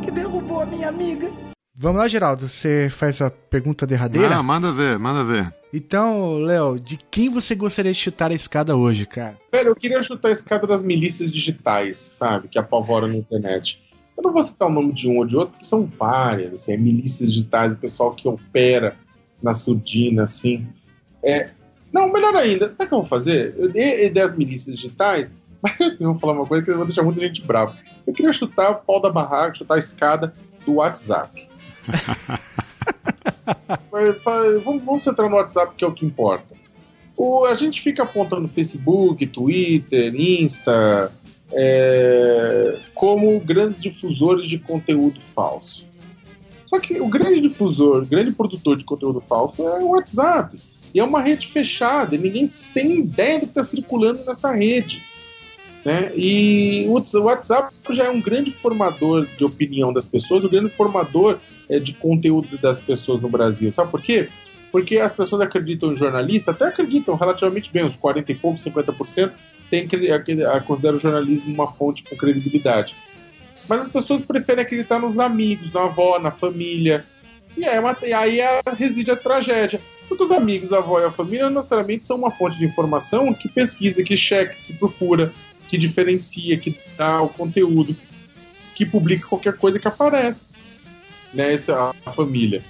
que 0.00 0.10
derrubou 0.10 0.60
a 0.60 0.66
minha 0.66 0.88
amiga. 0.88 1.30
Vamos 1.74 1.98
lá, 1.98 2.08
Geraldo. 2.08 2.48
Você 2.48 2.88
faz 2.90 3.22
a 3.22 3.30
pergunta 3.30 3.86
derradeira? 3.86 4.36
Ah, 4.36 4.42
manda 4.42 4.72
ver, 4.72 4.98
manda 4.98 5.24
ver. 5.24 5.54
Então, 5.72 6.38
Léo, 6.38 6.78
de 6.78 6.98
quem 7.10 7.28
você 7.28 7.54
gostaria 7.54 7.92
de 7.92 7.98
chutar 7.98 8.30
a 8.30 8.34
escada 8.34 8.76
hoje, 8.76 9.06
cara? 9.06 9.38
Velho, 9.52 9.68
eu 9.68 9.76
queria 9.76 10.02
chutar 10.02 10.28
a 10.28 10.32
escada 10.32 10.66
das 10.66 10.82
milícias 10.82 11.30
digitais, 11.30 11.96
sabe? 11.98 12.48
Que 12.48 12.58
apavoram 12.58 13.08
na 13.08 13.16
internet. 13.16 13.80
Eu 14.16 14.24
não 14.24 14.32
vou 14.32 14.42
citar 14.42 14.68
o 14.68 14.72
nome 14.72 14.92
de 14.92 15.08
um 15.08 15.18
ou 15.18 15.24
de 15.24 15.36
outro, 15.36 15.52
porque 15.52 15.64
são 15.64 15.86
várias, 15.86 16.52
assim, 16.52 16.72
é 16.72 16.76
milícias 16.76 17.30
digitais, 17.30 17.72
o 17.72 17.76
pessoal 17.76 18.10
que 18.10 18.28
opera 18.28 18.96
na 19.42 19.54
surdina, 19.54 20.24
assim. 20.24 20.66
É... 21.24 21.50
Não, 21.92 22.12
melhor 22.12 22.34
ainda, 22.36 22.66
sabe 22.68 22.84
o 22.84 22.88
que 22.88 22.94
eu 22.94 22.98
vou 23.00 23.06
fazer? 23.06 23.54
Eu 23.56 23.68
dei 23.70 24.10
das 24.10 24.36
milícias 24.36 24.76
digitais, 24.76 25.34
eu 26.00 26.12
vou 26.12 26.18
falar 26.18 26.32
uma 26.34 26.46
coisa 26.46 26.64
que 26.64 26.72
vai 26.72 26.84
deixar 26.84 27.02
muita 27.02 27.20
gente 27.20 27.42
brava. 27.42 27.76
Eu 28.06 28.12
queria 28.12 28.32
chutar 28.32 28.70
o 28.70 28.74
pau 28.76 29.00
da 29.00 29.10
barraca, 29.10 29.56
chutar 29.56 29.74
a 29.74 29.78
escada 29.78 30.32
do 30.64 30.74
WhatsApp. 30.74 31.48
vamos, 34.64 34.84
vamos 34.84 35.02
centrar 35.02 35.28
no 35.28 35.36
WhatsApp, 35.36 35.74
que 35.76 35.84
é 35.84 35.86
o 35.86 35.92
que 35.92 36.06
importa. 36.06 36.54
O, 37.16 37.44
a 37.44 37.54
gente 37.54 37.82
fica 37.82 38.02
apontando 38.02 38.48
Facebook, 38.48 39.26
Twitter, 39.26 40.14
Insta, 40.14 41.12
é, 41.52 42.78
como 42.94 43.38
grandes 43.40 43.82
difusores 43.82 44.48
de 44.48 44.58
conteúdo 44.58 45.20
falso. 45.20 45.86
Só 46.64 46.78
que 46.78 47.00
o 47.00 47.08
grande 47.08 47.40
difusor, 47.40 48.02
o 48.02 48.06
grande 48.06 48.32
produtor 48.32 48.76
de 48.76 48.84
conteúdo 48.84 49.20
falso 49.20 49.62
é 49.62 49.80
o 49.80 49.88
WhatsApp. 49.88 50.56
E 50.94 51.00
é 51.00 51.04
uma 51.04 51.20
rede 51.20 51.48
fechada, 51.48 52.14
e 52.14 52.18
ninguém 52.18 52.48
tem 52.72 53.00
ideia 53.00 53.38
do 53.38 53.46
que 53.46 53.50
está 53.50 53.62
circulando 53.62 54.24
nessa 54.24 54.52
rede. 54.52 55.02
Né? 55.84 56.12
E 56.14 56.84
o 56.88 57.22
WhatsApp 57.22 57.72
já 57.90 58.04
é 58.04 58.10
um 58.10 58.20
grande 58.20 58.50
formador 58.50 59.26
de 59.26 59.44
opinião 59.44 59.92
das 59.92 60.04
pessoas, 60.04 60.44
um 60.44 60.48
grande 60.48 60.70
formador 60.70 61.38
é, 61.68 61.78
de 61.78 61.94
conteúdo 61.94 62.58
das 62.58 62.78
pessoas 62.78 63.20
no 63.20 63.28
Brasil. 63.28 63.72
Sabe 63.72 63.90
por 63.90 64.02
quê? 64.02 64.28
Porque 64.70 64.98
as 64.98 65.12
pessoas 65.12 65.42
acreditam 65.42 65.92
em 65.92 65.96
jornalista, 65.96 66.50
até 66.50 66.66
acreditam 66.66 67.16
relativamente 67.16 67.72
bem, 67.72 67.84
uns 67.84 67.96
40 67.96 68.30
e 68.30 68.34
poucos, 68.34 68.62
50%, 68.64 69.30
tem, 69.70 69.88
consideram 70.66 70.96
o 70.96 71.00
jornalismo 71.00 71.52
uma 71.54 71.66
fonte 71.66 72.04
com 72.04 72.16
credibilidade. 72.16 72.94
Mas 73.68 73.82
as 73.82 73.88
pessoas 73.88 74.20
preferem 74.20 74.64
acreditar 74.64 74.98
nos 74.98 75.18
amigos, 75.18 75.72
na 75.72 75.84
avó, 75.84 76.18
na 76.18 76.30
família. 76.30 77.04
E 77.56 77.64
aí, 77.64 77.76
é 77.76 77.80
uma, 77.80 77.96
e 78.02 78.12
aí 78.12 78.38
reside 78.76 79.10
a 79.10 79.16
tragédia. 79.16 79.80
Porque 80.08 80.24
os 80.24 80.32
amigos, 80.32 80.72
a 80.72 80.78
avó 80.78 81.00
e 81.00 81.04
a 81.04 81.10
família 81.10 81.44
não 81.44 81.56
necessariamente 81.56 82.04
são 82.04 82.16
uma 82.16 82.30
fonte 82.30 82.58
de 82.58 82.64
informação 82.64 83.32
que 83.32 83.48
pesquisa, 83.48 84.02
que 84.02 84.16
checa, 84.16 84.54
que 84.66 84.72
procura, 84.72 85.32
que 85.70 85.78
diferencia, 85.78 86.58
que 86.58 86.76
dá 86.98 87.22
o 87.22 87.28
conteúdo, 87.28 87.94
que 88.74 88.84
publica 88.84 89.28
qualquer 89.28 89.56
coisa 89.56 89.78
que 89.78 89.86
aparece. 89.86 90.48
Né, 91.32 91.54
essa 91.54 91.94
a 92.04 92.10
família. 92.10 92.60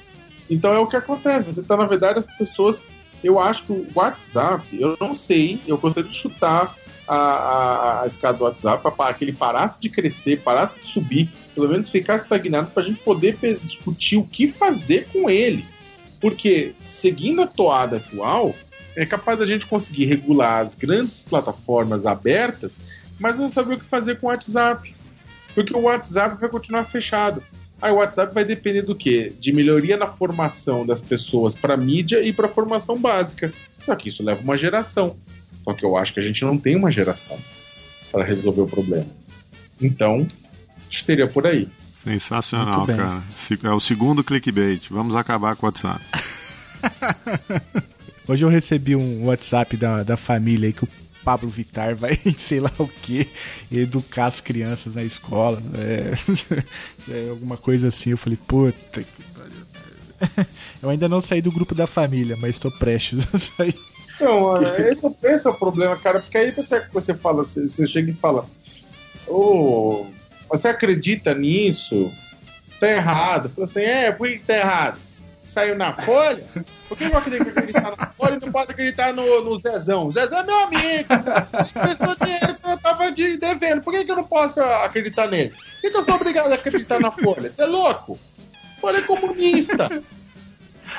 Então 0.51 0.71
é 0.71 0.79
o 0.79 0.87
que 0.87 0.95
acontece. 0.95 1.47
Você 1.47 1.63
tá, 1.63 1.79
na 1.79 1.87
verdade, 1.87 2.19
as 2.19 2.27
pessoas. 2.27 2.83
Eu 3.25 3.39
acho 3.39 3.65
que 3.65 3.73
o 3.73 3.87
WhatsApp, 3.95 4.65
eu 4.79 4.97
não 5.01 5.15
sei, 5.15 5.61
eu 5.67 5.77
gostaria 5.79 6.11
de 6.11 6.17
chutar 6.17 6.75
a, 7.07 7.17
a, 7.17 8.03
a 8.03 8.07
escada 8.07 8.39
do 8.39 8.45
WhatsApp 8.45 8.83
para 8.97 9.15
que 9.15 9.25
ele 9.25 9.33
parasse 9.33 9.81
de 9.81 9.91
crescer, 9.91 10.41
parasse 10.41 10.79
de 10.81 10.87
subir, 10.87 11.29
pelo 11.55 11.69
menos 11.69 11.91
ficar 11.91 12.17
estagnado 12.17 12.71
para 12.71 12.83
a 12.83 12.87
gente 12.87 13.01
poder 13.01 13.37
discutir 13.63 14.17
o 14.17 14.25
que 14.25 14.49
fazer 14.49 15.07
com 15.13 15.29
ele. 15.29 15.65
Porque, 16.19 16.73
seguindo 16.85 17.43
a 17.43 17.47
toada 17.47 17.97
atual, 17.97 18.55
é 18.97 19.07
capaz 19.07 19.39
da 19.39 19.47
gente 19.47 19.67
conseguir 19.67 20.07
regular 20.07 20.61
as 20.61 20.75
grandes 20.75 21.25
plataformas 21.29 22.07
abertas, 22.07 22.79
mas 23.19 23.37
não 23.37 23.49
saber 23.49 23.75
o 23.75 23.79
que 23.79 23.85
fazer 23.85 24.19
com 24.19 24.27
o 24.27 24.31
WhatsApp. 24.31 24.95
Porque 25.55 25.75
o 25.75 25.83
WhatsApp 25.83 26.39
vai 26.41 26.49
continuar 26.49 26.85
fechado. 26.85 27.43
Aí 27.83 27.91
o 27.91 27.97
WhatsApp 27.97 28.35
vai 28.35 28.45
depender 28.45 28.83
do 28.83 28.95
quê? 28.95 29.33
De 29.41 29.53
melhoria 29.53 29.97
na 29.97 30.07
formação 30.07 30.85
das 30.85 31.01
pessoas 31.01 31.55
para 31.55 31.77
mídia 31.77 32.23
e 32.23 32.33
para 32.33 32.49
formação 32.49 32.99
básica. 32.99 33.53
Só 33.85 33.95
que 33.97 34.09
isso 34.09 34.23
leva 34.23 34.43
uma 34.43 34.57
geração. 34.57 35.17
Só 35.65 35.73
que 35.73 35.85
eu 35.85 35.97
acho 35.97 36.13
que 36.13 36.21
a 36.21 36.23
gente 36.23 36.45
não 36.45 36.59
tem 36.59 36.77
uma 36.77 36.91
geração 36.91 37.39
para 38.13 38.25
resolver 38.25 38.63
o 38.63 38.67
problema. 38.67 39.07
Então, 39.81 40.27
seria 40.91 41.27
por 41.27 41.47
aí. 41.47 41.69
Sensacional, 42.05 42.87
cara. 42.87 43.23
É 43.63 43.71
o 43.71 43.81
segundo 43.81 44.25
clickbait. 44.25 44.89
Vamos 44.91 45.15
acabar 45.15 45.57
com 45.57 45.67
o 45.67 45.69
WhatsApp. 45.69 46.01
Hoje 48.31 48.45
eu 48.45 48.49
recebi 48.49 48.95
um 48.95 49.27
WhatsApp 49.27 49.77
da, 49.77 50.05
da 50.05 50.17
família 50.17 50.69
aí 50.69 50.73
que 50.73 50.85
o 50.85 50.89
Pablo 51.25 51.49
Vittar 51.49 51.97
vai, 51.97 52.17
sei 52.39 52.61
lá 52.61 52.71
o 52.79 52.87
que, 52.87 53.27
educar 53.73 54.27
as 54.27 54.41
crianças 54.41 54.95
na 54.95 55.03
escola. 55.03 55.61
É, 55.75 56.15
é 57.11 57.29
alguma 57.29 57.57
coisa 57.57 57.89
assim. 57.89 58.11
Eu 58.11 58.17
falei, 58.17 58.39
puta 58.47 59.03
que 59.03 59.23
pariu. 59.35 60.47
Eu 60.81 60.91
ainda 60.91 61.09
não 61.09 61.21
saí 61.21 61.43
do 61.43 61.51
grupo 61.51 61.75
da 61.75 61.89
família, 61.89 62.37
mas 62.41 62.51
estou 62.51 62.71
prestes 62.71 63.19
a 63.35 63.39
sair. 63.41 63.75
Não, 64.21 64.63
esse, 64.79 65.13
esse 65.25 65.49
é 65.49 65.51
o 65.51 65.55
problema, 65.55 65.97
cara, 65.97 66.21
porque 66.21 66.39
aí 66.39 66.53
você, 66.53 66.87
você 66.93 67.13
fala, 67.13 67.43
você, 67.43 67.69
você 67.69 67.89
chega 67.89 68.13
e 68.13 68.15
fala, 68.15 68.47
oh, 69.27 70.07
você 70.49 70.69
acredita 70.69 71.35
nisso? 71.35 72.09
Tá 72.79 72.93
errado. 72.93 73.49
Fala 73.49 73.65
assim, 73.65 73.81
é, 73.81 74.13
por 74.13 74.29
que 74.29 74.39
tá 74.39 74.57
errado? 74.57 75.10
Saiu 75.51 75.77
na 75.77 75.93
Folha? 75.93 76.45
Por 76.89 76.97
que 76.97 77.03
eu 77.03 77.17
acreditar 77.17 77.97
na 77.97 78.07
Folha 78.07 78.37
e 78.37 78.41
não 78.41 78.53
posso 78.53 78.71
acreditar 78.71 79.13
no, 79.13 79.43
no 79.43 79.59
Zezão? 79.59 80.13
Zezão 80.13 80.39
é 80.39 80.45
meu 80.45 80.61
amigo. 80.61 81.09
Prestou 81.73 82.15
dinheiro 82.15 82.55
que 82.55 82.71
eu 82.71 82.79
tava 82.79 83.11
de, 83.11 83.37
devendo. 83.37 83.83
Por 83.83 83.93
que, 83.93 84.05
que 84.05 84.13
eu 84.13 84.17
não 84.17 84.23
posso 84.23 84.61
acreditar 84.61 85.27
nele? 85.27 85.51
Por 85.51 85.81
que, 85.81 85.91
que 85.91 85.97
eu 85.97 86.05
sou 86.05 86.15
obrigado 86.15 86.53
a 86.53 86.55
acreditar 86.55 87.01
na 87.01 87.11
Folha? 87.11 87.51
Você 87.51 87.63
é 87.63 87.67
louco? 87.67 88.17
Folha 88.81 88.99
é 88.99 89.03
comunista. 89.03 89.91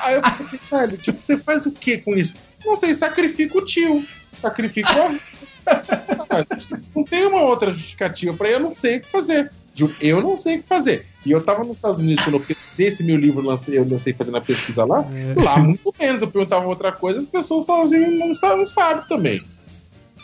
Aí 0.00 0.16
eu 0.16 0.20
falei 0.20 0.36
assim, 0.38 0.58
velho, 0.70 0.98
tipo, 0.98 1.18
você 1.18 1.38
faz 1.38 1.64
o 1.64 1.72
que 1.72 1.96
com 1.96 2.14
isso? 2.14 2.34
Não 2.62 2.76
sei, 2.76 2.92
sacrifica 2.92 3.56
o 3.56 3.64
tio. 3.64 4.06
Sacrifica 4.38 4.90
o 4.92 5.18
ah, 5.66 6.44
Não 6.94 7.04
tem 7.04 7.24
uma 7.24 7.40
outra 7.40 7.70
justificativa 7.70 8.36
para 8.36 8.50
eu 8.50 8.60
não 8.60 8.74
sei 8.74 8.98
o 8.98 9.00
que 9.00 9.08
fazer. 9.08 9.50
Eu 10.00 10.20
não 10.20 10.38
sei 10.38 10.56
o 10.56 10.62
que 10.62 10.68
fazer. 10.68 11.06
E 11.24 11.30
eu 11.30 11.42
tava 11.42 11.64
nos 11.64 11.76
Estados 11.76 12.00
Unidos 12.00 12.24
quando 12.24 12.34
eu 12.34 12.40
pesquisei 12.40 12.86
esse 12.88 13.02
meu 13.02 13.16
livro, 13.16 13.42
lancei, 13.42 13.78
eu 13.78 13.88
lancei 13.88 14.12
fazendo 14.12 14.36
a 14.36 14.40
pesquisa 14.40 14.84
lá. 14.84 15.04
É. 15.14 15.42
Lá, 15.42 15.58
muito 15.58 15.94
menos. 15.98 16.20
Eu 16.20 16.28
perguntava 16.28 16.66
outra 16.66 16.92
coisa, 16.92 17.20
as 17.20 17.26
pessoas 17.26 17.64
falavam 17.64 17.86
assim, 17.86 18.18
não 18.18 18.34
sabe, 18.34 18.56
não 18.56 18.66
sabe 18.66 19.08
também. 19.08 19.42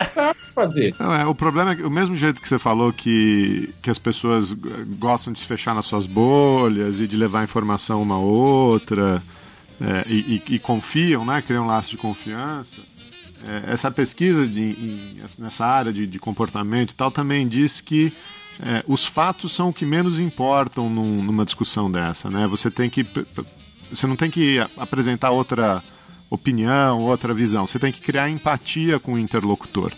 Não 0.00 0.10
sabe 0.10 0.38
fazer. 0.54 0.94
Não, 0.98 1.14
é, 1.14 1.26
o 1.26 1.34
problema 1.34 1.72
é 1.72 1.76
que, 1.76 1.82
o 1.82 1.90
mesmo 1.90 2.14
jeito 2.14 2.40
que 2.40 2.48
você 2.48 2.58
falou 2.58 2.92
que, 2.92 3.72
que 3.82 3.90
as 3.90 3.98
pessoas 3.98 4.52
gostam 4.98 5.32
de 5.32 5.38
se 5.38 5.46
fechar 5.46 5.74
nas 5.74 5.86
suas 5.86 6.06
bolhas 6.06 7.00
e 7.00 7.06
de 7.06 7.16
levar 7.16 7.42
informação 7.42 8.02
uma 8.02 8.16
a 8.16 8.18
outra 8.18 9.22
é, 9.80 10.04
e, 10.08 10.42
e, 10.48 10.54
e, 10.54 10.58
confiam, 10.58 11.24
né? 11.24 11.42
Criam 11.42 11.64
um 11.64 11.66
laço 11.66 11.90
de 11.90 11.96
confiança. 11.96 12.80
É, 13.46 13.72
essa 13.72 13.90
pesquisa 13.90 14.46
de, 14.46 14.60
em, 14.60 15.20
nessa 15.38 15.64
área 15.64 15.92
de, 15.92 16.06
de, 16.06 16.18
comportamento 16.18 16.90
e 16.90 16.94
tal 16.94 17.10
também 17.10 17.46
diz 17.46 17.80
que 17.80 18.12
é, 18.60 18.84
os 18.86 19.06
fatos 19.06 19.52
são 19.52 19.68
o 19.68 19.72
que 19.72 19.86
menos 19.86 20.18
importam 20.18 20.90
num, 20.90 21.22
numa 21.22 21.44
discussão 21.44 21.90
dessa, 21.90 22.28
né? 22.28 22.46
Você 22.48 22.70
tem 22.70 22.90
que 22.90 23.06
você 23.90 24.06
não 24.06 24.16
tem 24.16 24.30
que 24.30 24.58
apresentar 24.76 25.30
outra 25.30 25.82
opinião, 26.28 27.00
outra 27.00 27.32
visão. 27.32 27.66
Você 27.66 27.78
tem 27.78 27.92
que 27.92 28.00
criar 28.00 28.28
empatia 28.28 28.98
com 28.98 29.14
o 29.14 29.18
interlocutor, 29.18 29.92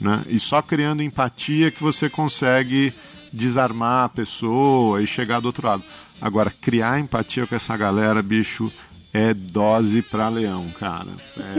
né? 0.00 0.22
E 0.28 0.38
só 0.38 0.62
criando 0.62 1.02
empatia 1.02 1.70
que 1.70 1.82
você 1.82 2.08
consegue 2.08 2.92
desarmar 3.32 4.04
a 4.04 4.08
pessoa 4.08 5.02
e 5.02 5.06
chegar 5.06 5.40
do 5.40 5.46
outro 5.46 5.66
lado. 5.66 5.82
Agora, 6.20 6.50
criar 6.50 7.00
empatia 7.00 7.46
com 7.46 7.54
essa 7.54 7.76
galera, 7.76 8.22
bicho, 8.22 8.72
é 9.12 9.34
dose 9.34 10.00
para 10.02 10.28
leão, 10.28 10.66
cara. 10.78 11.10
É, 11.56 11.58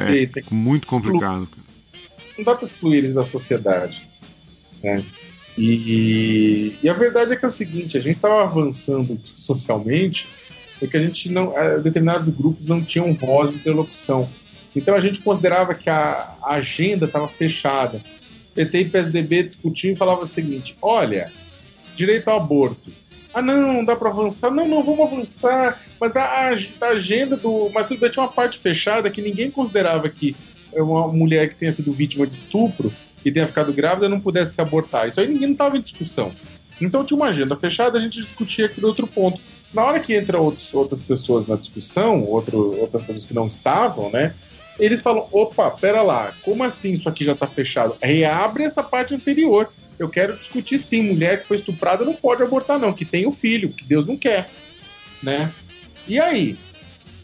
é, 0.00 0.22
é, 0.22 0.24
é 0.24 0.42
muito 0.50 0.86
complicado. 0.86 1.46
Não 2.36 2.44
dá 2.44 2.54
para 2.54 2.66
excluir 2.66 2.96
eles 2.96 3.14
da 3.14 3.22
sociedade. 3.22 4.08
Né? 4.84 5.02
E, 5.56 6.76
e, 6.82 6.88
a 6.88 6.92
verdade 6.92 7.32
é 7.32 7.36
que 7.36 7.44
é 7.44 7.48
o 7.48 7.50
seguinte: 7.50 7.96
a 7.96 8.00
gente 8.00 8.16
estava 8.16 8.42
avançando 8.42 9.18
socialmente 9.24 10.26
porque 10.78 10.96
a 10.96 11.00
gente 11.00 11.30
não, 11.30 11.52
determinados 11.82 12.28
grupos 12.28 12.66
não 12.66 12.82
tinham 12.82 13.12
voz 13.14 13.50
de 13.50 13.56
interlocução. 13.56 14.28
Então 14.76 14.94
a 14.94 15.00
gente 15.00 15.20
considerava 15.20 15.74
que 15.74 15.88
a, 15.88 16.34
agenda 16.42 17.06
estava 17.06 17.28
fechada. 17.28 18.00
PT 18.54 18.80
e 18.80 18.84
PSDB 18.84 19.42
discutiam 19.44 19.94
e 19.94 19.96
falavam 19.96 20.24
o 20.24 20.26
seguinte: 20.26 20.76
olha, 20.82 21.32
direito 21.96 22.28
ao 22.28 22.36
aborto 22.36 22.90
ah, 23.34 23.42
não, 23.42 23.72
não 23.72 23.84
dá 23.84 23.96
para 23.96 24.10
avançar. 24.10 24.50
Não, 24.52 24.66
não, 24.66 24.82
vamos 24.84 25.00
avançar. 25.00 25.82
Mas 26.00 26.14
a, 26.14 26.24
a, 26.24 26.86
agenda 26.86 27.36
do. 27.36 27.68
Mas 27.74 27.88
tudo 27.88 27.98
bem, 27.98 28.08
tinha 28.08 28.22
uma 28.22 28.30
parte 28.30 28.60
fechada 28.60 29.10
que 29.10 29.20
ninguém 29.20 29.50
considerava 29.50 30.08
que 30.08 30.36
uma 30.72 31.08
mulher 31.08 31.48
que 31.48 31.56
tenha 31.56 31.72
sido 31.72 31.92
vítima 31.92 32.26
de 32.26 32.34
estupro 32.34 32.92
e 33.24 33.32
tenha 33.32 33.46
ficado 33.46 33.72
grávida 33.72 34.08
não 34.08 34.20
pudesse 34.20 34.54
se 34.54 34.60
abortar. 34.60 35.08
Isso 35.08 35.20
aí 35.20 35.28
ninguém 35.28 35.52
estava 35.52 35.76
em 35.76 35.80
discussão. 35.80 36.32
Então 36.80 37.04
tinha 37.04 37.16
uma 37.16 37.26
agenda 37.26 37.56
fechada, 37.56 37.98
a 37.98 38.00
gente 38.00 38.20
discutia 38.20 38.66
aquele 38.66 38.86
outro 38.86 39.06
ponto. 39.06 39.40
Na 39.72 39.84
hora 39.84 40.00
que 40.00 40.14
entra 40.14 40.40
outros, 40.40 40.72
outras 40.74 41.00
pessoas 41.00 41.46
na 41.46 41.56
discussão, 41.56 42.24
outro, 42.24 42.78
outras 42.80 43.02
pessoas 43.02 43.24
que 43.24 43.34
não 43.34 43.46
estavam, 43.46 44.10
né? 44.10 44.34
Eles 44.78 45.00
falam: 45.00 45.26
opa, 45.32 45.70
pera 45.70 46.02
lá, 46.02 46.32
como 46.42 46.62
assim 46.62 46.92
isso 46.92 47.08
aqui 47.08 47.24
já 47.24 47.32
está 47.32 47.46
fechado? 47.46 47.96
Reabre 48.00 48.64
essa 48.64 48.82
parte 48.82 49.14
anterior 49.14 49.68
eu 49.98 50.08
quero 50.08 50.36
discutir 50.36 50.78
sim, 50.78 51.02
mulher 51.02 51.40
que 51.40 51.48
foi 51.48 51.56
estuprada 51.56 52.04
não 52.04 52.14
pode 52.14 52.42
abortar 52.42 52.78
não, 52.78 52.92
que 52.92 53.04
tem 53.04 53.26
o 53.26 53.32
filho, 53.32 53.70
que 53.70 53.84
Deus 53.84 54.06
não 54.06 54.16
quer, 54.16 54.48
né? 55.22 55.52
E 56.06 56.18
aí? 56.18 56.56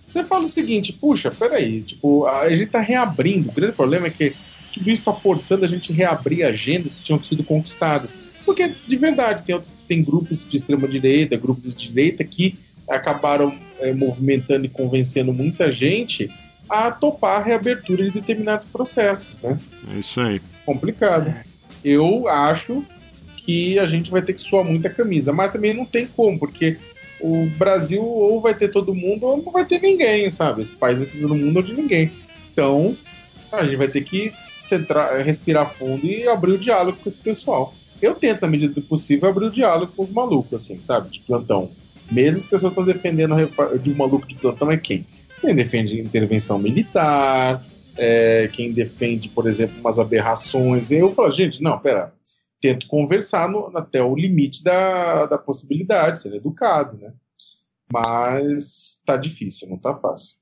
Você 0.08 0.24
fala 0.24 0.44
o 0.44 0.48
seguinte, 0.48 0.92
puxa, 0.92 1.30
peraí, 1.30 1.82
tipo, 1.82 2.26
a 2.26 2.48
gente 2.54 2.70
tá 2.70 2.80
reabrindo, 2.80 3.48
o 3.48 3.52
grande 3.52 3.74
problema 3.74 4.08
é 4.08 4.10
que 4.10 4.34
tudo 4.72 4.90
isso 4.90 5.02
está 5.02 5.12
forçando 5.12 5.64
a 5.64 5.68
gente 5.68 5.92
reabrir 5.92 6.44
agendas 6.44 6.94
que 6.94 7.02
tinham 7.02 7.22
sido 7.22 7.44
conquistadas. 7.44 8.14
Porque, 8.44 8.72
de 8.86 8.96
verdade, 8.96 9.42
tem, 9.42 9.54
outros, 9.54 9.74
tem 9.86 10.02
grupos 10.02 10.44
de 10.44 10.56
extrema-direita, 10.56 11.36
grupos 11.36 11.74
de 11.74 11.88
direita 11.88 12.24
que 12.24 12.58
acabaram 12.88 13.54
é, 13.78 13.92
movimentando 13.92 14.64
e 14.66 14.68
convencendo 14.68 15.32
muita 15.32 15.70
gente 15.70 16.30
a 16.68 16.90
topar 16.90 17.40
a 17.40 17.44
reabertura 17.44 18.04
de 18.04 18.10
determinados 18.10 18.66
processos, 18.66 19.40
né? 19.42 19.58
É 19.94 19.98
isso 19.98 20.20
aí. 20.20 20.40
Complicado 20.64 21.34
eu 21.84 22.28
acho 22.28 22.84
que 23.36 23.78
a 23.78 23.86
gente 23.86 24.10
vai 24.10 24.22
ter 24.22 24.34
que 24.34 24.40
suar 24.40 24.64
muita 24.64 24.90
camisa. 24.90 25.32
Mas 25.32 25.52
também 25.52 25.74
não 25.74 25.84
tem 25.84 26.06
como, 26.06 26.38
porque 26.38 26.76
o 27.20 27.46
Brasil 27.58 28.02
ou 28.02 28.40
vai 28.40 28.54
ter 28.54 28.68
todo 28.68 28.94
mundo 28.94 29.26
ou 29.26 29.42
não 29.42 29.52
vai 29.52 29.64
ter 29.64 29.80
ninguém, 29.80 30.30
sabe? 30.30 30.62
Esse 30.62 30.76
país 30.76 30.98
vai 30.98 31.06
ser 31.06 31.20
todo 31.20 31.34
mundo 31.34 31.56
ou 31.56 31.62
de 31.62 31.74
ninguém. 31.74 32.10
Então, 32.52 32.96
a 33.52 33.64
gente 33.64 33.76
vai 33.76 33.88
ter 33.88 34.02
que 34.02 34.32
respirar 35.24 35.68
fundo 35.68 36.04
e 36.06 36.26
abrir 36.28 36.52
o 36.52 36.58
diálogo 36.58 36.98
com 37.02 37.08
esse 37.08 37.20
pessoal. 37.20 37.72
Eu 38.00 38.14
tento, 38.14 38.42
na 38.42 38.48
medida 38.48 38.74
do 38.74 38.82
possível, 38.82 39.28
abrir 39.28 39.46
o 39.46 39.50
diálogo 39.50 39.92
com 39.94 40.02
os 40.02 40.10
malucos, 40.10 40.54
assim, 40.54 40.80
sabe? 40.80 41.10
De 41.10 41.20
plantão. 41.20 41.70
Mesmo 42.10 42.42
as 42.42 42.48
pessoas 42.48 42.72
estão 42.72 42.84
defendendo 42.84 43.34
de 43.78 43.90
um 43.90 43.96
maluco 43.96 44.26
de 44.26 44.34
plantão 44.34 44.70
é 44.70 44.76
quem? 44.76 45.06
Quem 45.40 45.54
defende 45.54 46.00
intervenção 46.00 46.58
militar, 46.58 47.62
é, 47.96 48.48
quem 48.52 48.72
defende, 48.72 49.28
por 49.28 49.46
exemplo, 49.46 49.78
umas 49.80 49.98
aberrações. 49.98 50.90
Eu 50.90 51.12
falo, 51.12 51.30
gente, 51.30 51.62
não, 51.62 51.78
pera, 51.78 52.12
tento 52.60 52.86
conversar 52.88 53.48
no, 53.48 53.70
até 53.76 54.02
o 54.02 54.14
limite 54.14 54.62
da, 54.62 55.26
da 55.26 55.38
possibilidade, 55.38 56.20
ser 56.20 56.34
educado, 56.34 56.96
né? 56.98 57.12
Mas 57.92 59.00
tá 59.04 59.16
difícil, 59.16 59.68
não 59.68 59.78
tá 59.78 59.96
fácil. 59.96 60.39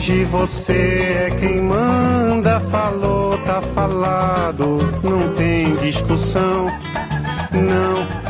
Hoje 0.00 0.24
você 0.24 1.28
é 1.28 1.36
quem 1.38 1.62
manda, 1.62 2.58
falou, 2.58 3.36
tá 3.38 3.60
falado, 3.60 4.78
não 5.02 5.34
tem 5.34 5.76
discussão, 5.76 6.66
não. 7.52 8.29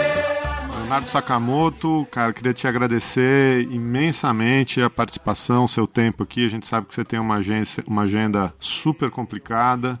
Leonardo 0.91 1.09
Sakamoto, 1.09 2.05
cara, 2.11 2.33
queria 2.33 2.53
te 2.53 2.67
agradecer 2.67 3.65
imensamente 3.71 4.81
a 4.81 4.89
participação, 4.89 5.65
seu 5.65 5.87
tempo 5.87 6.21
aqui. 6.21 6.45
A 6.45 6.49
gente 6.49 6.67
sabe 6.67 6.85
que 6.85 6.93
você 6.93 7.05
tem 7.05 7.17
uma, 7.17 7.35
agência, 7.35 7.81
uma 7.87 8.01
agenda 8.01 8.53
super 8.59 9.09
complicada. 9.09 9.97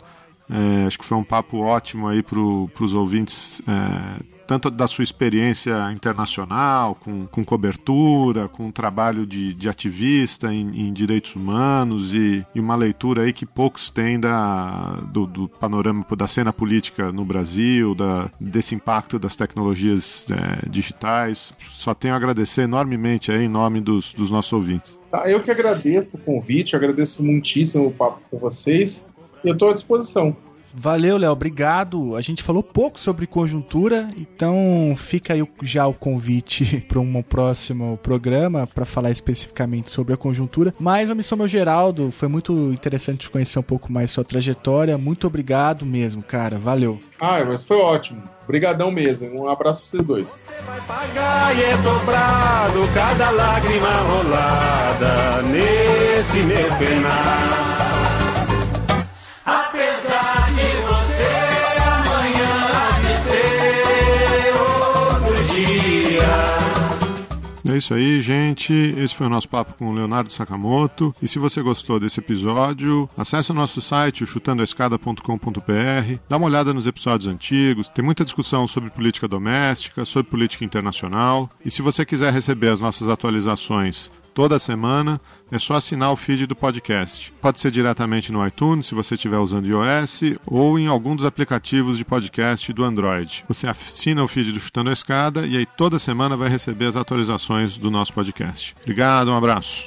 É, 0.49 0.85
acho 0.85 0.99
que 0.99 1.05
foi 1.05 1.17
um 1.17 1.23
papo 1.23 1.59
ótimo 1.59 2.09
aí 2.09 2.21
para 2.21 2.37
os 2.37 2.93
ouvintes 2.93 3.61
é, 3.65 4.21
tanto 4.47 4.69
da 4.69 4.87
sua 4.87 5.03
experiência 5.03 5.91
internacional, 5.91 6.95
com, 6.95 7.25
com 7.25 7.43
cobertura, 7.43 8.47
com 8.47 8.71
trabalho 8.71 9.25
de, 9.25 9.55
de 9.55 9.69
ativista 9.69 10.53
em, 10.53 10.87
em 10.87 10.93
direitos 10.93 11.35
humanos 11.35 12.13
e, 12.13 12.45
e, 12.53 12.59
uma 12.59 12.75
leitura 12.75 13.23
aí 13.23 13.33
que 13.33 13.45
poucos 13.45 13.89
têm 13.89 14.19
da, 14.19 14.97
do, 15.11 15.25
do, 15.25 15.49
panorama 15.49 16.05
da 16.17 16.27
cena 16.27 16.51
política 16.51 17.11
no 17.11 17.25
Brasil, 17.25 17.95
da, 17.95 18.29
desse 18.39 18.75
impacto 18.75 19.17
das 19.17 19.35
tecnologias 19.35 20.25
é, 20.29 20.69
digitais. 20.69 21.53
Só 21.71 21.93
tenho 21.93 22.13
a 22.13 22.17
agradecer 22.17 22.61
enormemente 22.61 23.31
aí 23.31 23.45
em 23.45 23.49
nome 23.49 23.81
dos, 23.81 24.13
dos 24.13 24.29
nossos 24.29 24.51
ouvintes. 24.53 24.99
Tá, 25.09 25.29
eu 25.29 25.41
que 25.41 25.51
agradeço 25.51 26.09
o 26.13 26.17
convite, 26.17 26.75
agradeço 26.75 27.23
muitíssimo 27.23 27.87
o 27.87 27.91
papo 27.91 28.21
com 28.29 28.37
vocês 28.37 29.05
e 29.43 29.47
eu 29.47 29.53
estou 29.53 29.69
à 29.69 29.73
disposição. 29.73 30.35
Valeu, 30.73 31.17
Léo, 31.17 31.31
obrigado. 31.31 32.15
A 32.15 32.21
gente 32.21 32.43
falou 32.43 32.63
pouco 32.63 32.99
sobre 32.99 33.27
conjuntura, 33.27 34.09
então 34.17 34.93
fica 34.97 35.33
aí 35.33 35.47
já 35.61 35.87
o 35.87 35.93
convite 35.93 36.81
para 36.87 36.99
um 36.99 37.21
próximo 37.21 37.97
programa 37.97 38.67
para 38.67 38.85
falar 38.85 39.11
especificamente 39.11 39.89
sobre 39.89 40.13
a 40.13 40.17
conjuntura. 40.17 40.73
Mas 40.79 41.09
eu 41.09 41.15
me 41.15 41.23
sou 41.23 41.37
meu 41.37 41.47
Geraldo, 41.47 42.11
foi 42.11 42.27
muito 42.27 42.53
interessante 42.71 43.29
conhecer 43.29 43.59
um 43.59 43.63
pouco 43.63 43.91
mais 43.91 44.11
sua 44.11 44.23
trajetória. 44.23 44.97
Muito 44.97 45.27
obrigado 45.27 45.85
mesmo, 45.85 46.23
cara. 46.23 46.57
Valeu. 46.57 46.99
Ah, 47.19 47.43
mas 47.45 47.63
foi 47.63 47.77
ótimo. 47.77 48.23
Obrigadão 48.43 48.91
mesmo. 48.91 49.43
Um 49.43 49.49
abraço 49.49 49.81
para 49.81 49.89
vocês 49.89 50.03
dois. 50.03 50.29
Você 50.29 50.61
vai 50.63 50.81
pagar 50.81 51.55
e 51.55 51.63
é 51.63 51.77
dobrado 51.77 52.87
cada 52.93 53.29
lágrima 53.29 53.93
rolada 54.01 55.41
nesse 55.43 56.39
meu 56.39 56.67
penar. 56.77 58.00
É 67.71 67.77
isso 67.77 67.93
aí, 67.93 68.21
gente. 68.21 68.73
Esse 68.73 69.15
foi 69.15 69.27
o 69.27 69.29
nosso 69.29 69.47
papo 69.47 69.73
com 69.75 69.89
o 69.89 69.93
Leonardo 69.93 70.31
Sakamoto. 70.31 71.15
E 71.21 71.27
se 71.27 71.39
você 71.39 71.61
gostou 71.61 71.99
desse 71.99 72.19
episódio, 72.19 73.09
acesse 73.17 73.51
o 73.51 73.53
nosso 73.53 73.81
site, 73.81 74.25
chutandoescada.com.br, 74.25 76.19
dá 76.27 76.35
uma 76.35 76.47
olhada 76.47 76.73
nos 76.73 76.85
episódios 76.85 77.27
antigos. 77.31 77.87
Tem 77.87 78.03
muita 78.03 78.25
discussão 78.25 78.67
sobre 78.67 78.89
política 78.89 79.25
doméstica, 79.25 80.03
sobre 80.03 80.29
política 80.29 80.65
internacional. 80.65 81.49
E 81.63 81.71
se 81.71 81.81
você 81.81 82.05
quiser 82.05 82.33
receber 82.33 82.67
as 82.67 82.81
nossas 82.81 83.07
atualizações 83.07 84.11
toda 84.33 84.59
semana, 84.59 85.19
é 85.51 85.59
só 85.59 85.75
assinar 85.75 86.11
o 86.11 86.15
feed 86.15 86.45
do 86.45 86.55
podcast. 86.55 87.33
Pode 87.41 87.59
ser 87.59 87.71
diretamente 87.71 88.31
no 88.31 88.45
iTunes, 88.45 88.85
se 88.85 88.95
você 88.95 89.15
estiver 89.15 89.37
usando 89.37 89.67
iOS, 89.67 90.21
ou 90.45 90.79
em 90.79 90.87
algum 90.87 91.15
dos 91.15 91.25
aplicativos 91.25 91.97
de 91.97 92.05
podcast 92.05 92.71
do 92.73 92.83
Android. 92.83 93.43
Você 93.47 93.67
assina 93.67 94.23
o 94.23 94.27
feed 94.27 94.51
do 94.51 94.59
Chutando 94.59 94.89
a 94.89 94.93
Escada 94.93 95.45
e 95.45 95.57
aí 95.57 95.65
toda 95.65 95.99
semana 95.99 96.37
vai 96.37 96.49
receber 96.49 96.85
as 96.85 96.95
atualizações 96.95 97.77
do 97.77 97.91
nosso 97.91 98.13
podcast. 98.13 98.75
Obrigado, 98.81 99.31
um 99.31 99.37
abraço. 99.37 99.85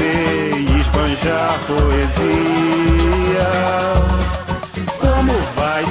E 0.00 0.80
esbanjar 0.80 1.58
poesia 1.66 3.12